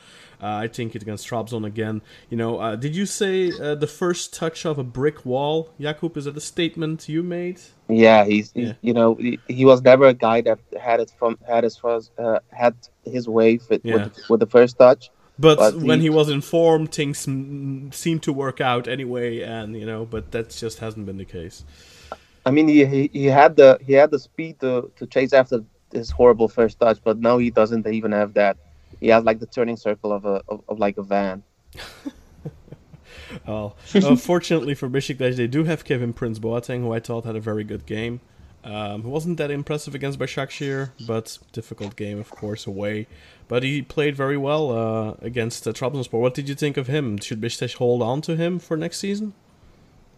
Uh, 0.42 0.64
I 0.64 0.68
think 0.70 0.96
it 0.96 1.02
against 1.02 1.28
Trabzon 1.28 1.66
again. 1.66 2.02
You 2.30 2.38
know, 2.38 2.60
uh, 2.60 2.78
did 2.78 2.96
you 2.96 3.06
say 3.06 3.52
uh, 3.52 3.76
the 3.76 3.88
first 3.88 4.34
touch 4.34 4.66
of 4.66 4.80
a 4.80 4.84
brick 4.84 5.26
wall, 5.26 5.72
Jakub? 5.78 6.16
Is 6.16 6.24
that 6.24 6.38
a 6.38 6.42
statement 6.42 7.10
you 7.10 7.22
made? 7.22 7.60
Yeah, 7.90 8.24
he's, 8.24 8.52
he's 8.54 8.68
Yeah. 8.70 8.74
you 8.82 8.94
know 8.94 9.16
he, 9.16 9.38
he 9.50 9.66
was 9.66 9.82
never 9.82 10.06
a 10.06 10.14
guy 10.14 10.40
that 10.42 10.60
had 10.80 11.02
it 11.02 11.12
from 11.20 11.38
had 11.46 11.66
his 11.66 11.76
first 11.76 12.12
uh, 12.18 12.40
had 12.52 12.76
his 13.04 13.28
way 13.28 13.60
with 13.70 13.82
Yeah. 13.84 13.96
with, 14.06 14.30
with 14.30 14.40
the 14.40 14.46
first 14.48 14.78
touch. 14.78 15.10
But, 15.40 15.58
But 15.58 15.76
when 15.78 16.00
he- 16.00 16.08
he 16.08 16.10
was 16.10 16.30
informed, 16.30 16.92
things 16.92 17.20
seemed 17.96 18.24
to 18.24 18.34
work 18.34 18.60
out 18.60 18.88
anyway, 18.88 19.42
and 19.42 19.76
you 19.76 19.86
know, 19.86 20.06
but 20.06 20.32
that 20.32 20.50
just 20.50 20.80
hasn't 20.80 21.06
been 21.06 21.18
the 21.18 21.26
case. 21.26 21.64
I 22.46 22.52
mean, 22.52 22.68
he, 22.68 22.86
he, 22.86 23.10
he 23.14 23.26
had 23.26 23.56
the 23.56 23.80
he 23.82 23.94
had 23.94 24.12
the 24.12 24.20
speed 24.20 24.60
to, 24.60 24.92
to 24.98 25.08
chase 25.08 25.34
after 25.34 25.64
his 25.94 26.10
horrible 26.10 26.50
first 26.50 26.80
touch, 26.80 27.00
but 27.04 27.20
now 27.20 27.38
he 27.38 27.50
doesn't 27.52 27.88
even 27.88 28.12
have 28.12 28.34
that. 28.34 28.58
He 29.00 29.08
has 29.08 29.24
like 29.24 29.40
the 29.40 29.46
turning 29.46 29.78
circle 29.78 30.12
of 30.12 30.26
a 30.26 30.42
of, 30.50 30.62
of 30.68 30.80
like 30.80 30.98
a 30.98 31.04
van. 31.04 31.44
Oh, 33.48 33.74
unfortunately 33.94 34.74
for 34.74 34.90
Besiktas, 34.90 35.36
they 35.36 35.48
do 35.48 35.64
have 35.64 35.84
Kevin 35.86 36.14
Prince 36.14 36.40
Boateng, 36.40 36.82
who 36.82 36.92
I 36.92 37.00
thought 37.00 37.26
had 37.26 37.36
a 37.36 37.40
very 37.40 37.64
good 37.64 37.86
game. 37.86 38.22
Um, 38.64 39.04
wasn't 39.04 39.38
that 39.38 39.52
impressive 39.52 39.96
against 39.96 40.20
Başakşehir, 40.20 40.90
but 41.08 41.38
difficult 41.54 41.96
game, 41.96 42.20
of 42.20 42.30
course, 42.30 42.68
away. 42.68 43.08
But 43.50 43.64
he 43.64 43.82
played 43.82 44.16
very 44.16 44.38
well 44.38 44.72
uh, 44.72 45.16
against 45.22 45.68
uh, 45.68 45.74
Trabzonspor. 45.74 46.20
What 46.22 46.36
did 46.36 46.48
you 46.48 46.56
think 46.56 46.78
of 46.78 46.88
him? 46.88 47.18
Should 47.18 47.42
Besiktas 47.42 47.74
hold 47.76 48.02
on 48.02 48.22
to 48.22 48.38
him 48.38 48.60
for 48.60 48.78
next 48.78 49.00
season? 49.00 49.34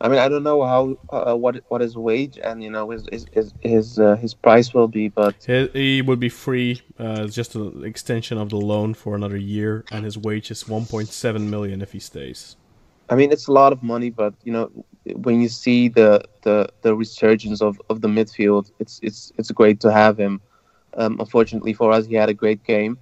I 0.01 0.09
mean, 0.09 0.19
I 0.19 0.27
don't 0.27 0.43
know 0.43 0.63
how 0.63 0.97
uh, 1.09 1.35
what 1.35 1.63
what 1.69 1.79
his 1.79 1.95
wage 1.95 2.37
and 2.43 2.61
you 2.63 2.71
know 2.71 2.89
his 2.89 3.07
his 3.11 3.25
his 3.31 3.53
his, 3.61 3.99
uh, 3.99 4.15
his 4.15 4.33
price 4.33 4.73
will 4.73 4.87
be, 4.87 5.07
but 5.07 5.35
He, 5.45 5.67
he 5.73 6.01
would 6.01 6.19
be 6.19 6.27
free, 6.27 6.81
uh, 6.99 7.27
just 7.27 7.55
an 7.55 7.85
extension 7.85 8.37
of 8.37 8.49
the 8.49 8.57
loan 8.57 8.95
for 8.95 9.15
another 9.15 9.37
year, 9.37 9.85
and 9.91 10.03
his 10.03 10.17
wage 10.17 10.49
is 10.51 10.63
1.7 10.63 11.41
million 11.49 11.81
if 11.81 11.91
he 11.91 11.99
stays. 11.99 12.57
I 13.09 13.15
mean 13.15 13.31
it's 13.31 13.47
a 13.47 13.51
lot 13.51 13.71
of 13.71 13.83
money. 13.83 14.09
But 14.09 14.33
you 14.43 14.51
know, 14.51 14.71
when 15.25 15.39
you 15.39 15.49
see 15.49 15.87
the 15.87 16.23
the, 16.41 16.67
the 16.81 16.95
resurgence 16.95 17.61
of, 17.61 17.79
of 17.89 18.01
the 18.01 18.07
midfield, 18.07 18.71
it's 18.79 18.99
it's 19.03 19.31
it's 19.37 19.51
great 19.51 19.79
to 19.81 19.91
have 19.91 20.17
him. 20.17 20.41
Um, 20.95 21.19
unfortunately 21.19 21.73
for 21.73 21.91
us, 21.91 22.07
he 22.07 22.15
had 22.15 22.29
a 22.29 22.33
great 22.33 22.63
game. 22.65 22.97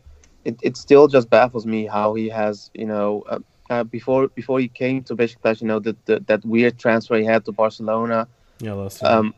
It 0.50 0.58
it 0.68 0.76
still 0.86 1.08
just 1.16 1.30
baffles 1.38 1.66
me 1.76 1.82
how 1.98 2.08
he 2.20 2.30
has 2.30 2.72
you 2.74 2.88
know. 2.94 3.24
Uh, 3.34 3.40
uh, 3.74 3.84
before 3.84 4.28
before 4.40 4.60
he 4.60 4.68
came 4.68 5.04
to 5.04 5.16
Besiktas, 5.16 5.62
you 5.62 5.68
know 5.72 5.80
that 5.86 5.98
that 6.08 6.28
that 6.28 6.42
weird 6.46 6.76
transfer 6.84 7.16
he 7.18 7.26
had 7.26 7.46
to 7.46 7.52
Barcelona. 7.52 8.28
Yeah, 8.60 8.74
last 8.74 9.04
year. 9.04 9.12
Um, 9.12 9.34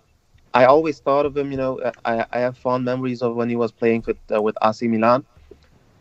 I 0.53 0.65
always 0.65 0.99
thought 0.99 1.25
of 1.25 1.35
him. 1.37 1.51
You 1.51 1.57
know, 1.57 1.73
I, 2.05 2.25
I 2.31 2.39
have 2.39 2.57
fond 2.57 2.85
memories 2.85 3.21
of 3.21 3.35
when 3.35 3.49
he 3.49 3.55
was 3.55 3.71
playing 3.71 4.03
with 4.07 4.17
uh, 4.35 4.41
with 4.41 4.55
AC 4.61 4.87
Milan, 4.87 5.25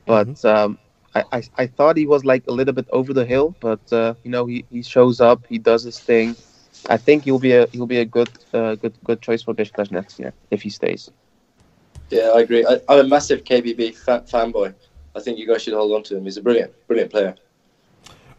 but 0.06 0.44
um, 0.44 0.78
I, 1.14 1.24
I 1.32 1.42
I 1.62 1.66
thought 1.66 1.96
he 1.96 2.06
was 2.06 2.24
like 2.24 2.44
a 2.48 2.52
little 2.52 2.74
bit 2.74 2.88
over 2.90 3.12
the 3.12 3.24
hill. 3.26 3.56
But 3.60 3.82
uh, 3.92 4.14
you 4.24 4.30
know, 4.30 4.46
he, 4.46 4.64
he 4.70 4.82
shows 4.82 5.20
up, 5.20 5.46
he 5.48 5.58
does 5.58 5.82
his 5.84 6.00
thing. 6.00 6.36
I 6.88 6.96
think 6.98 7.24
he'll 7.24 7.38
be 7.38 7.52
a 7.52 7.66
he'll 7.72 7.86
be 7.86 7.98
a 7.98 8.04
good 8.04 8.30
uh, 8.52 8.74
good 8.76 8.96
good 9.04 9.20
choice 9.22 9.42
for 9.42 9.54
Besiktas 9.54 9.90
next 9.90 10.18
year 10.18 10.32
if 10.50 10.62
he 10.62 10.70
stays. 10.70 11.10
Yeah, 12.10 12.30
I 12.34 12.40
agree. 12.40 12.64
I, 12.66 12.80
I'm 12.88 13.00
a 13.06 13.08
massive 13.08 13.44
KPB 13.44 13.92
fa- 13.92 14.24
fanboy. 14.30 14.74
I 15.14 15.20
think 15.20 15.38
you 15.38 15.46
guys 15.46 15.62
should 15.62 15.74
hold 15.74 15.92
on 15.92 16.02
to 16.04 16.16
him. 16.16 16.24
He's 16.24 16.36
a 16.36 16.42
brilliant, 16.42 16.72
brilliant 16.86 17.10
player. 17.10 17.34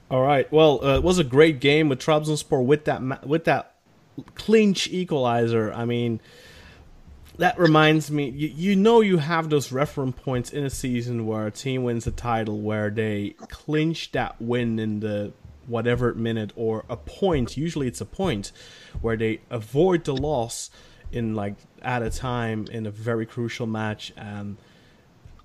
All 0.10 0.22
right. 0.22 0.52
Well, 0.52 0.84
uh, 0.86 0.96
it 0.98 1.04
was 1.04 1.20
a 1.20 1.24
great 1.24 1.60
game 1.60 1.90
with 1.90 2.00
Trabzonspor 2.00 2.66
with 2.66 2.86
that 2.86 3.02
ma- 3.02 3.20
with 3.26 3.46
that 3.46 3.76
clinch 4.36 4.88
equalizer. 4.90 5.72
I 5.72 5.86
mean, 5.86 6.20
that 7.38 7.58
reminds 7.58 8.12
me. 8.12 8.30
You, 8.30 8.50
you 8.50 8.76
know, 8.76 9.02
you 9.02 9.18
have 9.18 9.50
those 9.50 9.72
reference 9.72 10.18
points 10.18 10.52
in 10.52 10.66
a 10.66 10.70
season 10.70 11.26
where 11.26 11.48
a 11.48 11.52
team 11.52 11.84
wins 11.84 12.08
a 12.08 12.12
title 12.12 12.60
where 12.60 12.90
they 12.90 13.36
clinch 13.50 14.12
that 14.12 14.42
win 14.42 14.80
in 14.80 15.00
the 15.00 15.32
whatever 15.68 16.14
minute 16.14 16.52
or 16.56 16.84
a 16.90 16.98
point. 16.98 17.56
Usually, 17.56 17.88
it's 17.88 18.02
a 18.02 18.06
point 18.06 18.52
where 19.02 19.16
they 19.16 19.40
avoid 19.50 20.04
the 20.04 20.14
loss 20.14 20.70
in 21.12 21.36
like 21.36 21.56
at 21.82 22.02
a 22.04 22.10
time 22.10 22.66
in 22.72 22.86
a 22.86 22.92
very 22.92 23.26
crucial 23.26 23.68
match. 23.68 24.12
And 24.18 24.58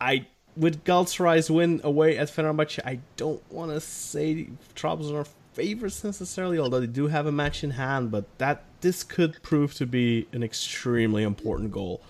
I 0.01 0.27
with 0.57 0.85
Galatasaray's 0.85 1.51
win 1.51 1.81
away 1.85 2.17
at 2.17 2.29
Fenerbahce, 2.29 2.81
I 2.85 3.01
don't 3.17 3.43
want 3.53 3.73
to 3.73 3.81
say 3.81 4.49
Trabzon 4.75 5.15
are 5.15 5.27
favorites 5.53 6.05
necessarily, 6.05 6.59
although 6.59 6.81
they 6.81 6.87
do 6.87 7.09
have 7.09 7.27
a 7.27 7.33
match 7.33 7.63
in 7.63 7.73
hand. 7.73 8.11
But 8.11 8.25
that 8.39 8.65
this 8.81 9.03
could 9.03 9.43
prove 9.43 9.75
to 9.75 9.87
be 9.87 10.27
an 10.33 10.43
extremely 10.43 11.23
important 11.23 11.73
goal 11.73 12.01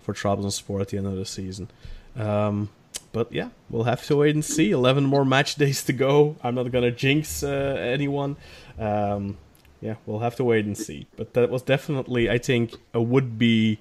for 0.00 0.14
Trabzonspor 0.14 0.80
at 0.80 0.88
the 0.88 0.98
end 0.98 1.06
of 1.06 1.16
the 1.16 1.26
season. 1.26 1.70
Um, 2.16 2.70
but 3.12 3.32
yeah, 3.32 3.50
we'll 3.68 3.84
have 3.84 4.04
to 4.06 4.16
wait 4.16 4.34
and 4.34 4.44
see. 4.44 4.70
Eleven 4.70 5.04
more 5.04 5.24
match 5.24 5.56
days 5.56 5.84
to 5.84 5.92
go. 5.92 6.36
I'm 6.42 6.54
not 6.54 6.70
gonna 6.70 6.90
jinx 6.90 7.42
uh, 7.42 7.76
anyone. 7.78 8.36
Um, 8.78 9.36
yeah, 9.80 9.94
we'll 10.06 10.20
have 10.20 10.36
to 10.36 10.44
wait 10.44 10.66
and 10.66 10.76
see. 10.76 11.06
But 11.16 11.34
that 11.34 11.50
was 11.50 11.62
definitely, 11.62 12.28
I 12.28 12.38
think, 12.38 12.76
a 12.92 13.00
would-be 13.00 13.78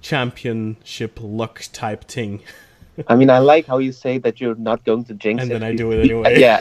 championship 0.00 1.18
luck 1.20 1.64
type 1.72 2.04
thing. 2.04 2.42
I 3.08 3.16
mean, 3.16 3.30
I 3.30 3.38
like 3.38 3.66
how 3.66 3.78
you 3.78 3.92
say 3.92 4.18
that 4.18 4.40
you're 4.40 4.54
not 4.56 4.84
going 4.84 5.04
to 5.04 5.14
jinx 5.14 5.42
And 5.42 5.50
it. 5.50 5.54
And 5.54 5.62
then 5.62 5.70
I 5.72 5.76
do 5.76 5.92
it 5.92 6.00
anyway. 6.04 6.38
Yeah, 6.38 6.60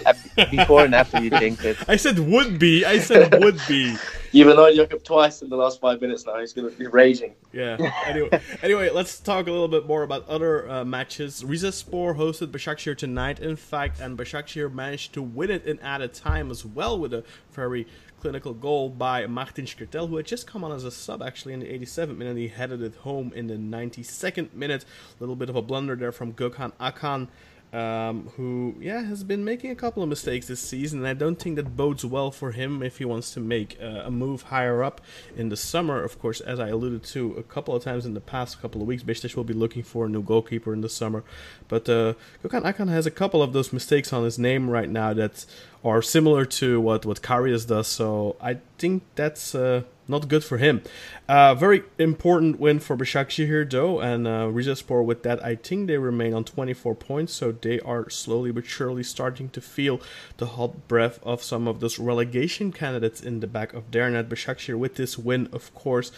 before 0.51 0.83
and 0.83 0.95
after 0.95 1.21
you 1.21 1.29
jinx 1.29 1.63
it. 1.63 1.77
I 1.87 1.95
said 1.95 2.19
would 2.19 2.59
be. 2.59 2.85
I 2.85 2.99
said 2.99 3.41
would 3.43 3.59
be. 3.67 3.95
You've 4.31 4.47
annoyed 4.47 4.75
Jakob 4.75 5.03
twice 5.03 5.41
in 5.41 5.49
the 5.49 5.55
last 5.55 5.81
five 5.81 6.01
minutes 6.01 6.25
now. 6.25 6.39
He's 6.39 6.53
going 6.53 6.69
to 6.69 6.77
be 6.77 6.87
raging. 6.87 7.33
Yeah. 7.51 7.77
Anyway, 8.05 8.41
anyway, 8.63 8.89
let's 8.89 9.19
talk 9.19 9.47
a 9.47 9.51
little 9.51 9.67
bit 9.67 9.87
more 9.87 10.03
about 10.03 10.27
other 10.29 10.69
uh, 10.69 10.85
matches. 10.85 11.43
Rizespor 11.43 12.15
hosted 12.15 12.51
Başakşehir 12.51 12.97
tonight, 12.97 13.39
in 13.39 13.55
fact, 13.55 13.99
and 13.99 14.17
Başakşehir 14.17 14.71
managed 14.71 15.13
to 15.13 15.23
win 15.23 15.49
it 15.49 15.65
in 15.65 15.79
added 15.79 16.13
time 16.13 16.51
as 16.51 16.63
well 16.63 16.99
with 16.99 17.13
a 17.13 17.23
very 17.51 17.87
clinical 18.21 18.53
goal 18.53 18.89
by 18.89 19.25
Martin 19.25 19.65
Skrtel, 19.65 20.09
who 20.09 20.17
had 20.17 20.25
just 20.25 20.45
come 20.45 20.63
on 20.63 20.71
as 20.71 20.83
a 20.83 20.91
sub 20.91 21.23
actually 21.23 21.53
in 21.53 21.61
the 21.61 21.67
87th 21.67 22.17
minute. 22.17 22.37
He 22.37 22.49
headed 22.49 22.81
it 22.81 22.95
home 22.95 23.31
in 23.35 23.47
the 23.47 23.55
92nd 23.55 24.53
minute. 24.53 24.83
A 24.83 25.23
little 25.23 25.35
bit 25.35 25.49
of 25.49 25.55
a 25.55 25.61
blunder 25.61 25.95
there 25.95 26.11
from 26.11 26.33
Gökhan 26.33 26.73
Akkan. 26.79 27.29
Um, 27.71 28.31
who, 28.35 28.73
yeah, 28.79 29.03
has 29.03 29.23
been 29.23 29.45
making 29.45 29.69
a 29.69 29.75
couple 29.75 30.01
of 30.01 30.09
mistakes 30.09 30.47
this 30.47 30.59
season, 30.59 30.99
and 30.99 31.07
I 31.07 31.13
don't 31.13 31.35
think 31.35 31.55
that 31.57 31.77
bodes 31.77 32.03
well 32.03 32.31
for 32.31 32.51
him 32.51 32.81
if 32.81 32.97
he 32.97 33.05
wants 33.05 33.31
to 33.35 33.39
make 33.39 33.77
uh, 33.79 34.05
a 34.05 34.11
move 34.11 34.41
higher 34.43 34.81
up 34.81 35.01
in 35.37 35.49
the 35.49 35.55
summer. 35.55 36.03
Of 36.03 36.17
course, 36.17 36.41
as 36.41 36.59
I 36.59 36.69
alluded 36.69 37.03
to 37.03 37.35
a 37.37 37.43
couple 37.43 37.75
of 37.75 37.83
times 37.83 38.07
in 38.07 38.15
the 38.15 38.21
past 38.21 38.59
couple 38.59 38.81
of 38.81 38.87
weeks, 38.87 39.03
Beşiktaş 39.03 39.35
will 39.35 39.43
be 39.43 39.53
looking 39.53 39.83
for 39.83 40.07
a 40.07 40.09
new 40.09 40.23
goalkeeper 40.23 40.73
in 40.73 40.81
the 40.81 40.89
summer. 40.89 41.23
But 41.67 41.87
uh, 41.87 42.15
Gökhan 42.43 42.63
Akkan 42.63 42.89
has 42.89 43.05
a 43.05 43.11
couple 43.11 43.43
of 43.43 43.53
those 43.53 43.71
mistakes 43.71 44.11
on 44.11 44.23
his 44.23 44.39
name 44.39 44.71
right 44.71 44.89
now 44.89 45.13
that 45.13 45.45
are 45.83 46.01
similar 46.01 46.45
to 46.45 46.81
what 46.81 47.05
what 47.05 47.21
Karius 47.21 47.67
does. 47.67 47.87
So 47.87 48.35
I 48.41 48.57
think 48.79 49.03
that's 49.13 49.53
uh, 49.53 49.83
not 50.09 50.27
good 50.27 50.43
for 50.43 50.57
him. 50.57 50.81
Uh, 51.27 51.53
very 51.55 51.83
important 51.97 52.59
win 52.59 52.79
for 52.79 52.97
Başakşehir 52.97 53.47
here, 53.47 53.65
though, 53.65 53.99
and 53.99 54.27
uh, 54.27 54.47
Rizespor 54.47 55.05
with 55.05 55.23
that, 55.23 55.43
I 55.43 55.55
think 55.55 55.87
they 55.87 55.97
remain 55.97 56.33
on 56.33 56.43
24 56.43 56.95
points, 56.95 57.33
so 57.33 57.51
they 57.51 57.79
are 57.81 58.09
slowly 58.09 58.51
but 58.51 58.65
surely 58.65 59.03
starting 59.03 59.49
to 59.49 59.61
feel 59.61 60.01
the 60.37 60.47
hot 60.57 60.87
breath 60.87 61.19
of 61.23 61.43
some 61.43 61.67
of 61.67 61.79
those 61.79 61.99
relegation 61.99 62.71
candidates 62.71 63.21
in 63.21 63.39
the 63.39 63.47
back 63.47 63.73
of 63.73 63.91
their 63.91 64.09
net. 64.09 64.29
Başakşehir 64.29 64.77
with 64.77 64.95
this 64.95 65.17
win, 65.17 65.47
of 65.53 65.73
course, 65.75 66.11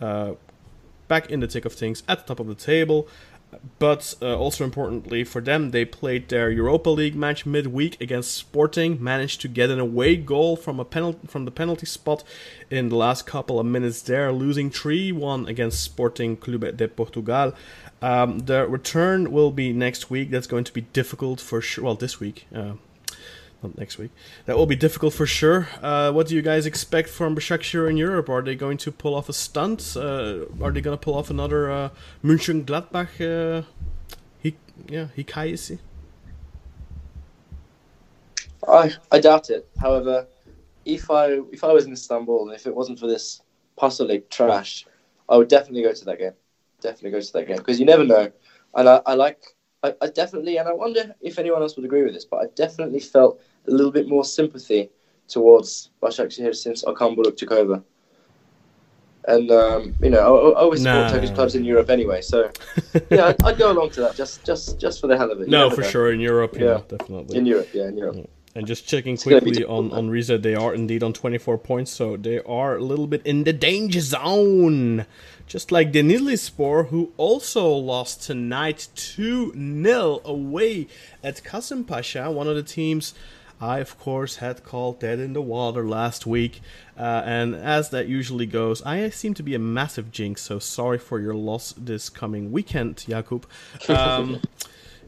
uh, 0.00 0.32
back 1.08 1.30
in 1.30 1.40
the 1.40 1.48
thick 1.48 1.64
of 1.64 1.72
things 1.72 2.02
at 2.06 2.18
the 2.18 2.34
top 2.34 2.40
of 2.40 2.46
the 2.46 2.54
table. 2.54 3.08
But 3.78 4.14
uh, 4.20 4.36
also 4.36 4.64
importantly 4.64 5.24
for 5.24 5.40
them, 5.40 5.70
they 5.70 5.84
played 5.84 6.28
their 6.28 6.50
Europa 6.50 6.90
League 6.90 7.14
match 7.14 7.46
midweek 7.46 8.00
against 8.00 8.36
Sporting, 8.36 9.02
managed 9.02 9.40
to 9.42 9.48
get 9.48 9.70
an 9.70 9.78
away 9.78 10.16
goal 10.16 10.56
from 10.56 10.78
a 10.78 10.84
penalty 10.84 11.26
from 11.26 11.44
the 11.44 11.50
penalty 11.50 11.86
spot 11.86 12.24
in 12.70 12.88
the 12.88 12.96
last 12.96 13.26
couple 13.26 13.58
of 13.58 13.66
minutes 13.66 14.02
there, 14.02 14.32
losing 14.32 14.70
3-1 14.70 15.48
against 15.48 15.82
Sporting 15.82 16.36
Clube 16.36 16.76
de 16.76 16.88
Portugal. 16.88 17.54
Um, 18.02 18.40
the 18.40 18.66
return 18.66 19.32
will 19.32 19.50
be 19.50 19.72
next 19.72 20.10
week. 20.10 20.30
That's 20.30 20.46
going 20.46 20.64
to 20.64 20.72
be 20.72 20.82
difficult 20.82 21.40
for 21.40 21.60
sure. 21.60 21.84
Well, 21.84 21.94
this 21.94 22.20
week. 22.20 22.46
Uh, 22.54 22.74
next 23.76 23.98
week. 23.98 24.10
That 24.46 24.56
will 24.56 24.66
be 24.66 24.76
difficult 24.76 25.14
for 25.14 25.26
sure. 25.26 25.68
Uh, 25.82 26.12
what 26.12 26.28
do 26.28 26.34
you 26.34 26.42
guys 26.42 26.66
expect 26.66 27.08
from 27.08 27.34
Başakşehir 27.34 27.90
in 27.90 27.96
Europe? 27.96 28.28
Are 28.28 28.42
they 28.42 28.54
going 28.54 28.78
to 28.78 28.92
pull 28.92 29.14
off 29.14 29.28
a 29.28 29.32
stunt? 29.32 29.96
Uh, 29.96 30.46
are 30.62 30.72
they 30.72 30.80
going 30.80 30.96
to 30.96 31.04
pull 31.04 31.14
off 31.14 31.30
another 31.30 31.70
uh, 31.70 31.88
Mönchengladbach? 32.24 33.20
Uh, 33.20 33.62
he, 34.42 34.56
yeah, 34.88 35.08
Hikayesi. 35.16 35.78
I, 38.66 38.92
I 39.10 39.20
doubt 39.20 39.50
it. 39.50 39.66
However, 39.80 40.26
if 40.84 41.10
I 41.10 41.40
if 41.52 41.64
I 41.64 41.72
was 41.72 41.86
in 41.86 41.92
Istanbul 41.92 42.48
and 42.48 42.54
if 42.54 42.66
it 42.66 42.74
wasn't 42.74 42.98
for 42.98 43.06
this 43.06 43.42
Pasalik 43.78 44.28
trash, 44.30 44.86
I 45.28 45.36
would 45.36 45.48
definitely 45.48 45.82
go 45.82 45.92
to 45.92 46.04
that 46.04 46.18
game. 46.18 46.32
Definitely 46.80 47.10
go 47.10 47.20
to 47.20 47.32
that 47.32 47.46
game 47.46 47.56
because 47.56 47.80
you 47.80 47.86
never 47.86 48.04
know. 48.04 48.30
And 48.74 48.88
I, 48.88 49.00
I 49.06 49.14
like 49.14 49.42
I, 49.82 49.94
I 50.00 50.06
definitely 50.08 50.58
and 50.58 50.68
I 50.68 50.72
wonder 50.72 51.14
if 51.20 51.38
anyone 51.38 51.62
else 51.62 51.76
would 51.76 51.84
agree 51.84 52.02
with 52.02 52.14
this, 52.14 52.24
but 52.24 52.38
I 52.38 52.46
definitely 52.54 53.00
felt 53.00 53.40
a 53.66 53.70
little 53.70 53.92
bit 53.92 54.08
more 54.08 54.24
sympathy 54.24 54.90
towards 55.28 55.90
Başakşehir 56.02 56.54
since 56.54 56.84
Okan 56.84 57.16
Buruk 57.16 57.36
took 57.36 57.52
over. 57.52 57.82
And 59.28 59.50
um, 59.50 59.94
you 60.00 60.10
know, 60.10 60.20
I, 60.20 60.50
I 60.50 60.62
always 60.62 60.82
support. 60.82 61.12
Turkish 61.12 61.30
clubs 61.30 61.54
in 61.54 61.64
Europe 61.64 61.90
anyway, 61.90 62.22
so 62.22 62.50
yeah, 63.10 63.26
I'd, 63.26 63.44
I'd 63.44 63.58
go 63.58 63.70
along 63.70 63.90
to 63.90 64.00
that 64.00 64.16
just 64.16 64.44
just 64.44 64.80
just 64.80 65.00
for 65.00 65.06
the 65.06 65.16
hell 65.16 65.30
of 65.30 65.40
it. 65.40 65.48
No, 65.48 65.70
for 65.70 65.82
know. 65.82 65.88
sure 65.88 66.12
in 66.12 66.20
Europe. 66.20 66.56
Yeah, 66.56 66.64
Yeah. 66.64 66.80
definitely. 66.88 67.36
In 67.36 67.46
Europe, 67.46 67.68
yeah, 67.74 67.88
in 67.88 67.98
Europe. 67.98 68.30
And 68.54 68.66
just 68.66 68.88
checking 68.88 69.16
quickly 69.16 69.64
on, 69.64 69.92
on 69.92 70.10
Rize, 70.10 70.26
they 70.28 70.54
are 70.54 70.74
indeed 70.74 71.02
on 71.04 71.12
24 71.12 71.58
points, 71.58 71.92
so 71.92 72.16
they 72.16 72.40
are 72.40 72.76
a 72.76 72.82
little 72.82 73.06
bit 73.06 73.22
in 73.24 73.44
the 73.44 73.52
danger 73.52 74.00
zone. 74.00 75.06
Just 75.48 75.72
like 75.72 75.92
Denizlispor, 75.92 76.88
who 76.88 77.12
also 77.16 77.70
lost 77.70 78.22
tonight 78.22 78.88
2 78.94 79.54
0 79.82 80.20
away 80.22 80.88
at 81.24 81.42
Kasımpaşa, 81.42 82.30
one 82.30 82.46
of 82.46 82.54
the 82.54 82.62
teams 82.62 83.14
I, 83.58 83.78
of 83.78 83.98
course, 83.98 84.36
had 84.36 84.62
called 84.62 85.00
dead 85.00 85.18
in 85.18 85.32
the 85.32 85.40
water 85.40 85.88
last 85.88 86.26
week. 86.26 86.60
Uh, 86.98 87.22
and 87.24 87.54
as 87.54 87.88
that 87.90 88.08
usually 88.08 88.44
goes, 88.44 88.82
I 88.82 89.08
seem 89.08 89.32
to 89.34 89.42
be 89.42 89.54
a 89.54 89.58
massive 89.58 90.12
jinx, 90.12 90.42
so 90.42 90.58
sorry 90.58 90.98
for 90.98 91.18
your 91.18 91.34
loss 91.34 91.72
this 91.76 92.10
coming 92.10 92.52
weekend, 92.52 92.96
Jakub. 93.08 93.44
Um, 93.88 94.40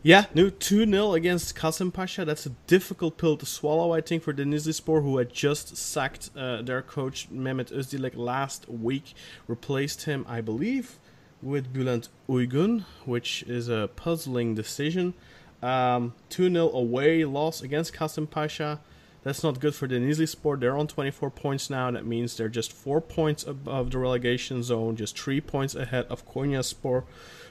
yeah, 0.03 0.25
new 0.35 0.51
2 0.51 0.87
0 0.87 1.15
against 1.15 1.55
Kasımpaşa. 1.55 2.25
That's 2.25 2.47
a 2.47 2.51
difficult 2.67 3.19
pill 3.19 3.37
to 3.37 3.45
swallow, 3.45 3.93
I 3.93 4.01
think, 4.01 4.23
for 4.23 4.33
Denizlispor, 4.33 5.03
who 5.03 5.19
had 5.19 5.33
just 5.33 5.77
sacked 5.77 6.31
uh, 6.37 6.63
their 6.63 6.83
coach 6.83 7.29
Mehmet 7.31 7.71
Özdilek 7.71 8.17
last 8.17 8.69
week. 8.69 9.15
Replaced 9.47 10.05
him, 10.05 10.25
I 10.29 10.41
believe, 10.41 10.99
with 11.43 11.73
Bülent 11.73 12.09
Uygun, 12.29 12.85
which 13.05 13.43
is 13.43 13.69
a 13.69 13.91
puzzling 13.95 14.55
decision. 14.55 15.15
Um, 15.63 16.15
2 16.31 16.51
0 16.51 16.71
away 16.71 17.25
loss 17.25 17.61
against 17.61 17.93
Kasımpaşa. 17.93 18.79
That's 19.23 19.43
not 19.43 19.61
good 19.61 19.75
for 19.75 19.87
Denizlispor. 19.87 20.59
They're 20.59 20.79
on 20.79 20.87
24 20.87 21.31
points 21.31 21.69
now. 21.69 21.91
That 21.91 22.07
means 22.07 22.37
they're 22.37 22.49
just 22.49 22.73
four 22.73 23.03
points 23.03 23.47
above 23.47 23.91
the 23.91 23.99
relegation 23.99 24.63
zone, 24.63 24.97
just 24.97 25.19
three 25.19 25.43
points 25.43 25.75
ahead 25.75 26.07
of 26.09 26.27
Konyaspor, 26.27 27.05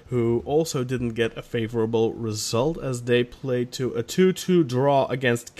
who 0.09 0.41
also 0.45 0.83
didn't 0.83 1.09
get 1.09 1.37
a 1.37 1.41
favorable 1.41 2.13
result 2.13 2.81
as 2.81 3.03
they 3.03 3.23
played 3.23 3.71
to 3.71 3.93
a 3.93 4.03
2-2 4.03 4.67
draw 4.67 5.05
against 5.05 5.55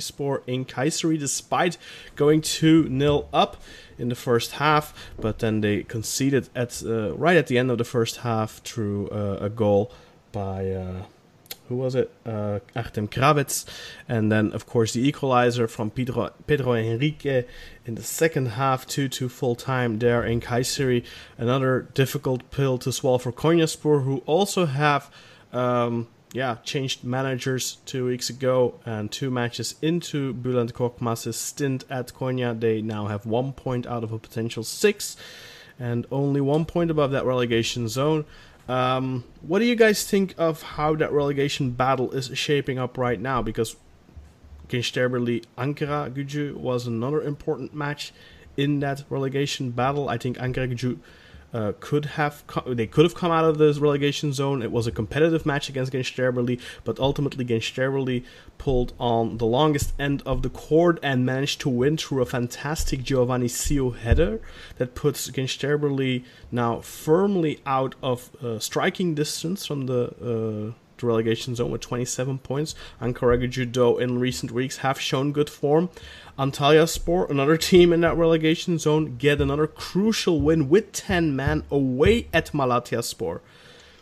Sport 0.00 0.44
in 0.46 0.64
Kayseri, 0.66 1.18
despite 1.18 1.78
going 2.14 2.42
2-0 2.42 3.26
up 3.32 3.62
in 3.98 4.10
the 4.10 4.14
first 4.14 4.52
half, 4.52 4.94
but 5.18 5.38
then 5.38 5.62
they 5.62 5.82
conceded 5.84 6.50
at 6.54 6.82
uh, 6.84 7.14
right 7.14 7.36
at 7.36 7.46
the 7.46 7.56
end 7.56 7.70
of 7.70 7.78
the 7.78 7.84
first 7.84 8.18
half 8.18 8.58
through 8.58 9.08
uh, 9.08 9.38
a 9.40 9.48
goal 9.48 9.90
by 10.32 10.70
uh, 10.70 11.02
who 11.74 11.80
was 11.80 11.94
it? 11.94 12.10
Uh, 12.24 12.60
Artem 12.76 13.08
Kravets, 13.08 13.64
and 14.08 14.30
then 14.30 14.52
of 14.52 14.66
course 14.66 14.92
the 14.92 15.06
equalizer 15.06 15.66
from 15.66 15.90
Pedro 15.90 16.30
Pedro 16.46 16.74
Henrique 16.74 17.46
in 17.86 17.94
the 17.96 18.02
second 18.02 18.46
half, 18.46 18.86
two 18.86 19.08
to 19.08 19.28
full 19.28 19.56
time 19.56 19.98
there 19.98 20.24
in 20.24 20.40
Kayseri. 20.40 21.04
Another 21.36 21.88
difficult 21.94 22.50
pill 22.50 22.78
to 22.78 22.92
swallow 22.92 23.18
for 23.18 23.32
Konyaspor, 23.32 24.04
who 24.04 24.18
also 24.26 24.66
have. 24.66 25.10
Um, 25.52 26.08
yeah, 26.32 26.56
changed 26.64 27.04
managers 27.04 27.76
two 27.86 28.06
weeks 28.06 28.28
ago, 28.28 28.74
and 28.84 29.12
two 29.12 29.30
matches 29.30 29.76
into 29.80 30.34
Bülent 30.34 30.72
Korkmaz's 30.72 31.36
stint 31.36 31.84
at 31.88 32.12
Konya, 32.12 32.58
they 32.58 32.82
now 32.82 33.06
have 33.06 33.24
one 33.24 33.52
point 33.52 33.86
out 33.86 34.02
of 34.02 34.10
a 34.10 34.18
potential 34.18 34.64
six, 34.64 35.16
and 35.78 36.06
only 36.10 36.40
one 36.40 36.64
point 36.64 36.90
above 36.90 37.12
that 37.12 37.24
relegation 37.24 37.86
zone. 37.86 38.24
Um, 38.68 39.24
what 39.42 39.58
do 39.58 39.66
you 39.66 39.76
guys 39.76 40.04
think 40.04 40.34
of 40.38 40.62
how 40.62 40.94
that 40.96 41.12
relegation 41.12 41.70
battle 41.70 42.10
is 42.12 42.30
shaping 42.34 42.78
up 42.78 42.96
right 42.96 43.20
now? 43.20 43.42
Because 43.42 43.76
Gençlerbirliği 44.68 45.44
Ankaragücü 45.58 46.54
was 46.54 46.86
another 46.86 47.22
important 47.22 47.74
match 47.74 48.12
in 48.56 48.80
that 48.80 49.04
relegation 49.10 49.70
battle. 49.70 50.08
I 50.08 50.18
think 50.18 50.38
Ankaragücü 50.38 50.96
uh, 51.54 51.72
could 51.78 52.04
have 52.04 52.44
co- 52.48 52.74
they 52.74 52.86
could 52.86 53.04
have 53.04 53.14
come 53.14 53.30
out 53.30 53.44
of 53.44 53.58
this 53.58 53.78
relegation 53.78 54.32
zone. 54.32 54.60
It 54.60 54.72
was 54.72 54.86
a 54.88 54.90
competitive 54.90 55.46
match 55.46 55.68
against 55.68 55.92
Gençlerbirliği, 55.92 56.60
but 56.82 56.98
ultimately 56.98 57.44
Gençlerbirliği 57.44 58.24
pulled 58.58 58.92
on 58.98 59.38
the 59.38 59.46
longest 59.46 59.92
end 59.98 60.22
of 60.26 60.42
the 60.42 60.50
cord 60.50 60.98
and 61.02 61.24
managed 61.24 61.60
to 61.60 61.70
win 61.70 61.96
through 61.96 62.22
a 62.22 62.26
fantastic 62.26 63.04
Giovanni 63.04 63.46
Sio 63.46 63.96
header 63.96 64.40
that 64.78 64.96
puts 64.96 65.30
Gençlerbirliği 65.30 66.24
now 66.50 66.80
firmly 66.80 67.60
out 67.64 67.94
of 68.02 68.30
uh, 68.42 68.58
striking 68.58 69.14
distance 69.14 69.64
from 69.64 69.86
the 69.86 70.10
uh, 70.20 70.72
the 70.98 71.06
relegation 71.06 71.54
zone 71.54 71.70
with 71.70 71.80
27 71.80 72.38
points. 72.38 72.74
Ankaragücü 73.00 74.00
in 74.00 74.18
recent 74.18 74.52
weeks 74.52 74.78
have 74.78 75.00
shown 75.00 75.32
good 75.32 75.50
form. 75.50 75.88
Antalya 76.38 76.88
Spor, 76.88 77.30
another 77.30 77.56
team 77.56 77.92
in 77.92 78.00
that 78.00 78.16
relegation 78.16 78.78
zone, 78.78 79.16
get 79.16 79.40
another 79.40 79.66
crucial 79.66 80.40
win 80.40 80.68
with 80.68 80.92
10 80.92 81.36
men 81.36 81.64
away 81.70 82.26
at 82.32 82.52
Malatya 82.52 83.04
Spor. 83.04 83.40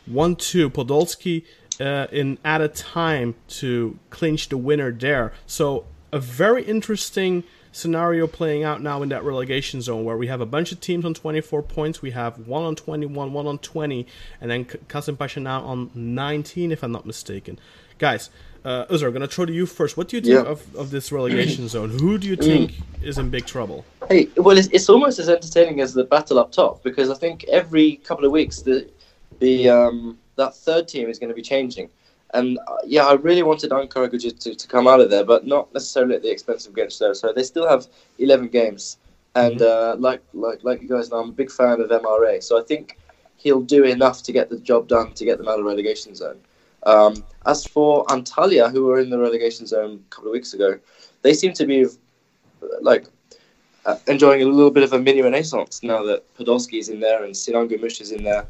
1 0.06 0.36
2. 0.36 0.70
Podolski 0.70 1.44
uh, 1.80 2.06
in 2.10 2.38
added 2.44 2.74
time 2.74 3.34
to 3.48 3.98
clinch 4.10 4.48
the 4.48 4.56
winner 4.56 4.90
there. 4.90 5.32
So, 5.46 5.84
a 6.10 6.18
very 6.18 6.64
interesting 6.64 7.44
scenario 7.70 8.26
playing 8.26 8.62
out 8.62 8.82
now 8.82 9.02
in 9.02 9.08
that 9.08 9.24
relegation 9.24 9.80
zone 9.80 10.04
where 10.04 10.16
we 10.16 10.26
have 10.26 10.40
a 10.40 10.46
bunch 10.46 10.72
of 10.72 10.80
teams 10.80 11.04
on 11.04 11.14
24 11.14 11.62
points. 11.62 12.02
We 12.02 12.10
have 12.10 12.46
one 12.46 12.64
on 12.64 12.76
21, 12.76 13.32
one 13.32 13.46
on 13.46 13.58
20, 13.58 14.06
and 14.40 14.50
then 14.50 14.64
Kasımpaşa 14.64 15.42
now 15.42 15.62
on 15.62 15.90
19, 15.94 16.72
if 16.72 16.82
I'm 16.82 16.92
not 16.92 17.06
mistaken. 17.06 17.58
Guys, 17.98 18.30
uh, 18.64 18.86
Özer, 18.86 19.06
I'm 19.06 19.12
going 19.12 19.22
to 19.22 19.28
throw 19.28 19.44
to 19.46 19.52
you 19.52 19.66
first. 19.66 19.96
What 19.96 20.08
do 20.08 20.16
you 20.16 20.22
think 20.22 20.34
Yeah. 20.34 20.50
of, 20.50 20.74
of 20.76 20.90
this 20.90 21.10
relegation 21.10 21.68
zone? 21.68 21.90
Who 21.90 22.18
do 22.18 22.28
you 22.28 22.36
think 22.36 22.74
is 23.02 23.18
in 23.18 23.30
big 23.30 23.46
trouble? 23.46 23.84
Hey, 24.08 24.28
well, 24.36 24.56
it's, 24.56 24.68
it's 24.68 24.88
almost 24.88 25.18
as 25.18 25.28
entertaining 25.28 25.80
as 25.80 25.94
the 25.94 26.04
battle 26.04 26.38
up 26.38 26.52
top 26.52 26.82
because 26.82 27.10
I 27.10 27.14
think 27.14 27.44
every 27.44 27.96
couple 27.96 28.24
of 28.24 28.32
weeks 28.32 28.62
the 28.62 28.88
the 29.40 29.68
um, 29.68 30.18
that 30.36 30.54
third 30.54 30.86
team 30.86 31.08
is 31.08 31.18
going 31.18 31.30
to 31.30 31.34
be 31.34 31.42
changing. 31.42 31.88
And 32.34 32.58
uh, 32.68 32.76
yeah, 32.86 33.06
I 33.06 33.14
really 33.14 33.42
wanted 33.42 33.70
Ankara 33.72 34.10
to, 34.10 34.54
to 34.54 34.68
come 34.68 34.86
out 34.88 35.00
of 35.00 35.10
there, 35.10 35.24
but 35.24 35.46
not 35.46 35.72
necessarily 35.74 36.14
at 36.14 36.22
the 36.22 36.30
expense 36.30 36.66
of 36.66 36.72
Gençler. 36.72 37.14
So 37.14 37.32
they 37.32 37.42
still 37.42 37.68
have 37.68 37.86
11 38.18 38.48
games, 38.48 38.96
and 39.34 39.60
uh, 39.60 39.96
like 39.98 40.22
like 40.32 40.62
like 40.62 40.80
you 40.80 40.88
guys 40.88 41.10
know, 41.10 41.18
I'm 41.18 41.30
a 41.30 41.32
big 41.32 41.50
fan 41.50 41.80
of 41.80 41.90
MRA. 41.90 42.42
So 42.42 42.58
I 42.58 42.62
think 42.62 42.98
he'll 43.36 43.60
do 43.60 43.84
enough 43.84 44.22
to 44.22 44.32
get 44.32 44.48
the 44.48 44.58
job 44.58 44.88
done 44.88 45.12
to 45.14 45.24
get 45.24 45.36
them 45.38 45.48
out 45.48 45.58
of 45.58 45.64
relegation 45.66 46.14
zone. 46.14 46.38
Um, 46.84 47.24
as 47.46 47.64
for 47.64 48.04
Antalya, 48.06 48.70
who 48.70 48.84
were 48.86 49.00
in 49.00 49.10
the 49.10 49.18
relegation 49.18 49.66
zone 49.66 50.02
a 50.06 50.10
couple 50.14 50.28
of 50.30 50.32
weeks 50.32 50.52
ago, 50.54 50.78
they 51.22 51.34
seem 51.34 51.52
to 51.54 51.66
be 51.66 51.86
like 52.80 53.06
uh, 53.86 53.96
enjoying 54.08 54.42
a 54.42 54.46
little 54.46 54.70
bit 54.70 54.82
of 54.82 54.92
a 54.92 54.98
mini 54.98 55.22
renaissance 55.22 55.82
now 55.82 56.02
that 56.04 56.22
Podolski 56.36 56.78
is 56.78 56.88
in 56.88 57.00
there 57.00 57.24
and 57.24 57.36
Sinan 57.36 57.68
is 57.72 58.12
in 58.12 58.22
there. 58.24 58.46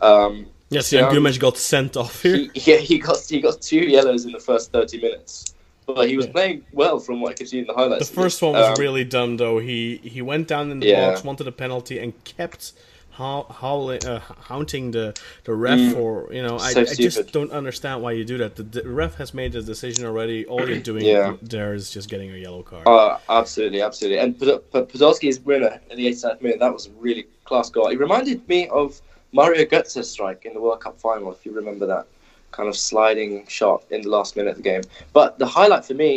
Um, 0.00 0.46
Yes, 0.72 0.86
Sinan- 0.86 1.38
got 1.38 1.56
sent 1.58 1.96
off 1.96 2.22
here. 2.22 2.36
he, 2.36 2.50
yeah, 2.54 2.76
he 2.76 2.98
got 2.98 3.18
he 3.28 3.40
got 3.40 3.60
two 3.60 3.80
yellows 3.80 4.24
in 4.24 4.30
the 4.32 4.38
first 4.38 4.70
thirty 4.70 5.00
minutes, 5.00 5.54
but 5.84 6.08
he 6.08 6.16
was 6.16 6.26
Yeah. 6.26 6.32
playing 6.32 6.64
well 6.72 7.00
from 7.00 7.20
what 7.20 7.32
I 7.32 7.34
could 7.34 7.48
see 7.48 7.58
in 7.58 7.66
the 7.66 7.74
highlights. 7.74 8.08
The 8.08 8.14
first 8.14 8.40
one 8.40 8.52
was 8.54 8.68
Um, 8.68 8.74
really 8.78 9.02
dumb, 9.02 9.36
though. 9.36 9.58
He 9.58 9.96
he 10.04 10.22
went 10.22 10.46
down 10.46 10.70
in 10.70 10.78
the 10.78 10.86
Yeah. 10.86 11.10
box, 11.10 11.24
wanted 11.24 11.48
a 11.48 11.52
penalty, 11.52 11.98
and 11.98 12.12
kept 12.22 12.72
how 13.20 13.46
howling, 13.60 14.04
uh, 14.06 14.18
haunting 14.50 14.90
the 14.96 15.06
the 15.44 15.54
ref 15.66 15.78
Mm. 15.78 15.92
for 15.94 16.10
you 16.32 16.42
know. 16.46 16.56
I, 16.56 16.72
So 16.72 16.80
I 16.80 16.94
just 17.08 17.32
don't 17.36 17.52
understand 17.60 17.96
why 18.02 18.12
you 18.18 18.24
do 18.24 18.38
that. 18.38 18.56
The, 18.56 18.62
the 18.76 18.82
ref 19.02 19.14
has 19.22 19.30
made 19.34 19.52
the 19.52 19.62
decision 19.62 20.06
already. 20.10 20.38
All 20.46 20.66
you're 20.68 20.78
doing 20.92 21.04
Yeah. 21.04 21.36
there 21.54 21.74
is 21.74 21.90
just 21.96 22.08
getting 22.08 22.30
a 22.32 22.38
yellow 22.46 22.62
card. 22.62 22.84
Uh, 22.88 23.18
absolutely, 23.40 23.80
absolutely. 23.82 24.18
And 24.22 24.38
Pod- 24.38 24.62
Pod- 24.72 24.88
Podolski's 24.92 25.38
winner 25.40 25.72
in 25.90 25.96
the 25.98 26.06
89th 26.08 26.40
minute, 26.42 26.58
that 26.64 26.72
was 26.72 26.86
a 26.86 26.90
really 27.06 27.24
class 27.44 27.68
goal. 27.70 27.88
It 27.88 27.98
reminded 27.98 28.38
me 28.48 28.68
of 28.68 29.00
Mario 29.32 29.64
Götze's 29.72 30.10
strike 30.10 30.44
in 30.46 30.52
the 30.54 30.60
World 30.60 30.80
Cup 30.80 30.98
final, 30.98 31.30
if 31.30 31.44
you 31.46 31.52
remember 31.52 31.86
that 31.86 32.06
kind 32.52 32.68
of 32.68 32.76
sliding 32.76 33.46
shot 33.46 33.84
in 33.90 34.00
the 34.02 34.08
last 34.08 34.34
minute 34.36 34.50
of 34.50 34.56
the 34.56 34.62
game. 34.72 34.82
But 35.12 35.38
the 35.38 35.46
highlight 35.46 35.84
for 35.84 35.94
me, 35.94 36.10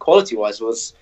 quality 0.00 0.36
wise, 0.36 0.60
was 0.60 0.92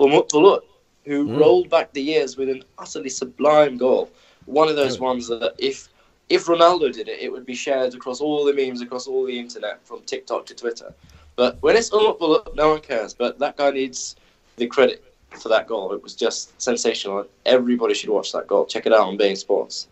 Umut 0.00 0.28
Bulut, 0.30 0.62
who 1.04 1.26
Mm. 1.26 1.38
rolled 1.40 1.68
back 1.68 1.92
the 1.92 2.00
years 2.00 2.36
with 2.38 2.48
an 2.48 2.62
utterly 2.78 3.10
sublime 3.10 3.76
goal. 3.76 4.08
One 4.46 4.68
of 4.68 4.76
those 4.76 5.00
ones 5.00 5.28
that 5.28 5.54
if 5.58 5.88
if 6.28 6.46
Ronaldo 6.46 6.92
did 6.92 7.08
it, 7.08 7.20
it 7.20 7.30
would 7.30 7.44
be 7.44 7.54
shared 7.54 7.94
across 7.94 8.20
all 8.20 8.44
the 8.44 8.52
memes, 8.52 8.80
across 8.80 9.06
all 9.06 9.24
the 9.24 9.38
internet, 9.38 9.86
from 9.86 10.00
TikTok 10.02 10.46
to 10.46 10.54
Twitter. 10.54 10.92
But 11.36 11.60
when 11.60 11.76
it's 11.76 11.90
Bulut, 11.90 12.54
no 12.54 12.70
one 12.70 12.80
cares. 12.80 13.12
But 13.12 13.38
that 13.40 13.56
guy 13.56 13.70
needs 13.70 14.16
the 14.56 14.66
credit 14.66 15.04
for 15.30 15.48
that 15.48 15.66
goal. 15.66 15.92
It 15.92 16.02
was 16.02 16.14
just 16.14 16.60
sensational. 16.60 17.26
Everybody 17.44 17.94
should 17.94 18.10
watch 18.10 18.32
that 18.32 18.46
goal. 18.46 18.66
Check 18.66 18.86
it 18.86 18.92
out 18.92 19.00
on 19.00 19.18
beIN 19.18 19.36
Sports. 19.36 19.88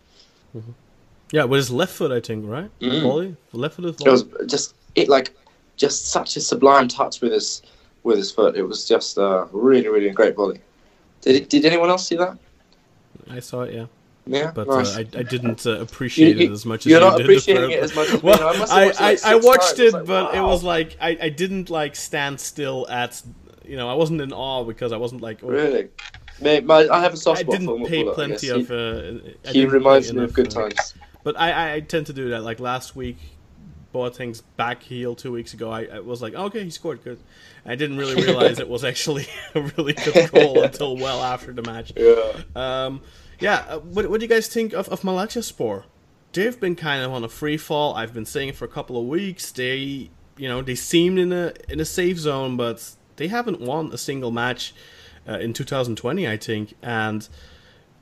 yeah, 1.31 1.43
with 1.43 1.57
his 1.57 1.71
left 1.71 1.93
foot, 1.93 2.11
I 2.11 2.19
think, 2.19 2.45
right? 2.47 2.69
Mm. 2.79 3.01
Volley, 3.01 3.35
left 3.51 3.75
foot. 3.75 3.85
It 3.85 4.09
was 4.09 4.25
just 4.47 4.75
it 4.95 5.09
like 5.09 5.35
just 5.77 6.07
such 6.07 6.37
a 6.37 6.41
sublime 6.41 6.87
touch 6.87 7.21
with 7.21 7.31
his 7.31 7.61
with 8.03 8.17
his 8.17 8.31
foot. 8.31 8.55
It 8.55 8.63
was 8.63 8.87
just 8.87 9.17
a 9.17 9.47
really 9.51 9.87
really 9.87 10.09
great 10.11 10.35
volley. 10.35 10.61
Did 11.21 11.35
it, 11.35 11.49
did 11.49 11.65
anyone 11.65 11.89
else 11.89 12.07
see 12.07 12.15
that? 12.17 12.37
I 13.29 13.39
saw 13.39 13.61
it, 13.61 13.73
yeah, 13.73 13.85
Yeah, 14.25 14.51
but 14.51 14.67
nice. 14.67 14.95
uh, 14.95 14.99
I, 14.99 15.19
I 15.19 15.23
didn't 15.23 15.65
uh, 15.65 15.81
appreciate 15.81 16.37
You- 16.37 16.47
it 16.47 16.51
as 16.51 16.65
much 16.65 16.85
as 16.85 16.91
you're 16.91 17.01
you 17.01 17.05
not 17.05 17.17
did. 17.17 17.25
appreciating 17.25 17.71
it 17.71 17.83
as 17.83 17.95
much 17.95 18.09
as 18.09 18.23
well, 18.23 18.41
I 18.41 18.45
I, 18.71 18.85
watched 18.85 19.01
it 19.01 19.25
I, 19.25 19.31
I 19.31 19.35
watched 19.35 19.77
times. 19.77 19.79
it, 19.79 19.93
like, 19.93 20.05
but 20.05 20.35
it 20.35 20.41
was 20.41 20.63
like 20.63 20.97
I, 21.01 21.17
I 21.23 21.29
didn't 21.29 21.69
like 21.69 21.95
stand 21.95 22.39
still 22.39 22.87
at 22.89 23.21
you 23.65 23.75
know 23.75 23.89
I 23.89 23.93
wasn't 23.95 24.21
in 24.21 24.31
awe 24.31 24.63
because 24.63 24.91
I 24.91 24.97
wasn't 24.97 25.21
like 25.21 25.43
oh, 25.43 25.47
really. 25.49 25.89
Mate, 26.41 26.65
my, 26.65 26.87
I 26.89 27.01
have 27.01 27.13
a 27.13 27.17
soft 27.17 27.41
spot 27.41 27.55
I 27.55 27.57
spot 27.57 27.77
didn't 27.77 27.83
for 27.83 27.89
pay 27.89 28.03
plenty 28.03 28.49
of. 28.49 28.71
Uh, 28.71 29.29
He, 29.51 29.61
he 29.61 29.65
reminds 29.65 30.11
me 30.11 30.23
of 30.23 30.33
good 30.33 30.47
uh, 30.55 30.61
times. 30.61 30.95
But 31.23 31.39
I, 31.39 31.75
I, 31.75 31.79
tend 31.79 32.07
to 32.07 32.13
do 32.13 32.29
that. 32.31 32.43
Like 32.43 32.59
last 32.59 32.95
week, 32.95 33.17
Boateng's 33.93 34.41
back 34.41 34.83
heel 34.83 35.15
two 35.15 35.31
weeks 35.31 35.53
ago. 35.53 35.71
I, 35.71 35.85
I 35.85 35.99
was 35.99 36.21
like, 36.21 36.33
okay, 36.33 36.63
he 36.63 36.69
scored 36.69 37.03
good. 37.03 37.19
I 37.65 37.75
didn't 37.75 37.97
really 37.97 38.15
realize 38.21 38.59
it 38.59 38.67
was 38.67 38.83
actually 38.83 39.27
a 39.55 39.61
really 39.61 39.93
good 39.93 40.31
goal 40.31 40.63
until 40.63 40.97
well 40.97 41.23
after 41.23 41.53
the 41.53 41.61
match. 41.61 41.93
Yeah. 41.95 42.41
Um, 42.55 43.01
yeah. 43.39 43.65
Uh, 43.67 43.79
what, 43.79 44.09
what 44.09 44.19
do 44.19 44.25
you 44.25 44.29
guys 44.29 44.47
think 44.47 44.73
of 44.73 44.89
of 44.89 45.01
Malatya 45.01 45.43
Spor? 45.43 45.85
They've 46.33 46.59
been 46.59 46.75
kind 46.75 47.03
of 47.03 47.11
on 47.11 47.23
a 47.23 47.29
free 47.29 47.57
fall. 47.57 47.95
I've 47.95 48.13
been 48.13 48.25
saying 48.25 48.49
it 48.49 48.55
for 48.55 48.65
a 48.65 48.69
couple 48.69 48.99
of 48.99 49.05
weeks. 49.05 49.51
They, 49.51 50.09
you 50.37 50.49
know, 50.49 50.61
they 50.61 50.75
seemed 50.75 51.19
in 51.19 51.31
a 51.31 51.53
in 51.69 51.79
a 51.79 51.85
safe 51.85 52.17
zone, 52.17 52.57
but 52.57 52.95
they 53.17 53.27
haven't 53.27 53.61
won 53.61 53.91
a 53.93 53.97
single 53.97 54.31
match 54.31 54.73
uh, 55.27 55.39
in 55.39 55.53
2020, 55.53 56.27
I 56.27 56.37
think. 56.37 56.75
And 56.81 57.27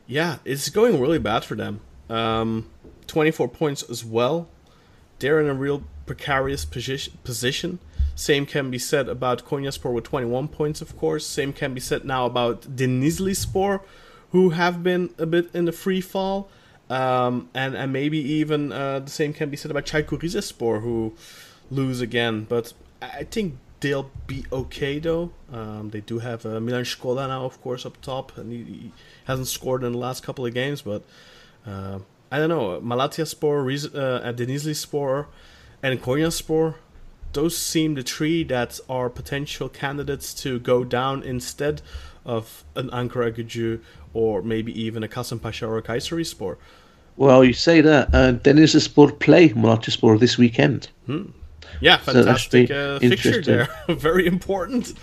yeah, 0.07 0.37
it's 0.45 0.69
going 0.69 0.99
really 0.99 1.19
bad 1.19 1.43
for 1.43 1.55
them. 1.55 1.81
Um, 2.09 2.69
24 3.07 3.47
points 3.49 3.83
as 3.89 4.03
well. 4.05 4.47
They're 5.19 5.39
in 5.39 5.47
a 5.47 5.53
real 5.53 5.83
precarious 6.05 6.65
position. 6.65 7.17
position. 7.23 7.79
Same 8.15 8.45
can 8.45 8.69
be 8.69 8.77
said 8.77 9.07
about 9.07 9.45
Konyaspor 9.45 9.93
with 9.93 10.03
21 10.05 10.47
points, 10.49 10.81
of 10.81 10.97
course. 10.97 11.25
Same 11.25 11.53
can 11.53 11.73
be 11.73 11.79
said 11.79 12.03
now 12.05 12.25
about 12.25 12.61
Denizli 12.75 13.35
Spor, 13.35 13.83
who 14.31 14.49
have 14.51 14.83
been 14.83 15.09
a 15.17 15.25
bit 15.25 15.49
in 15.53 15.65
the 15.65 15.71
free 15.71 16.01
fall. 16.01 16.49
Um, 16.89 17.49
and, 17.53 17.73
and 17.73 17.93
maybe 17.93 18.17
even 18.17 18.73
uh, 18.73 18.99
the 18.99 19.09
same 19.09 19.31
can 19.31 19.49
be 19.49 19.55
said 19.55 19.71
about 19.71 19.85
Çaykur 19.85 20.19
Rizespor, 20.19 20.81
who 20.81 21.13
lose 21.69 22.01
again. 22.01 22.45
But 22.49 22.73
I 23.01 23.23
think 23.23 23.57
they'll 23.79 24.11
be 24.27 24.45
okay 24.51 24.99
though. 24.99 25.31
Um, 25.51 25.89
they 25.91 26.01
do 26.01 26.19
have 26.19 26.45
uh, 26.45 26.59
Milan 26.59 26.83
Škoda 26.83 27.27
now, 27.27 27.45
of 27.45 27.61
course, 27.61 27.85
up 27.85 28.01
top, 28.01 28.37
and 28.37 28.51
he, 28.51 28.63
he 28.63 28.91
hasn't 29.25 29.47
scored 29.47 29.83
in 29.83 29.93
the 29.93 29.97
last 29.97 30.23
couple 30.23 30.45
of 30.45 30.53
games. 30.53 30.81
But 30.81 31.03
uh, 31.65 31.99
I 32.31 32.37
don't 32.37 32.49
know, 32.49 32.79
Malatya 32.81 33.27
Spor, 33.27 33.63
Riz- 33.63 33.93
uh, 33.93 34.33
Denizli 34.35 34.75
Spor, 34.75 35.27
and 35.83 36.01
Konya 36.01 36.31
Spor. 36.31 36.75
Those 37.33 37.57
seem 37.57 37.95
the 37.95 38.03
three 38.03 38.43
that 38.45 38.79
are 38.89 39.09
potential 39.09 39.69
candidates 39.69 40.33
to 40.43 40.59
go 40.59 40.83
down 40.83 41.23
instead 41.23 41.81
of 42.25 42.63
an 42.75 42.89
Ankaragücü 42.89 43.79
or 44.13 44.41
maybe 44.41 44.71
even 44.87 45.03
a 45.03 45.07
Kasımpaşa 45.07 45.67
or 45.67 45.77
a 45.77 45.81
Kayseri 45.81 46.25
Spor. 46.25 46.57
Well, 47.17 47.43
you 47.43 47.53
say 47.53 47.81
that. 47.81 48.13
Uh, 48.13 48.79
Sport 48.79 49.19
play 49.19 49.49
Malatya 49.49 49.91
Spor 49.91 50.17
this 50.17 50.37
weekend. 50.37 50.87
Yeah, 51.81 51.97
So 51.99 52.13
fantastic 52.13 52.69
be 52.69 52.73
uh, 52.75 52.99
fixture 52.99 53.29
interesting. 53.29 53.67
there. 53.87 53.95
Very 53.95 54.25
important. 54.27 54.93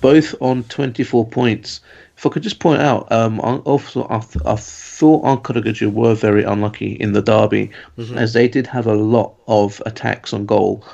both 0.00 0.34
on 0.40 0.62
24 0.64 1.26
points. 1.28 1.80
If 2.16 2.24
I 2.26 2.28
could 2.30 2.42
just 2.42 2.58
point 2.60 2.80
out, 2.82 3.10
um, 3.10 3.40
I- 3.40 3.56
also 3.64 4.06
I, 4.10 4.18
th- 4.20 4.44
I 4.46 4.56
thought 4.56 5.24
Ankaragücü 5.24 5.92
were 5.92 6.14
very 6.14 6.44
unlucky 6.44 6.92
in 6.92 7.12
the 7.12 7.22
derby, 7.22 7.70
as 8.14 8.32
they 8.32 8.48
did 8.48 8.66
have 8.66 8.86
a 8.86 8.94
lot 8.94 9.34
of 9.48 9.82
attacks 9.86 10.32
on 10.32 10.46
goal, 10.46 10.84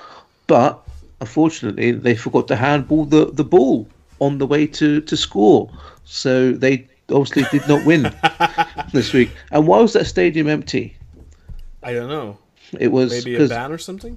but 0.46 0.80
unfortunately 1.20 1.92
they 1.92 2.14
forgot 2.16 2.48
to 2.48 2.56
handball 2.56 3.04
the, 3.04 3.26
the 3.26 3.44
ball 3.44 3.86
on 4.22 4.38
the 4.38 4.46
way 4.46 4.66
to, 4.66 5.00
to 5.00 5.16
score, 5.16 5.68
so 6.04 6.52
they 6.52 6.86
obviously 7.10 7.44
did 7.58 7.66
not 7.68 7.84
win 7.86 8.02
this 8.92 9.12
week. 9.12 9.30
And 9.50 9.66
why 9.66 9.80
was 9.80 9.92
that 9.92 10.06
stadium 10.06 10.48
empty? 10.48 10.96
I 11.82 11.92
don't 11.92 12.08
know. 12.08 12.38
It 12.78 12.88
was 12.92 13.10
Maybe 13.10 13.44
a 13.44 13.48
ban 13.48 13.72
or 13.72 13.78
something. 13.78 14.14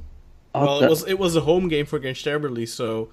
uh, 0.54 0.62
Well, 0.66 0.84
it 0.84 0.90
was 0.90 1.04
it 1.08 1.20
was 1.20 1.36
a 1.36 1.42
home 1.42 1.68
game 1.70 1.86
for 1.86 1.98
against 1.98 2.26
Gençlerbirliği, 2.26 2.68
so 2.68 3.10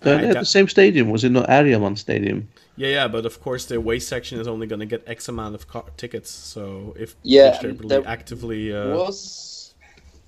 they 0.00 0.14
I 0.14 0.22
had 0.22 0.40
the 0.40 0.44
same 0.44 0.68
stadium, 0.68 1.10
was 1.10 1.24
it 1.24 1.32
not 1.32 1.48
Eryaman 1.48 1.96
Stadium? 1.96 2.48
yeah, 2.76 2.88
yeah. 2.88 3.08
But 3.08 3.26
of 3.26 3.40
course, 3.40 3.64
the 3.66 3.76
away 3.76 3.98
section 4.00 4.40
is 4.40 4.46
only 4.46 4.66
going 4.66 4.80
to 4.80 4.86
get 4.86 5.02
X 5.06 5.28
amount 5.28 5.54
of 5.54 5.66
car- 5.66 5.90
tickets. 5.96 6.30
So 6.30 6.94
if 6.98 7.14
Yeah, 7.22 7.58
there 7.88 8.06
actively, 8.06 8.72
uh, 8.72 8.96
was 8.96 9.74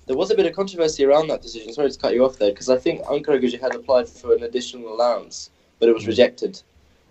there 0.07 0.17
was 0.17 0.31
a 0.31 0.35
bit 0.35 0.45
of 0.45 0.53
controversy 0.55 1.05
around 1.05 1.27
that 1.29 1.41
decision. 1.41 1.73
Sorry 1.73 1.91
to 1.91 1.99
cut 1.99 2.13
you 2.13 2.25
off 2.25 2.37
there, 2.39 2.51
because 2.51 2.69
I 2.69 2.77
think 2.83 3.01
Ankaragücü 3.05 3.59
had 3.59 3.75
applied 3.75 4.07
for 4.09 4.35
an 4.37 4.43
additional 4.43 4.87
allowance, 4.95 5.49
but 5.79 5.89
it 5.89 5.93
was 5.95 6.05
rejected. 6.07 6.61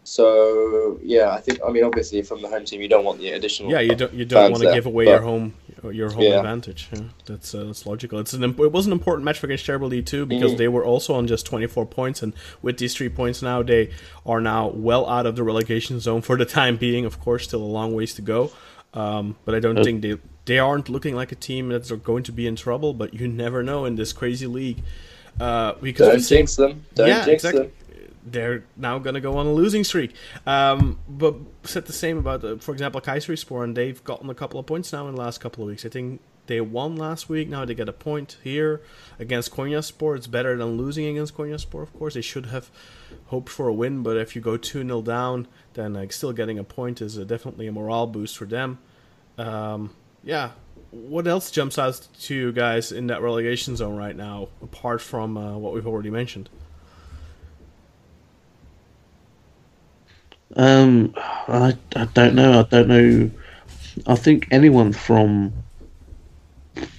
So 0.05 0.99
yeah, 1.03 1.31
I 1.31 1.40
think 1.40 1.59
I 1.66 1.70
mean 1.70 1.85
obviously 1.85 2.23
from 2.23 2.40
the 2.40 2.49
home 2.49 2.65
team 2.65 2.81
you 2.81 2.89
don't 2.89 3.05
want 3.05 3.19
the 3.20 3.31
additional. 3.31 3.70
yeah, 3.70 3.81
you 3.81 3.95
don't 3.95 4.12
you 4.15 4.24
don't 4.24 4.51
want 4.53 4.62
to 4.62 4.69
there, 4.69 4.74
give 4.74 4.86
away 4.86 5.05
your 5.05 5.20
home 5.20 5.53
your 5.93 6.11
home 6.11 6.23
Yeah. 6.23 6.39
advantage. 6.39 6.89
Yeah, 6.93 7.01
that's 7.27 7.55
uh, 7.55 7.65
that's 7.65 7.85
logical. 7.85 8.19
It's 8.19 8.32
an 8.32 8.43
imp- 8.43 8.59
it 8.61 8.73
was 8.73 8.86
an 8.86 8.93
important 8.93 9.24
match 9.27 9.39
for 9.39 9.49
Gençlerbirliği 9.49 10.05
too 10.07 10.24
because 10.24 10.53
Mhm. 10.53 10.57
they 10.57 10.69
were 10.69 10.85
also 10.85 11.15
on 11.15 11.27
just 11.27 11.45
24 11.47 11.85
points, 11.86 12.23
and 12.23 12.32
with 12.62 12.78
these 12.78 12.95
three 12.95 13.11
points 13.11 13.43
now, 13.43 13.62
they 13.62 13.90
are 14.24 14.40
now 14.40 14.69
well 14.74 15.07
out 15.09 15.27
of 15.27 15.36
the 15.36 15.43
relegation 15.43 16.01
zone 16.01 16.23
for 16.23 16.36
the 16.39 16.47
time 16.47 16.77
being. 16.78 17.05
Of 17.05 17.20
course, 17.20 17.45
still 17.45 17.62
a 17.62 17.73
long 17.78 17.95
ways 17.95 18.15
to 18.15 18.23
go. 18.23 18.51
Um, 18.95 19.36
but 19.45 19.55
I 19.55 19.61
don't 19.61 19.85
think 19.85 20.01
they 20.03 20.16
they 20.47 20.59
aren't 20.59 20.89
looking 20.89 21.15
like 21.15 21.32
a 21.32 21.36
team 21.36 21.69
that's 21.69 21.90
going 21.93 22.23
to 22.24 22.32
be 22.32 22.47
in 22.47 22.57
trouble. 22.57 22.95
But 22.95 23.12
you 23.12 23.28
never 23.28 23.62
know 23.62 23.85
in 23.85 23.97
this 23.97 24.15
crazy 24.15 24.47
league 24.47 24.78
uh, 25.39 25.74
because 25.82 26.09
Don't 26.09 26.23
jinx 26.39 26.57
them. 26.57 26.86
Don't 26.95 27.09
yeah, 27.09 27.24
jinx 27.27 27.45
exactly. 27.45 27.62
them. 27.65 27.73
They're 28.32 28.64
now 28.76 28.98
going 28.98 29.14
to 29.14 29.20
go 29.20 29.36
on 29.38 29.46
a 29.46 29.52
losing 29.52 29.84
streak. 29.84 30.14
Um, 30.46 30.98
but 31.09 31.36
said 31.64 31.86
the 31.86 31.92
same 31.92 32.18
about, 32.18 32.44
uh, 32.44 32.56
for 32.56 32.72
example, 32.72 33.00
and 33.62 33.76
they've 33.76 34.02
gotten 34.05 34.28
a 34.30 34.34
couple 34.34 34.59
of 34.60 34.66
points 34.66 34.92
now 34.92 35.09
in 35.09 35.14
the 35.14 35.20
last 35.20 35.38
couple 35.38 35.64
of 35.64 35.68
weeks. 35.68 35.84
I 35.84 35.88
think 35.88 36.20
they 36.48 36.60
won 36.60 36.96
last 36.96 37.28
week. 37.28 37.48
Now 37.48 37.64
they 37.64 37.74
get 37.74 37.88
a 37.88 37.92
point 37.92 38.38
here 38.42 38.82
against 39.18 39.52
Konyaspor. 39.52 40.16
It's 40.16 40.26
better 40.26 40.56
than 40.56 40.76
losing 40.76 41.06
against 41.06 41.36
Konya 41.36 41.55
Konyaspor, 41.55 41.82
of 41.82 41.96
course. 41.96 42.14
They 42.14 42.20
should 42.20 42.46
have 42.46 42.70
hoped 43.26 43.48
for 43.50 43.68
a 43.68 43.72
win, 43.72 44.02
but 44.02 44.16
if 44.16 44.34
you 44.34 44.42
go 44.42 44.56
2 44.56 44.82
0 44.82 45.02
down, 45.02 45.46
then 45.74 45.94
like, 45.94 46.12
still 46.12 46.32
getting 46.32 46.59
a 46.59 46.64
point 46.64 47.00
is 47.00 47.18
uh, 47.18 47.24
definitely 47.24 47.66
a 47.66 47.72
morale 47.72 48.06
boost 48.06 48.36
for 48.36 48.46
them. 48.46 48.78
Um, 49.36 49.94
yeah. 50.24 50.50
What 50.90 51.26
else 51.26 51.50
jumps 51.50 51.78
out 51.78 52.09
to 52.22 52.34
you 52.34 52.50
guys 52.50 52.92
in 52.92 53.09
that 53.09 53.20
relegation 53.20 53.76
zone 53.76 53.96
right 53.96 54.16
now, 54.16 54.48
apart 54.62 55.02
from 55.02 55.36
uh, 55.36 55.56
what 55.59 55.74
we've 55.74 55.86
already 55.86 56.10
mentioned? 56.10 56.48
Um, 60.57 61.12
I, 61.16 61.77
I 61.97 62.05
don't 62.15 62.35
know. 62.35 62.61
I 62.61 62.62
don't 62.65 62.89
know. 62.89 63.31
I 64.07 64.15
think 64.16 64.47
anyone 64.51 64.93
from 64.93 65.53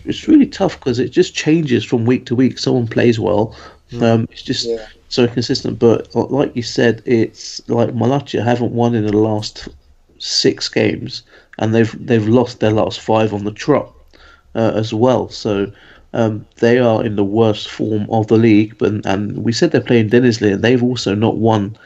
it's 0.05 0.27
really 0.27 0.45
tough 0.47 0.79
because 0.79 0.99
it 0.99 1.09
just 1.09 1.33
changes 1.35 1.83
from 1.83 2.05
week 2.05 2.25
to 2.27 2.35
week. 2.35 2.57
Someone 2.57 2.87
plays 2.87 3.19
well. 3.19 3.55
Um, 3.99 4.25
it's 4.31 4.43
just 4.43 4.67
Yeah. 4.67 4.85
so 5.09 5.27
consistent. 5.27 5.79
But 5.79 6.13
like 6.15 6.55
you 6.55 6.63
said, 6.63 7.01
it's 7.05 7.61
like 7.69 7.89
Malatya 7.89 8.43
haven't 8.43 8.73
won 8.73 8.95
in 8.95 9.05
the 9.05 9.17
last 9.17 9.67
six 10.19 10.67
games, 10.69 11.23
and 11.57 11.73
they've 11.73 11.95
they've 12.05 12.27
lost 12.27 12.59
their 12.59 12.71
last 12.71 12.99
five 12.99 13.33
on 13.33 13.43
the 13.45 13.51
trot 13.51 13.91
uh, 14.55 14.71
as 14.75 14.93
well. 14.93 15.29
So 15.29 15.71
um, 16.13 16.45
they 16.57 16.77
are 16.79 17.03
in 17.03 17.15
the 17.15 17.23
worst 17.23 17.69
form 17.69 18.07
of 18.09 18.27
the 18.27 18.37
league. 18.37 18.77
But 18.77 19.05
and 19.05 19.43
we 19.43 19.51
said 19.51 19.71
they're 19.71 19.81
playing 19.81 20.09
Denizli, 20.09 20.53
and 20.53 20.63
they've 20.63 20.83
also 20.83 21.15
not 21.15 21.37
won 21.37 21.77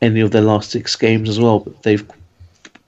any 0.00 0.20
of 0.20 0.30
their 0.30 0.42
last 0.42 0.70
six 0.70 0.96
games 0.96 1.28
as 1.28 1.40
well. 1.40 1.60
But 1.60 1.82
they've 1.82 2.06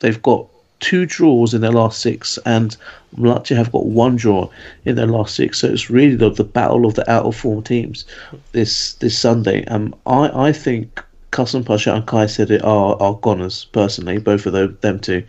they've 0.01 0.23
got 0.23 0.47
two 0.81 1.07
draws 1.07 1.55
in 1.55 1.61
their 1.61 1.73
last 1.73 2.01
six, 2.01 2.39
and 2.47 2.77
Malatya 3.17 3.57
have 3.57 3.73
got 3.73 3.87
one 3.87 4.17
draw 4.17 4.49
in 4.85 4.97
their 4.97 5.07
last 5.07 5.35
six. 5.35 5.59
So 5.59 5.69
it's 5.69 5.91
really 5.91 6.17
the, 6.17 6.31
the 6.31 6.45
battle 6.45 6.87
of 6.87 6.95
the 6.95 7.11
out 7.11 7.27
of 7.27 7.37
form 7.37 7.63
teams 7.63 8.05
this 8.53 8.95
this 8.95 9.19
Sunday. 9.19 9.65
Um, 9.67 9.95
I 10.07 10.49
I 10.49 10.53
think 10.53 11.03
Kasımpaşa 11.33 11.95
and 11.95 12.07
Kayseri 12.07 12.63
are 12.65 13.01
are 13.01 13.15
goners 13.15 13.67
personally, 13.73 14.19
both 14.19 14.47
of 14.47 14.53
them 14.53 14.77
them 14.81 14.99
two. 14.99 15.23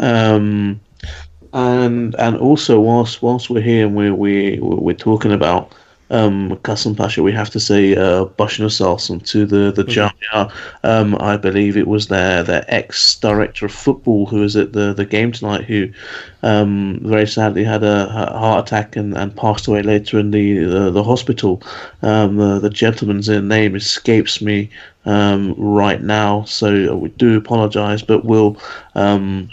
Um, 0.00 0.80
and 1.52 2.14
and 2.14 2.36
also 2.36 2.80
whilst 2.80 3.22
whilst 3.22 3.50
we're 3.50 3.62
here 3.62 3.86
and 3.86 3.94
we're 3.94 4.14
we 4.14 4.58
we're 4.60 4.96
talking 4.96 5.32
about 5.32 5.72
um 6.12 6.58
Kasımpaşa, 6.62 7.22
we 7.22 7.32
have 7.32 7.50
to 7.50 7.60
say 7.60 7.92
uh 7.92 8.28
Başına 8.38 8.70
sağ 8.70 8.86
olsun 8.86 9.18
to 9.18 9.46
the 9.46 9.72
the 9.74 9.92
Jamia. 9.92 10.50
Um, 10.84 11.14
I 11.14 11.42
believe 11.42 11.80
it 11.80 11.86
was 11.86 12.06
their 12.06 12.44
their 12.44 12.64
ex 12.68 13.20
director 13.22 13.66
of 13.66 13.72
football 13.72 14.26
who 14.26 14.42
was 14.42 14.56
at 14.56 14.72
the 14.72 14.94
the 14.94 15.04
game 15.04 15.32
tonight 15.32 15.64
who 15.68 15.88
um 16.42 17.00
very 17.02 17.26
sadly 17.26 17.64
had 17.64 17.82
a, 17.82 18.08
a 18.08 18.38
heart 18.38 18.68
attack 18.68 18.96
and, 18.96 19.16
and 19.16 19.34
passed 19.34 19.68
away 19.68 19.82
later 19.82 20.20
in 20.20 20.30
the 20.30 20.64
the, 20.64 20.90
the 20.90 21.02
hospital. 21.02 21.62
Um, 22.02 22.36
the, 22.36 22.58
the 22.58 22.70
gentleman's 22.70 23.28
name 23.28 23.76
escapes 23.76 24.42
me 24.42 24.68
um 25.06 25.54
right 25.56 26.02
now, 26.02 26.44
so 26.44 26.96
we 26.96 27.08
do 27.08 27.38
apologise, 27.38 28.02
but 28.02 28.24
we'll 28.24 28.56
um. 28.94 29.48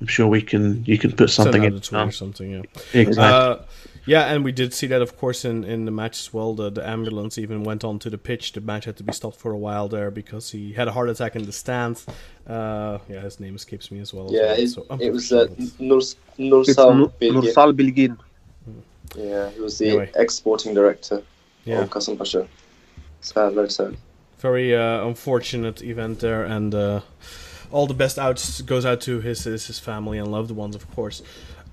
I'm 0.00 0.06
sure 0.06 0.28
we 0.28 0.42
can. 0.42 0.84
You 0.84 0.96
can 0.96 1.10
put 1.10 1.28
something 1.28 1.64
in. 1.64 1.74
out 1.74 1.78
a 1.78 1.82
tweet 1.82 2.00
or 2.00 2.12
something, 2.12 2.50
yeah. 2.52 2.62
Exactly. 2.94 3.64
Uh, 3.64 3.67
yeah, 4.08 4.32
and 4.32 4.44
we 4.44 4.52
did 4.52 4.72
see 4.74 4.86
that, 4.88 5.02
of 5.02 5.12
course, 5.20 5.44
in, 5.44 5.64
in 5.64 5.84
the 5.84 5.90
match 5.90 6.18
as 6.18 6.32
well. 6.34 6.54
The, 6.54 6.70
the 6.70 6.84
ambulance 6.88 7.38
even 7.38 7.62
went 7.64 7.84
onto 7.84 8.08
the 8.10 8.18
pitch. 8.18 8.52
The 8.52 8.60
match 8.60 8.84
had 8.86 8.96
to 8.96 9.02
be 9.04 9.12
stopped 9.12 9.38
for 9.38 9.52
a 9.52 9.56
while 9.66 9.88
there 9.88 10.10
because 10.10 10.50
he 10.50 10.72
had 10.72 10.88
a 10.88 10.92
heart 10.92 11.08
attack 11.10 11.36
in 11.36 11.44
the 11.44 11.52
stands. 11.52 12.06
Uh, 12.46 12.98
yeah, 13.08 13.20
his 13.20 13.38
name 13.40 13.54
escapes 13.54 13.90
me 13.90 14.00
as 14.00 14.12
well. 14.14 14.26
as 14.26 14.32
Yeah, 14.32 14.46
well, 14.46 14.60
it, 14.60 14.68
so 14.68 14.82
it 15.06 15.10
was 15.12 15.32
uh. 15.32 15.46
Nur, 15.78 16.00
Nursal 16.38 16.94
Nur- 16.94 17.12
Bilgin. 17.20 17.34
Nursal 17.44 17.72
Bilgin. 17.72 18.16
Yeah, 19.16 19.50
he 19.50 19.60
was 19.60 19.78
the 19.78 19.88
Anyway. 19.88 20.10
ex-sporting 20.16 20.74
director 20.74 21.22
yeah, 21.64 21.80
of 21.82 21.90
Kasımpaşa. 21.90 22.46
Sad, 23.20 23.54
very 23.54 23.70
sad. 23.70 23.96
very 24.38 24.74
uh, 24.76 25.06
unfortunate 25.06 25.82
event 25.82 26.20
there, 26.20 26.44
and 26.44 26.74
uh, 26.74 27.00
all 27.72 27.86
the 27.86 27.94
best 27.94 28.18
outs 28.18 28.60
goes 28.62 28.84
out 28.84 29.00
to 29.00 29.20
his 29.20 29.44
his, 29.44 29.66
his 29.66 29.78
family 29.80 30.18
and 30.18 30.30
loved 30.30 30.50
ones, 30.50 30.76
of 30.76 30.84
course. 30.94 31.22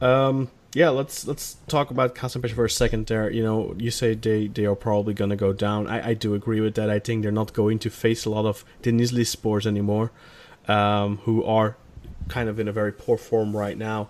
Um, 0.01 0.49
yeah, 0.75 0.89
let's 0.89 1.25
let's 1.25 1.55
talk 1.67 1.89
about 1.89 2.15
Kasımpaşa 2.15 2.53
for 2.53 2.65
a 2.65 2.69
second. 2.69 3.07
There, 3.07 3.31
you 3.31 3.41
know, 3.41 3.73
you 3.79 3.91
say 3.91 4.13
they 4.13 4.47
they 4.47 4.65
are 4.65 4.75
probably 4.75 5.13
going 5.13 5.29
to 5.29 5.37
go 5.37 5.53
down. 5.53 5.87
I, 5.87 6.09
I 6.09 6.13
do 6.13 6.35
agree 6.35 6.59
with 6.59 6.75
that. 6.75 6.89
I 6.89 6.99
think 6.99 7.23
they're 7.23 7.31
not 7.31 7.53
going 7.53 7.79
to 7.79 7.89
face 7.89 8.25
a 8.25 8.29
lot 8.29 8.45
of 8.45 8.65
Denizli 8.83 9.25
Spors 9.25 9.65
anymore, 9.65 10.11
um, 10.67 11.19
who 11.19 11.45
are 11.45 11.77
kind 12.27 12.49
of 12.49 12.59
in 12.59 12.67
a 12.67 12.73
very 12.73 12.91
poor 12.91 13.17
form 13.17 13.55
right 13.55 13.77
now. 13.77 14.09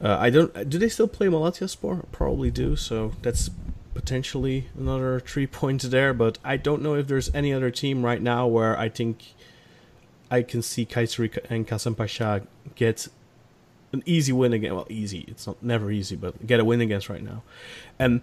Uh, 0.00 0.16
I 0.16 0.30
don't. 0.30 0.70
Do 0.70 0.78
they 0.78 0.88
still 0.88 1.08
play 1.08 1.26
Malatya 1.26 1.68
Spor? 1.68 2.04
Probably 2.12 2.52
do. 2.52 2.76
So 2.76 3.12
that's 3.22 3.50
potentially 3.94 4.68
another 4.78 5.18
three 5.18 5.46
points 5.60 5.86
there. 5.86 6.14
But 6.14 6.38
I 6.44 6.56
don't 6.56 6.82
know 6.82 6.94
if 6.94 7.08
there's 7.08 7.34
any 7.34 7.52
other 7.52 7.72
team 7.72 8.04
right 8.04 8.22
now 8.22 8.46
where 8.46 8.78
I 8.78 8.88
think 8.88 9.34
I 10.30 10.42
can 10.42 10.62
see 10.62 10.86
Kayseri 10.86 11.36
and 11.50 11.66
Kasımpaşa 11.66 12.46
get 12.76 13.08
an 13.94 14.02
easy 14.04 14.32
win 14.32 14.52
again. 14.52 14.74
Well, 14.74 14.86
easy. 14.90 15.24
It's 15.28 15.46
not 15.46 15.62
never 15.62 15.90
easy, 15.90 16.16
but 16.16 16.46
get 16.46 16.60
a 16.60 16.64
win 16.64 16.80
against 16.80 17.08
right 17.08 17.22
now. 17.22 17.42
And 17.98 18.20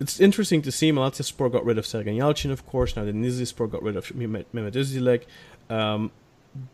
it's 0.00 0.20
interesting 0.20 0.62
to 0.62 0.72
see 0.72 0.92
Malatya 0.92 1.24
Spor 1.24 1.48
got 1.48 1.64
rid 1.64 1.78
of 1.78 1.84
Sergen 1.84 2.16
Yalçın, 2.16 2.50
of 2.50 2.66
course. 2.66 2.96
Now 2.96 3.04
the 3.04 3.12
Denizli 3.12 3.46
Spor 3.46 3.68
got 3.68 3.82
rid 3.82 3.96
of 3.96 4.08
Mehmet 4.08 4.46
Özdilek. 4.52 5.22
Um, 5.70 6.10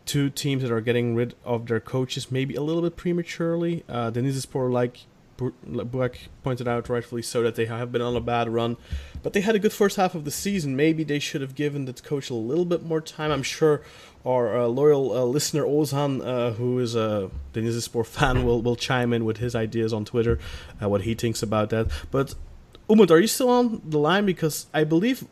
two 0.05 0.29
teams 0.29 0.63
that 0.63 0.71
are 0.71 0.81
getting 0.81 1.15
rid 1.15 1.35
of 1.45 1.67
their 1.67 1.79
coaches 1.79 2.29
maybe 2.29 2.55
a 2.55 2.61
little 2.61 2.81
bit 2.81 2.97
prematurely. 2.97 3.83
Uh, 3.87 4.11
Denizli 4.11 4.41
Spor, 4.41 4.69
like 4.69 5.05
Bu- 5.39 5.53
like 5.65 5.89
Burak 5.89 6.27
pointed 6.43 6.67
out 6.67 6.89
rightfully 6.89 7.21
so 7.21 7.41
that 7.43 7.55
they 7.55 7.65
have 7.65 7.93
been 7.93 8.01
on 8.01 8.13
a 8.13 8.19
bad 8.19 8.49
run, 8.49 8.75
but 9.23 9.31
they 9.31 9.39
had 9.39 9.55
a 9.55 9.59
good 9.59 9.71
first 9.71 9.95
half 9.95 10.13
of 10.13 10.25
the 10.25 10.31
season. 10.31 10.75
Maybe 10.75 11.05
they 11.05 11.19
should 11.19 11.39
have 11.39 11.55
given 11.55 11.85
the 11.85 11.93
coach 11.93 12.29
a 12.29 12.33
little 12.33 12.65
bit 12.65 12.83
more 12.83 12.99
time. 12.99 13.31
I'm 13.31 13.43
sure 13.43 13.81
our 14.25 14.61
uh, 14.61 14.67
loyal 14.67 15.15
uh, 15.15 15.23
listener 15.23 15.63
Ozan, 15.63 16.25
uh, 16.25 16.51
who 16.51 16.79
is 16.79 16.95
a 16.95 17.31
Denizlispor 17.53 18.05
fan, 18.05 18.45
will 18.45 18.61
will 18.61 18.75
chime 18.75 19.13
in 19.13 19.25
with 19.25 19.37
his 19.37 19.55
ideas 19.55 19.93
on 19.93 20.05
Twitter, 20.05 20.39
what 20.79 21.01
he 21.01 21.13
thinks 21.13 21.41
about 21.41 21.69
that. 21.69 21.87
But 22.11 22.35
Umut, 22.89 23.11
are 23.11 23.19
you 23.19 23.27
still 23.27 23.49
on 23.49 23.81
the 23.85 23.99
line? 23.99 24.25
Because 24.25 24.65
I 24.73 24.83
believe 24.83 25.25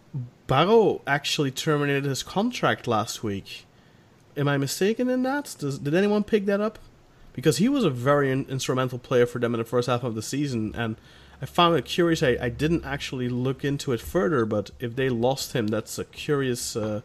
Barrow 0.46 1.02
actually 1.08 1.52
terminated 1.52 2.06
his 2.06 2.22
contract 2.22 2.88
last 2.88 3.24
week. 3.24 3.66
Am 4.38 4.48
I 4.48 4.58
mistaken 4.58 5.10
in 5.10 5.24
that? 5.24 5.56
Does, 5.58 5.80
did 5.80 5.96
anyone 5.96 6.24
pick 6.24 6.46
that 6.46 6.62
up? 6.62 6.78
Because 7.34 7.58
he 7.58 7.68
was 7.68 7.84
a 7.84 7.90
very 7.90 8.32
in- 8.32 8.46
instrumental 8.48 9.00
player 9.00 9.26
for 9.26 9.40
them 9.40 9.56
in 9.56 9.58
the 9.58 9.66
first 9.66 9.90
half 9.90 10.04
of 10.04 10.14
the 10.14 10.22
season, 10.22 10.74
and 10.76 10.96
I 11.42 11.48
found 11.48 11.76
it 11.76 11.86
curious. 11.86 12.22
I, 12.22 12.38
I 12.40 12.50
didn't 12.50 12.86
actually 12.86 13.30
look 13.30 13.66
into 13.66 13.92
it 13.92 14.02
further, 14.02 14.46
but 14.46 14.70
if 14.80 14.96
they 14.96 15.10
lost 15.10 15.54
him, 15.54 15.68
that's 15.68 15.98
a 15.98 16.06
curious, 16.06 16.76
uh, 16.76 17.02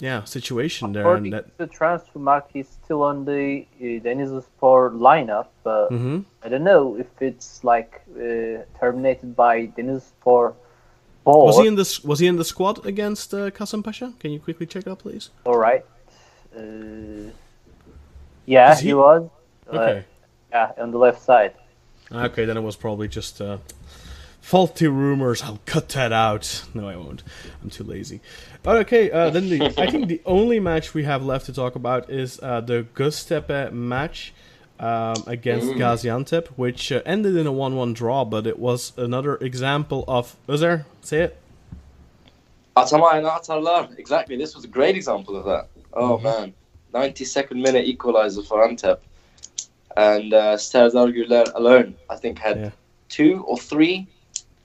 yeah, 0.00 0.24
situation 0.24 0.92
there. 0.92 1.02
According 1.02 1.24
And 1.24 1.32
that, 1.32 1.58
to 1.58 1.66
the 1.66 1.66
transfer 1.66 2.18
market, 2.18 2.50
he's 2.52 2.68
still 2.84 3.02
on 3.02 3.24
the 3.24 3.66
uh, 3.80 3.84
Denizlispor 4.04 4.90
lineup, 4.98 5.46
but 5.64 5.90
Mhm. 5.90 6.24
I 6.44 6.48
don't 6.48 6.64
know 6.64 6.96
if 6.98 7.06
it's 7.20 7.64
like 7.64 8.02
uh, 8.16 8.62
terminated 8.78 9.34
by 9.36 9.66
Denizlispor 9.76 10.54
board. 11.24 11.46
was 11.46 11.58
he 11.58 11.66
in 11.66 11.76
this? 11.76 12.04
Was 12.04 12.18
he 12.20 12.26
in 12.26 12.36
the 12.36 12.44
squad 12.44 12.84
against 12.86 13.32
uh, 13.34 13.50
Kasımpaşa? 13.50 14.12
Can 14.20 14.30
you 14.32 14.40
quickly 14.40 14.66
check 14.66 14.84
that, 14.84 14.98
please? 14.98 15.30
All 15.44 15.58
right. 15.58 15.84
Uh, 16.56 17.30
yeah, 18.46 18.74
he, 18.76 18.88
he- 18.88 18.94
was. 18.94 19.22
Uh, 19.72 19.76
Okay. 19.78 20.04
yeah, 20.52 20.70
on 20.82 20.90
the 20.92 20.98
left 20.98 21.20
side. 21.22 21.52
Okay, 22.12 22.44
then 22.46 22.56
it 22.56 22.62
was 22.62 22.76
probably 22.76 23.08
just 23.08 23.40
uh, 23.40 23.58
faulty 24.46 24.86
rumors. 24.86 25.42
I'll 25.42 25.58
cut 25.66 25.88
that 25.90 26.12
out. 26.12 26.62
No, 26.72 26.88
I 26.88 26.94
won't. 26.96 27.22
I'm 27.62 27.68
too 27.70 27.82
lazy. 27.82 28.20
Okay, 28.64 29.10
uh, 29.10 29.30
then 29.30 29.48
the, 29.48 29.60
I 29.76 29.90
think 29.90 30.06
the 30.08 30.20
only 30.24 30.60
match 30.60 30.94
we 30.94 31.02
have 31.04 31.24
left 31.24 31.46
to 31.46 31.52
talk 31.52 31.74
about 31.74 32.10
is 32.10 32.38
uh, 32.42 32.60
the 32.60 32.86
Göztepe 32.94 33.72
match 33.72 34.32
um, 34.78 35.16
against 35.26 35.68
Gaziantep, 35.68 36.46
which 36.56 36.92
uh, 36.92 37.02
ended 37.04 37.36
in 37.36 37.46
a 37.46 37.52
1-1 37.52 37.94
draw. 37.94 38.24
But 38.24 38.46
it 38.46 38.58
was 38.58 38.92
another 38.96 39.36
example 39.36 40.04
of. 40.06 40.36
Was 40.46 40.60
there? 40.60 40.86
Say 41.02 41.22
it. 41.22 41.36
Atamayana 42.76 43.40
Atarlar. 43.40 43.98
Exactly. 43.98 44.36
This 44.36 44.54
was 44.54 44.64
a 44.64 44.68
great 44.68 44.96
example 44.96 45.36
of 45.36 45.44
that. 45.46 45.68
Oh 45.92 46.18
Mm-hmm. 46.18 46.24
man, 46.24 46.54
92nd 46.92 47.56
minute 47.62 47.86
equaliser 47.86 48.46
for 48.46 48.68
Antep, 48.68 48.98
and 49.96 50.32
uh, 50.34 50.56
Serdar 50.58 51.06
Güler 51.06 51.50
alone, 51.54 51.94
I 52.10 52.16
think, 52.16 52.38
had 52.38 52.56
Yeah. 52.58 52.70
two 53.08 53.44
or 53.48 53.56
three 53.58 54.06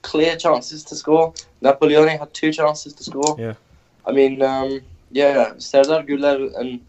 clear 0.02 0.36
chances 0.36 0.84
to 0.86 0.96
score. 0.96 1.34
Napoleoni 1.62 2.18
had 2.18 2.34
two 2.34 2.52
chances 2.52 2.94
to 2.94 3.04
score. 3.04 3.36
Yeah. 3.38 3.54
I 4.06 4.12
mean, 4.12 4.42
um, 4.42 4.82
yeah, 5.12 5.54
Serdar 5.58 6.04
Güler 6.04 6.58
and 6.60 6.82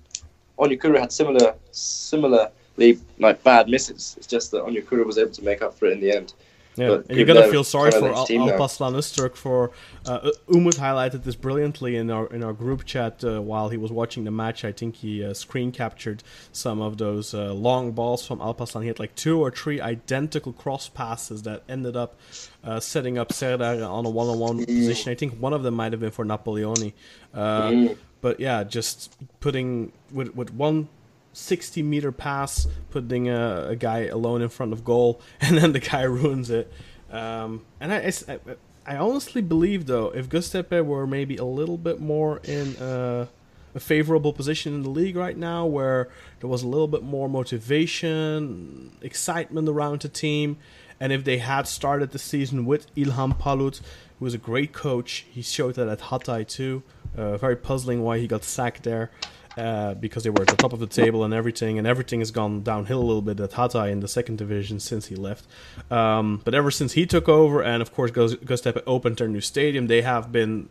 Onyekuru 0.58 0.98
had 0.98 1.12
similar, 1.12 1.54
similarly 1.72 2.98
like 3.18 3.42
bad 3.42 3.68
misses. 3.68 4.14
It's 4.16 4.26
just 4.26 4.50
that 4.52 4.64
Onyekuru 4.64 5.04
was 5.04 5.18
able 5.18 5.32
to 5.32 5.44
make 5.44 5.62
up 5.62 5.78
for 5.78 5.86
it 5.86 5.92
in 5.92 6.00
the 6.00 6.12
end. 6.12 6.32
Yeah, 6.76 6.88
But 6.88 7.08
and 7.08 7.18
you're 7.18 7.26
gonna 7.26 7.48
feel 7.50 7.64
sorry 7.64 7.90
for 7.90 8.08
Al-. 8.08 8.26
Alpaslan 8.52 8.94
Öztürk 8.94 9.36
for 9.36 9.72
uh, 10.06 10.30
Umut 10.48 10.76
highlighted 10.76 11.22
this 11.24 11.36
brilliantly 11.36 11.96
in 11.96 12.10
our 12.10 12.26
in 12.32 12.42
our 12.42 12.52
group 12.54 12.84
chat 12.86 13.22
uh, 13.22 13.40
while 13.42 13.68
he 13.68 13.76
was 13.76 13.92
watching 13.92 14.24
the 14.24 14.30
match. 14.30 14.64
I 14.64 14.72
think 14.72 14.96
he 14.96 15.22
uh, 15.24 15.34
screen 15.34 15.70
captured 15.72 16.22
some 16.50 16.80
of 16.80 16.96
those 16.96 17.34
uh, 17.34 17.52
long 17.52 17.92
balls 17.92 18.26
from 18.26 18.40
Alpaslan. 18.40 18.82
He 18.82 18.88
had 18.88 18.98
like 18.98 19.14
two 19.14 19.38
or 19.40 19.50
three 19.50 19.80
identical 19.82 20.52
cross 20.52 20.88
passes 20.88 21.42
that 21.42 21.62
ended 21.68 21.94
up 21.96 22.16
uh, 22.64 22.80
setting 22.80 23.18
up 23.18 23.32
Serdar 23.32 23.82
on 23.82 24.06
a 24.06 24.10
one-on-one 24.10 24.64
position. 24.64 25.12
I 25.12 25.14
think 25.14 25.34
one 25.38 25.52
of 25.52 25.62
them 25.62 25.74
might 25.74 25.92
have 25.92 26.00
been 26.00 26.10
for 26.10 26.24
Napoleoni. 26.24 26.92
Uh, 27.34 27.62
Mm. 27.70 27.96
But 28.20 28.38
yeah, 28.38 28.62
just 28.64 29.16
putting 29.40 29.92
with 30.12 30.34
with 30.36 30.54
one 30.54 30.88
60 31.32 31.82
meter 31.82 32.12
pass, 32.12 32.66
putting 32.90 33.28
a, 33.28 33.68
a 33.70 33.76
guy 33.76 34.06
alone 34.06 34.42
in 34.42 34.48
front 34.48 34.72
of 34.72 34.84
goal, 34.84 35.20
and 35.40 35.58
then 35.58 35.72
the 35.72 35.80
guy 35.80 36.02
ruins 36.02 36.50
it. 36.50 36.72
Um, 37.10 37.64
and 37.80 37.92
I, 37.92 38.12
I, 38.28 38.38
I 38.86 38.96
honestly 38.96 39.42
believe, 39.42 39.86
though, 39.86 40.10
if 40.10 40.28
Göztepe 40.28 40.84
were 40.84 41.06
maybe 41.06 41.36
a 41.36 41.44
little 41.44 41.78
bit 41.78 42.00
more 42.00 42.40
in 42.44 42.76
uh, 42.76 43.26
a 43.74 43.80
favorable 43.80 44.32
position 44.32 44.74
in 44.74 44.82
the 44.82 44.90
league 44.90 45.16
right 45.16 45.36
now, 45.36 45.66
where 45.66 46.08
there 46.40 46.48
was 46.48 46.62
a 46.62 46.68
little 46.68 46.88
bit 46.88 47.02
more 47.02 47.28
motivation, 47.28 48.92
excitement 49.02 49.68
around 49.68 50.00
the 50.00 50.08
team, 50.08 50.56
and 50.98 51.12
if 51.12 51.24
they 51.24 51.38
had 51.38 51.66
started 51.66 52.12
the 52.12 52.18
season 52.18 52.64
with 52.64 52.94
İlhan 52.94 53.38
Palut, 53.38 53.80
who 54.18 54.26
is 54.26 54.34
a 54.34 54.38
great 54.38 54.72
coach, 54.72 55.26
he 55.30 55.42
showed 55.42 55.74
that 55.74 55.88
at 55.88 56.00
Hatay 56.00 56.46
too. 56.46 56.82
Uh, 57.16 57.36
very 57.36 57.56
puzzling 57.56 58.02
why 58.02 58.18
he 58.18 58.26
got 58.26 58.42
sacked 58.42 58.84
there 58.84 59.10
uh, 59.56 59.94
because 59.94 60.22
they 60.24 60.30
were 60.30 60.42
at 60.42 60.48
the 60.48 60.56
top 60.56 60.72
of 60.72 60.80
the 60.80 60.86
table 60.86 61.24
and 61.24 61.34
everything, 61.34 61.78
and 61.78 61.86
everything 61.86 62.20
has 62.20 62.30
gone 62.30 62.62
downhill 62.62 63.00
a 63.00 63.04
little 63.04 63.22
bit 63.22 63.38
at 63.40 63.50
Hatay 63.52 63.90
in 63.90 64.00
the 64.00 64.08
second 64.08 64.38
division 64.38 64.80
since 64.80 65.06
he 65.06 65.14
left. 65.16 65.46
Um, 65.90 66.40
but 66.44 66.54
ever 66.54 66.70
since 66.70 66.92
he 66.92 67.06
took 67.06 67.28
over, 67.28 67.62
and 67.62 67.82
of 67.82 67.92
course 67.94 68.10
Guz- 68.10 68.36
Göztepe 68.36 68.82
opened 68.86 69.16
their 69.18 69.28
new 69.28 69.40
stadium, 69.40 69.86
they 69.88 70.02
have 70.02 70.32
been 70.32 70.68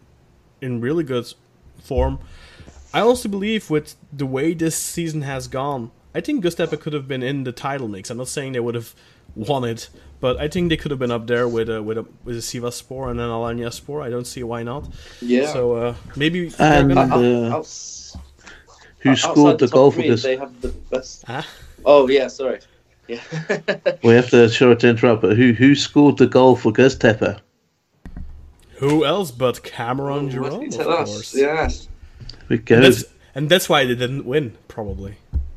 in 0.62 0.82
really 0.82 1.04
good 1.04 1.32
form. 1.80 2.20
I 2.94 3.00
also 3.02 3.30
believe 3.30 3.70
with 3.70 3.96
the 4.12 4.26
way 4.26 4.54
this 4.54 4.76
season 4.76 5.22
has 5.22 5.48
gone, 5.48 5.92
I 6.14 6.22
think 6.22 6.44
Göztepe 6.44 6.80
could 6.80 6.94
have 6.94 7.08
been 7.08 7.24
in 7.24 7.44
the 7.46 7.52
title 7.52 7.88
mix. 7.88 8.10
I'm 8.10 8.18
not 8.18 8.28
saying 8.28 8.52
they 8.54 8.60
would 8.60 8.76
have 8.76 8.94
won 9.36 9.64
it, 9.64 9.90
but 10.20 10.38
I 10.38 10.50
think 10.50 10.68
they 10.70 10.76
could 10.76 10.92
have 10.92 11.00
been 11.00 11.10
up 11.12 11.26
there 11.28 11.48
with 11.48 11.70
a 11.70 11.82
with 11.82 11.98
a 11.98 12.06
with 12.26 12.36
a 12.36 12.40
Sivasspor 12.42 13.10
and 13.10 13.20
an 13.20 13.30
Alanya 13.30 13.72
Spor. 13.72 14.02
I 14.02 14.10
don't 14.10 14.28
see 14.28 14.44
why 14.44 14.62
not. 14.64 14.90
Yeah. 15.22 15.54
So 15.54 15.76
uh, 15.76 15.96
maybe 16.18 16.52
And 16.60 16.94
gonna- 16.94 17.16
uh, 17.50 17.56
Outs- 17.56 18.18
who 19.02 19.10
outside 19.12 19.32
scored 19.32 19.60
the 19.60 19.68
top 19.68 19.74
goal 19.74 19.92
for 19.92 20.02
this? 20.02 20.24
They 20.24 20.38
have 20.38 20.60
the 20.62 20.70
best. 20.70 21.24
Huh? 21.26 21.44
Oh 21.86 22.08
yeah, 22.08 22.28
sorry. 22.28 22.60
Yeah. 23.08 23.20
We 24.04 24.14
have 24.14 24.30
to 24.30 24.48
sorry 24.50 24.78
to 24.78 24.88
interrupt, 24.90 25.22
but 25.22 25.36
who 25.38 25.54
who 25.54 25.76
scored 25.76 26.18
the 26.18 26.28
goal 26.28 26.56
for 26.56 26.72
Göztepe? 26.72 27.40
who 28.76 29.06
else 29.06 29.30
but 29.32 29.62
Cameron 29.64 30.26
What 30.26 30.32
Jerome, 30.32 30.60
did 30.62 30.74
of 30.74 30.74
you 30.74 30.84
tell 30.84 30.90
us? 30.94 31.10
course. 31.14 31.36
Yes. 31.36 31.88
We 32.50 32.58
And 32.58 32.66
go. 32.66 32.82
that's, 32.82 33.04
and 33.36 33.50
that's 33.50 33.70
why 33.70 33.86
they 33.86 33.96
didn't 33.96 34.26
win, 34.26 34.58
probably 34.68 35.16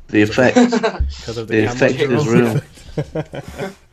The 0.09 0.21
effect. 0.21 0.55
because 0.71 1.37
of 1.37 1.47
the, 1.47 1.61
the 1.61 1.67
Cameron 1.67 1.75
effect 1.75 1.99
is 2.01 2.23
Jerome. 2.23 2.61
real. 3.63 3.71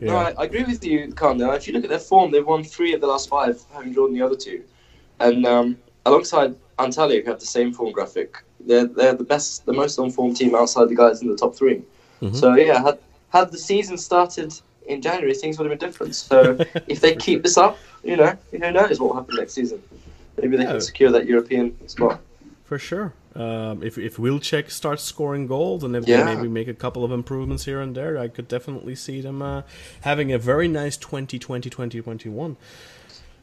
Yeah. 0.00 0.10
No, 0.10 0.16
I, 0.16 0.34
I 0.38 0.44
agree 0.44 0.64
with 0.64 0.84
you, 0.84 1.12
Khan. 1.12 1.38
Now, 1.38 1.52
if 1.52 1.66
you 1.68 1.72
look 1.72 1.84
at 1.84 1.88
their 1.90 2.00
form, 2.00 2.32
they've 2.32 2.44
won 2.44 2.64
three 2.64 2.94
of 2.94 3.00
the 3.00 3.06
last 3.06 3.28
five, 3.28 3.62
having 3.72 3.92
drawn 3.92 4.12
the 4.12 4.20
other 4.22 4.34
two. 4.34 4.64
And 5.20 5.46
um, 5.46 5.78
alongside 6.04 6.56
Antalya, 6.80 7.24
who 7.24 7.30
have 7.30 7.38
the 7.38 7.46
same 7.46 7.72
form 7.72 7.92
graphic, 7.92 8.42
they're 8.66 8.86
they're 8.86 9.14
the 9.14 9.24
best, 9.24 9.66
the 9.66 9.72
most 9.72 9.98
on-form 9.98 10.34
team 10.34 10.54
outside 10.54 10.88
the 10.88 10.94
guys 10.94 11.22
in 11.22 11.28
the 11.28 11.36
top 11.36 11.54
3 11.54 11.82
Mhm. 12.22 12.34
So 12.36 12.54
yeah, 12.54 12.82
had 12.82 12.98
had 13.30 13.50
the 13.52 13.58
season 13.58 13.98
started 13.98 14.52
in 14.86 15.00
January, 15.02 15.34
things 15.34 15.58
would 15.58 15.68
have 15.70 15.78
been 15.78 15.88
different. 15.88 16.14
So 16.14 16.56
if 16.86 17.00
they 17.00 17.14
keep 17.16 17.42
this 17.42 17.56
up, 17.58 17.76
you 18.04 18.16
know, 18.16 18.36
who 18.50 18.58
knows 18.58 19.00
what 19.00 19.08
will 19.08 19.14
happen 19.14 19.36
next 19.36 19.54
season? 19.54 19.82
Maybe 20.40 20.56
they 20.56 20.64
Yeah. 20.64 20.72
can 20.72 20.80
secure 20.80 21.10
that 21.12 21.26
European 21.26 21.76
spot. 21.88 22.20
For 22.64 22.78
sure. 22.78 23.12
Um, 23.34 23.82
if 23.82 23.98
if 23.98 24.16
Wilczek 24.16 24.70
starts 24.70 25.02
scoring 25.02 25.46
goals 25.48 25.82
and 25.84 25.96
if 25.96 26.06
Yeah. 26.06 26.24
they 26.24 26.34
maybe 26.36 26.48
make 26.48 26.68
a 26.68 26.74
couple 26.74 27.02
of 27.04 27.10
improvements 27.12 27.64
here 27.64 27.80
and 27.80 27.94
there, 27.96 28.16
I 28.16 28.28
could 28.28 28.46
definitely 28.48 28.94
see 28.94 29.20
them 29.20 29.42
uh, 29.42 29.62
having 30.02 30.32
a 30.32 30.38
very 30.38 30.68
nice 30.68 30.96
2020 30.96 31.68
2021. 31.68 32.56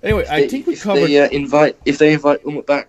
Anyway, 0.03 0.26
I 0.27 0.41
They- 0.41 0.48
think 0.48 0.68
we 0.68 0.73
if 0.73 0.81
covered. 0.84 1.07
They, 1.07 1.19
uh, 1.19 1.30
invite 1.30 1.76
if 1.85 1.98
they 1.98 2.14
invite 2.14 2.41
Umut 2.45 2.65
back 2.65 2.88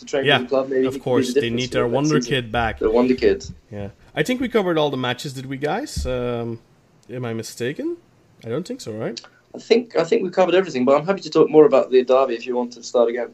to 0.00 0.04
train 0.06 0.24
Yeah, 0.24 0.44
club, 0.44 0.68
maybe 0.68 0.86
of 0.86 1.00
course, 1.00 1.32
they 1.34 1.50
need 1.50 1.70
their 1.70 1.86
wonder 1.86 2.20
season. 2.20 2.30
kid 2.30 2.52
back. 2.52 2.78
The 2.78 2.90
wonder 2.90 3.14
kid. 3.14 3.46
Yeah, 3.70 3.90
I 4.14 4.22
think 4.22 4.40
we 4.40 4.48
covered 4.48 4.76
all 4.76 4.90
the 4.90 4.96
matches. 4.96 5.32
Did 5.32 5.46
we, 5.46 5.56
guys? 5.56 6.04
Um, 6.06 6.60
am 7.08 7.24
I 7.24 7.32
mistaken? 7.34 7.96
I 8.44 8.48
don't 8.48 8.66
think 8.66 8.80
so, 8.80 8.92
right? 8.92 9.20
I 9.54 9.58
think 9.58 9.96
I 9.96 10.04
think 10.04 10.22
we 10.22 10.30
covered 10.30 10.54
everything, 10.54 10.84
but 10.84 10.96
I'm 10.96 11.04
happy 11.06 11.22
to 11.22 11.30
talk 11.30 11.50
more 11.50 11.66
about 11.66 11.90
the 11.90 12.04
derby 12.04 12.34
if 12.34 12.46
you 12.46 12.54
want 12.56 12.72
to 12.74 12.82
start 12.84 13.08
again. 13.08 13.32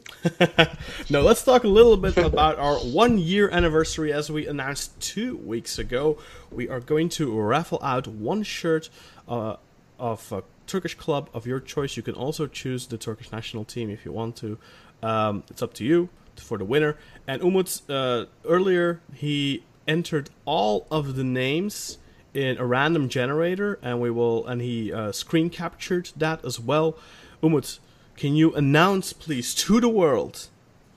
no, 1.10 1.20
let's 1.20 1.44
talk 1.44 1.64
a 1.64 1.68
little 1.68 1.96
bit 1.96 2.16
about 2.16 2.58
our 2.58 2.76
one 2.76 3.18
year 3.18 3.50
anniversary. 3.50 4.12
As 4.12 4.30
we 4.30 4.46
announced 4.46 4.98
two 4.98 5.36
weeks 5.36 5.78
ago, 5.78 6.18
we 6.50 6.68
are 6.70 6.80
going 6.80 7.10
to 7.10 7.38
raffle 7.38 7.78
out 7.82 8.06
one 8.08 8.42
shirt 8.42 8.88
uh, 9.28 9.56
of 9.98 10.32
a 10.32 10.42
Turkish 10.66 10.94
club 10.94 11.28
of 11.34 11.46
your 11.46 11.60
choice. 11.60 11.98
You 11.98 12.02
can 12.02 12.14
also 12.14 12.46
choose 12.46 12.86
the 12.86 12.96
Turkish 12.96 13.30
national 13.30 13.66
team 13.66 13.90
if 13.90 14.06
you 14.06 14.12
want 14.12 14.36
to. 14.36 14.56
Um, 15.02 15.44
it's 15.50 15.62
up 15.62 15.74
to 15.74 15.84
you 15.84 16.08
for 16.40 16.58
the 16.58 16.64
winner. 16.64 16.96
And 17.26 17.42
Umut, 17.42 17.82
uh, 17.88 18.26
earlier, 18.44 19.00
he 19.14 19.64
entered 19.86 20.30
all 20.44 20.86
of 20.90 21.16
the 21.16 21.24
names 21.24 21.98
in 22.34 22.58
a 22.58 22.64
random 22.66 23.08
generator, 23.08 23.78
and 23.82 24.00
we 24.00 24.10
will, 24.10 24.46
and 24.46 24.60
he 24.60 24.92
uh, 24.92 25.12
screen 25.12 25.48
captured 25.50 26.10
that 26.16 26.44
as 26.44 26.60
well. 26.60 26.96
Umut, 27.42 27.78
can 28.16 28.34
you 28.34 28.54
announce, 28.54 29.12
please, 29.12 29.54
to 29.54 29.80
the 29.80 29.88
world 29.88 30.48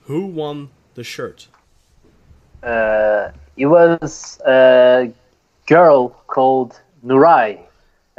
who 0.02 0.26
won 0.26 0.70
the 0.94 1.04
shirt? 1.04 1.48
Uh, 2.62 3.30
it 3.56 3.66
was 3.66 4.38
a 4.46 5.10
girl 5.66 6.10
called 6.26 6.80
Nurai. 7.04 7.60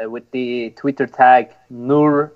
uh, 0.02 0.10
with 0.10 0.30
the 0.32 0.72
Twitter 0.72 1.08
tag 1.08 1.50
NurXI 1.72 2.34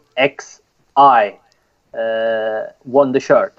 uh, 1.94 2.64
won 2.84 3.12
the 3.12 3.20
shirt. 3.20 3.57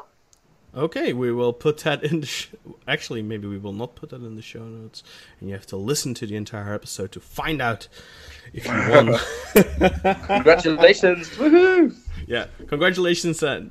Okay, 0.77 1.15
we 1.15 1.33
will 1.33 1.55
put 1.55 1.79
that 1.79 2.05
in 2.05 2.21
the. 2.21 2.27
Sh- 2.27 2.49
Actually, 2.87 3.23
maybe 3.23 3.49
we 3.49 3.57
will 3.57 3.73
not 3.73 3.95
put 3.95 4.11
that 4.11 4.21
in 4.23 4.37
the 4.37 4.43
show 4.43 4.63
notes, 4.65 5.03
and 5.41 5.49
you 5.49 5.55
have 5.55 5.67
to 5.69 5.77
listen 5.77 6.13
to 6.15 6.27
the 6.27 6.37
entire 6.37 6.75
episode 6.75 7.13
to 7.13 7.21
find 7.21 7.63
out 7.63 7.89
if 8.53 8.67
you 8.67 8.73
won. 8.91 9.17
Congratulations! 10.27 11.31
Woohoo! 11.31 11.97
yeah, 12.27 12.47
congratulations, 12.69 13.43
uh, 13.43 13.63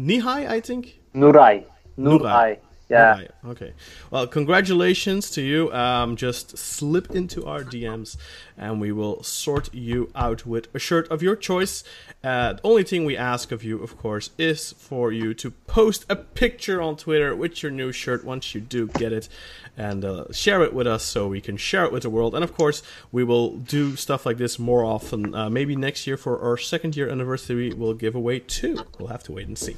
Nihai, 0.00 0.48
I 0.48 0.60
think. 0.60 0.98
Nurai. 1.14 1.64
Nurai. 1.98 2.20
Nurai. 2.20 2.58
Yeah. 2.88 3.10
Right, 3.10 3.30
Okay. 3.48 3.72
Well, 4.10 4.28
congratulations 4.28 5.30
to 5.32 5.42
you. 5.42 5.72
Um, 5.72 6.14
just 6.14 6.56
slip 6.56 7.10
into 7.10 7.44
our 7.44 7.62
DMs, 7.64 8.16
and 8.56 8.80
we 8.80 8.92
will 8.92 9.24
sort 9.24 9.74
you 9.74 10.10
out 10.14 10.46
with 10.46 10.72
a 10.72 10.78
shirt 10.78 11.08
of 11.10 11.20
your 11.20 11.34
choice. 11.34 11.82
Uh, 12.22 12.52
the 12.54 12.60
only 12.62 12.84
thing 12.84 13.04
we 13.04 13.16
ask 13.16 13.50
of 13.50 13.64
you, 13.64 13.82
of 13.82 13.98
course, 13.98 14.30
is 14.38 14.72
for 14.72 15.10
you 15.10 15.34
to 15.34 15.50
post 15.50 16.04
a 16.08 16.14
picture 16.16 16.80
on 16.80 16.96
Twitter 16.96 17.34
with 17.34 17.60
your 17.62 17.72
new 17.72 17.90
shirt 17.90 18.24
once 18.24 18.54
you 18.54 18.60
do 18.60 18.86
get 18.86 19.12
it, 19.12 19.28
and 19.76 20.04
uh, 20.04 20.24
share 20.32 20.62
it 20.62 20.72
with 20.72 20.86
us 20.86 21.04
so 21.04 21.28
we 21.28 21.40
can 21.40 21.56
share 21.56 21.84
it 21.84 21.92
with 21.92 22.02
the 22.04 22.10
world. 22.10 22.34
And 22.34 22.42
of 22.42 22.54
course, 22.54 22.82
we 23.12 23.24
will 23.24 23.56
do 23.56 23.94
stuff 23.96 24.24
like 24.24 24.38
this 24.38 24.58
more 24.58 24.84
often. 24.84 25.34
Uh, 25.34 25.50
maybe 25.50 25.76
next 25.76 26.06
year 26.06 26.16
for 26.16 26.40
our 26.40 26.56
second 26.56 26.96
year 26.96 27.08
anniversary, 27.10 27.72
we'll 27.72 27.94
give 27.94 28.14
away 28.14 28.38
two. 28.40 28.78
We'll 28.98 29.08
have 29.08 29.22
to 29.24 29.32
wait 29.32 29.46
and 29.48 29.58
see. 29.58 29.76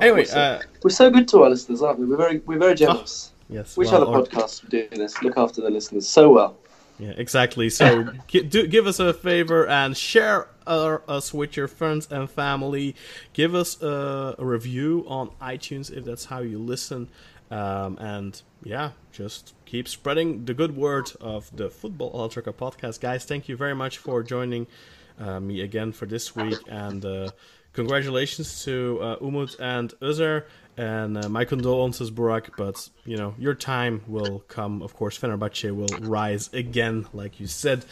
anyway, 0.00 0.26
uh, 0.28 0.60
We're 0.82 0.90
so 0.90 1.10
good 1.10 1.28
to 1.28 1.42
our 1.44 1.50
listeners, 1.50 1.82
aren't 1.82 1.98
we? 1.98 2.06
We're 2.06 2.16
very, 2.16 2.38
we're 2.40 2.58
very 2.58 2.74
generous. 2.74 3.32
yes. 3.48 3.76
Which 3.76 3.90
well, 3.90 4.02
other 4.02 4.12
our- 4.18 4.22
podcasts 4.24 4.68
do 4.68 4.86
this? 4.90 5.22
Look 5.22 5.38
after 5.38 5.62
the 5.62 5.70
listeners 5.70 6.06
so 6.06 6.30
well. 6.30 6.56
Yeah, 6.98 7.12
exactly. 7.16 7.70
So 7.70 8.08
gi- 8.26 8.42
do, 8.42 8.66
give 8.66 8.86
us 8.86 8.98
a 8.98 9.14
favor 9.14 9.66
and 9.68 9.96
share 9.96 10.48
uh, 10.66 10.98
us 11.08 11.32
with 11.32 11.56
your 11.56 11.68
friends 11.68 12.08
and 12.10 12.28
family. 12.28 12.96
Give 13.32 13.54
us 13.54 13.80
a, 13.80 14.34
a 14.38 14.44
review 14.44 15.04
on 15.08 15.30
iTunes 15.40 15.90
if 15.96 16.04
that's 16.04 16.24
how 16.26 16.40
you 16.40 16.58
listen. 16.58 17.08
Um, 17.50 17.96
and 17.98 18.40
yeah, 18.62 18.90
just 19.12 19.54
keep 19.64 19.88
spreading 19.88 20.44
the 20.44 20.54
good 20.54 20.76
word 20.76 21.10
of 21.20 21.54
the 21.56 21.70
Football 21.70 22.12
Alaturka 22.12 22.52
podcast. 22.52 23.00
Guys, 23.00 23.24
thank 23.24 23.48
you 23.48 23.56
very 23.56 23.74
much 23.74 23.98
for 23.98 24.22
joining 24.22 24.66
uh, 25.18 25.40
me 25.40 25.60
again 25.62 25.92
for 25.92 26.06
this 26.06 26.36
week. 26.36 26.58
And 26.68 27.04
uh, 27.04 27.30
congratulations 27.72 28.64
to 28.64 28.98
uh, 29.00 29.16
Umut 29.16 29.56
and 29.58 29.92
Özer. 30.00 30.44
And 30.76 31.24
uh, 31.24 31.28
my 31.28 31.44
condolences, 31.44 32.10
Burak. 32.10 32.50
But, 32.56 32.88
you 33.04 33.16
know, 33.16 33.34
your 33.38 33.54
time 33.54 34.02
will 34.06 34.44
come. 34.48 34.82
Of 34.82 34.94
course, 34.94 35.18
Fenerbahce 35.18 35.74
will 35.74 36.08
rise 36.08 36.50
again, 36.52 37.06
like 37.12 37.40
you 37.40 37.46
said. 37.46 37.84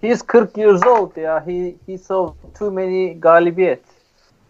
He's 0.00 0.22
40 0.22 0.60
years 0.60 0.82
old. 0.82 1.12
Yeah. 1.16 1.44
He 1.44 1.76
he 1.86 1.96
saw 1.96 2.32
too 2.54 2.70
many 2.70 3.14
galibiyet. 3.14 3.80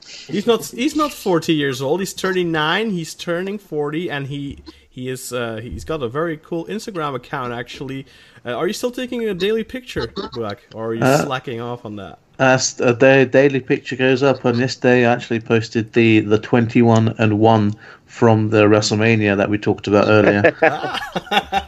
He's 0.06 0.46
not. 0.46 0.64
He's 0.66 0.96
not 0.96 1.12
forty 1.12 1.54
years 1.54 1.80
old. 1.82 2.00
He's 2.00 2.12
thirty 2.12 2.44
nine. 2.44 2.90
He's 2.90 3.14
turning 3.14 3.58
forty, 3.58 4.10
and 4.10 4.26
he 4.26 4.58
he 4.88 5.08
is. 5.08 5.32
Uh, 5.32 5.60
he's 5.62 5.84
got 5.84 6.02
a 6.02 6.08
very 6.08 6.36
cool 6.36 6.64
Instagram 6.66 7.14
account. 7.14 7.52
Actually, 7.52 8.06
uh, 8.44 8.52
are 8.54 8.66
you 8.66 8.72
still 8.72 8.90
taking 8.90 9.28
a 9.28 9.34
daily 9.34 9.64
picture, 9.64 10.06
Burak, 10.06 10.58
or 10.74 10.88
are 10.88 10.94
you 10.94 11.02
Uh, 11.02 11.24
slacking 11.24 11.60
off 11.60 11.84
on 11.84 11.96
that? 11.96 12.18
As 12.38 12.78
a 12.80 12.92
day, 12.92 13.24
daily 13.24 13.60
picture 13.60 13.96
goes 13.96 14.22
up, 14.22 14.44
and 14.44 14.58
this 14.58 14.76
day 14.76 15.06
I 15.06 15.12
actually 15.12 15.40
posted 15.40 15.92
the 15.94 16.20
the 16.20 16.38
twenty 16.38 16.82
one 16.82 17.14
and 17.18 17.38
one 17.38 17.72
from 18.06 18.50
the 18.50 18.64
WrestleMania 18.64 19.36
that 19.36 19.48
we 19.50 19.58
talked 19.58 19.86
about 19.88 20.08
earlier, 20.08 20.42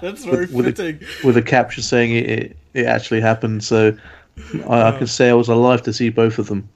That's 0.01 0.25
very 0.25 0.47
with 0.47 0.77
fitting. 0.77 1.01
a, 1.23 1.27
with 1.27 1.37
a 1.37 1.43
caption 1.43 1.83
saying 1.83 2.13
it, 2.15 2.31
it, 2.31 2.57
it 2.75 2.87
actually 2.87 3.21
happened. 3.21 3.65
So 3.65 3.97
I, 4.69 4.83
I 4.89 4.99
can 4.99 5.07
say 5.07 5.31
I 5.31 5.35
was 5.35 5.49
alive 5.49 5.83
to 5.83 5.93
see 5.93 6.11
both 6.11 6.39
of 6.39 6.47
them. 6.49 6.69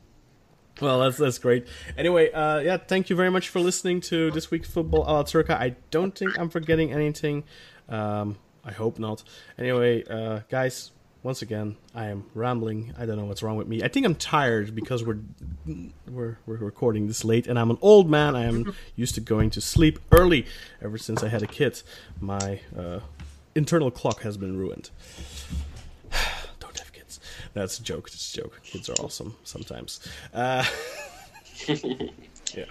Well, 0.80 1.00
that's 1.00 1.18
that's 1.18 1.38
great. 1.38 1.66
Anyway, 1.96 2.30
uh, 2.32 2.60
yeah, 2.60 2.76
thank 2.76 3.10
you 3.10 3.16
very 3.16 3.30
much 3.30 3.48
for 3.48 3.60
listening 3.60 4.00
to 4.02 4.30
this 4.30 4.50
week's 4.50 4.70
football 4.70 5.04
ala 5.06 5.24
Turca. 5.24 5.50
I 5.50 5.76
don't 5.90 6.16
think 6.16 6.38
I'm 6.38 6.48
forgetting 6.48 6.92
anything. 6.92 7.44
Um, 7.88 8.36
I 8.64 8.72
hope 8.72 8.98
not. 8.98 9.22
Anyway, 9.58 10.04
uh, 10.08 10.40
guys, 10.48 10.92
once 11.22 11.42
again, 11.42 11.76
I 11.94 12.06
am 12.06 12.24
rambling. 12.34 12.94
I 12.98 13.06
don't 13.06 13.16
know 13.16 13.26
what's 13.26 13.42
wrong 13.42 13.56
with 13.56 13.68
me. 13.68 13.82
I 13.82 13.88
think 13.88 14.06
I'm 14.06 14.14
tired 14.14 14.74
because 14.74 15.04
we're 15.04 15.18
we're 16.08 16.38
we're 16.46 16.56
recording 16.56 17.06
this 17.06 17.24
late, 17.24 17.46
and 17.46 17.58
I'm 17.58 17.70
an 17.70 17.78
old 17.80 18.10
man. 18.10 18.34
I 18.34 18.44
am 18.44 18.74
used 18.96 19.14
to 19.16 19.20
going 19.20 19.50
to 19.50 19.60
sleep 19.60 19.98
early 20.10 20.46
ever 20.80 20.98
since 20.98 21.22
I 21.22 21.28
had 21.28 21.42
a 21.42 21.46
kid. 21.46 21.82
My 22.20 22.60
uh, 22.76 23.00
internal 23.54 23.90
clock 23.90 24.22
has 24.22 24.36
been 24.36 24.58
ruined. 24.58 24.90
Don't 27.54 27.62
have 27.62 27.70
kids. 27.70 27.76
That's 27.76 27.78
a 27.78 27.82
joke. 27.82 28.08
It's 28.12 28.34
a 28.34 28.40
joke. 28.42 28.60
Kids 28.64 28.88
are 28.88 28.94
awesome 29.04 29.34
sometimes. 29.44 30.00
Uh, 30.32 30.64
yeah. 32.54 32.64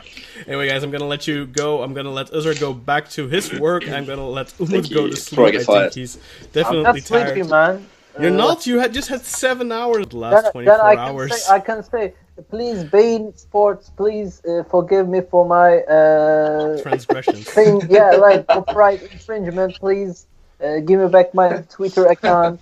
Anyway, 0.47 0.67
guys, 0.67 0.83
I'm 0.83 0.91
gonna 0.91 1.05
let 1.07 1.27
you 1.27 1.45
go. 1.47 1.81
I'm 1.83 1.93
gonna 1.93 2.11
let 2.11 2.31
Özer 2.31 2.59
go 2.59 2.73
back 2.73 3.09
to 3.11 3.27
his 3.27 3.53
work. 3.59 3.87
I'm 3.89 4.05
gonna 4.05 4.27
let 4.27 4.47
Umut 4.59 4.91
go 4.93 5.07
to 5.07 5.15
sleep. 5.15 5.39
I 5.39 5.51
think 5.51 5.63
fired. 5.65 5.95
he's 5.95 6.17
I'm 6.17 6.21
definitely 6.53 6.83
not 6.83 6.99
sleepy, 6.99 7.43
tired. 7.43 7.49
man. 7.49 7.85
You're 8.19 8.31
Uh, 8.31 8.35
not. 8.35 8.67
You 8.67 8.79
had 8.79 8.93
just 8.93 9.07
had 9.07 9.21
seven 9.21 9.71
hours 9.71 10.07
the 10.07 10.17
last 10.17 10.43
Then, 10.43 10.51
24 10.51 10.77
then 10.77 10.85
I 10.85 10.95
can 10.95 10.99
hours. 11.15 11.43
say, 11.45 11.53
I 11.53 11.59
can 11.61 11.83
say, 11.83 12.13
please, 12.49 12.83
beIN 12.83 13.37
Sports, 13.37 13.89
please 13.95 14.41
uh, 14.45 14.63
forgive 14.63 15.07
me 15.07 15.21
for 15.21 15.45
my 15.45 15.77
uh, 15.83 16.77
Transgressions. 16.81 17.45
thing. 17.49 17.81
Yeah, 17.89 18.11
like 18.11 18.47
copyright 18.55 19.01
infringement. 19.03 19.79
Please 19.79 20.27
uh, 20.61 20.79
give 20.79 20.99
me 20.99 21.07
back 21.07 21.33
my 21.33 21.63
Twitter 21.69 22.05
account. 22.07 22.59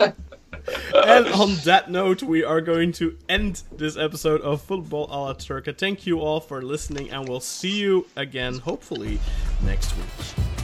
and 0.93 1.27
on 1.27 1.55
that 1.63 1.89
note, 1.89 2.23
we 2.23 2.43
are 2.43 2.61
going 2.61 2.91
to 2.93 3.17
end 3.27 3.63
this 3.71 3.97
episode 3.97 4.41
of 4.41 4.61
Football 4.61 5.07
a 5.09 5.17
la 5.19 5.33
Turca. 5.33 5.77
Thank 5.77 6.05
you 6.05 6.19
all 6.19 6.39
for 6.39 6.61
listening, 6.61 7.11
and 7.11 7.27
we'll 7.27 7.39
see 7.39 7.79
you 7.79 8.07
again, 8.15 8.59
hopefully, 8.59 9.19
next 9.63 9.95
week. 9.95 10.54